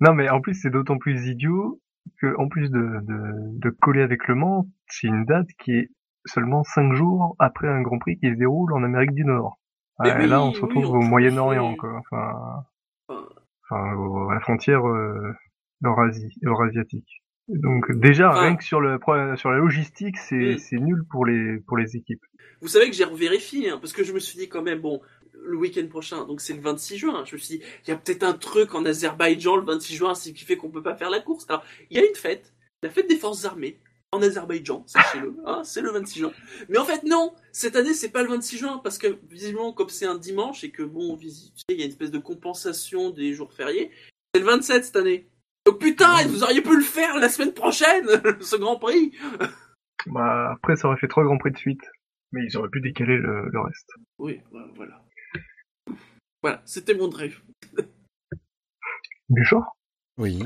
non 0.00 0.12
mais 0.14 0.28
en 0.28 0.40
plus 0.40 0.54
c'est 0.54 0.70
d'autant 0.70 0.98
plus 0.98 1.26
idiot 1.28 1.80
que 2.20 2.34
en 2.38 2.48
plus 2.48 2.70
de, 2.70 2.78
de, 2.80 3.58
de 3.58 3.70
coller 3.70 4.02
avec 4.02 4.26
le 4.28 4.34
Mans, 4.34 4.66
c'est 4.88 5.06
une 5.08 5.24
date 5.24 5.48
qui 5.58 5.72
est 5.72 5.90
seulement 6.26 6.62
cinq 6.64 6.92
jours 6.94 7.36
après 7.38 7.68
un 7.68 7.82
Grand 7.82 7.98
Prix 7.98 8.18
qui 8.18 8.30
se 8.30 8.34
déroule 8.36 8.72
en 8.72 8.82
Amérique 8.82 9.12
du 9.12 9.24
Nord. 9.24 9.58
Ouais, 9.98 10.14
oui, 10.18 10.26
là 10.26 10.42
on 10.42 10.52
se 10.52 10.60
oui, 10.60 10.64
retrouve 10.66 10.90
au 10.96 11.00
Moyen-Orient 11.00 11.76
quoi. 11.76 11.98
Enfin, 11.98 12.64
Enfin, 13.70 13.94
au- 13.96 14.28
à 14.30 14.34
la 14.34 14.40
frontière 14.40 14.86
euh, 14.86 15.32
eurasie, 15.82 16.34
eurasiatique. 16.42 17.22
Donc 17.48 17.92
déjà 17.92 18.30
rien 18.30 18.56
que 18.56 18.64
sur 18.64 18.80
le 18.80 18.98
sur 19.36 19.50
la 19.50 19.58
logistique 19.58 20.16
c'est 20.16 20.54
Mm. 20.54 20.58
c'est 20.58 20.78
nul 20.78 21.02
pour 21.10 21.26
les 21.26 21.58
pour 21.66 21.76
les 21.76 21.94
équipes. 21.96 22.22
Vous 22.62 22.68
savez 22.68 22.86
que 22.88 22.96
j'ai 22.96 23.04
revérifié, 23.04 23.68
hein, 23.70 23.78
parce 23.80 23.92
que 23.92 24.02
je 24.04 24.12
me 24.14 24.18
suis 24.18 24.38
dit 24.38 24.48
quand 24.48 24.62
même, 24.62 24.80
bon, 24.80 25.00
le 25.42 25.56
week-end 25.56 25.86
prochain, 25.88 26.24
donc 26.24 26.40
c'est 26.40 26.54
le 26.54 26.60
26 26.60 26.98
juin, 26.98 27.24
je 27.24 27.34
me 27.34 27.40
suis 27.40 27.58
dit, 27.58 27.64
il 27.86 27.90
y 27.90 27.92
a 27.92 27.96
peut-être 27.96 28.22
un 28.22 28.32
truc 28.32 28.74
en 28.74 28.84
Azerbaïdjan 28.84 29.56
le 29.56 29.64
26 29.64 29.94
juin, 29.94 30.14
ce 30.14 30.30
qui 30.30 30.44
fait 30.44 30.56
qu'on 30.56 30.70
peut 30.70 30.82
pas 30.82 30.96
faire 30.96 31.10
la 31.10 31.20
course. 31.20 31.46
Alors, 31.48 31.64
il 31.90 31.98
y 31.98 32.00
a 32.00 32.06
une 32.06 32.14
fête, 32.14 32.54
la 32.82 32.90
fête 32.90 33.08
des 33.08 33.16
forces 33.16 33.44
armées, 33.44 33.78
en 34.12 34.22
Azerbaïdjan, 34.22 34.84
sachez-le, 34.86 35.34
hein, 35.44 35.62
c'est 35.64 35.82
le 35.82 35.90
26 35.90 36.20
juin. 36.20 36.32
Mais 36.68 36.78
en 36.78 36.84
fait, 36.84 37.02
non, 37.02 37.34
cette 37.52 37.76
année, 37.76 37.94
c'est 37.94 38.10
pas 38.10 38.22
le 38.22 38.28
26 38.28 38.58
juin, 38.58 38.80
parce 38.82 38.98
que 38.98 39.18
visiblement, 39.28 39.72
comme 39.72 39.88
c'est 39.88 40.06
un 40.06 40.16
dimanche, 40.16 40.64
et 40.64 40.70
que 40.70 40.82
bon, 40.82 41.18
il 41.20 41.76
y 41.76 41.82
a 41.82 41.84
une 41.84 41.90
espèce 41.90 42.10
de 42.10 42.18
compensation 42.18 43.10
des 43.10 43.34
jours 43.34 43.52
fériés, 43.52 43.90
c'est 44.32 44.40
le 44.40 44.46
27 44.46 44.84
cette 44.84 44.96
année. 44.96 45.28
Donc 45.66 45.80
putain, 45.80 46.26
vous 46.26 46.42
auriez 46.42 46.60
pu 46.60 46.76
le 46.76 46.82
faire 46.82 47.18
la 47.18 47.28
semaine 47.28 47.54
prochaine, 47.54 48.06
ce 48.40 48.56
Grand 48.56 48.78
Prix 48.78 49.12
Bah, 50.06 50.52
après, 50.52 50.76
ça 50.76 50.88
aurait 50.88 50.98
fait 50.98 51.08
trois 51.08 51.24
grands 51.24 51.38
prix 51.38 51.52
de 51.52 51.58
suite. 51.58 51.82
Mais 52.32 52.44
ils 52.44 52.56
auraient 52.56 52.68
pu 52.68 52.80
décaler 52.80 53.16
le, 53.16 53.48
le 53.48 53.60
reste. 53.60 53.88
Oui, 54.18 54.40
voilà. 54.74 55.03
Voilà, 56.44 56.60
c'était 56.66 56.92
mon 56.92 57.08
drive. 57.08 57.40
Bouchard 59.30 59.78
Oui. 60.18 60.42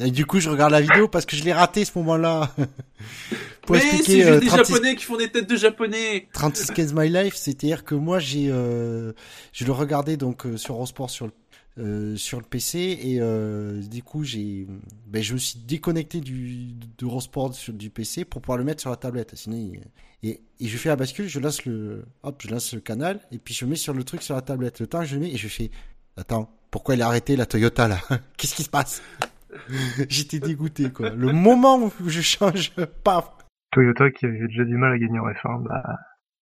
Et 0.00 0.10
du 0.10 0.26
coup, 0.26 0.40
je 0.40 0.50
regarde 0.50 0.72
la 0.72 0.80
vidéo 0.80 1.06
parce 1.06 1.24
que 1.24 1.36
je 1.36 1.44
l'ai 1.44 1.52
raté 1.52 1.84
ce 1.84 1.96
moment-là. 1.98 2.50
Pour 3.62 3.76
Mais 3.76 3.80
c'est 3.80 3.96
expliquer 3.96 4.22
juste 4.22 4.28
euh, 4.28 4.40
des 4.40 4.46
36 4.48 4.72
japonais 4.72 4.96
qui 4.96 5.04
font 5.04 5.16
des 5.16 5.30
têtes 5.30 5.48
de 5.48 5.54
japonais 5.54 6.26
36 6.32 6.72
15 6.72 6.94
My 6.94 7.08
Life, 7.08 7.36
c'est-à-dire 7.36 7.84
que 7.84 7.94
moi 7.94 8.18
j'ai 8.18 8.48
euh, 8.50 9.12
je 9.52 9.64
le 9.64 9.70
regardais 9.70 10.16
donc 10.16 10.46
euh, 10.46 10.56
sur 10.56 10.74
Eurosport 10.74 11.10
sur 11.10 11.26
le 11.26 11.32
euh, 11.78 12.16
sur 12.16 12.38
le 12.38 12.44
PC 12.46 12.98
et 13.02 13.20
euh, 13.20 13.82
du 13.82 14.02
coup 14.02 14.24
j'ai 14.24 14.66
ben, 15.06 15.22
je 15.22 15.34
me 15.34 15.38
suis 15.38 15.58
déconnecté 15.58 16.20
du 16.20 16.72
d'Eurosport 16.98 17.54
sur 17.54 17.72
du 17.74 17.90
PC 17.90 18.24
pour 18.24 18.40
pouvoir 18.40 18.58
le 18.58 18.64
mettre 18.64 18.80
sur 18.80 18.90
la 18.90 18.96
tablette. 18.96 19.34
Sinon 19.36 19.56
il- 19.56 19.80
et, 20.22 20.40
et 20.60 20.66
je 20.66 20.76
fais 20.78 20.88
la 20.88 20.96
bascule 20.96 21.28
je 21.28 21.38
lance 21.40 21.64
le 21.66 22.04
hop 22.22 22.40
je 22.42 22.48
lance 22.50 22.72
le 22.74 22.80
canal 22.80 23.20
et 23.30 23.38
puis 23.38 23.52
je 23.54 23.66
mets 23.66 23.76
sur 23.76 23.92
le 23.92 24.04
truc 24.04 24.22
sur 24.22 24.34
la 24.34 24.42
tablette. 24.42 24.80
Le 24.80 24.86
temps 24.86 25.00
que 25.00 25.06
je 25.06 25.18
mets 25.18 25.30
et 25.30 25.36
je 25.36 25.48
fais 25.48 25.70
attends 26.16 26.50
pourquoi 26.70 26.94
elle 26.94 27.02
a 27.02 27.06
arrêté 27.08 27.36
la 27.36 27.46
Toyota 27.46 27.88
là? 27.88 27.98
Qu'est-ce 28.38 28.54
qui 28.54 28.62
se 28.62 28.70
passe? 28.70 29.02
J'étais 30.08 30.40
dégoûté 30.40 30.90
quoi. 30.90 31.10
Le 31.10 31.32
moment 31.32 31.78
où 32.00 32.08
je 32.08 32.20
change 32.20 32.72
paf 33.04 33.30
Toyota 33.72 34.10
qui 34.10 34.24
avait 34.26 34.46
déjà 34.48 34.64
du 34.64 34.76
mal 34.76 34.92
à 34.94 34.98
gagner 34.98 35.18
en 35.18 35.28
F1, 35.28 35.62
bah, 35.64 35.82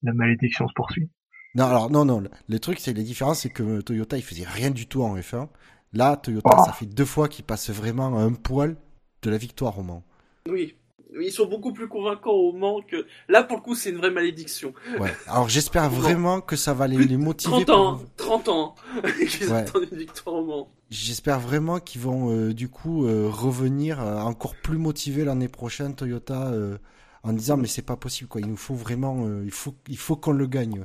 la 0.02 0.12
malédiction 0.12 0.69
se 0.69 0.73
poursuit. 0.74 1.11
Non, 1.55 1.64
alors 1.66 1.90
non, 1.90 2.05
non. 2.05 2.22
le- 2.48 2.59
truc, 2.60 2.78
c'est 2.81 2.93
les 2.93 3.02
différences, 3.05 3.40
c'est 3.40 3.51
que 3.51 3.81
Toyota, 3.81 4.16
il 4.16 4.22
faisait 4.24 4.44
rien 4.47 4.70
du 4.70 4.86
tout 4.86 5.02
en 5.02 5.16
F1. 5.16 5.48
Là, 5.93 6.16
Toyota, 6.16 6.51
Oh. 6.59 6.62
ça 6.66 6.72
fait 6.72 6.86
deux 6.86 7.05
fois 7.05 7.28
qu'il 7.28 7.44
passe 7.44 7.70
vraiment 7.70 8.18
à 8.18 8.22
un 8.22 8.32
poil 8.32 8.76
de 9.22 9.31
la 9.31 9.36
victoire 9.39 9.78
au 9.78 9.82
Mans. 9.82 10.02
Oui. 10.48 10.74
Ils 11.22 11.31
sont 11.31 11.47
beaucoup 11.47 11.72
plus 11.72 11.86
convaincants 11.86 12.32
au 12.32 12.52
Mans 12.52 12.81
que... 12.82 13.06
Là, 13.28 13.44
pour 13.44 13.59
le 13.59 13.62
coup, 13.62 13.76
c'est 13.76 13.90
une 13.90 13.98
vraie 13.98 14.10
malédiction. 14.10 14.74
Ouais. 14.98 15.14
Alors 15.28 15.48
j'espère 15.48 15.89
vraiment 15.89 16.40
que 16.40 16.56
ça 16.56 16.74
va 16.74 16.89
les, 16.89 17.16
motiver. 17.16 17.64
30 17.64 17.70
ans, 17.70 17.97
pour- 17.98 18.14
30 18.16 18.48
ans, 18.48 18.74
qu'ils 19.31 19.47
Ouais. 19.48 19.59
attendent 19.59 19.86
une 19.93 19.98
victoire 19.98 20.35
au 20.35 20.44
Mans. 20.44 20.68
J'espère 20.90 21.39
vraiment 21.39 21.78
qu'ils 21.78 22.01
vont 22.01 22.32
euh, 22.32 22.52
du 22.52 22.68
coup 22.68 23.06
euh, 23.06 23.28
revenir 23.31 24.01
euh, 24.02 24.18
encore 24.22 24.56
plus 24.56 24.76
motivés 24.78 25.24
l'année 25.24 25.47
prochaine, 25.48 25.94
Toyota, 25.94 26.48
euh, 26.48 26.78
en 27.22 27.32
disant 27.32 27.56
mais 27.56 27.68
c'est 27.68 27.82
pas 27.82 27.97
possible 27.97 28.28
quoi. 28.28 28.40
Il 28.40 28.48
nous 28.48 28.56
faut 28.56 28.74
vraiment, 28.74 29.24
euh, 29.24 29.43
il 29.44 29.52
faut, 29.52 29.74
il 29.89 29.97
faut 29.97 30.16
qu'on 30.16 30.32
le 30.32 30.48
gagne. 30.48 30.85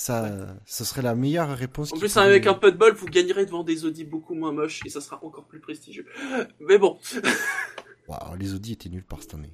Ça, 0.00 0.56
ce 0.64 0.82
serait 0.84 1.02
la 1.02 1.14
meilleure 1.14 1.54
réponse. 1.54 1.92
En 1.92 1.98
plus, 1.98 2.16
avec 2.16 2.46
un 2.46 2.54
peu 2.54 2.72
de 2.72 2.78
bol, 2.78 2.94
vous 2.94 3.04
gagnerez 3.04 3.44
devant 3.44 3.64
des 3.64 3.84
Audi 3.84 4.04
beaucoup 4.04 4.34
moins 4.34 4.50
moches 4.50 4.80
et 4.86 4.88
ça 4.88 5.02
sera 5.02 5.22
encore 5.22 5.44
plus 5.44 5.60
prestigieux. 5.60 6.06
Mais 6.60 6.78
bon, 6.78 6.98
Waouh, 8.08 8.34
les 8.38 8.54
Audi 8.54 8.72
étaient 8.72 8.88
nuls 8.88 9.04
par 9.04 9.20
cette 9.20 9.34
année. 9.34 9.52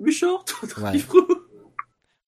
Bouchard, 0.00 0.46
Ouais. 0.82 0.98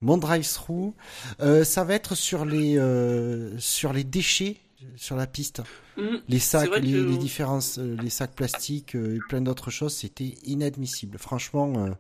Mon 0.02 0.18
drive-through, 0.18 0.92
euh, 1.40 1.64
ça 1.64 1.82
va 1.82 1.94
être 1.94 2.14
sur 2.14 2.44
les 2.44 2.76
euh, 2.76 3.58
sur 3.58 3.94
les 3.94 4.04
déchets 4.04 4.58
sur 4.96 5.16
la 5.16 5.26
piste, 5.26 5.62
Hum, 5.96 6.20
les 6.28 6.38
sacs, 6.38 6.68
les, 6.82 6.92
que- 6.92 6.96
les 7.08 7.16
différences, 7.16 7.78
euh, 7.78 7.96
les 8.02 8.10
sacs 8.10 8.34
plastiques 8.34 8.96
euh, 8.96 9.16
et 9.16 9.20
plein 9.30 9.40
d'autres 9.40 9.70
choses, 9.70 9.94
c'était 9.94 10.34
inadmissible. 10.44 11.16
Franchement, 11.16 11.72
euh, 11.86 11.90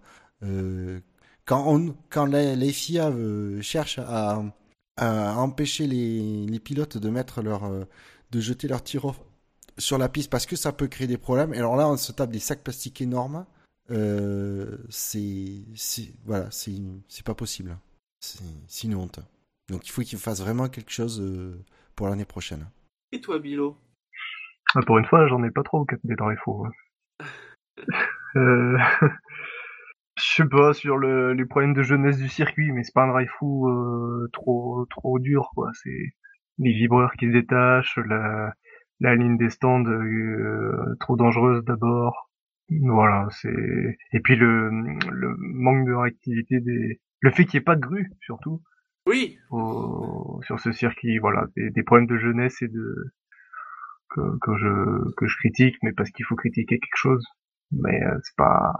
euh, 0.42 1.00
quand 1.46 1.64
on 1.66 1.96
quand 2.10 2.26
la, 2.26 2.54
la 2.54 2.72
FIA 2.72 3.08
euh, 3.08 3.62
cherche 3.62 3.98
à, 3.98 4.42
à 4.96 5.38
empêcher 5.38 5.86
les, 5.86 6.46
les 6.46 6.60
pilotes 6.60 6.98
de 6.98 7.10
mettre 7.10 7.42
leur 7.42 7.64
euh, 7.64 7.84
de 8.30 8.40
jeter 8.40 8.68
leur 8.68 8.82
tir 8.82 9.12
sur 9.78 9.98
la 9.98 10.08
piste 10.08 10.30
parce 10.30 10.46
que 10.46 10.56
ça 10.56 10.72
peut 10.72 10.86
créer 10.86 11.06
des 11.06 11.18
problèmes. 11.18 11.54
Et 11.54 11.58
alors 11.58 11.76
là, 11.76 11.88
on 11.88 11.96
se 11.96 12.12
tape 12.12 12.30
des 12.30 12.38
sacs 12.38 12.62
plastiques 12.62 13.00
énormes. 13.00 13.46
Euh, 13.90 14.78
c'est, 14.88 15.62
voilà, 16.24 16.50
c'est, 16.50 16.72
c'est 17.08 17.24
pas 17.24 17.34
possible. 17.34 17.76
C'est, 18.20 18.84
une 18.84 18.94
honte. 18.94 19.20
Donc 19.68 19.86
il 19.86 19.90
faut 19.90 20.02
qu'ils 20.02 20.18
fassent 20.18 20.40
vraiment 20.40 20.68
quelque 20.68 20.90
chose 20.90 21.20
euh, 21.20 21.62
pour 21.94 22.08
l'année 22.08 22.24
prochaine. 22.24 22.66
Et 23.12 23.20
toi, 23.20 23.38
Bilo? 23.38 23.76
Ah, 24.74 24.80
Pour 24.86 24.98
une 24.98 25.04
fois, 25.04 25.26
j'en 25.28 25.42
ai 25.44 25.50
pas 25.50 25.62
trop 25.62 25.86
des 26.04 26.14
dans 26.16 26.28
les 26.28 26.36
faux. 26.36 26.66
euh... 28.36 28.78
Je 30.26 30.42
sais 30.42 30.48
pas 30.48 30.72
sur 30.72 30.96
le, 30.96 31.34
les 31.34 31.44
problèmes 31.44 31.74
de 31.74 31.82
jeunesse 31.82 32.16
du 32.16 32.28
circuit, 32.28 32.72
mais 32.72 32.82
c'est 32.82 32.94
pas 32.94 33.04
un 33.04 33.08
drive 33.08 33.28
fou 33.38 33.68
euh, 33.68 34.28
trop 34.32 34.86
trop 34.86 35.18
dur 35.18 35.50
quoi. 35.54 35.70
C'est 35.82 36.14
les 36.58 36.72
vibreurs 36.72 37.12
qui 37.12 37.26
se 37.26 37.32
détachent, 37.32 37.98
la, 37.98 38.54
la 39.00 39.14
ligne 39.16 39.36
des 39.36 39.50
stands 39.50 39.84
euh, 39.84 40.96
trop 41.00 41.16
dangereuse 41.16 41.62
d'abord. 41.64 42.30
Voilà, 42.70 43.28
c'est 43.30 43.98
et 44.12 44.20
puis 44.20 44.36
le, 44.36 44.70
le 45.10 45.36
manque 45.38 45.86
de 45.86 45.92
réactivité 45.92 46.60
des 46.60 47.00
le 47.20 47.30
fait 47.30 47.44
qu'il 47.44 47.58
n'y 47.58 47.62
ait 47.62 47.64
pas 47.64 47.76
de 47.76 47.82
grue 47.82 48.10
surtout. 48.20 48.62
Oui. 49.06 49.38
sur 50.46 50.58
ce 50.58 50.72
circuit, 50.72 51.18
voilà, 51.18 51.46
des, 51.56 51.68
des, 51.70 51.82
problèmes 51.82 52.06
de 52.06 52.16
jeunesse 52.16 52.62
et 52.62 52.68
de 52.68 53.12
que, 54.08 54.38
que 54.40 54.56
je 54.56 55.14
que 55.16 55.26
je 55.26 55.36
critique, 55.36 55.76
mais 55.82 55.92
parce 55.92 56.10
qu'il 56.10 56.24
faut 56.24 56.36
critiquer 56.36 56.78
quelque 56.78 56.96
chose. 56.96 57.26
Mais 57.72 58.02
euh, 58.02 58.18
c'est 58.22 58.36
pas 58.36 58.72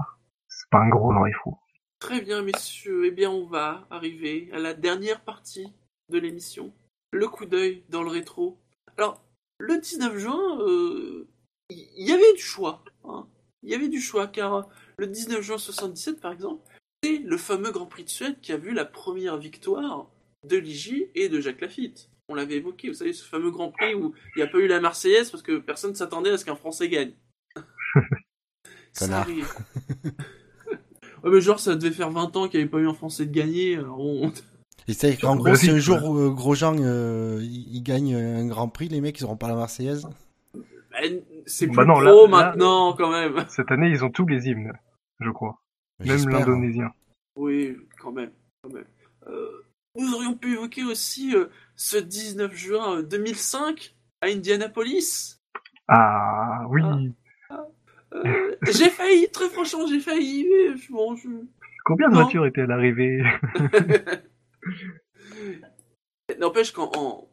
c'est 0.64 0.70
pas 0.70 0.80
un 0.80 0.88
gros 0.88 1.12
drive 1.12 1.34
fou. 1.42 1.56
Très 1.98 2.20
bien, 2.20 2.42
messieurs. 2.42 3.06
Eh 3.06 3.10
bien, 3.10 3.30
on 3.30 3.46
va 3.46 3.86
arriver 3.90 4.50
à 4.52 4.58
la 4.58 4.74
dernière 4.74 5.22
partie 5.22 5.72
de 6.10 6.18
l'émission. 6.18 6.72
Le 7.12 7.28
coup 7.28 7.46
d'œil 7.46 7.84
dans 7.88 8.02
le 8.02 8.10
rétro. 8.10 8.58
Alors, 8.96 9.22
le 9.58 9.78
19 9.78 10.18
juin, 10.18 10.58
euh, 10.60 11.28
il 11.70 12.06
y, 12.06 12.12
avait 12.12 12.32
du 12.34 12.42
choix. 12.42 12.84
Hein. 13.04 13.26
Il 13.62 13.70
y 13.70 13.74
avait 13.74 13.88
du 13.88 14.00
choix, 14.00 14.26
car 14.26 14.68
le 14.98 15.06
19 15.06 15.40
juin 15.42 15.58
77, 15.58 16.20
par 16.20 16.32
exemple, 16.32 16.62
c'est 17.02 17.18
le 17.18 17.36
fameux 17.36 17.70
Grand 17.70 17.86
Prix 17.86 18.04
de 18.04 18.10
Suède 18.10 18.40
qui 18.40 18.52
a 18.52 18.56
vu 18.56 18.72
la 18.72 18.84
première 18.84 19.36
victoire 19.36 20.10
de 20.46 20.56
Ligy 20.56 21.06
et 21.14 21.28
de 21.28 21.40
Jacques 21.40 21.60
Lafitte. 21.60 22.10
On 22.28 22.34
l'avait 22.34 22.56
évoqué, 22.56 22.88
vous 22.88 22.94
savez, 22.94 23.12
ce 23.12 23.24
fameux 23.24 23.50
Grand 23.50 23.70
Prix 23.70 23.94
où 23.94 24.14
il 24.34 24.38
n'y 24.38 24.42
a 24.42 24.46
pas 24.46 24.58
eu 24.58 24.66
la 24.66 24.80
Marseillaise 24.80 25.30
parce 25.30 25.42
que 25.42 25.58
personne 25.58 25.90
ne 25.90 25.96
s'attendait 25.96 26.30
à 26.30 26.38
ce 26.38 26.44
qu'un 26.44 26.56
Français 26.56 26.88
gagne. 26.88 27.14
ça 28.92 29.20
arrive. 29.20 29.52
ouais, 31.24 31.30
mais 31.30 31.40
genre, 31.40 31.58
ça 31.58 31.74
devait 31.74 31.94
faire 31.94 32.10
20 32.10 32.36
ans 32.36 32.48
qu'il 32.48 32.60
n'y 32.60 32.64
avait 32.64 32.70
pas 32.70 32.78
eu 32.78 32.88
un 32.88 32.94
Français 32.94 33.26
de 33.26 33.32
gagner. 33.32 33.76
Alors 33.76 34.00
on... 34.00 34.32
Et 34.86 34.92
c'est 34.92 35.16
qu'en 35.16 35.36
gros, 35.36 35.54
si 35.54 35.70
un 35.70 35.78
jour 35.78 35.98
euh, 36.16 36.30
Grosjean 36.30 36.76
euh, 36.78 37.40
il, 37.42 37.82
gagne 37.82 38.14
un 38.14 38.46
Grand 38.46 38.68
Prix, 38.68 38.88
les 38.88 39.00
mecs 39.00 39.18
ils 39.18 39.22
n'auront 39.22 39.36
pas 39.36 39.48
la 39.48 39.54
Marseillaise 39.54 40.06
ben, 40.52 41.22
C'est 41.46 41.66
bah 41.66 41.84
plus 41.84 41.86
bah 41.86 42.04
non, 42.04 42.28
maintenant 42.28 42.92
quand 42.92 43.10
même. 43.10 43.44
Cette 43.48 43.70
année 43.70 43.88
ils 43.88 44.04
ont 44.04 44.10
tous 44.10 44.26
les 44.26 44.46
hymnes, 44.46 44.72
je 45.20 45.30
crois. 45.30 45.58
Même 46.04 46.28
l'indonésien. 46.28 46.92
Oui, 47.36 47.76
quand 47.98 48.12
même. 48.12 48.30
Quand 48.62 48.72
même. 48.72 48.84
Euh, 49.26 49.64
nous 49.96 50.12
aurions 50.14 50.34
pu 50.34 50.54
évoquer 50.54 50.84
aussi 50.84 51.34
euh, 51.34 51.46
ce 51.76 51.96
19 51.96 52.52
juin 52.54 53.02
2005 53.02 53.94
à 54.20 54.26
Indianapolis. 54.26 55.40
Ah 55.88 56.66
oui. 56.68 56.82
Ah, 56.84 56.98
ah, 58.14 58.22
j'ai 58.66 58.90
failli, 58.90 59.30
très 59.30 59.48
franchement, 59.48 59.86
j'ai 59.86 60.00
failli. 60.00 60.46
Mais 60.48 60.74
bon, 60.90 61.16
je... 61.16 61.28
Combien 61.84 62.08
de 62.08 62.14
voitures 62.14 62.46
étaient 62.46 62.62
à 62.62 62.66
l'arrivée 62.66 63.22
N'empêche 66.38 66.72
qu'en 66.72 66.90
en, 66.96 67.28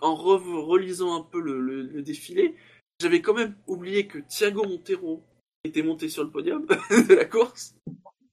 en 0.00 0.14
relisant 0.14 1.20
un 1.20 1.22
peu 1.22 1.40
le, 1.40 2.02
défilé, 2.02 2.54
j'avais 3.00 3.20
quand 3.20 3.34
même 3.34 3.54
oublié 3.66 4.06
que 4.06 4.18
Thiago 4.18 4.64
Montero 4.64 5.24
était 5.64 5.82
monté 5.82 6.08
sur 6.08 6.24
le 6.24 6.30
podium 6.30 6.66
de 6.66 7.14
la 7.14 7.24
course. 7.24 7.76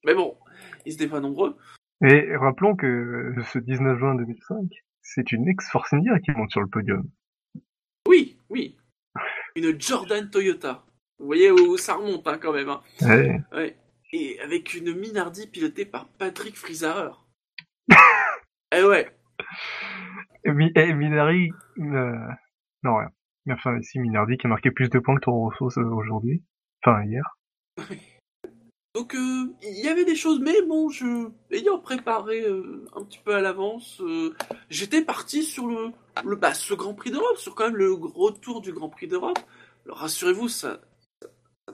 Mais 0.04 0.14
bon, 0.14 0.36
ils 0.84 0.92
n'étaient 0.92 1.08
pas 1.08 1.20
nombreux. 1.20 1.56
Et 2.02 2.36
rappelons 2.36 2.76
que 2.76 3.34
ce 3.52 3.58
19 3.58 3.98
juin 3.98 4.14
2005, 4.16 4.68
c'est 5.02 5.32
une 5.32 5.48
ex-Force 5.48 5.92
India 5.92 6.18
qui 6.20 6.30
monte 6.32 6.50
sur 6.50 6.60
le 6.60 6.68
podium. 6.68 7.08
Oui, 8.08 8.38
oui. 8.50 8.76
Une 9.54 9.80
Jordan 9.80 10.28
Toyota. 10.30 10.84
Vous 11.18 11.26
voyez 11.26 11.50
où 11.50 11.76
ça 11.78 11.94
remonte 11.94 12.26
hein, 12.26 12.38
quand 12.40 12.52
même. 12.52 12.68
Hein. 12.68 12.82
Ouais. 13.52 13.76
Et 14.12 14.38
avec 14.40 14.74
une 14.74 14.94
Minardi 14.94 15.46
pilotée 15.46 15.84
par 15.84 16.06
Patrick 16.18 16.56
Friesauer. 16.56 17.10
Eh 18.72 18.82
ouais. 18.82 19.08
Eh, 20.44 20.92
Minardi, 20.92 21.50
euh, 21.78 22.12
non 22.82 22.96
rien. 22.96 23.08
Enfin, 23.50 23.80
si 23.80 24.00
Minardi 24.00 24.36
qui 24.36 24.46
a 24.46 24.50
marqué 24.50 24.72
plus 24.72 24.90
de 24.90 24.98
points 24.98 25.14
que 25.14 25.20
Toro 25.20 25.48
Rosso 25.48 25.80
euh, 25.80 25.88
aujourd'hui, 25.88 26.42
enfin 26.84 27.04
hier. 27.04 27.22
Donc 28.94 29.14
euh, 29.14 29.54
il 29.62 29.84
y 29.84 29.88
avait 29.88 30.04
des 30.04 30.16
choses, 30.16 30.40
mais 30.40 30.62
bon, 30.66 30.88
je 30.88 31.30
ayant 31.52 31.78
préparé 31.78 32.44
un 32.44 33.04
petit 33.04 33.20
peu 33.24 33.36
à 33.36 33.40
l'avance, 33.40 34.02
j'étais 34.68 35.02
parti 35.02 35.44
sur 35.44 35.68
le, 35.68 35.92
le 36.24 36.36
bah, 36.36 36.52
ce 36.52 36.74
Grand 36.74 36.94
Prix 36.94 37.12
d'Europe, 37.12 37.36
sur 37.36 37.54
quand 37.54 37.66
même 37.66 37.76
le 37.76 37.96
gros 37.96 38.32
tour 38.32 38.60
du 38.60 38.72
Grand 38.72 38.88
Prix 38.88 39.06
d'Europe. 39.06 39.38
Alors 39.84 39.98
rassurez-vous, 39.98 40.48
ça 40.48 40.80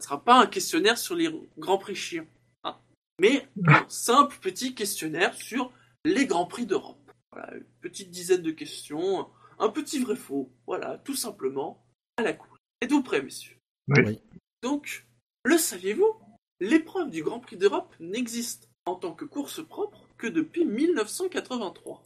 ne 0.03 0.05
sera 0.05 0.25
pas 0.25 0.41
un 0.41 0.47
questionnaire 0.47 0.99
sur 0.99 1.15
les 1.15 1.31
Grands 1.59 1.79
Prix 1.79 1.95
chiens, 1.95 2.27
hein. 2.65 2.77
mais 3.21 3.47
un 3.69 3.85
simple 3.89 4.37
petit 4.41 4.75
questionnaire 4.75 5.35
sur 5.35 5.73
les 6.05 6.27
Grands 6.27 6.47
Prix 6.47 6.67
d'Europe. 6.67 7.13
Voilà, 7.31 7.55
une 7.55 7.65
petite 7.81 8.11
dizaine 8.11 8.43
de 8.43 8.51
questions, 8.51 9.29
un 9.61 9.69
petit 9.69 10.01
vrai-faux, 10.01 10.51
voilà, 10.67 10.99
tout 10.99 11.15
simplement, 11.15 11.87
à 12.17 12.23
la 12.23 12.33
cour. 12.33 12.59
Êtes-vous 12.81 13.03
prêts, 13.03 13.23
messieurs? 13.23 13.57
Oui. 13.89 14.21
Donc, 14.63 15.07
le 15.45 15.57
saviez-vous? 15.57 16.15
L'épreuve 16.59 17.11
du 17.11 17.23
Grand 17.23 17.39
Prix 17.39 17.57
d'Europe 17.57 17.95
n'existe 18.01 18.69
en 18.85 18.97
tant 18.97 19.13
que 19.13 19.25
course 19.25 19.65
propre 19.65 20.09
que 20.19 20.27
depuis 20.27 20.65
1983. 20.65 22.03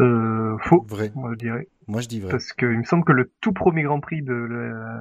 Euh, 0.00 0.56
faux. 0.58 0.84
Vrai. 0.88 1.12
Moi, 1.14 1.32
je 1.32 1.38
dirais. 1.38 1.68
Moi, 1.86 2.00
je 2.00 2.08
dis 2.08 2.20
vrai. 2.20 2.30
Parce 2.30 2.52
qu'il 2.52 2.68
me 2.68 2.84
semble 2.84 3.04
que 3.04 3.12
le 3.12 3.30
tout 3.40 3.52
premier 3.52 3.82
Grand 3.82 4.00
Prix 4.00 4.22
de 4.22 4.48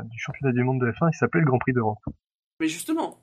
du 0.10 0.20
championnat 0.20 0.54
du 0.54 0.64
monde 0.64 0.82
de 0.82 0.92
F1, 0.92 1.10
il 1.12 1.18
s'appelait 1.18 1.42
le 1.42 1.48
Grand 1.48 1.60
Prix 1.60 1.74
d'Europe. 1.74 2.00
Mais 2.60 2.68
justement, 2.68 3.20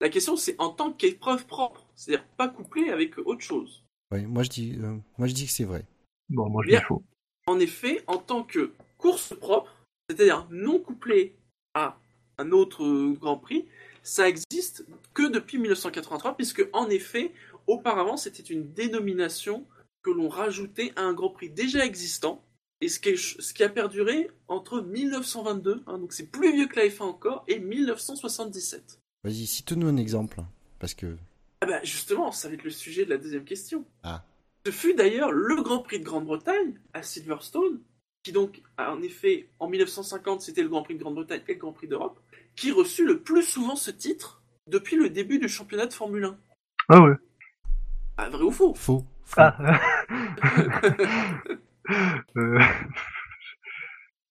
la 0.00 0.08
question 0.08 0.36
c'est 0.36 0.54
en 0.60 0.70
tant 0.70 0.92
qu'épreuve 0.92 1.46
propre, 1.46 1.86
c'est-à-dire 1.94 2.26
pas 2.36 2.48
couplée 2.48 2.90
avec 2.90 3.18
autre 3.18 3.40
chose. 3.40 3.84
Oui, 4.12 4.24
moi 4.26 4.42
je 4.42 4.48
dis, 4.48 4.78
euh, 4.80 4.96
moi 5.18 5.26
je 5.26 5.34
dis 5.34 5.46
que 5.46 5.52
c'est 5.52 5.64
vrai. 5.64 5.84
Bon, 6.28 6.48
moi 6.48 6.62
je 6.64 6.76
dis 6.76 6.82
faux. 6.82 7.02
En 7.46 7.58
effet, 7.58 8.02
en 8.06 8.18
tant 8.18 8.44
que 8.44 8.72
course 8.98 9.34
propre, 9.34 9.74
c'est-à-dire 10.08 10.46
non 10.50 10.78
couplée 10.78 11.36
à 11.74 11.98
un 12.38 12.52
autre 12.52 13.12
Grand 13.14 13.38
Prix, 13.38 13.66
ça 14.02 14.28
existe 14.28 14.86
que 15.12 15.28
depuis 15.28 15.58
1983, 15.58 16.36
puisque 16.36 16.66
en 16.72 16.88
effet, 16.88 17.32
auparavant, 17.66 18.16
c'était 18.16 18.42
une 18.42 18.72
dénomination 18.72 19.66
que 20.02 20.10
l'on 20.10 20.28
rajoutait 20.28 20.92
à 20.96 21.02
un 21.02 21.12
Grand 21.12 21.30
Prix 21.30 21.50
déjà 21.50 21.84
existant, 21.84 22.42
et 22.80 22.88
ce 22.88 23.00
qui, 23.00 23.16
ce 23.16 23.52
qui 23.52 23.62
a 23.64 23.68
perduré 23.68 24.30
entre 24.46 24.80
1922, 24.80 25.82
hein, 25.86 25.98
donc 25.98 26.12
c'est 26.12 26.30
plus 26.30 26.52
vieux 26.52 26.66
que 26.68 26.76
la 26.76 26.86
F1 26.86 27.02
encore, 27.02 27.44
et 27.48 27.58
1977. 27.58 29.00
Vas-y, 29.24 29.46
cite-nous 29.46 29.88
un 29.88 29.96
exemple, 29.96 30.40
parce 30.78 30.94
que... 30.94 31.16
Ah 31.60 31.66
bah 31.66 31.82
justement, 31.82 32.30
ça 32.30 32.48
va 32.48 32.54
être 32.54 32.62
le 32.62 32.70
sujet 32.70 33.04
de 33.04 33.10
la 33.10 33.18
deuxième 33.18 33.44
question. 33.44 33.84
Ah. 34.04 34.24
Ce 34.64 34.70
fut 34.70 34.94
d'ailleurs 34.94 35.32
le 35.32 35.60
Grand 35.62 35.80
Prix 35.80 35.98
de 35.98 36.04
Grande-Bretagne, 36.04 36.78
à 36.94 37.02
Silverstone, 37.02 37.80
qui 38.22 38.30
donc, 38.30 38.62
en 38.78 39.02
effet, 39.02 39.48
en 39.58 39.68
1950, 39.68 40.42
c'était 40.42 40.62
le 40.62 40.68
Grand 40.68 40.82
Prix 40.82 40.94
de 40.94 41.00
Grande-Bretagne 41.00 41.42
et 41.48 41.54
le 41.54 41.58
Grand 41.58 41.72
Prix 41.72 41.88
d'Europe, 41.88 42.20
qui 42.54 42.70
reçut 42.70 43.04
le 43.04 43.20
plus 43.20 43.42
souvent 43.42 43.74
ce 43.74 43.90
titre 43.90 44.40
depuis 44.68 44.96
le 44.96 45.10
début 45.10 45.38
du 45.38 45.48
championnat 45.48 45.86
de 45.86 45.92
Formule 45.92 46.24
1. 46.24 46.38
Ah 46.90 47.02
ouais. 47.02 47.14
Ah, 48.16 48.28
vrai 48.28 48.44
ou 48.44 48.52
faux 48.52 48.74
Faux. 48.74 49.04
Ah. 49.36 49.80
euh... 52.36 52.36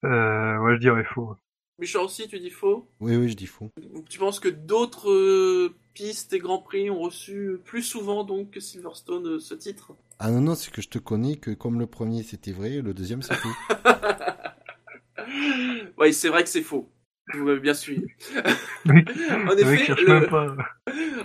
euh... 0.05 0.57
Ouais, 0.59 0.75
je 0.75 0.79
dirais 0.79 1.03
faux. 1.03 1.35
Michel 1.79 2.01
aussi, 2.01 2.27
tu 2.27 2.39
dis 2.39 2.49
faux? 2.49 2.89
Oui, 2.99 3.15
oui, 3.15 3.29
je 3.29 3.35
dis 3.35 3.45
faux. 3.45 3.69
Tu 4.09 4.17
penses 4.17 4.39
que 4.39 4.47
d'autres 4.47 5.11
euh, 5.11 5.75
pistes 5.93 6.33
et 6.33 6.39
Grands 6.39 6.61
Prix 6.61 6.89
ont 6.89 6.99
reçu 6.99 7.59
plus 7.65 7.83
souvent 7.83 8.23
donc 8.23 8.51
que 8.51 8.59
Silverstone 8.59 9.27
euh, 9.27 9.39
ce 9.39 9.53
titre? 9.53 9.93
Ah 10.17 10.31
non, 10.31 10.41
non, 10.41 10.55
c'est 10.55 10.71
que 10.71 10.81
je 10.81 10.89
te 10.89 10.97
connais 10.97 11.35
que 11.35 11.51
comme 11.51 11.79
le 11.79 11.85
premier 11.85 12.23
c'était 12.23 12.51
vrai, 12.51 12.81
le 12.81 12.95
deuxième 12.95 13.21
c'est 13.21 13.35
faux. 13.35 13.49
oui, 15.99 16.13
c'est 16.13 16.29
vrai 16.29 16.43
que 16.43 16.49
c'est 16.49 16.63
faux. 16.63 16.89
Vous 17.33 17.43
m'avez 17.43 17.59
bien 17.59 17.73
suivi. 17.73 18.05
en, 18.87 19.57
effet, 19.57 19.93
le... 19.95 20.29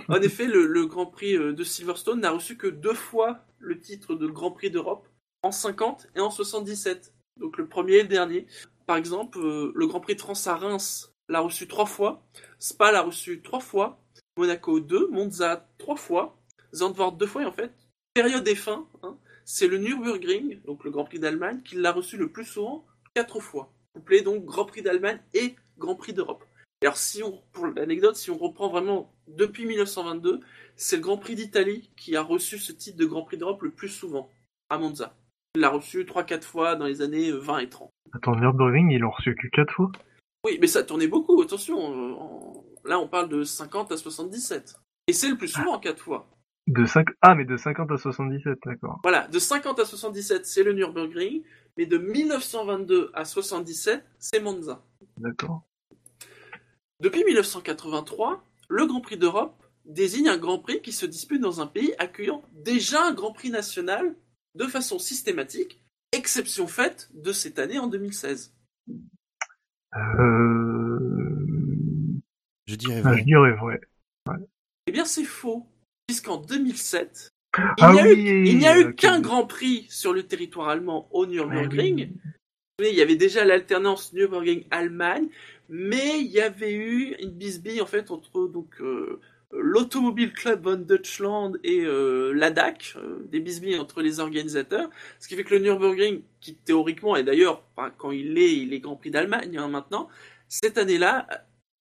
en 0.09 0.21
effet, 0.21 0.47
le, 0.47 0.85
Grand 0.85 1.05
Prix 1.05 1.35
euh, 1.35 1.53
de 1.53 1.63
Silverstone 1.63 2.19
n'a 2.19 2.31
reçu 2.31 2.57
que 2.57 2.67
deux 2.67 2.93
fois 2.93 3.45
le 3.59 3.79
titre 3.79 4.13
de 4.13 4.27
Grand 4.27 4.51
Prix 4.51 4.69
d'Europe, 4.69 5.07
en 5.43 5.51
50 5.51 6.07
et 6.15 6.19
en 6.19 6.31
77. 6.31 7.13
Donc 7.39 7.57
le 7.57 7.67
premier 7.67 7.95
et 7.95 8.01
le 8.03 8.07
dernier. 8.07 8.47
Par 8.85 8.97
exemple, 8.97 9.39
euh, 9.39 9.71
le 9.75 9.87
Grand 9.87 9.99
Prix 9.99 10.15
de 10.15 10.21
France 10.21 10.47
à 10.47 10.55
Reims 10.55 11.13
l'a 11.29 11.39
reçu 11.39 11.67
trois 11.67 11.85
fois, 11.85 12.23
Spa 12.59 12.91
l'a 12.91 13.01
reçu 13.01 13.41
trois 13.41 13.59
fois, 13.59 14.01
Monaco 14.37 14.79
deux, 14.79 15.07
Monza 15.07 15.69
trois 15.77 15.95
fois, 15.95 16.37
Zandvoort 16.73 17.13
deux 17.13 17.27
fois, 17.27 17.43
et 17.43 17.45
en 17.45 17.51
fait, 17.51 17.71
période 18.13 18.43
des 18.43 18.55
fins, 18.55 18.87
hein, 19.03 19.17
c'est 19.45 19.67
le 19.67 19.77
Nürburgring, 19.77 20.61
donc 20.63 20.83
le 20.83 20.91
Grand 20.91 21.05
Prix 21.05 21.19
d'Allemagne, 21.19 21.61
qui 21.63 21.75
l'a 21.75 21.91
reçu 21.91 22.17
le 22.17 22.29
plus 22.29 22.45
souvent, 22.45 22.85
quatre 23.13 23.39
fois. 23.39 23.71
couplé 23.93 24.21
donc 24.21 24.43
Grand 24.45 24.65
Prix 24.65 24.81
d'Allemagne 24.81 25.19
et 25.33 25.55
Grand 25.77 25.95
Prix 25.95 26.13
d'Europe. 26.13 26.43
Alors 26.81 26.97
si 26.97 27.23
on, 27.23 27.41
pour 27.53 27.67
l'anecdote, 27.67 28.17
si 28.17 28.29
on 28.29 28.37
reprend 28.37 28.67
vraiment 28.67 29.13
depuis 29.27 29.65
1922, 29.65 30.41
c'est 30.75 30.97
le 30.97 31.01
Grand 31.01 31.17
Prix 31.17 31.35
d'Italie 31.35 31.89
qui 31.95 32.15
a 32.15 32.21
reçu 32.21 32.59
ce 32.59 32.73
titre 32.73 32.97
de 32.97 33.05
Grand 33.05 33.23
Prix 33.23 33.37
d'Europe 33.37 33.61
le 33.61 33.71
plus 33.71 33.89
souvent, 33.89 34.29
à 34.69 34.77
Monza. 34.77 35.15
Il 35.55 35.61
l'a 35.61 35.69
reçu 35.69 36.03
3-4 36.03 36.41
fois 36.41 36.75
dans 36.75 36.85
les 36.85 37.01
années 37.01 37.31
20 37.31 37.59
et 37.59 37.69
30. 37.69 37.91
Attends, 38.13 38.35
Nürburgring, 38.35 38.89
ils 38.91 38.99
l'ont 38.99 39.11
reçu 39.11 39.35
que 39.35 39.47
4 39.47 39.71
fois? 39.71 39.91
Oui, 40.45 40.57
mais 40.59 40.65
ça 40.67 40.83
tournait 40.83 41.07
beaucoup, 41.07 41.39
attention. 41.41 41.77
euh, 41.93 42.89
Là, 42.89 42.99
on 42.99 43.07
parle 43.07 43.29
de 43.29 43.43
50 43.43 43.91
à 43.91 43.97
77. 43.97 44.75
Et 45.07 45.13
c'est 45.13 45.29
le 45.29 45.37
plus 45.37 45.49
souvent, 45.49 45.77
4 45.79 46.01
fois. 46.01 46.27
de 46.65 46.85
5... 46.85 47.05
Ah, 47.21 47.35
mais 47.35 47.45
de 47.45 47.55
50 47.55 47.91
à 47.91 47.97
77, 47.97 48.57
d'accord. 48.65 48.99
Voilà, 49.03 49.27
de 49.27 49.37
50 49.37 49.79
à 49.79 49.85
77, 49.85 50.45
c'est 50.47 50.63
le 50.63 50.73
Nürburgring, 50.73 51.43
mais 51.77 51.85
de 51.85 51.97
1922 51.99 53.11
à 53.13 53.23
77, 53.23 54.03
c'est 54.17 54.39
Monza. 54.39 54.81
D'accord. 55.17 55.61
Depuis 56.99 57.23
1983, 57.25 58.43
le 58.69 58.85
Grand 58.87 59.01
Prix 59.01 59.17
d'Europe 59.17 59.55
désigne 59.85 60.29
un 60.29 60.37
Grand 60.37 60.57
Prix 60.57 60.81
qui 60.81 60.93
se 60.93 61.05
dispute 61.05 61.41
dans 61.41 61.61
un 61.61 61.67
pays 61.67 61.93
accueillant 61.99 62.41
déjà 62.53 63.03
un 63.05 63.13
Grand 63.13 63.33
Prix 63.33 63.51
national 63.51 64.15
de 64.55 64.65
façon 64.65 64.99
systématique, 64.99 65.83
exception 66.11 66.67
faite 66.67 67.09
de 67.13 67.31
cette 67.31 67.59
année 67.59 67.79
en 67.79 67.87
2016. 67.87 68.53
Euh... 69.95 70.93
Je 72.65 72.75
dirais 72.75 73.01
ah, 73.03 73.09
vrai. 73.09 73.19
je 73.19 73.23
dirais 73.23 73.53
vrai. 73.53 73.81
Eh 74.87 74.91
bien, 74.91 75.05
c'est 75.05 75.23
faux, 75.23 75.65
puisqu'en 76.07 76.37
2007, 76.37 77.33
il 77.57 77.63
Ah 77.79 77.93
n'y 77.93 77.99
a 77.99 78.03
oui, 78.03 78.13
eu, 78.13 78.47
il 78.47 78.57
n'y 78.57 78.67
a 78.67 78.79
eu 78.79 78.95
qu'un 78.95 79.19
Grand 79.19 79.45
Prix 79.45 79.85
sur 79.89 80.13
le 80.13 80.23
territoire 80.23 80.69
allemand 80.69 81.07
au 81.11 81.25
Nürburgring. 81.25 82.11
Oui, 82.79 82.87
Il 82.89 82.95
y 82.95 83.01
avait 83.01 83.15
déjà 83.15 83.45
l'alternance 83.45 84.13
Nürburgring-Allemagne, 84.13 85.29
mais 85.69 86.19
il 86.19 86.31
y 86.31 86.41
avait 86.41 86.73
eu 86.73 87.15
une 87.19 87.31
bisbille 87.31 87.81
en 87.81 87.85
fait 87.85 88.11
entre 88.11 88.47
donc 88.47 88.81
euh, 88.81 89.21
l'Automobile 89.59 90.33
Club 90.33 90.63
von 90.63 90.77
Deutschland 90.77 91.57
et 91.63 91.81
euh, 91.81 92.31
l'ADAC, 92.33 92.95
euh, 92.95 93.25
des 93.31 93.39
bisbilles 93.39 93.79
entre 93.79 94.01
les 94.01 94.19
organisateurs, 94.19 94.89
ce 95.19 95.27
qui 95.27 95.35
fait 95.35 95.43
que 95.43 95.53
le 95.53 95.61
Nürburgring, 95.61 96.21
qui 96.39 96.55
théoriquement 96.55 97.15
est 97.15 97.23
d'ailleurs, 97.23 97.63
enfin, 97.75 97.91
quand 97.97 98.11
il 98.11 98.37
est, 98.37 98.55
il 98.55 98.73
est 98.73 98.79
Grand 98.79 98.95
Prix 98.95 99.11
d'Allemagne 99.11 99.57
hein, 99.57 99.67
maintenant, 99.67 100.09
cette 100.47 100.77
année-là, 100.77 101.27
euh, 101.31 101.35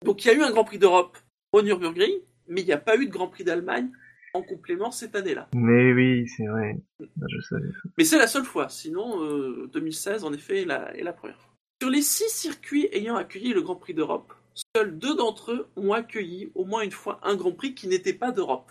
donc 0.04 0.24
il 0.24 0.28
y 0.28 0.30
a 0.30 0.34
eu 0.34 0.42
un 0.42 0.50
Grand 0.50 0.64
Prix 0.64 0.78
d'Europe 0.78 1.18
au 1.52 1.62
Nürburgring, 1.62 2.12
mais 2.48 2.60
il 2.60 2.66
n'y 2.66 2.72
a 2.72 2.78
pas 2.78 2.96
eu 2.96 3.06
de 3.06 3.12
Grand 3.12 3.28
Prix 3.28 3.44
d'Allemagne 3.44 3.90
en 4.34 4.42
complément 4.42 4.90
cette 4.90 5.14
année-là. 5.14 5.48
Mais 5.54 5.92
oui, 5.92 6.26
c'est 6.28 6.46
vrai. 6.46 6.78
Je 7.00 7.40
savais. 7.40 7.68
Mais 7.98 8.04
c'est 8.04 8.18
la 8.18 8.26
seule 8.26 8.44
fois, 8.44 8.68
sinon 8.68 9.22
euh, 9.22 9.68
2016 9.72 10.24
en 10.24 10.32
effet 10.32 10.62
est 10.62 10.64
la, 10.64 10.96
est 10.96 11.02
la 11.02 11.12
première. 11.12 11.38
Sur 11.80 11.90
les 11.90 12.02
six 12.02 12.30
circuits 12.30 12.88
ayant 12.92 13.16
accueilli 13.16 13.52
le 13.52 13.60
Grand 13.60 13.76
Prix 13.76 13.94
d'Europe, 13.94 14.32
seuls 14.54 14.98
deux 14.98 15.14
d'entre 15.16 15.52
eux 15.52 15.68
ont 15.76 15.92
accueilli 15.92 16.50
au 16.54 16.64
moins 16.64 16.82
une 16.82 16.90
fois 16.90 17.20
un 17.22 17.36
Grand 17.36 17.52
Prix 17.52 17.74
qui 17.74 17.88
n'était 17.88 18.12
pas 18.14 18.32
d'Europe. 18.32 18.70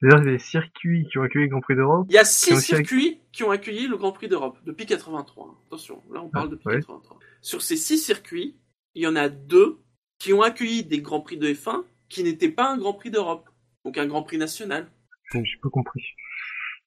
C'est-à-dire 0.00 0.24
les 0.30 0.38
circuits 0.38 1.06
qui 1.10 1.18
ont 1.18 1.22
accueilli 1.22 1.44
le 1.46 1.50
Grand 1.50 1.60
Prix 1.62 1.74
d'Europe? 1.76 2.06
Il 2.10 2.14
y 2.14 2.18
a 2.18 2.24
six 2.24 2.60
circuits 2.60 3.18
qui 3.32 3.44
ont 3.44 3.50
accueilli 3.50 3.86
le 3.88 3.96
Grand 3.96 4.12
Prix 4.12 4.28
d'Europe 4.28 4.58
depuis 4.66 4.84
83. 4.84 5.46
hein. 5.48 5.54
Attention, 5.68 6.02
là 6.12 6.22
on 6.22 6.28
parle 6.28 6.48
Ah, 6.48 6.50
depuis 6.50 6.66
ouais. 6.68 6.80
83. 6.80 7.18
Sur 7.40 7.62
ces 7.62 7.76
six 7.76 7.96
circuits, 7.98 8.56
il 8.94 9.02
y 9.02 9.06
en 9.06 9.16
a 9.16 9.28
deux 9.30 9.78
qui 10.18 10.32
ont 10.34 10.42
accueilli 10.42 10.84
des 10.84 11.00
Grands 11.00 11.20
Prix 11.22 11.38
de 11.38 11.48
F1 11.48 11.84
qui 12.08 12.22
n'étaient 12.22 12.50
pas 12.50 12.70
un 12.70 12.76
Grand 12.76 12.92
Prix 12.94 13.10
d'Europe, 13.10 13.48
donc 13.84 13.96
un 13.98 14.06
Grand 14.06 14.22
Prix 14.22 14.38
national. 14.38 14.90
J'ai 15.32 15.40
pas 15.62 15.70
compris. 15.70 16.02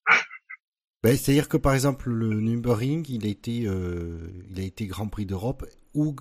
Ben, 1.01 1.15
C'est-à-dire 1.15 1.47
que 1.47 1.55
par 1.57 1.73
exemple 1.73 2.09
le 2.09 2.41
Nürburgring, 2.41 3.05
il 3.09 3.25
a 3.25 3.29
été, 3.29 3.65
euh, 3.65 4.29
il 4.51 4.59
a 4.59 4.63
été 4.63 4.85
Grand 4.85 5.07
Prix 5.07 5.25
d'Europe 5.25 5.65
ou 5.93 6.13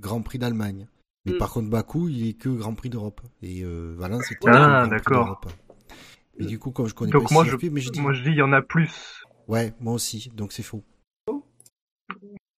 Grand 0.00 0.22
Prix 0.22 0.38
d'Allemagne. 0.38 0.88
Mais 1.26 1.32
Mm. 1.32 1.38
par 1.38 1.52
contre 1.52 1.70
Bakou, 1.70 2.08
il 2.08 2.28
est 2.28 2.34
que 2.34 2.48
Grand 2.50 2.74
Prix 2.74 2.90
d'Europe. 2.90 3.20
Et 3.42 3.62
euh, 3.64 3.94
Valence 3.96 4.24
c'était 4.28 4.48
Ah, 4.48 4.52
que 4.52 4.58
Grand 4.58 4.80
Prix 4.80 4.90
d'accord. 4.90 5.24
d'Europe. 5.24 5.46
Mais 6.38 6.46
du 6.46 6.58
coup, 6.58 6.70
comme 6.70 6.86
je 6.88 6.94
connais 6.94 7.12
Donc 7.12 7.28
pas 7.28 7.34
moi 7.34 7.44
les 7.44 7.48
je, 7.48 7.52
circuits, 7.52 7.70
mais 7.70 7.80
je 7.80 7.90
dis, 7.90 8.00
moi 8.00 8.12
je 8.12 8.22
dis 8.22 8.30
il 8.30 8.36
y 8.36 8.42
en 8.42 8.52
a 8.52 8.60
plus. 8.62 9.22
ouais, 9.48 9.72
moi 9.80 9.94
aussi, 9.94 10.30
donc 10.34 10.52
c'est 10.52 10.62
faux. 10.64 10.82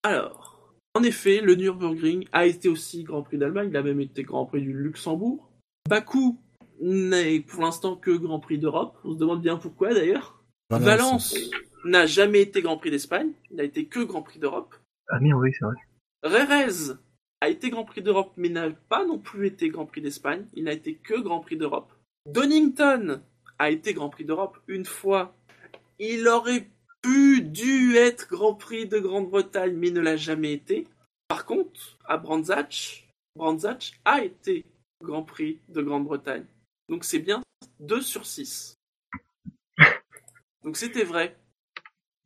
Alors, 0.03 0.73
en 0.95 1.03
effet, 1.03 1.41
le 1.41 1.55
Nürburgring 1.55 2.27
a 2.33 2.47
été 2.47 2.69
aussi 2.69 3.05
Grand 3.05 3.23
Prix 3.23 3.39
d'Allemagne, 3.39 3.69
il 3.71 3.77
a 3.77 3.83
même 3.83 4.01
été 4.01 4.23
Grand 4.23 4.47
Prix 4.47 4.63
du 4.63 4.73
Luxembourg. 4.73 5.51
Bakou 5.89 6.41
n'est 6.81 7.41
pour 7.41 7.63
l'instant 7.63 7.97
que 7.97 8.11
Grand 8.17 8.41
Prix 8.41 8.59
d'Europe, 8.59 8.99
on 9.05 9.13
se 9.13 9.19
demande 9.19 9.43
bien 9.43 9.57
pourquoi 9.57 9.93
d'ailleurs. 9.95 10.43
Valence 10.71 11.37
n'a 11.85 12.07
jamais 12.07 12.41
été 12.43 12.63
Grand 12.63 12.77
Prix 12.79 12.91
d'Espagne, 12.91 13.33
il 13.51 13.57
n'a 13.57 13.65
été 13.65 13.87
que 13.87 14.01
Grand 14.01 14.23
Prix 14.23 14.39
d'Europe. 14.39 14.75
Ah 15.09 15.19
merde, 15.21 15.41
oui, 15.41 15.51
c'est 15.59 15.65
vrai. 15.65 15.75
Rérez 16.23 16.73
a 17.47 17.49
été 17.49 17.71
Grand 17.71 17.85
Prix 17.85 18.03
d'Europe, 18.03 18.33
mais 18.37 18.49
n'a 18.49 18.71
pas 18.71 19.07
non 19.07 19.21
plus 19.21 19.47
été 19.47 19.69
Grand 19.69 19.87
Prix 19.87 20.01
d'Espagne, 20.01 20.47
il 20.55 20.65
n'a 20.65 20.73
été 20.73 20.97
que 20.97 21.15
Grand 21.15 21.39
Prix 21.39 21.57
d'Europe. 21.57 21.93
Donington 22.27 23.23
a 23.61 23.71
été 23.71 23.95
Grand 23.95 24.11
Prix 24.11 24.25
d'Europe 24.25 24.59
une 24.67 24.85
fois. 24.85 25.33
Il 26.01 26.27
aurait 26.27 26.69
pu, 27.03 27.43
dû 27.43 27.95
être 27.95 28.29
Grand 28.29 28.55
Prix 28.55 28.89
de 28.89 28.99
Grande-Bretagne, 28.99 29.77
mais 29.77 29.93
ne 29.93 30.01
l'a 30.01 30.17
jamais 30.17 30.53
été. 30.53 30.89
Par 31.29 31.47
contre, 31.47 31.97
à 32.05 32.17
Brandzach, 32.17 33.09
Brandzach 33.37 33.93
a 34.05 34.25
été 34.25 34.65
Grand 35.01 35.23
Prix 35.23 35.61
de 35.69 35.83
Grande-Bretagne. 35.83 36.47
Donc 36.89 37.05
c'est 37.05 37.21
bien 37.21 37.43
2 37.79 38.01
sur 38.01 38.27
6. 38.27 38.75
Donc 40.65 40.77
c'était 40.77 41.05
vrai. 41.05 41.39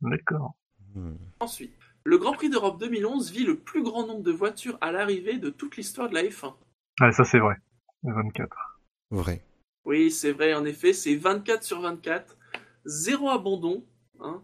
D'accord. 0.01 0.55
Hmm. 0.95 1.13
Ensuite, 1.39 1.75
le 2.03 2.17
Grand 2.17 2.33
Prix 2.33 2.49
d'Europe 2.49 2.79
2011 2.79 3.31
vit 3.31 3.43
le 3.45 3.55
plus 3.55 3.83
grand 3.83 4.05
nombre 4.07 4.23
de 4.23 4.31
voitures 4.31 4.77
à 4.81 4.91
l'arrivée 4.91 5.37
de 5.37 5.49
toute 5.49 5.77
l'histoire 5.77 6.09
de 6.09 6.15
la 6.15 6.23
F1. 6.23 6.53
Ah, 6.99 7.11
ça 7.11 7.23
c'est 7.23 7.39
vrai. 7.39 7.55
24. 8.03 8.79
Vrai. 9.11 9.41
Oui, 9.85 10.11
c'est 10.11 10.31
vrai, 10.31 10.53
en 10.53 10.65
effet, 10.65 10.93
c'est 10.93 11.15
24 11.15 11.63
sur 11.63 11.81
24, 11.81 12.37
zéro 12.85 13.29
abandon. 13.29 13.83
hein. 14.19 14.41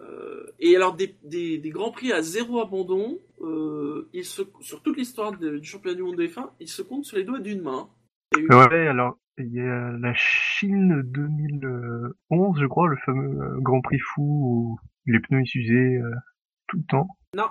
Euh, 0.00 0.46
et 0.60 0.76
alors, 0.76 0.94
des, 0.94 1.16
des- 1.24 1.58
des 1.58 1.70
grands 1.70 1.90
prix 1.90 2.12
à 2.12 2.20
zéro 2.22 2.60
abandon, 2.60 3.18
euh, 3.40 4.08
ils 4.12 4.24
se, 4.24 4.42
sur 4.60 4.82
toute 4.82 4.96
l'histoire 4.98 5.32
du 5.36 5.64
championnat 5.64 5.96
du 5.96 6.02
monde 6.02 6.16
de 6.16 6.26
F1, 6.26 6.50
ils 6.60 6.68
se 6.68 6.82
comptent 6.82 7.04
sur 7.06 7.16
les 7.16 7.24
doigts 7.24 7.40
d'une 7.40 7.62
main. 7.62 7.88
Il 8.32 8.38
y 8.38 8.42
a 8.42 8.44
eu- 8.44 8.68
Ouais, 8.68 8.88
alors 8.88 9.18
il 9.38 9.52
y 9.52 9.60
a 9.60 9.92
la 9.98 10.14
Chine 10.14 11.02
2011, 11.02 12.58
je 12.60 12.66
crois, 12.66 12.88
le 12.88 12.96
fameux 13.04 13.40
euh, 13.42 13.60
Grand 13.60 13.80
Prix 13.80 13.98
fou 13.98 14.22
où 14.22 14.78
les 15.06 15.20
pneus 15.20 15.42
ils 15.42 15.46
s'usaient 15.46 15.96
euh, 16.02 16.10
tout 16.68 16.76
le 16.78 16.84
temps. 16.88 17.08
Non, 17.34 17.48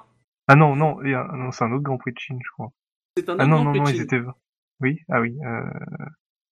Ah 0.48 0.56
non, 0.56 0.76
non, 0.76 1.02
il 1.04 1.12
y 1.12 1.14
a- 1.14 1.28
non 1.34 1.52
c'est 1.52 1.64
un 1.64 1.72
autre 1.72 1.84
Grand 1.84 1.98
Prix 1.98 2.14
de 2.14 2.20
Chine, 2.20 2.40
je 2.44 2.52
crois. 2.52 2.72
c'est 3.18 3.30
un 3.30 3.34
Ah 3.40 3.44
autre 3.44 3.48
non, 3.50 3.56
Grand 3.56 3.64
non, 3.66 3.72
Prix 3.72 3.80
non, 3.80 3.86
de 3.86 3.90
ils 3.90 3.94
Chine, 3.96 4.04
étaient... 4.04 4.22
Oui, 4.82 5.00
ah 5.10 5.22
oui, 5.22 5.38
euh, 5.46 5.62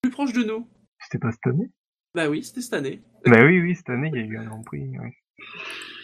plus 0.04 0.12
proche 0.12 0.34
de 0.34 0.44
nous. 0.44 0.68
c'était 1.00 1.18
pas 1.20 1.32
cette 1.32 1.48
année 1.48 1.72
Bah 2.14 2.30
oui, 2.30 2.44
c'était 2.44 2.62
cette 2.62 2.74
année. 2.74 3.02
Bah 3.26 3.44
oui, 3.46 3.60
oui, 3.62 3.76
cette 3.76 3.90
année, 3.90 4.12
il 4.14 4.20
y 4.20 4.24
a 4.24 4.26
eu 4.26 4.38
un 4.38 4.46
Grand 4.46 4.62
Prix, 4.64 4.82
oui. 5.00 5.10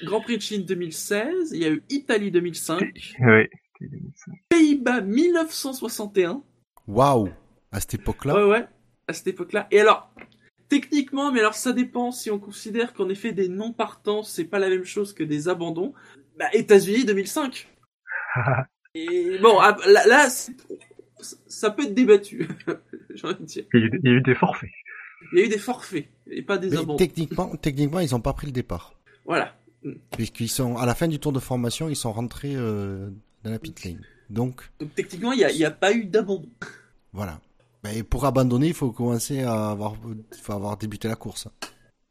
Grand 0.05 0.21
Prix 0.21 0.37
de 0.37 0.41
Chine 0.41 0.65
2016, 0.65 1.51
il 1.53 1.61
y 1.61 1.65
a 1.65 1.69
eu 1.69 1.83
Italie 1.89 2.31
2005, 2.31 2.79
Ouais, 3.19 3.49
c'était 3.79 3.89
2005. 3.91 4.33
Pays-Bas 4.49 5.01
1961. 5.01 6.43
Waouh 6.87 7.29
À 7.71 7.79
cette 7.79 7.95
époque-là, 7.95 8.33
Ouais, 8.35 8.49
ouais, 8.49 8.67
à 9.07 9.13
cette 9.13 9.27
époque-là. 9.27 9.67
Et 9.71 9.79
alors, 9.79 10.11
techniquement, 10.69 11.31
mais 11.31 11.39
alors 11.41 11.53
ça 11.53 11.71
dépend 11.73 12.11
si 12.11 12.31
on 12.31 12.39
considère 12.39 12.93
qu'en 12.93 13.09
effet 13.09 13.31
des 13.31 13.47
non 13.49 13.73
partants, 13.73 14.23
c'est 14.23 14.45
pas 14.45 14.57
la 14.59 14.69
même 14.69 14.85
chose 14.85 15.13
que 15.13 15.23
des 15.23 15.49
abandons. 15.49 15.93
Bah, 16.37 16.45
États-Unis 16.53 17.05
2005. 17.05 17.67
Et 18.95 19.37
bon, 19.39 19.59
ah, 19.59 19.77
là, 19.85 20.27
ça 21.47 21.71
peut 21.71 21.83
être 21.83 21.93
débattu, 21.93 22.47
j'ai 23.13 23.27
envie 23.27 23.35
de 23.39 23.45
dire. 23.45 23.65
il, 23.73 23.79
y 23.79 23.83
a 23.83 23.85
eu, 23.85 23.89
des- 23.89 23.99
il 24.03 24.09
y 24.09 24.13
a 24.13 24.15
eu 24.17 24.21
des 24.21 24.35
forfaits. 24.35 24.69
Il 25.33 25.39
y 25.39 25.41
a 25.41 25.45
eu 25.45 25.49
des 25.49 25.57
forfaits, 25.57 26.07
et 26.27 26.41
pas 26.41 26.57
des 26.57 26.73
abandons. 26.73 26.95
techniquement, 26.95 27.55
techniquement, 27.55 27.99
ils 27.99 28.13
ont 28.15 28.21
pas 28.21 28.33
pris 28.33 28.47
le 28.47 28.53
départ. 28.53 28.93
Voilà. 29.25 29.55
Puisqu'ils 30.11 30.49
sont, 30.49 30.77
à 30.77 30.85
la 30.85 30.95
fin 30.95 31.07
du 31.07 31.19
tour 31.19 31.31
de 31.31 31.39
formation, 31.39 31.89
ils 31.89 31.95
sont 31.95 32.11
rentrés 32.11 32.55
euh, 32.55 33.09
dans 33.43 33.51
la 33.51 33.59
pit 33.59 33.83
lane. 33.83 34.01
Donc, 34.29 34.69
Donc 34.79 34.93
techniquement, 34.95 35.31
il 35.31 35.45
n'y 35.55 35.65
a, 35.65 35.71
pas 35.71 35.93
eu 35.93 36.05
d'abandon. 36.05 36.49
voilà. 37.13 37.39
Ben, 37.83 38.03
pour 38.03 38.25
abandonner, 38.25 38.67
il 38.67 38.73
faut 38.73 38.91
commencer 38.91 39.43
à 39.43 39.69
avoir, 39.69 39.95
il 40.05 40.37
faut 40.41 40.53
avoir 40.53 40.77
débuté 40.77 41.07
la 41.07 41.15
course. 41.15 41.47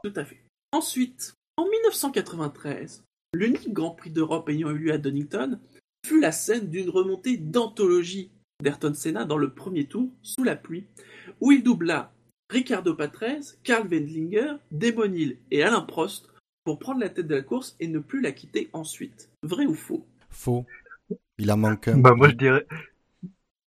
Tout 0.05 0.13
à 0.15 0.25
fait. 0.25 0.41
Ensuite, 0.73 1.35
en 1.57 1.65
1993, 1.69 3.03
l'unique 3.35 3.73
Grand 3.73 3.91
Prix 3.91 4.11
d'Europe 4.11 4.49
ayant 4.49 4.71
eu 4.71 4.79
lieu 4.79 4.93
à 4.93 4.99
Donington 4.99 5.59
fut 6.07 6.21
la 6.21 6.33
scène 6.33 6.69
d'une 6.71 6.89
remontée 6.91 7.37
d'anthologie 7.37 8.31
d'Ayrton 8.63 8.95
Senna 8.95 9.25
dans 9.25 9.37
le 9.39 9.51
premier 9.51 9.85
tour, 9.87 10.09
sous 10.23 10.45
la 10.45 10.57
pluie, 10.57 10.85
où 11.41 11.53
il 11.53 11.63
doubla 11.63 12.13
Ricardo 12.51 12.95
Patrese, 12.95 13.59
Karl 13.65 13.87
Wendlinger, 13.89 14.55
Damon 14.71 15.13
Hill 15.13 15.37
et 15.51 15.63
Alain 15.63 15.81
Prost 15.83 16.29
pour 16.65 16.79
prendre 16.79 17.01
la 17.01 17.09
tête 17.09 17.27
de 17.27 17.35
la 17.35 17.43
course 17.43 17.77
et 17.81 17.89
ne 17.89 17.99
plus 17.99 18.21
la 18.21 18.33
quitter 18.33 18.71
ensuite. 18.73 19.31
Vrai 19.43 19.67
ou 19.67 19.75
faux? 19.75 20.07
Faux. 20.31 20.65
Il 21.39 21.51
en 21.53 21.57
manque 21.57 21.89
un. 21.89 21.99
Bah 21.99 22.15
moi 22.15 22.29
je 22.29 22.35
dirais... 22.35 22.67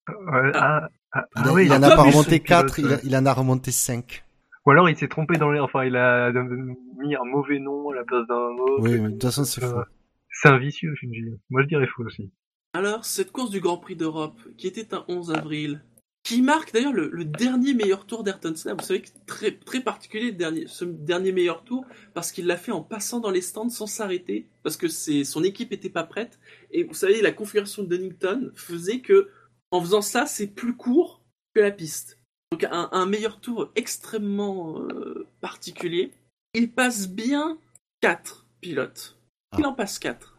Ah, 0.06 0.50
ah, 0.54 0.88
Il, 1.14 1.20
ah 1.34 1.48
a- 1.48 1.52
oui, 1.52 1.64
il 1.66 1.72
en 1.72 1.76
un 1.76 1.82
a 1.82 1.96
pas 1.96 2.02
remonté 2.02 2.38
le 2.38 2.42
pilote, 2.42 2.66
4, 2.66 2.78
il, 2.78 2.86
a- 2.86 2.88
ouais. 2.90 3.00
il 3.04 3.16
en 3.16 3.26
a 3.26 3.32
remonté 3.32 3.70
5. 3.72 4.24
Ou 4.68 4.70
alors 4.70 4.90
il 4.90 4.98
s'est 4.98 5.08
trompé 5.08 5.38
dans 5.38 5.50
les... 5.50 5.60
Enfin, 5.60 5.86
il 5.86 5.96
a 5.96 6.30
mis 6.30 7.16
un 7.16 7.24
mauvais 7.24 7.58
nom 7.58 7.88
à 7.88 7.94
la 7.94 8.04
place 8.04 8.26
d'un 8.28 8.50
autre. 8.58 8.82
Oui, 8.82 9.00
mais 9.00 9.08
de 9.08 9.12
toute 9.12 9.22
façon, 9.22 9.44
c'est 9.44 9.64
Euh, 9.64 9.70
faux. 9.70 9.90
C'est 10.30 10.50
un 10.50 10.58
vicieux, 10.58 10.94
je 11.00 11.06
me 11.06 11.12
dis. 11.12 11.40
Moi 11.48 11.62
je 11.62 11.68
dirais 11.68 11.86
faux 11.86 12.04
aussi. 12.04 12.30
Alors, 12.74 13.06
cette 13.06 13.32
course 13.32 13.48
du 13.48 13.60
Grand 13.60 13.78
Prix 13.78 13.96
d'Europe, 13.96 14.38
qui 14.58 14.66
était 14.66 14.92
un 14.92 15.06
11 15.08 15.30
avril, 15.32 15.82
qui 16.22 16.42
marque 16.42 16.74
d'ailleurs 16.74 16.92
le, 16.92 17.08
le 17.10 17.24
dernier 17.24 17.72
meilleur 17.72 18.04
tour 18.04 18.24
d'Ayrton 18.24 18.54
Senna. 18.54 18.74
Vous 18.74 18.84
savez 18.84 19.00
que 19.00 19.08
c'est 19.08 19.24
très, 19.24 19.52
très 19.52 19.80
particulier 19.80 20.32
le 20.32 20.36
dernier, 20.36 20.66
ce 20.66 20.84
dernier 20.84 21.32
meilleur 21.32 21.64
tour, 21.64 21.86
parce 22.12 22.30
qu'il 22.30 22.46
l'a 22.46 22.58
fait 22.58 22.70
en 22.70 22.82
passant 22.82 23.20
dans 23.20 23.30
les 23.30 23.40
stands 23.40 23.70
sans 23.70 23.86
s'arrêter, 23.86 24.50
parce 24.62 24.76
que 24.76 24.88
c'est, 24.88 25.24
son 25.24 25.44
équipe 25.44 25.72
était 25.72 25.88
pas 25.88 26.04
prête. 26.04 26.38
Et 26.72 26.84
vous 26.84 26.92
savez, 26.92 27.22
la 27.22 27.32
configuration 27.32 27.84
de 27.84 27.88
Donington 27.88 28.50
faisait 28.54 29.00
que, 29.00 29.30
en 29.70 29.80
faisant 29.80 30.02
ça, 30.02 30.26
c'est 30.26 30.48
plus 30.48 30.76
court 30.76 31.24
que 31.54 31.60
la 31.60 31.70
piste. 31.70 32.18
Donc 32.52 32.64
un, 32.64 32.88
un 32.92 33.06
meilleur 33.06 33.40
tour 33.40 33.70
extrêmement 33.76 34.80
euh, 34.82 35.26
particulier. 35.40 36.12
Il 36.54 36.70
passe 36.72 37.08
bien 37.08 37.58
4 38.00 38.46
pilotes. 38.60 39.18
Il 39.58 39.66
en 39.66 39.74
passe 39.74 39.98
4. 39.98 40.36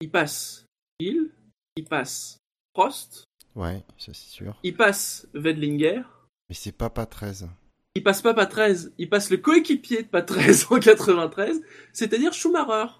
Il 0.00 0.10
passe 0.10 0.64
Hill, 1.00 1.30
il 1.76 1.84
passe 1.84 2.38
Prost, 2.72 3.24
Ouais, 3.56 3.82
ça 3.98 4.12
c'est 4.14 4.30
sûr. 4.30 4.56
il 4.62 4.76
passe 4.76 5.26
Wedlinger, 5.34 6.02
Mais 6.48 6.54
c'est 6.54 6.72
Papa 6.72 7.04
13. 7.04 7.48
il 7.96 8.02
passe 8.02 8.22
pas 8.22 8.32
Pas 8.32 8.46
13, 8.46 8.92
il 8.96 9.08
passe 9.10 9.30
le 9.30 9.36
coéquipier 9.38 10.02
de 10.04 10.08
Pas 10.08 10.22
13 10.22 10.68
en 10.70 10.78
93, 10.78 11.60
c'est-à-dire 11.92 12.32
Schumacher. 12.32 12.92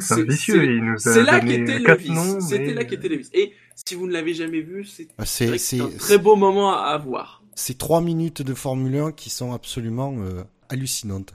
C'est- 0.16 0.22
vicieux, 0.24 0.54
c'est- 0.60 0.66
il 0.66 0.84
nous 0.84 0.94
a 1.08 1.12
C'est 1.14 1.22
là 1.22 1.40
qu'était 1.40 1.78
le 1.78 1.84
quatre 1.84 1.98
vice. 2.00 2.10
noms, 2.10 2.40
C'était 2.40 2.66
mais- 2.66 2.74
là 2.74 2.84
qu'était 2.84 3.08
le 3.08 3.16
vice. 3.16 3.30
Et 3.32 3.54
si 3.86 3.94
vous 3.94 4.06
ne 4.06 4.12
l'avez 4.12 4.34
jamais 4.34 4.60
vu, 4.60 4.84
c'est 4.84 5.08
Ah, 5.18 5.24
c'est 5.26 5.80
un 5.80 5.88
très 5.98 6.18
beau 6.18 6.36
moment 6.36 6.72
à 6.72 6.86
à 6.88 6.98
voir. 6.98 7.42
c'est 7.54 7.78
trois 7.78 8.00
minutes 8.00 8.42
de 8.42 8.54
Formule 8.54 8.96
1 8.96 9.12
qui 9.12 9.30
sont 9.30 9.52
absolument 9.52 10.14
euh, 10.18 10.42
hallucinantes. 10.68 11.32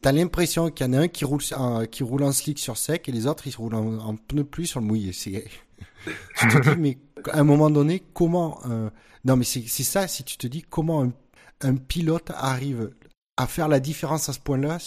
T'as 0.00 0.12
l'impression 0.12 0.70
qu'il 0.70 0.86
y 0.86 0.88
en 0.88 0.92
a 0.92 0.98
un 1.00 1.08
qui 1.08 1.24
roule, 1.24 1.40
en, 1.56 1.84
qui 1.86 2.04
roule 2.04 2.22
en 2.22 2.30
slick 2.30 2.60
sur 2.60 2.76
sec 2.76 3.08
et 3.08 3.12
les 3.12 3.26
autres 3.26 3.46
ils 3.48 3.56
roulent 3.56 3.74
en, 3.74 3.98
en 3.98 4.14
pneu 4.16 4.44
plus 4.44 4.66
sur 4.66 4.80
le 4.80 4.86
mouillé. 4.86 5.10
Tu 6.38 6.48
te 6.48 6.70
dis 6.74 6.80
mais 6.80 6.98
à 7.32 7.40
un 7.40 7.44
moment 7.44 7.70
donné 7.70 8.02
comment 8.12 8.60
euh, 8.66 8.88
non 9.24 9.36
mais 9.36 9.44
c'est, 9.44 9.64
c'est 9.66 9.82
ça 9.82 10.06
si 10.06 10.22
tu 10.22 10.36
te 10.36 10.46
dis 10.46 10.62
comment 10.62 11.02
un, 11.02 11.12
un 11.62 11.74
pilote 11.76 12.30
arrive 12.36 12.92
à 13.36 13.46
faire 13.48 13.66
la 13.68 13.80
différence 13.80 14.28
à 14.28 14.32
ce 14.32 14.38
point-là. 14.38 14.78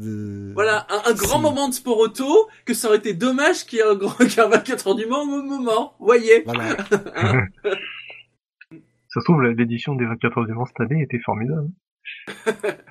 De... 0.00 0.52
Voilà, 0.54 0.86
un, 0.88 1.10
un 1.10 1.14
grand 1.14 1.40
moment 1.40 1.68
de 1.68 1.74
sport 1.74 1.98
auto, 1.98 2.48
que 2.64 2.72
ça 2.74 2.88
aurait 2.88 2.98
été 2.98 3.12
dommage 3.14 3.66
qu'il 3.66 3.78
y 3.78 3.82
ait 3.82 3.84
un 3.84 3.94
grand 3.94 4.16
qu'un 4.34 4.48
24 4.48 4.88
heures 4.88 4.94
du 4.94 5.06
Mans 5.06 5.22
au 5.22 5.26
même 5.26 5.46
moment. 5.46 5.94
Voyez. 6.00 6.42
Voilà. 6.44 6.76
Ça 9.12 9.20
se 9.20 9.24
trouve, 9.24 9.42
la- 9.42 9.52
l'édition 9.52 9.94
des 9.96 10.06
24 10.06 10.38
heures 10.38 10.46
du 10.46 10.52
Mans 10.52 10.64
cette 10.66 10.80
année 10.80 11.02
était 11.02 11.18
formidable. 11.18 11.68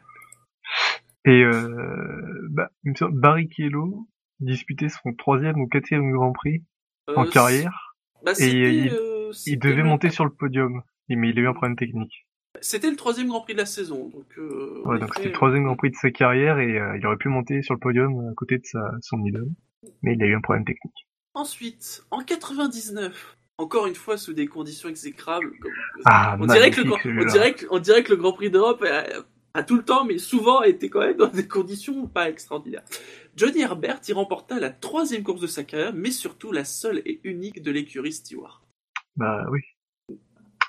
Et 1.26 1.44
euh, 1.44 2.48
bah, 2.52 2.70
Barrichello 3.12 4.08
disputait 4.40 4.90
son 4.90 5.14
troisième 5.14 5.60
ou 5.60 5.68
quatrième 5.68 6.12
Grand 6.12 6.32
Prix 6.32 6.64
en 7.16 7.26
Euh, 7.26 7.30
carrière. 7.30 7.96
Bah, 8.24 8.34
Et 8.40 8.50
il- 8.52 8.94
euh, 8.94 9.32
Il 9.46 9.60
devait 9.60 9.84
monter 9.84 10.10
sur 10.10 10.26
le 10.26 10.32
podium, 10.32 10.82
mais 11.10 11.30
il 11.30 11.38
a 11.40 11.42
eu 11.42 11.48
un 11.48 11.54
problème 11.54 11.76
technique. 11.78 12.28
C'était 12.62 12.90
le 12.90 12.96
troisième 12.96 13.28
Grand 13.28 13.42
Prix 13.42 13.54
de 13.54 13.60
la 13.60 13.66
saison. 13.66 14.10
Donc, 14.10 14.26
euh, 14.38 14.82
Ouais, 14.86 15.00
donc 15.00 15.14
c'était 15.16 15.30
le 15.30 15.34
troisième 15.34 15.64
Grand 15.64 15.76
Prix 15.76 15.92
de 15.92 15.96
sa 15.96 16.12
carrière 16.12 16.60
et 16.60 16.80
euh, 16.80 16.98
il 16.98 17.06
aurait 17.06 17.18
pu 17.18 17.30
monter 17.30 17.62
sur 17.62 17.74
le 17.74 17.80
podium 17.80 18.30
à 18.30 18.34
côté 18.34 18.58
de 18.58 18.66
sa, 18.66 18.92
son 19.02 19.24
idole. 19.24 19.50
Mais 20.02 20.16
il 20.16 20.24
a 20.24 20.26
eu 20.26 20.36
un 20.36 20.42
problème 20.42 20.66
technique. 20.66 21.08
Ensuite, 21.36 22.04
en 22.12 22.24
99, 22.24 23.38
encore 23.58 23.88
une 23.88 23.96
fois 23.96 24.18
sous 24.18 24.34
des 24.34 24.48
conditions 24.48 24.90
exécrables. 24.90 25.52
Comme... 25.60 25.72
Ah, 26.06 26.38
on, 26.40 26.48
dirait 26.48 26.72
que 26.72 26.82
le, 26.82 26.92
on, 26.92 26.98
celui-là. 26.98 27.32
dirait 27.32 27.54
que, 27.54 27.66
on 27.70 27.80
dirait 27.80 28.04
que 28.04 28.10
le 28.10 28.18
Grand 28.18 28.34
Prix 28.34 28.50
d'Europe 28.50 28.84
a, 28.84 29.06
a 29.54 29.64
tout 29.64 29.76
le 29.76 29.84
temps, 29.84 30.06
mais 30.06 30.18
souvent, 30.18 30.64
été 30.64 30.90
quand 30.90 31.02
même 31.02 31.18
dans 31.18 31.28
des 31.28 31.48
conditions 31.48 32.08
pas 32.08 32.30
extraordinaires. 32.30 32.84
Johnny 33.36 33.62
Herbert 33.62 34.02
y 34.08 34.14
remporta 34.14 34.60
la 34.60 34.70
troisième 34.70 35.24
course 35.24 35.42
de 35.42 35.48
sa 35.48 35.64
carrière, 35.64 35.94
mais 35.94 36.12
surtout 36.12 36.52
la 36.52 36.66
seule 36.66 37.02
et 37.06 37.22
unique 37.24 37.62
de 37.62 37.72
l'écurie 37.72 38.14
Stewart. 38.14 38.64
Bah 39.16 39.46
oui. 39.52 39.62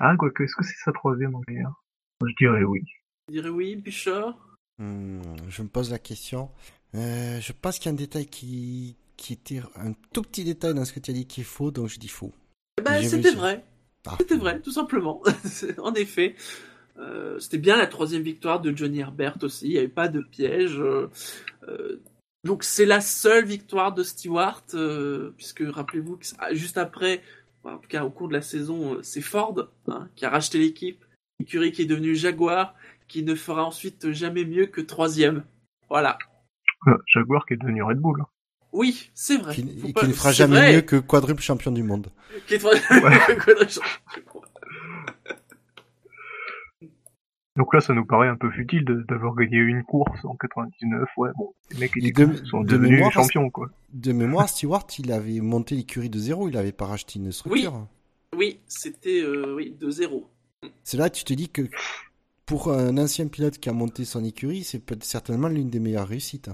Ah, 0.00 0.16
quoique, 0.16 0.42
est-ce 0.42 0.56
que 0.56 0.64
c'est 0.64 0.82
sa 0.82 0.92
troisième 0.92 1.34
en 1.34 1.42
carrière? 1.42 1.74
Je 2.22 2.34
dirais 2.38 2.64
oui. 2.64 2.82
Je 3.28 3.34
dirais 3.34 3.50
oui, 3.50 3.76
Bouchard 3.76 4.34
Hmm, 4.78 5.20
je 5.48 5.62
me 5.62 5.68
pose 5.68 5.90
la 5.90 5.98
question. 5.98 6.50
Euh, 6.94 7.38
je 7.38 7.52
pense 7.52 7.78
qu'il 7.78 7.86
y 7.86 7.88
a 7.90 7.92
un 7.92 7.96
détail 7.96 8.26
qui, 8.26 8.96
qui 9.18 9.34
était 9.34 9.60
un 9.76 9.92
tout 10.14 10.22
petit 10.22 10.42
détail 10.42 10.72
dans 10.72 10.86
ce 10.86 10.94
que 10.94 11.00
tu 11.00 11.10
as 11.10 11.14
dit 11.14 11.26
qui 11.26 11.42
est 11.42 11.44
faux, 11.44 11.70
donc 11.70 11.88
je 11.88 11.98
dis 11.98 12.08
faux. 12.08 12.32
J'ai 12.78 13.08
c'était 13.08 13.32
vrai. 13.32 13.62
Ah. 14.06 14.16
C'était 14.18 14.36
vrai, 14.36 14.58
tout 14.62 14.72
simplement. 14.72 15.22
en 15.78 15.92
effet. 15.92 16.34
Euh, 16.98 17.38
c'était 17.38 17.58
bien 17.58 17.76
la 17.76 17.86
troisième 17.86 18.22
victoire 18.22 18.60
de 18.60 18.74
Johnny 18.74 19.00
Herbert 19.00 19.36
aussi. 19.42 19.66
Il 19.66 19.72
n'y 19.72 19.78
avait 19.78 19.88
pas 19.88 20.08
de 20.08 20.22
piège. 20.22 20.80
euh, 20.80 21.08
donc 22.44 22.64
c'est 22.64 22.86
la 22.86 23.02
seule 23.02 23.44
victoire 23.44 23.92
de 23.92 24.02
Stewart, 24.02 24.64
euh, 24.72 25.34
puisque 25.36 25.62
rappelez-vous 25.62 26.16
que 26.16 26.24
ah, 26.38 26.54
juste 26.54 26.78
après, 26.78 27.22
en 27.64 27.78
tout 27.78 27.88
cas 27.88 28.04
au 28.04 28.10
cours 28.10 28.28
de 28.28 28.32
la 28.34 28.42
saison, 28.42 28.94
euh, 28.94 29.02
c'est 29.02 29.20
Ford 29.20 29.68
hein, 29.88 30.08
qui 30.16 30.24
a 30.24 30.30
racheté 30.30 30.58
l'équipe, 30.58 31.04
écurie 31.40 31.72
qui 31.72 31.82
est 31.82 31.86
devenue 31.86 32.14
Jaguar, 32.14 32.74
qui 33.08 33.22
ne 33.22 33.34
fera 33.34 33.64
ensuite 33.64 34.10
jamais 34.12 34.44
mieux 34.44 34.66
que 34.66 34.80
troisième. 34.80 35.44
Voilà. 35.88 36.18
Euh, 36.86 36.96
Jaguar 37.06 37.44
qui 37.46 37.54
est 37.54 37.56
devenu 37.58 37.82
Red 37.82 37.98
Bull. 37.98 38.22
Oui, 38.72 39.10
c'est 39.14 39.36
vrai. 39.36 39.54
Qui, 39.54 39.64
qui 39.66 39.92
pas- 39.92 40.06
ne 40.06 40.12
fera 40.12 40.30
jamais 40.32 40.56
vrai. 40.56 40.72
mieux 40.74 40.80
que 40.82 40.96
quadruple 40.96 41.42
champion 41.42 41.72
du 41.72 41.82
monde. 41.82 42.06
Qui 42.46 42.54
est 42.54 42.58
très- 42.58 42.80
Donc 47.56 47.74
là, 47.74 47.80
ça 47.80 47.94
nous 47.94 48.04
paraît 48.06 48.28
un 48.28 48.36
peu 48.36 48.50
futile 48.50 48.84
de- 48.84 49.04
d'avoir 49.08 49.34
gagné 49.34 49.56
une 49.58 49.82
course 49.82 50.24
en 50.24 50.36
99. 50.36 51.08
Ouais, 51.16 51.30
bon, 51.36 51.52
les 51.72 51.78
mecs 51.80 51.92
de- 52.14 52.44
sont 52.46 52.60
de 52.62 52.68
devenus 52.68 52.90
mémoire, 52.92 53.12
champions, 53.12 53.50
quoi. 53.50 53.68
De 53.92 54.12
mémoire, 54.12 54.48
Stewart, 54.48 54.86
il 54.98 55.10
avait 55.12 55.40
monté 55.40 55.74
l'écurie 55.74 56.10
de 56.10 56.18
zéro, 56.18 56.48
il 56.48 56.56
avait 56.56 56.72
pas 56.72 56.86
racheté 56.86 57.18
une 57.18 57.32
structure. 57.32 57.86
oui, 58.36 58.60
c'était 58.66 59.20
euh, 59.22 59.54
oui, 59.56 59.76
2-0. 59.80 60.24
C'est 60.84 60.96
là 60.96 61.10
que 61.10 61.16
tu 61.16 61.24
te 61.24 61.32
dis 61.34 61.48
que 61.48 61.62
pour 62.46 62.72
un 62.72 62.96
ancien 62.98 63.26
pilote 63.28 63.58
qui 63.58 63.68
a 63.68 63.72
monté 63.72 64.04
son 64.04 64.24
écurie, 64.24 64.62
c'est 64.62 64.78
peut-être 64.84 65.04
certainement 65.04 65.48
l'une 65.48 65.70
des 65.70 65.80
meilleures 65.80 66.06
réussites. 66.08 66.50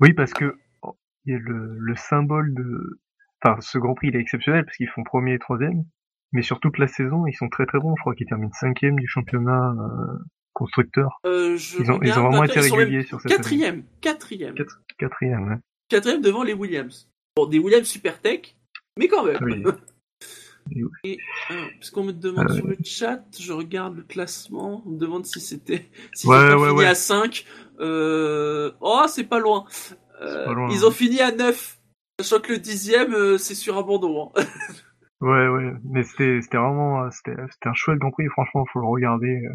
Oui, 0.00 0.12
parce 0.12 0.32
que 0.32 0.56
oh, 0.82 0.96
il 1.26 1.32
y 1.32 1.36
a 1.36 1.38
le, 1.40 1.76
le 1.78 1.96
symbole 1.96 2.54
de... 2.54 3.00
Enfin, 3.42 3.60
ce 3.60 3.78
Grand 3.78 3.94
Prix, 3.94 4.08
il 4.08 4.16
est 4.16 4.20
exceptionnel 4.20 4.64
parce 4.64 4.76
qu'ils 4.76 4.88
font 4.88 5.02
premier 5.04 5.34
et 5.34 5.38
troisième. 5.38 5.84
Mais 6.32 6.42
sur 6.42 6.60
toute 6.60 6.78
la 6.78 6.86
saison, 6.88 7.26
ils 7.26 7.34
sont 7.34 7.48
très 7.48 7.64
très 7.66 7.78
bons. 7.78 7.94
Je 7.96 8.00
crois 8.02 8.14
qu'ils 8.14 8.26
terminent 8.26 8.52
cinquième 8.52 8.96
du 8.98 9.06
championnat 9.08 9.74
euh, 9.78 10.18
constructeur. 10.52 11.18
Euh, 11.24 11.56
je 11.56 11.78
Ils 11.80 11.90
ont- 11.90 12.00
ils 12.02 12.12
ont 12.18 12.22
vraiment 12.28 12.44
été 12.44 12.60
ils 12.60 12.72
réguliers 12.74 13.02
sur 13.04 13.20
cette 13.20 13.30
année. 13.30 13.36
Quatrième, 13.38 13.82
quatrième, 14.00 14.54
Quatre- 14.54 14.82
Quatrième, 14.98 15.48
ouais. 15.48 15.56
quatrième 15.88 16.20
devant 16.20 16.42
les 16.42 16.52
Williams. 16.52 17.08
Bon, 17.36 17.46
des 17.46 17.58
Williams 17.58 17.86
Supertech, 17.86 18.56
mais 18.98 19.08
quand 19.08 19.24
même. 19.24 19.38
Oui. 19.42 19.62
Et 21.04 21.16
alors, 21.48 21.64
puisqu'on 21.80 22.04
me 22.04 22.12
demande 22.12 22.50
Euh, 22.50 22.54
sur 22.54 22.66
le 22.66 22.76
chat, 22.84 23.24
je 23.40 23.52
regarde 23.54 23.96
le 23.96 24.02
classement, 24.02 24.82
on 24.84 24.90
me 24.90 24.98
demande 24.98 25.24
si 25.24 25.40
c'était, 25.40 25.88
s'ils 26.12 26.28
Ouais, 26.28 26.36
ont 26.36 26.40
pas 26.40 26.56
ouais, 26.58 26.68
fini 26.68 26.78
ouais. 26.80 26.86
à 26.86 26.94
5. 26.94 27.46
Euh... 27.80 28.72
Oh, 28.82 29.02
c'est 29.08 29.24
pas 29.24 29.38
loin. 29.38 29.64
Euh, 30.20 30.44
pas 30.44 30.52
loin, 30.52 30.68
ils 30.70 30.84
hein. 30.84 30.88
ont 30.88 30.90
fini 30.90 31.20
à 31.22 31.32
9. 31.32 31.78
Sachant 32.20 32.42
que 32.42 32.52
le 32.52 32.58
dixième, 32.58 33.14
euh, 33.14 33.38
c'est 33.38 33.54
sur 33.54 33.78
abandon. 33.78 34.30
hein. 34.36 34.42
Ouais, 35.20 35.48
ouais. 35.48 35.72
Mais 35.84 36.02
c'était 36.04 36.40
c'était 36.42 36.58
vraiment... 36.58 37.02
euh, 37.04 37.10
C'était 37.10 37.34
c'était 37.50 37.68
un 37.68 37.74
chouette 37.74 37.98
Grand 37.98 38.10
Prix. 38.10 38.26
Franchement, 38.28 38.64
faut 38.72 38.80
le 38.80 38.86
regarder. 38.86 39.42
euh. 39.46 39.54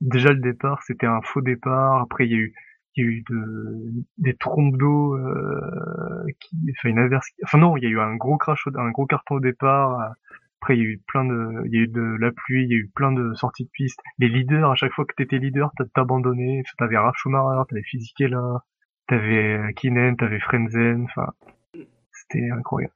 Déjà, 0.00 0.32
le 0.32 0.40
départ, 0.40 0.82
c'était 0.84 1.06
un 1.06 1.20
faux 1.22 1.42
départ. 1.42 2.00
Après, 2.02 2.26
il 2.26 2.32
y 2.32 2.34
a 2.34 2.38
eu... 2.38 2.54
Il 2.96 3.04
y 3.04 3.08
a 3.08 3.10
eu 3.10 3.24
de, 3.30 4.04
des 4.18 4.36
trompes 4.36 4.76
d'eau, 4.76 5.16
euh, 5.16 6.24
qui, 6.40 6.56
enfin 6.78 6.90
une 6.90 6.98
averse. 6.98 7.26
Enfin 7.44 7.56
non, 7.58 7.76
il 7.78 7.84
y 7.84 7.86
a 7.86 7.88
eu 7.88 7.98
un 8.00 8.16
gros 8.16 8.36
crash, 8.36 8.66
un 8.74 8.90
gros 8.90 9.06
carton 9.06 9.36
au 9.36 9.40
départ. 9.40 10.12
Après, 10.60 10.76
il 10.76 10.82
y 10.82 10.86
a 10.86 10.88
eu 10.90 11.02
plein 11.08 11.24
de, 11.24 11.62
il 11.66 11.72
y 11.74 11.78
a 11.78 11.80
eu 11.82 11.88
de 11.88 12.02
la 12.20 12.32
pluie, 12.32 12.64
il 12.64 12.70
y 12.70 12.74
a 12.74 12.78
eu 12.78 12.90
plein 12.94 13.12
de 13.12 13.32
sorties 13.34 13.64
de 13.64 13.70
piste. 13.72 13.98
Les 14.18 14.28
leaders, 14.28 14.70
à 14.70 14.74
chaque 14.74 14.92
fois 14.92 15.06
que 15.06 15.14
t'étais 15.16 15.38
leader, 15.38 15.70
t'as 15.78 15.84
t'abandonné. 15.94 16.60
Enfin, 16.66 16.74
T'avais 16.80 16.98
Ralf 16.98 17.16
Schumacher, 17.16 17.62
t'avais 17.70 17.82
Fisichella, 17.84 18.60
t'avais 19.08 19.56
euh, 19.58 19.72
Kinen, 19.74 20.16
t'avais 20.18 20.40
Frenzen. 20.40 21.04
Enfin, 21.04 21.32
c'était 22.12 22.50
incroyable. 22.50 22.94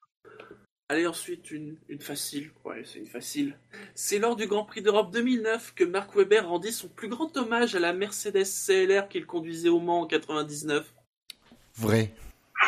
Allez, 0.88 1.06
ensuite, 1.06 1.50
une, 1.50 1.76
une 1.88 2.00
facile. 2.00 2.50
Ouais, 2.64 2.82
c'est 2.84 3.00
une 3.00 3.06
facile. 3.06 3.58
C'est 3.96 4.18
lors 4.20 4.36
du 4.36 4.46
Grand 4.46 4.64
Prix 4.64 4.82
d'Europe 4.82 5.12
2009 5.12 5.74
que 5.74 5.82
Mark 5.82 6.14
Webber 6.14 6.40
rendit 6.40 6.72
son 6.72 6.88
plus 6.88 7.08
grand 7.08 7.36
hommage 7.36 7.74
à 7.74 7.80
la 7.80 7.92
Mercedes 7.92 8.44
CLR 8.44 9.08
qu'il 9.08 9.26
conduisait 9.26 9.68
au 9.68 9.80
Mans 9.80 10.02
en 10.02 10.06
99. 10.06 10.94
Vrai. 11.76 12.14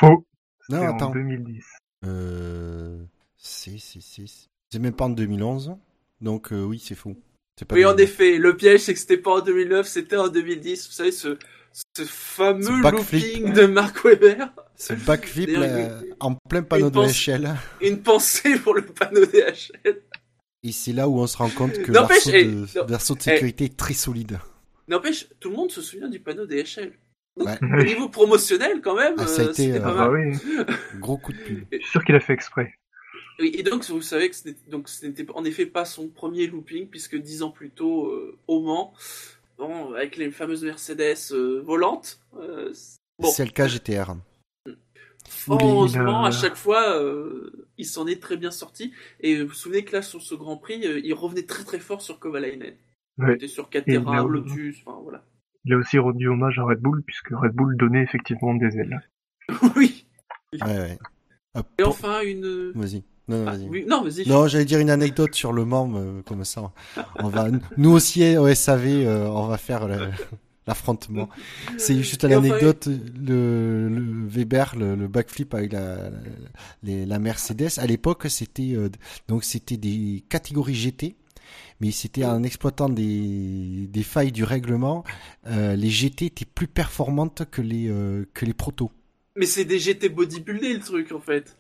Faux. 0.00 0.26
Non, 0.68 0.80
C'était 0.80 0.86
en 0.86 0.94
attends. 0.96 1.10
2010. 1.10 1.64
Euh, 2.06 3.02
c'est, 3.36 3.78
c'est, 3.78 4.00
c'est, 4.00 4.24
c'est 4.70 4.78
même 4.78 4.94
pas 4.94 5.04
en 5.06 5.10
2011. 5.10 5.76
Donc 6.20 6.52
euh, 6.52 6.64
oui, 6.64 6.80
c'est 6.80 6.96
faux. 6.96 7.16
C'est 7.56 7.64
pas 7.66 7.76
Oui, 7.76 7.84
en 7.84 7.94
2009. 7.94 8.00
effet, 8.00 8.38
le 8.38 8.56
piège, 8.56 8.80
c'est 8.80 8.94
que 8.94 9.00
c'était 9.00 9.16
pas 9.16 9.38
en 9.38 9.40
2009, 9.40 9.86
c'était 9.86 10.16
en 10.16 10.28
2010. 10.28 10.86
Vous 10.88 10.92
savez, 10.92 11.12
ce, 11.12 11.38
ce 11.72 12.04
fameux 12.04 12.64
Ce 12.64 12.90
looping 12.90 13.52
de 13.52 13.66
Mark 13.66 14.04
Webber. 14.04 14.46
C'est 14.76 14.94
le 14.94 15.00
backflip 15.00 15.50
là, 15.50 16.00
en 16.20 16.34
plein 16.34 16.62
panneau 16.62 16.90
de 16.90 17.00
l'échelle. 17.00 17.54
Une 17.80 18.00
pensée 18.02 18.58
pour 18.58 18.74
le 18.74 18.84
panneau 18.84 19.24
DHL. 19.26 20.02
Et 20.62 20.72
c'est 20.72 20.92
là 20.92 21.08
où 21.08 21.18
on 21.18 21.26
se 21.26 21.36
rend 21.36 21.50
compte 21.50 21.72
que 21.82 21.92
N'empêche, 21.92 22.26
l'arceau 22.88 23.14
de, 23.14 23.18
de 23.18 23.22
sécurité 23.22 23.64
est 23.66 23.76
très 23.76 23.94
solide. 23.94 24.38
N'empêche, 24.88 25.28
tout 25.40 25.50
le 25.50 25.56
monde 25.56 25.70
se 25.70 25.82
souvient 25.82 26.08
du 26.08 26.20
panneau 26.20 26.46
DHL. 26.46 26.92
Ouais. 27.36 27.56
Au 27.62 27.84
niveau 27.84 28.08
promotionnel, 28.08 28.80
quand 28.82 28.96
même, 28.96 29.14
Ah, 29.18 29.26
ça 29.26 29.42
a 29.42 29.44
euh, 29.44 29.50
été, 29.50 29.64
c'était 29.64 29.78
euh, 29.78 29.82
pas 29.82 30.04
Ah 30.04 30.10
oui. 30.10 30.36
Gros 30.98 31.18
coup 31.18 31.32
de 31.32 31.38
pub. 31.38 31.64
Je 31.70 31.78
suis 31.78 31.90
sûr 31.90 32.04
qu'il 32.04 32.14
a 32.14 32.20
fait 32.20 32.32
exprès. 32.32 32.74
Oui, 33.38 33.52
et 33.54 33.62
donc 33.62 33.84
vous 33.84 34.02
savez 34.02 34.28
que 34.28 34.34
ce 34.34 34.48
ce 34.86 35.06
n'était 35.06 35.24
en 35.32 35.44
effet 35.44 35.66
pas 35.66 35.84
son 35.84 36.08
premier 36.08 36.48
looping 36.48 36.88
puisque 36.88 37.16
dix 37.16 37.42
ans 37.42 37.50
plus 37.50 37.70
tôt 37.70 38.06
euh, 38.06 38.36
au 38.48 38.62
Mans, 38.62 38.92
bon, 39.58 39.92
avec 39.94 40.16
les 40.16 40.30
fameuses 40.30 40.64
Mercedes 40.64 41.16
euh, 41.32 41.60
volantes. 41.64 42.20
euh, 42.38 42.72
bon, 43.18 43.28
C'est 43.28 43.44
le 43.44 43.50
cas 43.50 43.66
GTR. 43.66 44.14
heureusement 45.48 46.24
à 46.24 46.30
chaque 46.30 46.56
fois 46.56 46.96
euh, 47.02 47.66
il 47.76 47.84
s'en 47.86 48.06
est 48.06 48.20
très 48.22 48.36
bien 48.36 48.50
sorti. 48.50 48.92
Et 49.20 49.42
vous 49.42 49.48
vous 49.48 49.54
souvenez 49.54 49.84
que 49.84 49.92
là 49.92 50.02
sur 50.02 50.22
ce 50.22 50.34
Grand 50.34 50.56
Prix, 50.56 50.86
euh, 50.86 51.00
il 51.02 51.14
revenait 51.14 51.44
très 51.46 51.64
très 51.64 51.78
fort 51.78 52.00
sur 52.02 52.18
Kovalainen. 52.18 52.74
Il 53.20 53.30
était 53.30 53.48
sur 53.48 53.68
Caterham, 53.68 54.04
là, 54.14 54.22
Lotus, 54.22 54.80
enfin 54.86 55.00
voilà. 55.02 55.24
Il 55.64 55.74
a 55.74 55.76
aussi 55.76 55.98
rendu 55.98 56.28
hommage 56.28 56.56
à 56.60 56.62
Red 56.62 56.78
Bull, 56.78 57.02
puisque 57.04 57.30
Red 57.30 57.52
Bull 57.52 57.76
donnait 57.76 58.02
effectivement 58.02 58.54
des 58.54 58.78
ailes. 58.78 59.00
oui. 59.76 60.06
Ouais, 60.52 60.78
ouais. 60.78 60.98
Et 61.78 61.82
enfin 61.82 62.20
une. 62.22 62.72
Non, 63.28 63.38
non, 63.44 63.46
Ah, 63.46 63.52
vas-y. 63.52 63.68
oui, 63.68 63.84
non. 63.86 64.04
Non, 64.26 64.46
j'allais 64.48 64.64
dire 64.64 64.78
une 64.80 64.90
anecdote 64.90 65.34
sur 65.34 65.52
le 65.52 65.64
Mans, 65.64 65.86
mais 65.86 66.22
comme 66.24 66.44
ça, 66.44 66.72
on 67.16 67.28
va, 67.28 67.48
nous 67.76 67.90
aussi 67.90 68.36
au 68.36 68.52
SAV, 68.54 68.86
euh, 68.86 69.26
on 69.28 69.46
va 69.46 69.58
faire 69.58 69.86
l'affrontement. 70.66 71.28
C'est 71.76 71.96
juste 71.96 72.22
une 72.24 72.30
Et 72.30 72.36
enfin, 72.36 72.48
anecdote, 72.48 72.86
le, 72.88 73.88
le 73.88 74.26
Weber, 74.28 74.74
le, 74.76 74.94
le 74.96 75.08
backflip 75.08 75.54
avec 75.54 75.72
la, 75.72 77.18
Mercedes. 77.18 77.78
À 77.78 77.86
l'époque, 77.86 78.26
c'était 78.28 78.72
euh, 78.74 78.88
donc 79.28 79.44
c'était 79.44 79.76
des 79.76 80.24
catégories 80.28 80.74
GT, 80.74 81.16
mais 81.80 81.90
c'était 81.90 82.24
en 82.24 82.42
exploitant 82.42 82.88
des, 82.88 83.86
des 83.88 84.02
failles 84.02 84.32
du 84.32 84.44
règlement, 84.44 85.04
euh, 85.46 85.76
les 85.76 85.90
GT 85.90 86.26
étaient 86.26 86.44
plus 86.46 86.68
performantes 86.68 87.44
que 87.50 87.62
les 87.62 87.88
euh, 87.88 88.24
que 88.34 88.44
les 88.46 88.54
protos. 88.54 88.90
Mais 89.36 89.46
c'est 89.46 89.64
des 89.64 89.78
GT 89.78 90.08
bodybuildés 90.08 90.74
le 90.74 90.80
truc 90.80 91.12
en 91.12 91.20
fait. 91.20 91.56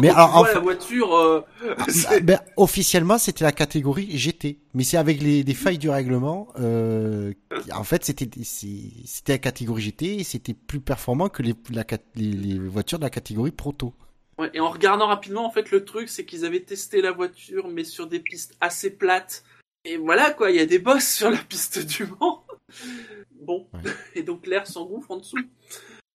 Mais 0.00 0.10
alors, 0.10 0.36
en 0.36 0.42
la 0.44 0.58
voiture. 0.58 1.14
euh, 1.14 1.40
Ah, 1.78 1.84
c'est- 1.88 2.20
ben, 2.20 2.40
officiellement, 2.56 3.16
c'était 3.18 3.44
la 3.44 3.52
catégorie 3.52 4.16
GT, 4.18 4.58
mais 4.74 4.82
c'est 4.84 4.96
avec 4.96 5.22
les, 5.22 5.44
des 5.44 5.54
failles 5.54 5.78
du 5.78 5.88
règlement. 5.88 6.48
Euh, 6.58 7.32
en 7.72 7.84
fait, 7.84 8.04
c'était 8.04 8.28
c'était 8.44 9.32
la 9.34 9.38
catégorie 9.38 9.82
GT 9.82 10.16
et 10.20 10.24
c'était 10.24 10.54
plus 10.54 10.80
performant 10.80 11.28
que 11.28 11.42
les, 11.42 11.54
la, 11.70 11.84
les, 12.16 12.32
les 12.32 12.58
voitures 12.58 12.98
de 12.98 13.04
la 13.04 13.10
catégorie 13.10 13.52
proto. 13.52 13.94
Ouais, 14.38 14.50
et 14.52 14.60
en 14.60 14.68
regardant 14.68 15.06
rapidement, 15.06 15.46
en 15.46 15.50
fait, 15.50 15.70
le 15.70 15.84
truc, 15.84 16.08
c'est 16.10 16.26
qu'ils 16.26 16.44
avaient 16.44 16.60
testé 16.60 17.00
la 17.00 17.12
voiture, 17.12 17.68
mais 17.68 17.84
sur 17.84 18.06
des 18.06 18.20
pistes 18.20 18.54
assez 18.60 18.90
plates. 18.90 19.44
Et 19.84 19.96
voilà, 19.96 20.32
quoi, 20.32 20.50
il 20.50 20.56
y 20.56 20.60
a 20.60 20.66
des 20.66 20.80
bosses 20.80 21.08
sur 21.08 21.30
la 21.30 21.38
piste 21.38 21.86
du 21.86 22.06
Mans. 22.20 22.44
Bon. 23.40 23.68
Ouais. 23.72 23.90
Et 24.16 24.22
donc 24.22 24.46
l'air 24.46 24.66
s'engouffre 24.66 25.10
en 25.12 25.18
dessous. 25.18 25.38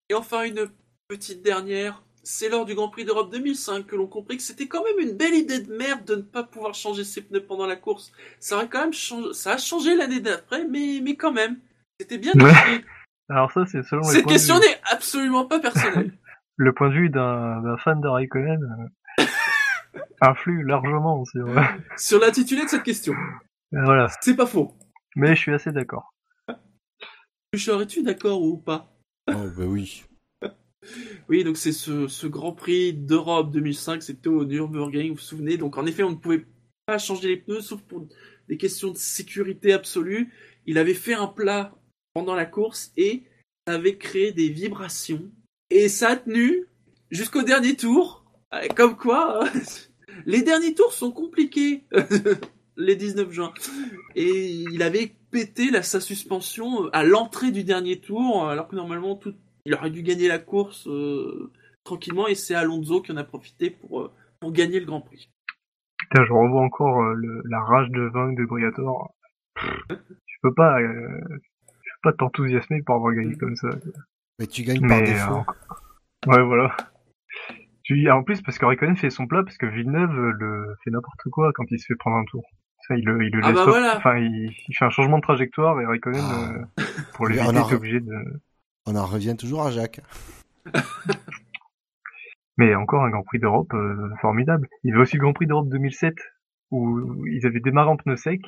Et 0.09 0.13
enfin, 0.13 0.43
une 0.43 0.69
petite 1.07 1.41
dernière. 1.41 2.03
C'est 2.23 2.49
lors 2.49 2.65
du 2.65 2.75
Grand 2.75 2.89
Prix 2.89 3.03
d'Europe 3.05 3.31
2005 3.31 3.87
que 3.87 3.95
l'on 3.95 4.05
comprit 4.07 4.37
que 4.37 4.43
c'était 4.43 4.67
quand 4.67 4.83
même 4.83 4.99
une 5.09 5.17
belle 5.17 5.33
idée 5.33 5.59
de 5.59 5.75
merde 5.75 6.05
de 6.05 6.15
ne 6.17 6.21
pas 6.21 6.43
pouvoir 6.43 6.73
changer 6.75 7.03
ses 7.03 7.21
pneus 7.21 7.43
pendant 7.45 7.65
la 7.65 7.75
course. 7.75 8.11
Ça 8.39 8.55
aurait 8.57 8.69
quand 8.69 8.81
même 8.81 8.93
changé, 8.93 9.33
ça 9.33 9.53
a 9.53 9.57
changé 9.57 9.95
l'année 9.95 10.19
d'après, 10.19 10.65
mais, 10.67 10.99
mais 11.01 11.15
quand 11.15 11.31
même. 11.31 11.57
C'était 11.99 12.17
bien 12.19 12.33
Ouais. 12.35 12.83
Alors 13.29 13.51
ça, 13.51 13.65
c'est 13.65 13.81
selon 13.83 14.01
les 14.01 14.07
Cette 14.17 14.25
question 14.27 14.55
vue. 14.55 14.61
n'est 14.67 14.79
absolument 14.91 15.45
pas 15.45 15.59
personnelle. 15.59 16.13
Le 16.57 16.73
point 16.73 16.89
de 16.89 16.93
vue 16.95 17.09
d'un 17.09 17.61
d'un 17.63 17.77
fan 17.77 17.99
de 18.01 18.07
Raikkonen 18.07 18.91
euh, 19.19 19.25
influe 20.21 20.63
largement 20.63 21.23
sur... 21.25 21.47
euh, 21.47 21.61
Sur 21.97 22.19
l'intitulé 22.19 22.63
de 22.65 22.69
cette 22.69 22.83
question. 22.83 23.13
voilà. 23.71 24.09
C'est 24.21 24.35
pas 24.35 24.45
faux. 24.45 24.73
Mais 25.15 25.35
je 25.35 25.41
suis 25.41 25.53
assez 25.53 25.71
d'accord. 25.71 26.13
Serais-tu 27.55 28.03
d'accord 28.03 28.41
ou 28.41 28.57
pas? 28.57 28.93
Oh, 29.27 29.47
ben 29.57 29.65
oui. 29.65 30.03
Oui, 31.29 31.43
donc 31.43 31.57
c'est 31.57 31.71
ce, 31.71 32.27
Grand 32.27 32.53
Prix 32.53 32.93
d'Europe 32.93 33.51
2005, 33.51 34.03
c'était 34.03 34.29
au 34.29 34.45
Nürburgring, 34.45 35.09
vous 35.09 35.15
vous 35.15 35.21
souvenez? 35.21 35.57
Donc 35.57 35.77
en 35.77 35.85
effet, 35.85 36.03
on 36.03 36.11
ne 36.11 36.15
pouvait 36.15 36.45
pas 36.85 36.97
changer 36.97 37.29
les 37.29 37.37
pneus, 37.37 37.61
sauf 37.61 37.81
pour 37.81 38.07
des 38.47 38.57
questions 38.57 38.91
de 38.91 38.97
sécurité 38.97 39.73
absolue. 39.73 40.33
Il 40.65 40.77
avait 40.77 40.93
fait 40.93 41.13
un 41.13 41.27
plat 41.27 41.73
pendant 42.13 42.35
la 42.35 42.45
course 42.45 42.91
et 42.97 43.23
avait 43.65 43.97
créé 43.97 44.31
des 44.31 44.49
vibrations. 44.49 45.31
Et 45.69 45.87
ça 45.87 46.09
a 46.09 46.15
tenu 46.17 46.67
jusqu'au 47.11 47.43
dernier 47.43 47.75
tour. 47.75 48.25
Euh, 48.53 48.67
Comme 48.75 48.97
quoi, 48.97 49.45
les 50.25 50.41
derniers 50.41 50.73
tours 50.73 50.93
sont 50.93 51.11
compliqués. 51.11 51.85
les 52.77 52.95
19 52.95 53.31
juin. 53.31 53.53
Et 54.15 54.49
il 54.49 54.81
avait 54.81 55.13
pété 55.29 55.69
sa 55.83 56.01
suspension 56.01 56.89
à 56.91 57.03
l'entrée 57.03 57.51
du 57.51 57.63
dernier 57.63 57.99
tour, 57.99 58.49
alors 58.49 58.67
que 58.67 58.75
normalement 58.75 59.15
tout, 59.15 59.35
il 59.65 59.73
aurait 59.73 59.89
dû 59.91 60.01
gagner 60.03 60.27
la 60.27 60.39
course 60.39 60.87
euh, 60.87 61.51
tranquillement, 61.83 62.27
et 62.27 62.35
c'est 62.35 62.55
Alonso 62.55 63.01
qui 63.01 63.11
en 63.11 63.17
a 63.17 63.23
profité 63.23 63.69
pour, 63.69 64.01
euh, 64.01 64.11
pour 64.39 64.51
gagner 64.51 64.79
le 64.79 64.85
Grand 64.85 65.01
Prix. 65.01 65.29
Putain, 65.99 66.25
je 66.25 66.33
revois 66.33 66.61
encore 66.61 67.01
euh, 67.03 67.13
le- 67.13 67.41
la 67.45 67.59
rage 67.61 67.89
de 67.89 68.01
vaincre 68.01 68.39
de 68.39 68.45
Briator. 68.45 69.13
Tu 69.57 70.37
peux 70.41 70.53
pas... 70.53 70.79
Euh, 70.81 71.19
tu 71.83 71.91
peux 72.03 72.11
pas 72.11 72.13
t'enthousiasmer 72.17 72.81
pour 72.83 72.95
avoir 72.95 73.13
gagné 73.13 73.35
comme 73.35 73.55
ça. 73.55 73.69
Mais 74.39 74.47
tu 74.47 74.63
gagnes 74.63 74.87
par 74.87 75.01
défaut. 75.03 75.43
euh, 76.27 76.31
ouais, 76.31 76.43
voilà. 76.43 76.75
Tu, 77.83 78.09
en 78.09 78.23
plus, 78.23 78.41
parce 78.41 78.57
que 78.57 78.65
Raikkonen 78.65 78.95
fait 78.95 79.09
son 79.09 79.27
plat, 79.27 79.43
parce 79.43 79.57
que 79.57 79.65
Villeneuve 79.67 80.11
le 80.11 80.75
fait 80.83 80.91
n'importe 80.91 81.29
quoi 81.31 81.51
quand 81.53 81.65
il 81.69 81.79
se 81.79 81.85
fait 81.85 81.95
prendre 81.95 82.17
un 82.17 82.25
tour. 82.25 82.43
Ça, 82.87 82.95
il 82.95 83.05
le, 83.05 83.23
il 83.23 83.31
le 83.31 83.41
Ah 83.43 83.47
laisse 83.49 83.55
bah 83.57 83.65
voilà. 83.65 83.97
Enfin, 83.97 84.17
il, 84.17 84.51
il 84.67 84.75
fait 84.75 84.85
un 84.85 84.89
changement 84.89 85.17
de 85.17 85.21
trajectoire 85.23 85.79
et 85.81 85.85
Raikkonen, 85.85 86.21
Ah. 86.23 86.51
euh, 86.79 86.83
pour 87.13 87.27
l'éviter, 87.27 87.55
est 87.57 87.73
obligé 87.73 87.99
de... 87.99 88.13
On 88.91 88.95
en 88.97 89.05
revient 89.05 89.37
toujours 89.37 89.63
à 89.63 89.71
Jacques. 89.71 90.01
Mais 92.57 92.75
encore 92.75 93.03
un 93.05 93.09
Grand 93.09 93.23
Prix 93.23 93.39
d'Europe 93.39 93.73
euh, 93.73 94.09
formidable. 94.19 94.67
Il 94.83 94.89
y 94.89 94.93
avait 94.93 95.01
aussi 95.03 95.15
le 95.15 95.21
Grand 95.21 95.31
Prix 95.31 95.47
d'Europe 95.47 95.69
2007 95.69 96.13
où 96.71 97.25
ils 97.27 97.45
avaient 97.45 97.61
démarré 97.61 97.89
en 97.89 97.95
pneu 97.95 98.17
sec 98.17 98.41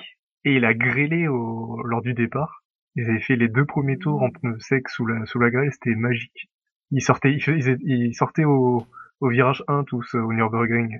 et 0.44 0.56
il 0.56 0.66
a 0.66 0.74
grêlé 0.74 1.30
au, 1.30 1.82
lors 1.86 2.02
du 2.02 2.14
départ. 2.14 2.64
Ils 2.96 3.10
avaient 3.10 3.22
fait 3.22 3.38
les 3.38 3.48
deux 3.48 3.66
premiers 3.66 3.98
tours 3.98 4.22
en 4.22 4.30
pneu 4.32 4.60
sec 4.60 4.90
sous 4.90 5.06
la, 5.06 5.26
sous 5.26 5.40
la 5.40 5.50
grêle, 5.50 5.72
c'était 5.72 5.96
magique. 5.96 6.50
Ils 6.92 7.02
sortaient, 7.02 7.32
ils, 7.32 7.42
faisaient- 7.42 7.78
ils 7.82 8.14
sortaient 8.14 8.44
au, 8.44 8.86
au 9.22 9.30
virage 9.30 9.64
1 9.70 9.86
tous 9.86 10.14
euh, 10.16 10.20
au 10.20 10.34
Nürburgring. 10.34 11.00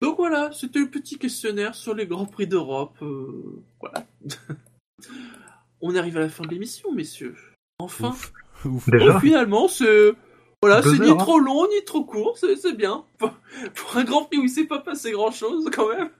Donc 0.00 0.16
voilà, 0.16 0.52
c'était 0.52 0.78
le 0.80 0.88
petit 0.88 1.18
questionnaire 1.18 1.74
sur 1.74 1.94
les 1.94 2.06
Grands 2.06 2.24
Prix 2.26 2.46
d'Europe. 2.46 2.96
euh, 3.02 3.62
voilà. 3.78 4.06
On 5.82 5.94
arrive 5.94 6.16
à 6.16 6.20
la 6.20 6.28
fin 6.30 6.44
de 6.44 6.48
l'émission, 6.50 6.92
messieurs. 6.94 7.36
Enfin. 7.78 8.10
Ouf. 8.10 8.32
Ouf. 8.64 8.90
Déjà 8.90 9.16
Oh, 9.16 9.20
finalement, 9.20 9.68
c'est. 9.68 10.12
Voilà, 10.60 10.82
c'est 10.82 10.98
ni 10.98 11.10
hein. 11.10 11.16
trop 11.16 11.38
long, 11.38 11.68
ni 11.68 11.84
trop 11.84 12.04
court, 12.04 12.36
c'est 12.36 12.76
bien. 12.76 13.04
Pour, 13.18 13.30
pour 13.74 13.96
un 13.96 14.02
Grand 14.02 14.24
Prix 14.24 14.38
où 14.38 14.42
il 14.42 14.50
s'est 14.50 14.64
pas 14.66 14.80
passé 14.80 15.12
grand 15.12 15.30
chose, 15.30 15.70
quand 15.72 15.88
même. 15.88 16.10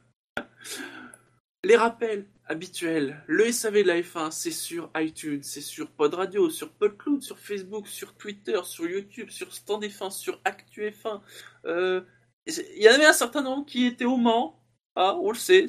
Les 1.64 1.76
rappels 1.76 2.24
habituels. 2.46 3.22
Le 3.26 3.50
SAV 3.50 3.82
de 3.82 3.88
la 3.88 4.00
F1, 4.00 4.30
c'est 4.30 4.52
sur 4.52 4.90
iTunes, 4.96 5.42
c'est 5.42 5.60
sur 5.60 5.90
Pod 5.90 6.14
Radio, 6.14 6.50
sur 6.50 6.70
PodCloud, 6.70 7.20
sur 7.22 7.36
Facebook, 7.36 7.88
sur 7.88 8.14
Twitter, 8.14 8.60
sur 8.62 8.86
YouTube, 8.86 9.30
sur 9.30 9.52
Stand 9.52 9.84
F1, 9.84 10.12
sur 10.12 10.40
Actu 10.44 10.82
F1. 10.88 11.20
Euh, 11.66 12.00
Il 12.46 12.80
y 12.82 12.88
en 12.88 12.92
avait 12.94 13.06
un 13.06 13.12
certain 13.12 13.42
nombre 13.42 13.66
qui 13.66 13.86
étaient 13.86 14.04
au 14.04 14.16
Mans. 14.16 14.62
Ah, 14.94 15.16
on 15.20 15.32
le 15.32 15.36
sait. 15.36 15.66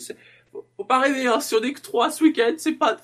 Faut, 0.52 0.68
faut 0.78 0.86
pas 0.86 1.00
rêver, 1.00 1.26
hein, 1.26 1.40
si 1.40 1.56
on 1.56 1.64
est 1.64 1.74
que 1.74 1.82
trois 1.82 2.12
ce 2.12 2.24
week-end, 2.24 2.54
c'est 2.58 2.74
pas, 2.74 2.98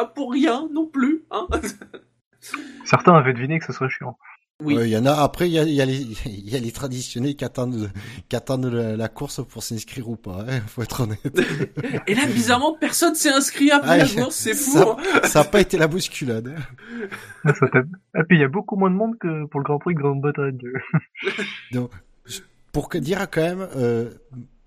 pas 0.00 0.06
pour 0.06 0.32
rien 0.32 0.68
non 0.72 0.86
plus. 0.86 1.24
Hein. 1.30 1.46
Certains 2.84 3.14
avaient 3.14 3.32
deviné 3.34 3.58
que 3.58 3.66
ce 3.66 3.72
serait 3.72 3.90
chiant. 3.90 4.16
Oui. 4.62 4.76
Il 4.78 4.88
y 4.88 4.96
en 4.98 5.06
a. 5.06 5.12
Après, 5.12 5.48
il 5.48 5.52
y 5.52 5.58
a, 5.58 5.62
il 5.62 5.72
y 5.72 5.80
a 5.80 5.86
les, 5.86 6.00
il 6.26 6.50
y 6.50 6.54
a 6.56 6.58
les 6.58 6.70
traditionnels 6.72 7.34
qui 7.34 7.44
attendent, 7.46 7.90
qui 8.28 8.36
attendent 8.36 8.66
la, 8.66 8.94
la 8.96 9.08
course 9.08 9.40
pour 9.46 9.62
s'inscrire 9.62 10.08
ou 10.10 10.16
pas. 10.16 10.44
Hein, 10.48 10.60
faut 10.66 10.82
être 10.82 11.00
honnête. 11.00 11.20
Et 12.06 12.14
là, 12.14 12.26
bizarrement, 12.26 12.74
personne 12.78 13.14
s'est 13.14 13.30
inscrit 13.30 13.70
après 13.70 13.88
Ah, 13.90 13.96
la 13.98 14.06
course, 14.22 14.34
c'est 14.36 14.54
fou. 14.54 14.72
ça- 14.72 14.96
hein. 14.98 15.20
Ça 15.24 15.38
n'a 15.40 15.44
pas 15.46 15.60
été 15.62 15.78
la 15.78 15.86
bousculade. 15.88 16.54
hein. 17.44 17.52
Ça 17.58 17.68
tape. 17.68 17.86
Ah, 18.14 18.24
puis 18.28 18.36
il 18.36 18.40
y 18.40 18.44
a 18.44 18.48
beaucoup 18.48 18.76
moins 18.76 18.90
de 18.90 18.96
monde 18.96 19.16
que 19.18 19.46
pour 19.46 19.60
le 19.60 19.64
Grand 19.64 19.78
Prix 19.78 19.94
de 19.94 20.00
Grande-Bretagne. 20.00 20.58
Pour 22.72 22.88
que 22.88 22.98
dire 22.98 23.28
quand 23.30 23.40
même, 23.42 23.66
euh, 23.76 24.10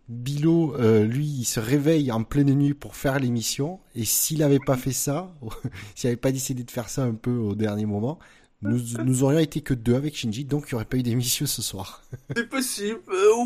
Bilo, 0.09 0.75
euh, 0.75 1.05
lui, 1.05 1.25
il 1.25 1.45
se 1.45 1.59
réveille 1.59 2.11
en 2.11 2.23
pleine 2.23 2.53
nuit 2.53 2.73
pour 2.73 2.95
faire 2.95 3.19
l'émission. 3.19 3.79
Et 3.95 4.03
s'il 4.05 4.39
n'avait 4.39 4.59
pas 4.59 4.75
fait 4.77 4.91
ça, 4.91 5.33
s'il 5.95 6.09
n'avait 6.09 6.17
pas 6.19 6.31
décidé 6.31 6.63
de 6.63 6.71
faire 6.71 6.89
ça 6.89 7.03
un 7.03 7.13
peu 7.15 7.31
au 7.31 7.55
dernier 7.55 7.85
moment, 7.85 8.19
nous, 8.61 8.79
nous 9.03 9.23
aurions 9.23 9.39
été 9.39 9.61
que 9.61 9.73
deux 9.73 9.95
avec 9.95 10.15
Shinji, 10.15 10.45
donc 10.45 10.65
il 10.67 10.69
n'y 10.69 10.75
aurait 10.75 10.85
pas 10.85 10.97
eu 10.97 11.03
d'émission 11.03 11.45
ce 11.45 11.61
soir. 11.61 12.01
C'est 12.35 12.49
possible. 12.49 12.99
euh, 13.09 13.45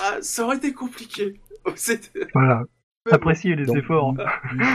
ah, 0.00 0.18
ça 0.20 0.44
aurait 0.44 0.56
été 0.58 0.72
compliqué. 0.72 1.40
C'était- 1.76 2.26
Voilà. 2.34 2.62
Appréciez 3.10 3.54
les 3.54 3.66
Donc, 3.66 3.76
efforts. 3.76 4.14
donc, 4.14 4.26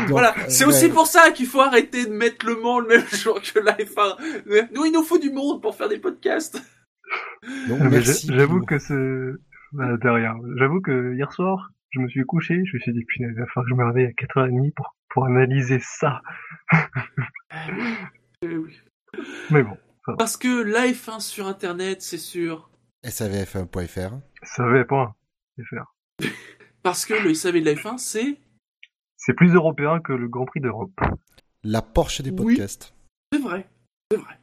voilà, 0.10 0.38
euh, 0.38 0.42
c'est 0.50 0.64
ouais. 0.64 0.70
aussi 0.70 0.90
pour 0.90 1.08
ça 1.08 1.32
qu'il 1.32 1.48
faut 1.48 1.62
arrêter 1.62 2.06
de 2.06 2.12
mettre 2.12 2.46
le 2.46 2.58
Mans 2.62 2.80
le 2.80 2.88
même 2.88 3.08
jour 3.12 3.42
que 3.42 3.58
la 3.58 3.76
F1. 3.76 4.70
Nous, 4.72 4.86
il 4.86 4.92
nous 4.92 5.02
faut 5.02 5.18
du 5.18 5.32
monde 5.32 5.64
pour 5.64 5.74
faire 5.76 5.90
des 5.90 5.98
podcasts. 5.98 6.62
J'avoue 8.28 8.62
que 8.66 8.78
ce... 8.78 9.40
Bah, 9.74 9.98
de 9.98 10.10
rien. 10.10 10.36
J'avoue 10.58 10.82
que 10.82 11.14
hier 11.16 11.32
soir, 11.32 11.70
je 11.92 12.00
me 12.00 12.08
suis 12.10 12.24
couché, 12.26 12.64
je 12.66 12.76
me 12.76 12.80
suis 12.80 12.94
dit, 12.94 13.04
putain, 13.06 13.26
il 13.30 13.36
va 13.40 13.46
falloir 13.48 13.66
que 13.66 13.70
je 13.70 13.76
me 13.76 13.86
réveille 13.86 14.06
à 14.08 14.12
4h30 14.12 14.74
pour, 14.74 14.96
pour 15.10 15.26
analyser 15.26 15.80
ça. 15.82 16.22
Euh, 18.44 18.58
oui. 18.58 18.80
Mais 19.52 19.64
bon. 19.64 19.78
Parce 20.18 20.38
que 20.38 20.64
la 20.64 20.88
F1 20.88 21.20
sur 21.20 21.48
Internet, 21.48 22.02
c'est 22.02 22.18
sûr. 22.18 22.70
SAVF1.fr. 23.06 24.20
Ça 24.44 24.66
avait 24.66 24.86
point. 24.86 25.16
faire. 25.70 25.94
Parce 26.84 27.06
que 27.06 27.14
le 27.14 27.34
SAV 27.34 27.60
de 27.60 27.66
la 27.66 27.74
F1, 27.74 27.98
c'est 27.98 28.38
C'est 29.18 29.34
plus 29.34 29.54
européen 29.54 30.00
que 30.00 30.14
le 30.14 30.28
Grand 30.28 30.46
Prix 30.46 30.62
d'Europe. 30.62 30.92
La 31.64 31.82
Porsche 31.82 32.22
des 32.22 32.32
Oui. 32.32 32.56
podcasts. 32.56 32.94
C'est 33.34 33.42
vrai, 33.42 33.68
c'est 34.12 34.18
vrai. 34.18 34.34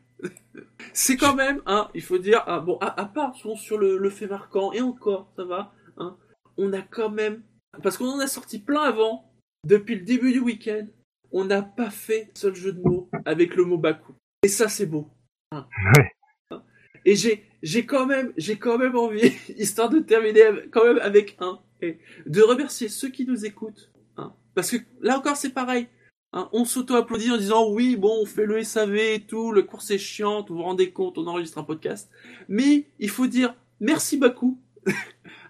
C'est 0.92 1.16
quand 1.16 1.34
même, 1.34 1.62
hein, 1.66 1.90
il 1.94 2.02
faut 2.02 2.18
dire, 2.18 2.42
ah, 2.46 2.60
bon, 2.60 2.78
à, 2.80 3.00
à 3.00 3.04
part 3.06 3.34
sur, 3.34 3.56
sur 3.58 3.78
le, 3.78 3.98
le 3.98 4.10
fait 4.10 4.26
marquant, 4.26 4.72
et 4.72 4.80
encore, 4.80 5.32
ça 5.36 5.44
va, 5.44 5.72
hein, 5.98 6.16
on 6.56 6.72
a 6.72 6.82
quand 6.82 7.10
même, 7.10 7.42
parce 7.82 7.98
qu'on 7.98 8.08
en 8.08 8.20
a 8.20 8.26
sorti 8.26 8.58
plein 8.58 8.82
avant, 8.82 9.30
depuis 9.64 9.96
le 9.96 10.02
début 10.02 10.32
du 10.32 10.40
week-end, 10.40 10.86
on 11.32 11.44
n'a 11.44 11.62
pas 11.62 11.90
fait 11.90 12.30
seul 12.34 12.54
jeu 12.54 12.72
de 12.72 12.80
mots 12.80 13.10
avec 13.24 13.56
le 13.56 13.64
mot 13.64 13.78
Bakou. 13.78 14.14
Et 14.42 14.48
ça, 14.48 14.68
c'est 14.68 14.86
beau. 14.86 15.10
hein. 15.50 15.66
Ouais. 15.96 16.12
Et 17.04 17.14
j'ai, 17.14 17.44
j'ai 17.62 17.86
quand 17.86 18.06
même, 18.06 18.32
j'ai 18.36 18.58
quand 18.58 18.78
même 18.78 18.96
envie, 18.96 19.32
histoire 19.58 19.88
de 19.88 19.98
terminer 20.00 20.42
quand 20.72 20.84
même 20.84 20.98
avec 20.98 21.36
un, 21.40 21.60
et 21.82 21.98
de 22.26 22.42
remercier 22.42 22.88
ceux 22.88 23.10
qui 23.10 23.26
nous 23.26 23.44
écoutent, 23.44 23.92
hein. 24.16 24.34
Parce 24.54 24.70
que 24.70 24.78
là 25.00 25.18
encore, 25.18 25.36
c'est 25.36 25.52
pareil. 25.52 25.88
Hein, 26.36 26.50
on 26.52 26.66
s'auto-applaudit 26.66 27.30
en 27.30 27.38
disant 27.38 27.66
oui, 27.70 27.96
bon, 27.96 28.14
on 28.20 28.26
fait 28.26 28.44
le 28.44 28.62
SAV 28.62 28.96
et 28.96 29.20
tout, 29.26 29.52
le 29.52 29.62
cours 29.62 29.80
c'est 29.80 29.96
chiant, 29.96 30.44
vous 30.46 30.56
vous 30.56 30.62
rendez 30.64 30.90
compte, 30.90 31.16
on 31.16 31.26
enregistre 31.26 31.56
un 31.56 31.62
podcast. 31.62 32.10
Mais 32.46 32.90
il 32.98 33.08
faut 33.08 33.26
dire 33.26 33.54
merci 33.80 34.18
beaucoup 34.18 34.60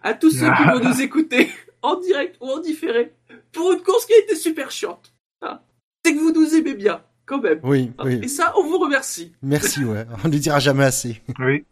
à 0.05 0.15
tous 0.15 0.31
ceux 0.31 0.47
qui 0.47 0.63
vont 0.63 0.79
nous 0.89 1.01
écouter 1.03 1.51
en 1.83 1.97
direct 1.99 2.37
ou 2.41 2.47
en 2.47 2.61
différé 2.61 3.17
pour 3.51 3.73
une 3.73 3.83
course 3.83 4.07
qui 4.07 4.13
a 4.13 4.19
été 4.19 4.37
super 4.37 4.71
chiante. 4.71 5.13
Hein. 5.43 5.61
C'est 6.05 6.15
que 6.15 6.21
vous 6.21 6.33
nous 6.33 6.55
aimez 6.55 6.75
bien, 6.75 7.03
quand 7.25 7.41
même. 7.41 7.59
Oui, 7.65 7.91
Hein. 7.99 8.05
oui. 8.07 8.21
Et 8.23 8.29
ça, 8.29 8.53
on 8.57 8.63
vous 8.63 8.79
remercie. 8.79 9.33
Merci, 9.43 9.85
ouais. 9.85 10.07
On 10.25 10.29
ne 10.29 10.35
le 10.35 10.39
dira 10.39 10.61
jamais 10.61 10.85
assez. 10.85 11.21
Oui. 11.41 11.65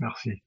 Merci. 0.00 0.42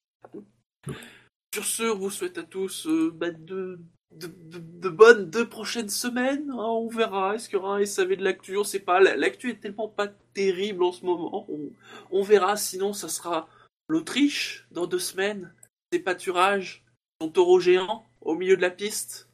Sur 1.53 1.63
ce, 1.63 1.83
on 1.83 1.97
vous 1.97 2.11
souhaite 2.11 2.37
à 2.37 2.43
tous 2.43 2.85
euh, 2.85 3.11
bah, 3.15 3.31
de, 3.31 3.79
de, 4.15 4.27
de- 4.27 4.57
de 4.79 4.89
bonnes 4.89 5.29
deux 5.29 5.47
prochaines 5.47 5.89
semaines. 5.89 6.49
hein, 6.51 6.55
on 6.57 6.87
verra. 6.89 7.35
Est-ce 7.35 7.47
qu'il 7.49 7.57
y 7.57 7.61
aura 7.61 7.77
un 7.77 7.85
SAV 7.85 8.15
de 8.17 8.23
l'actu 8.23 8.57
On 8.57 8.63
sait 8.63 8.79
pas. 8.79 8.99
La- 8.99 9.15
L'actu 9.15 9.49
est 9.51 9.59
tellement 9.59 9.87
pas 9.89 10.07
terrible 10.33 10.83
en 10.83 10.91
ce 10.91 11.05
moment. 11.05 11.45
On, 11.49 11.69
on 12.11 12.23
verra. 12.23 12.57
Sinon, 12.57 12.93
ça 12.93 13.07
sera 13.09 13.47
l'Autriche 13.87 14.67
dans 14.71 14.87
deux 14.87 14.99
semaines. 14.99 15.53
Des 15.91 15.99
pâturages, 15.99 16.83
son 17.21 17.29
taureau 17.29 17.59
géant 17.59 18.05
au 18.21 18.35
milieu 18.35 18.55
de 18.57 18.61
la 18.61 18.69
piste. 18.71 19.29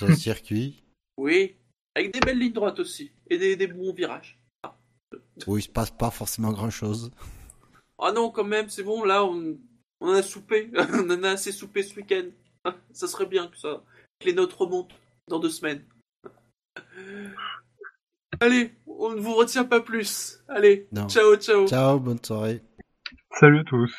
Le 0.00 0.14
circuit. 0.14 0.82
Oui, 1.20 1.56
avec 1.96 2.12
des 2.12 2.20
belles 2.20 2.38
lignes 2.38 2.52
droites 2.52 2.78
aussi 2.78 3.10
et 3.28 3.38
des, 3.38 3.56
des 3.56 3.66
bons 3.66 3.92
virages. 3.92 4.38
Où 5.48 5.56
il 5.58 5.62
se 5.62 5.68
passe 5.68 5.90
pas 5.90 6.12
forcément 6.12 6.52
grand 6.52 6.70
chose. 6.70 7.10
Ah 7.98 8.12
non, 8.12 8.30
quand 8.30 8.44
même, 8.44 8.68
c'est 8.70 8.84
bon. 8.84 9.02
Là, 9.02 9.24
on, 9.24 9.58
on 10.00 10.10
a 10.12 10.22
soupé. 10.22 10.70
on 10.76 11.10
en 11.10 11.22
a 11.24 11.30
assez 11.30 11.50
soupé 11.50 11.82
ce 11.82 11.96
week-end. 11.96 12.26
Ça 12.92 13.06
serait 13.06 13.26
bien 13.26 13.48
que 13.48 13.56
ça, 13.58 13.82
que 14.18 14.26
les 14.26 14.34
notes 14.34 14.52
remontent 14.52 14.94
dans 15.28 15.38
deux 15.38 15.50
semaines. 15.50 15.84
Allez, 18.40 18.72
on 18.86 19.10
ne 19.10 19.20
vous 19.20 19.34
retient 19.34 19.64
pas 19.64 19.80
plus. 19.80 20.40
Allez, 20.48 20.88
Non. 20.92 21.08
ciao, 21.08 21.36
ciao. 21.36 21.66
Ciao, 21.66 21.98
bonne 21.98 22.22
soirée. 22.22 22.62
Salut 23.40 23.60
à 23.60 23.64
tous. 23.64 23.94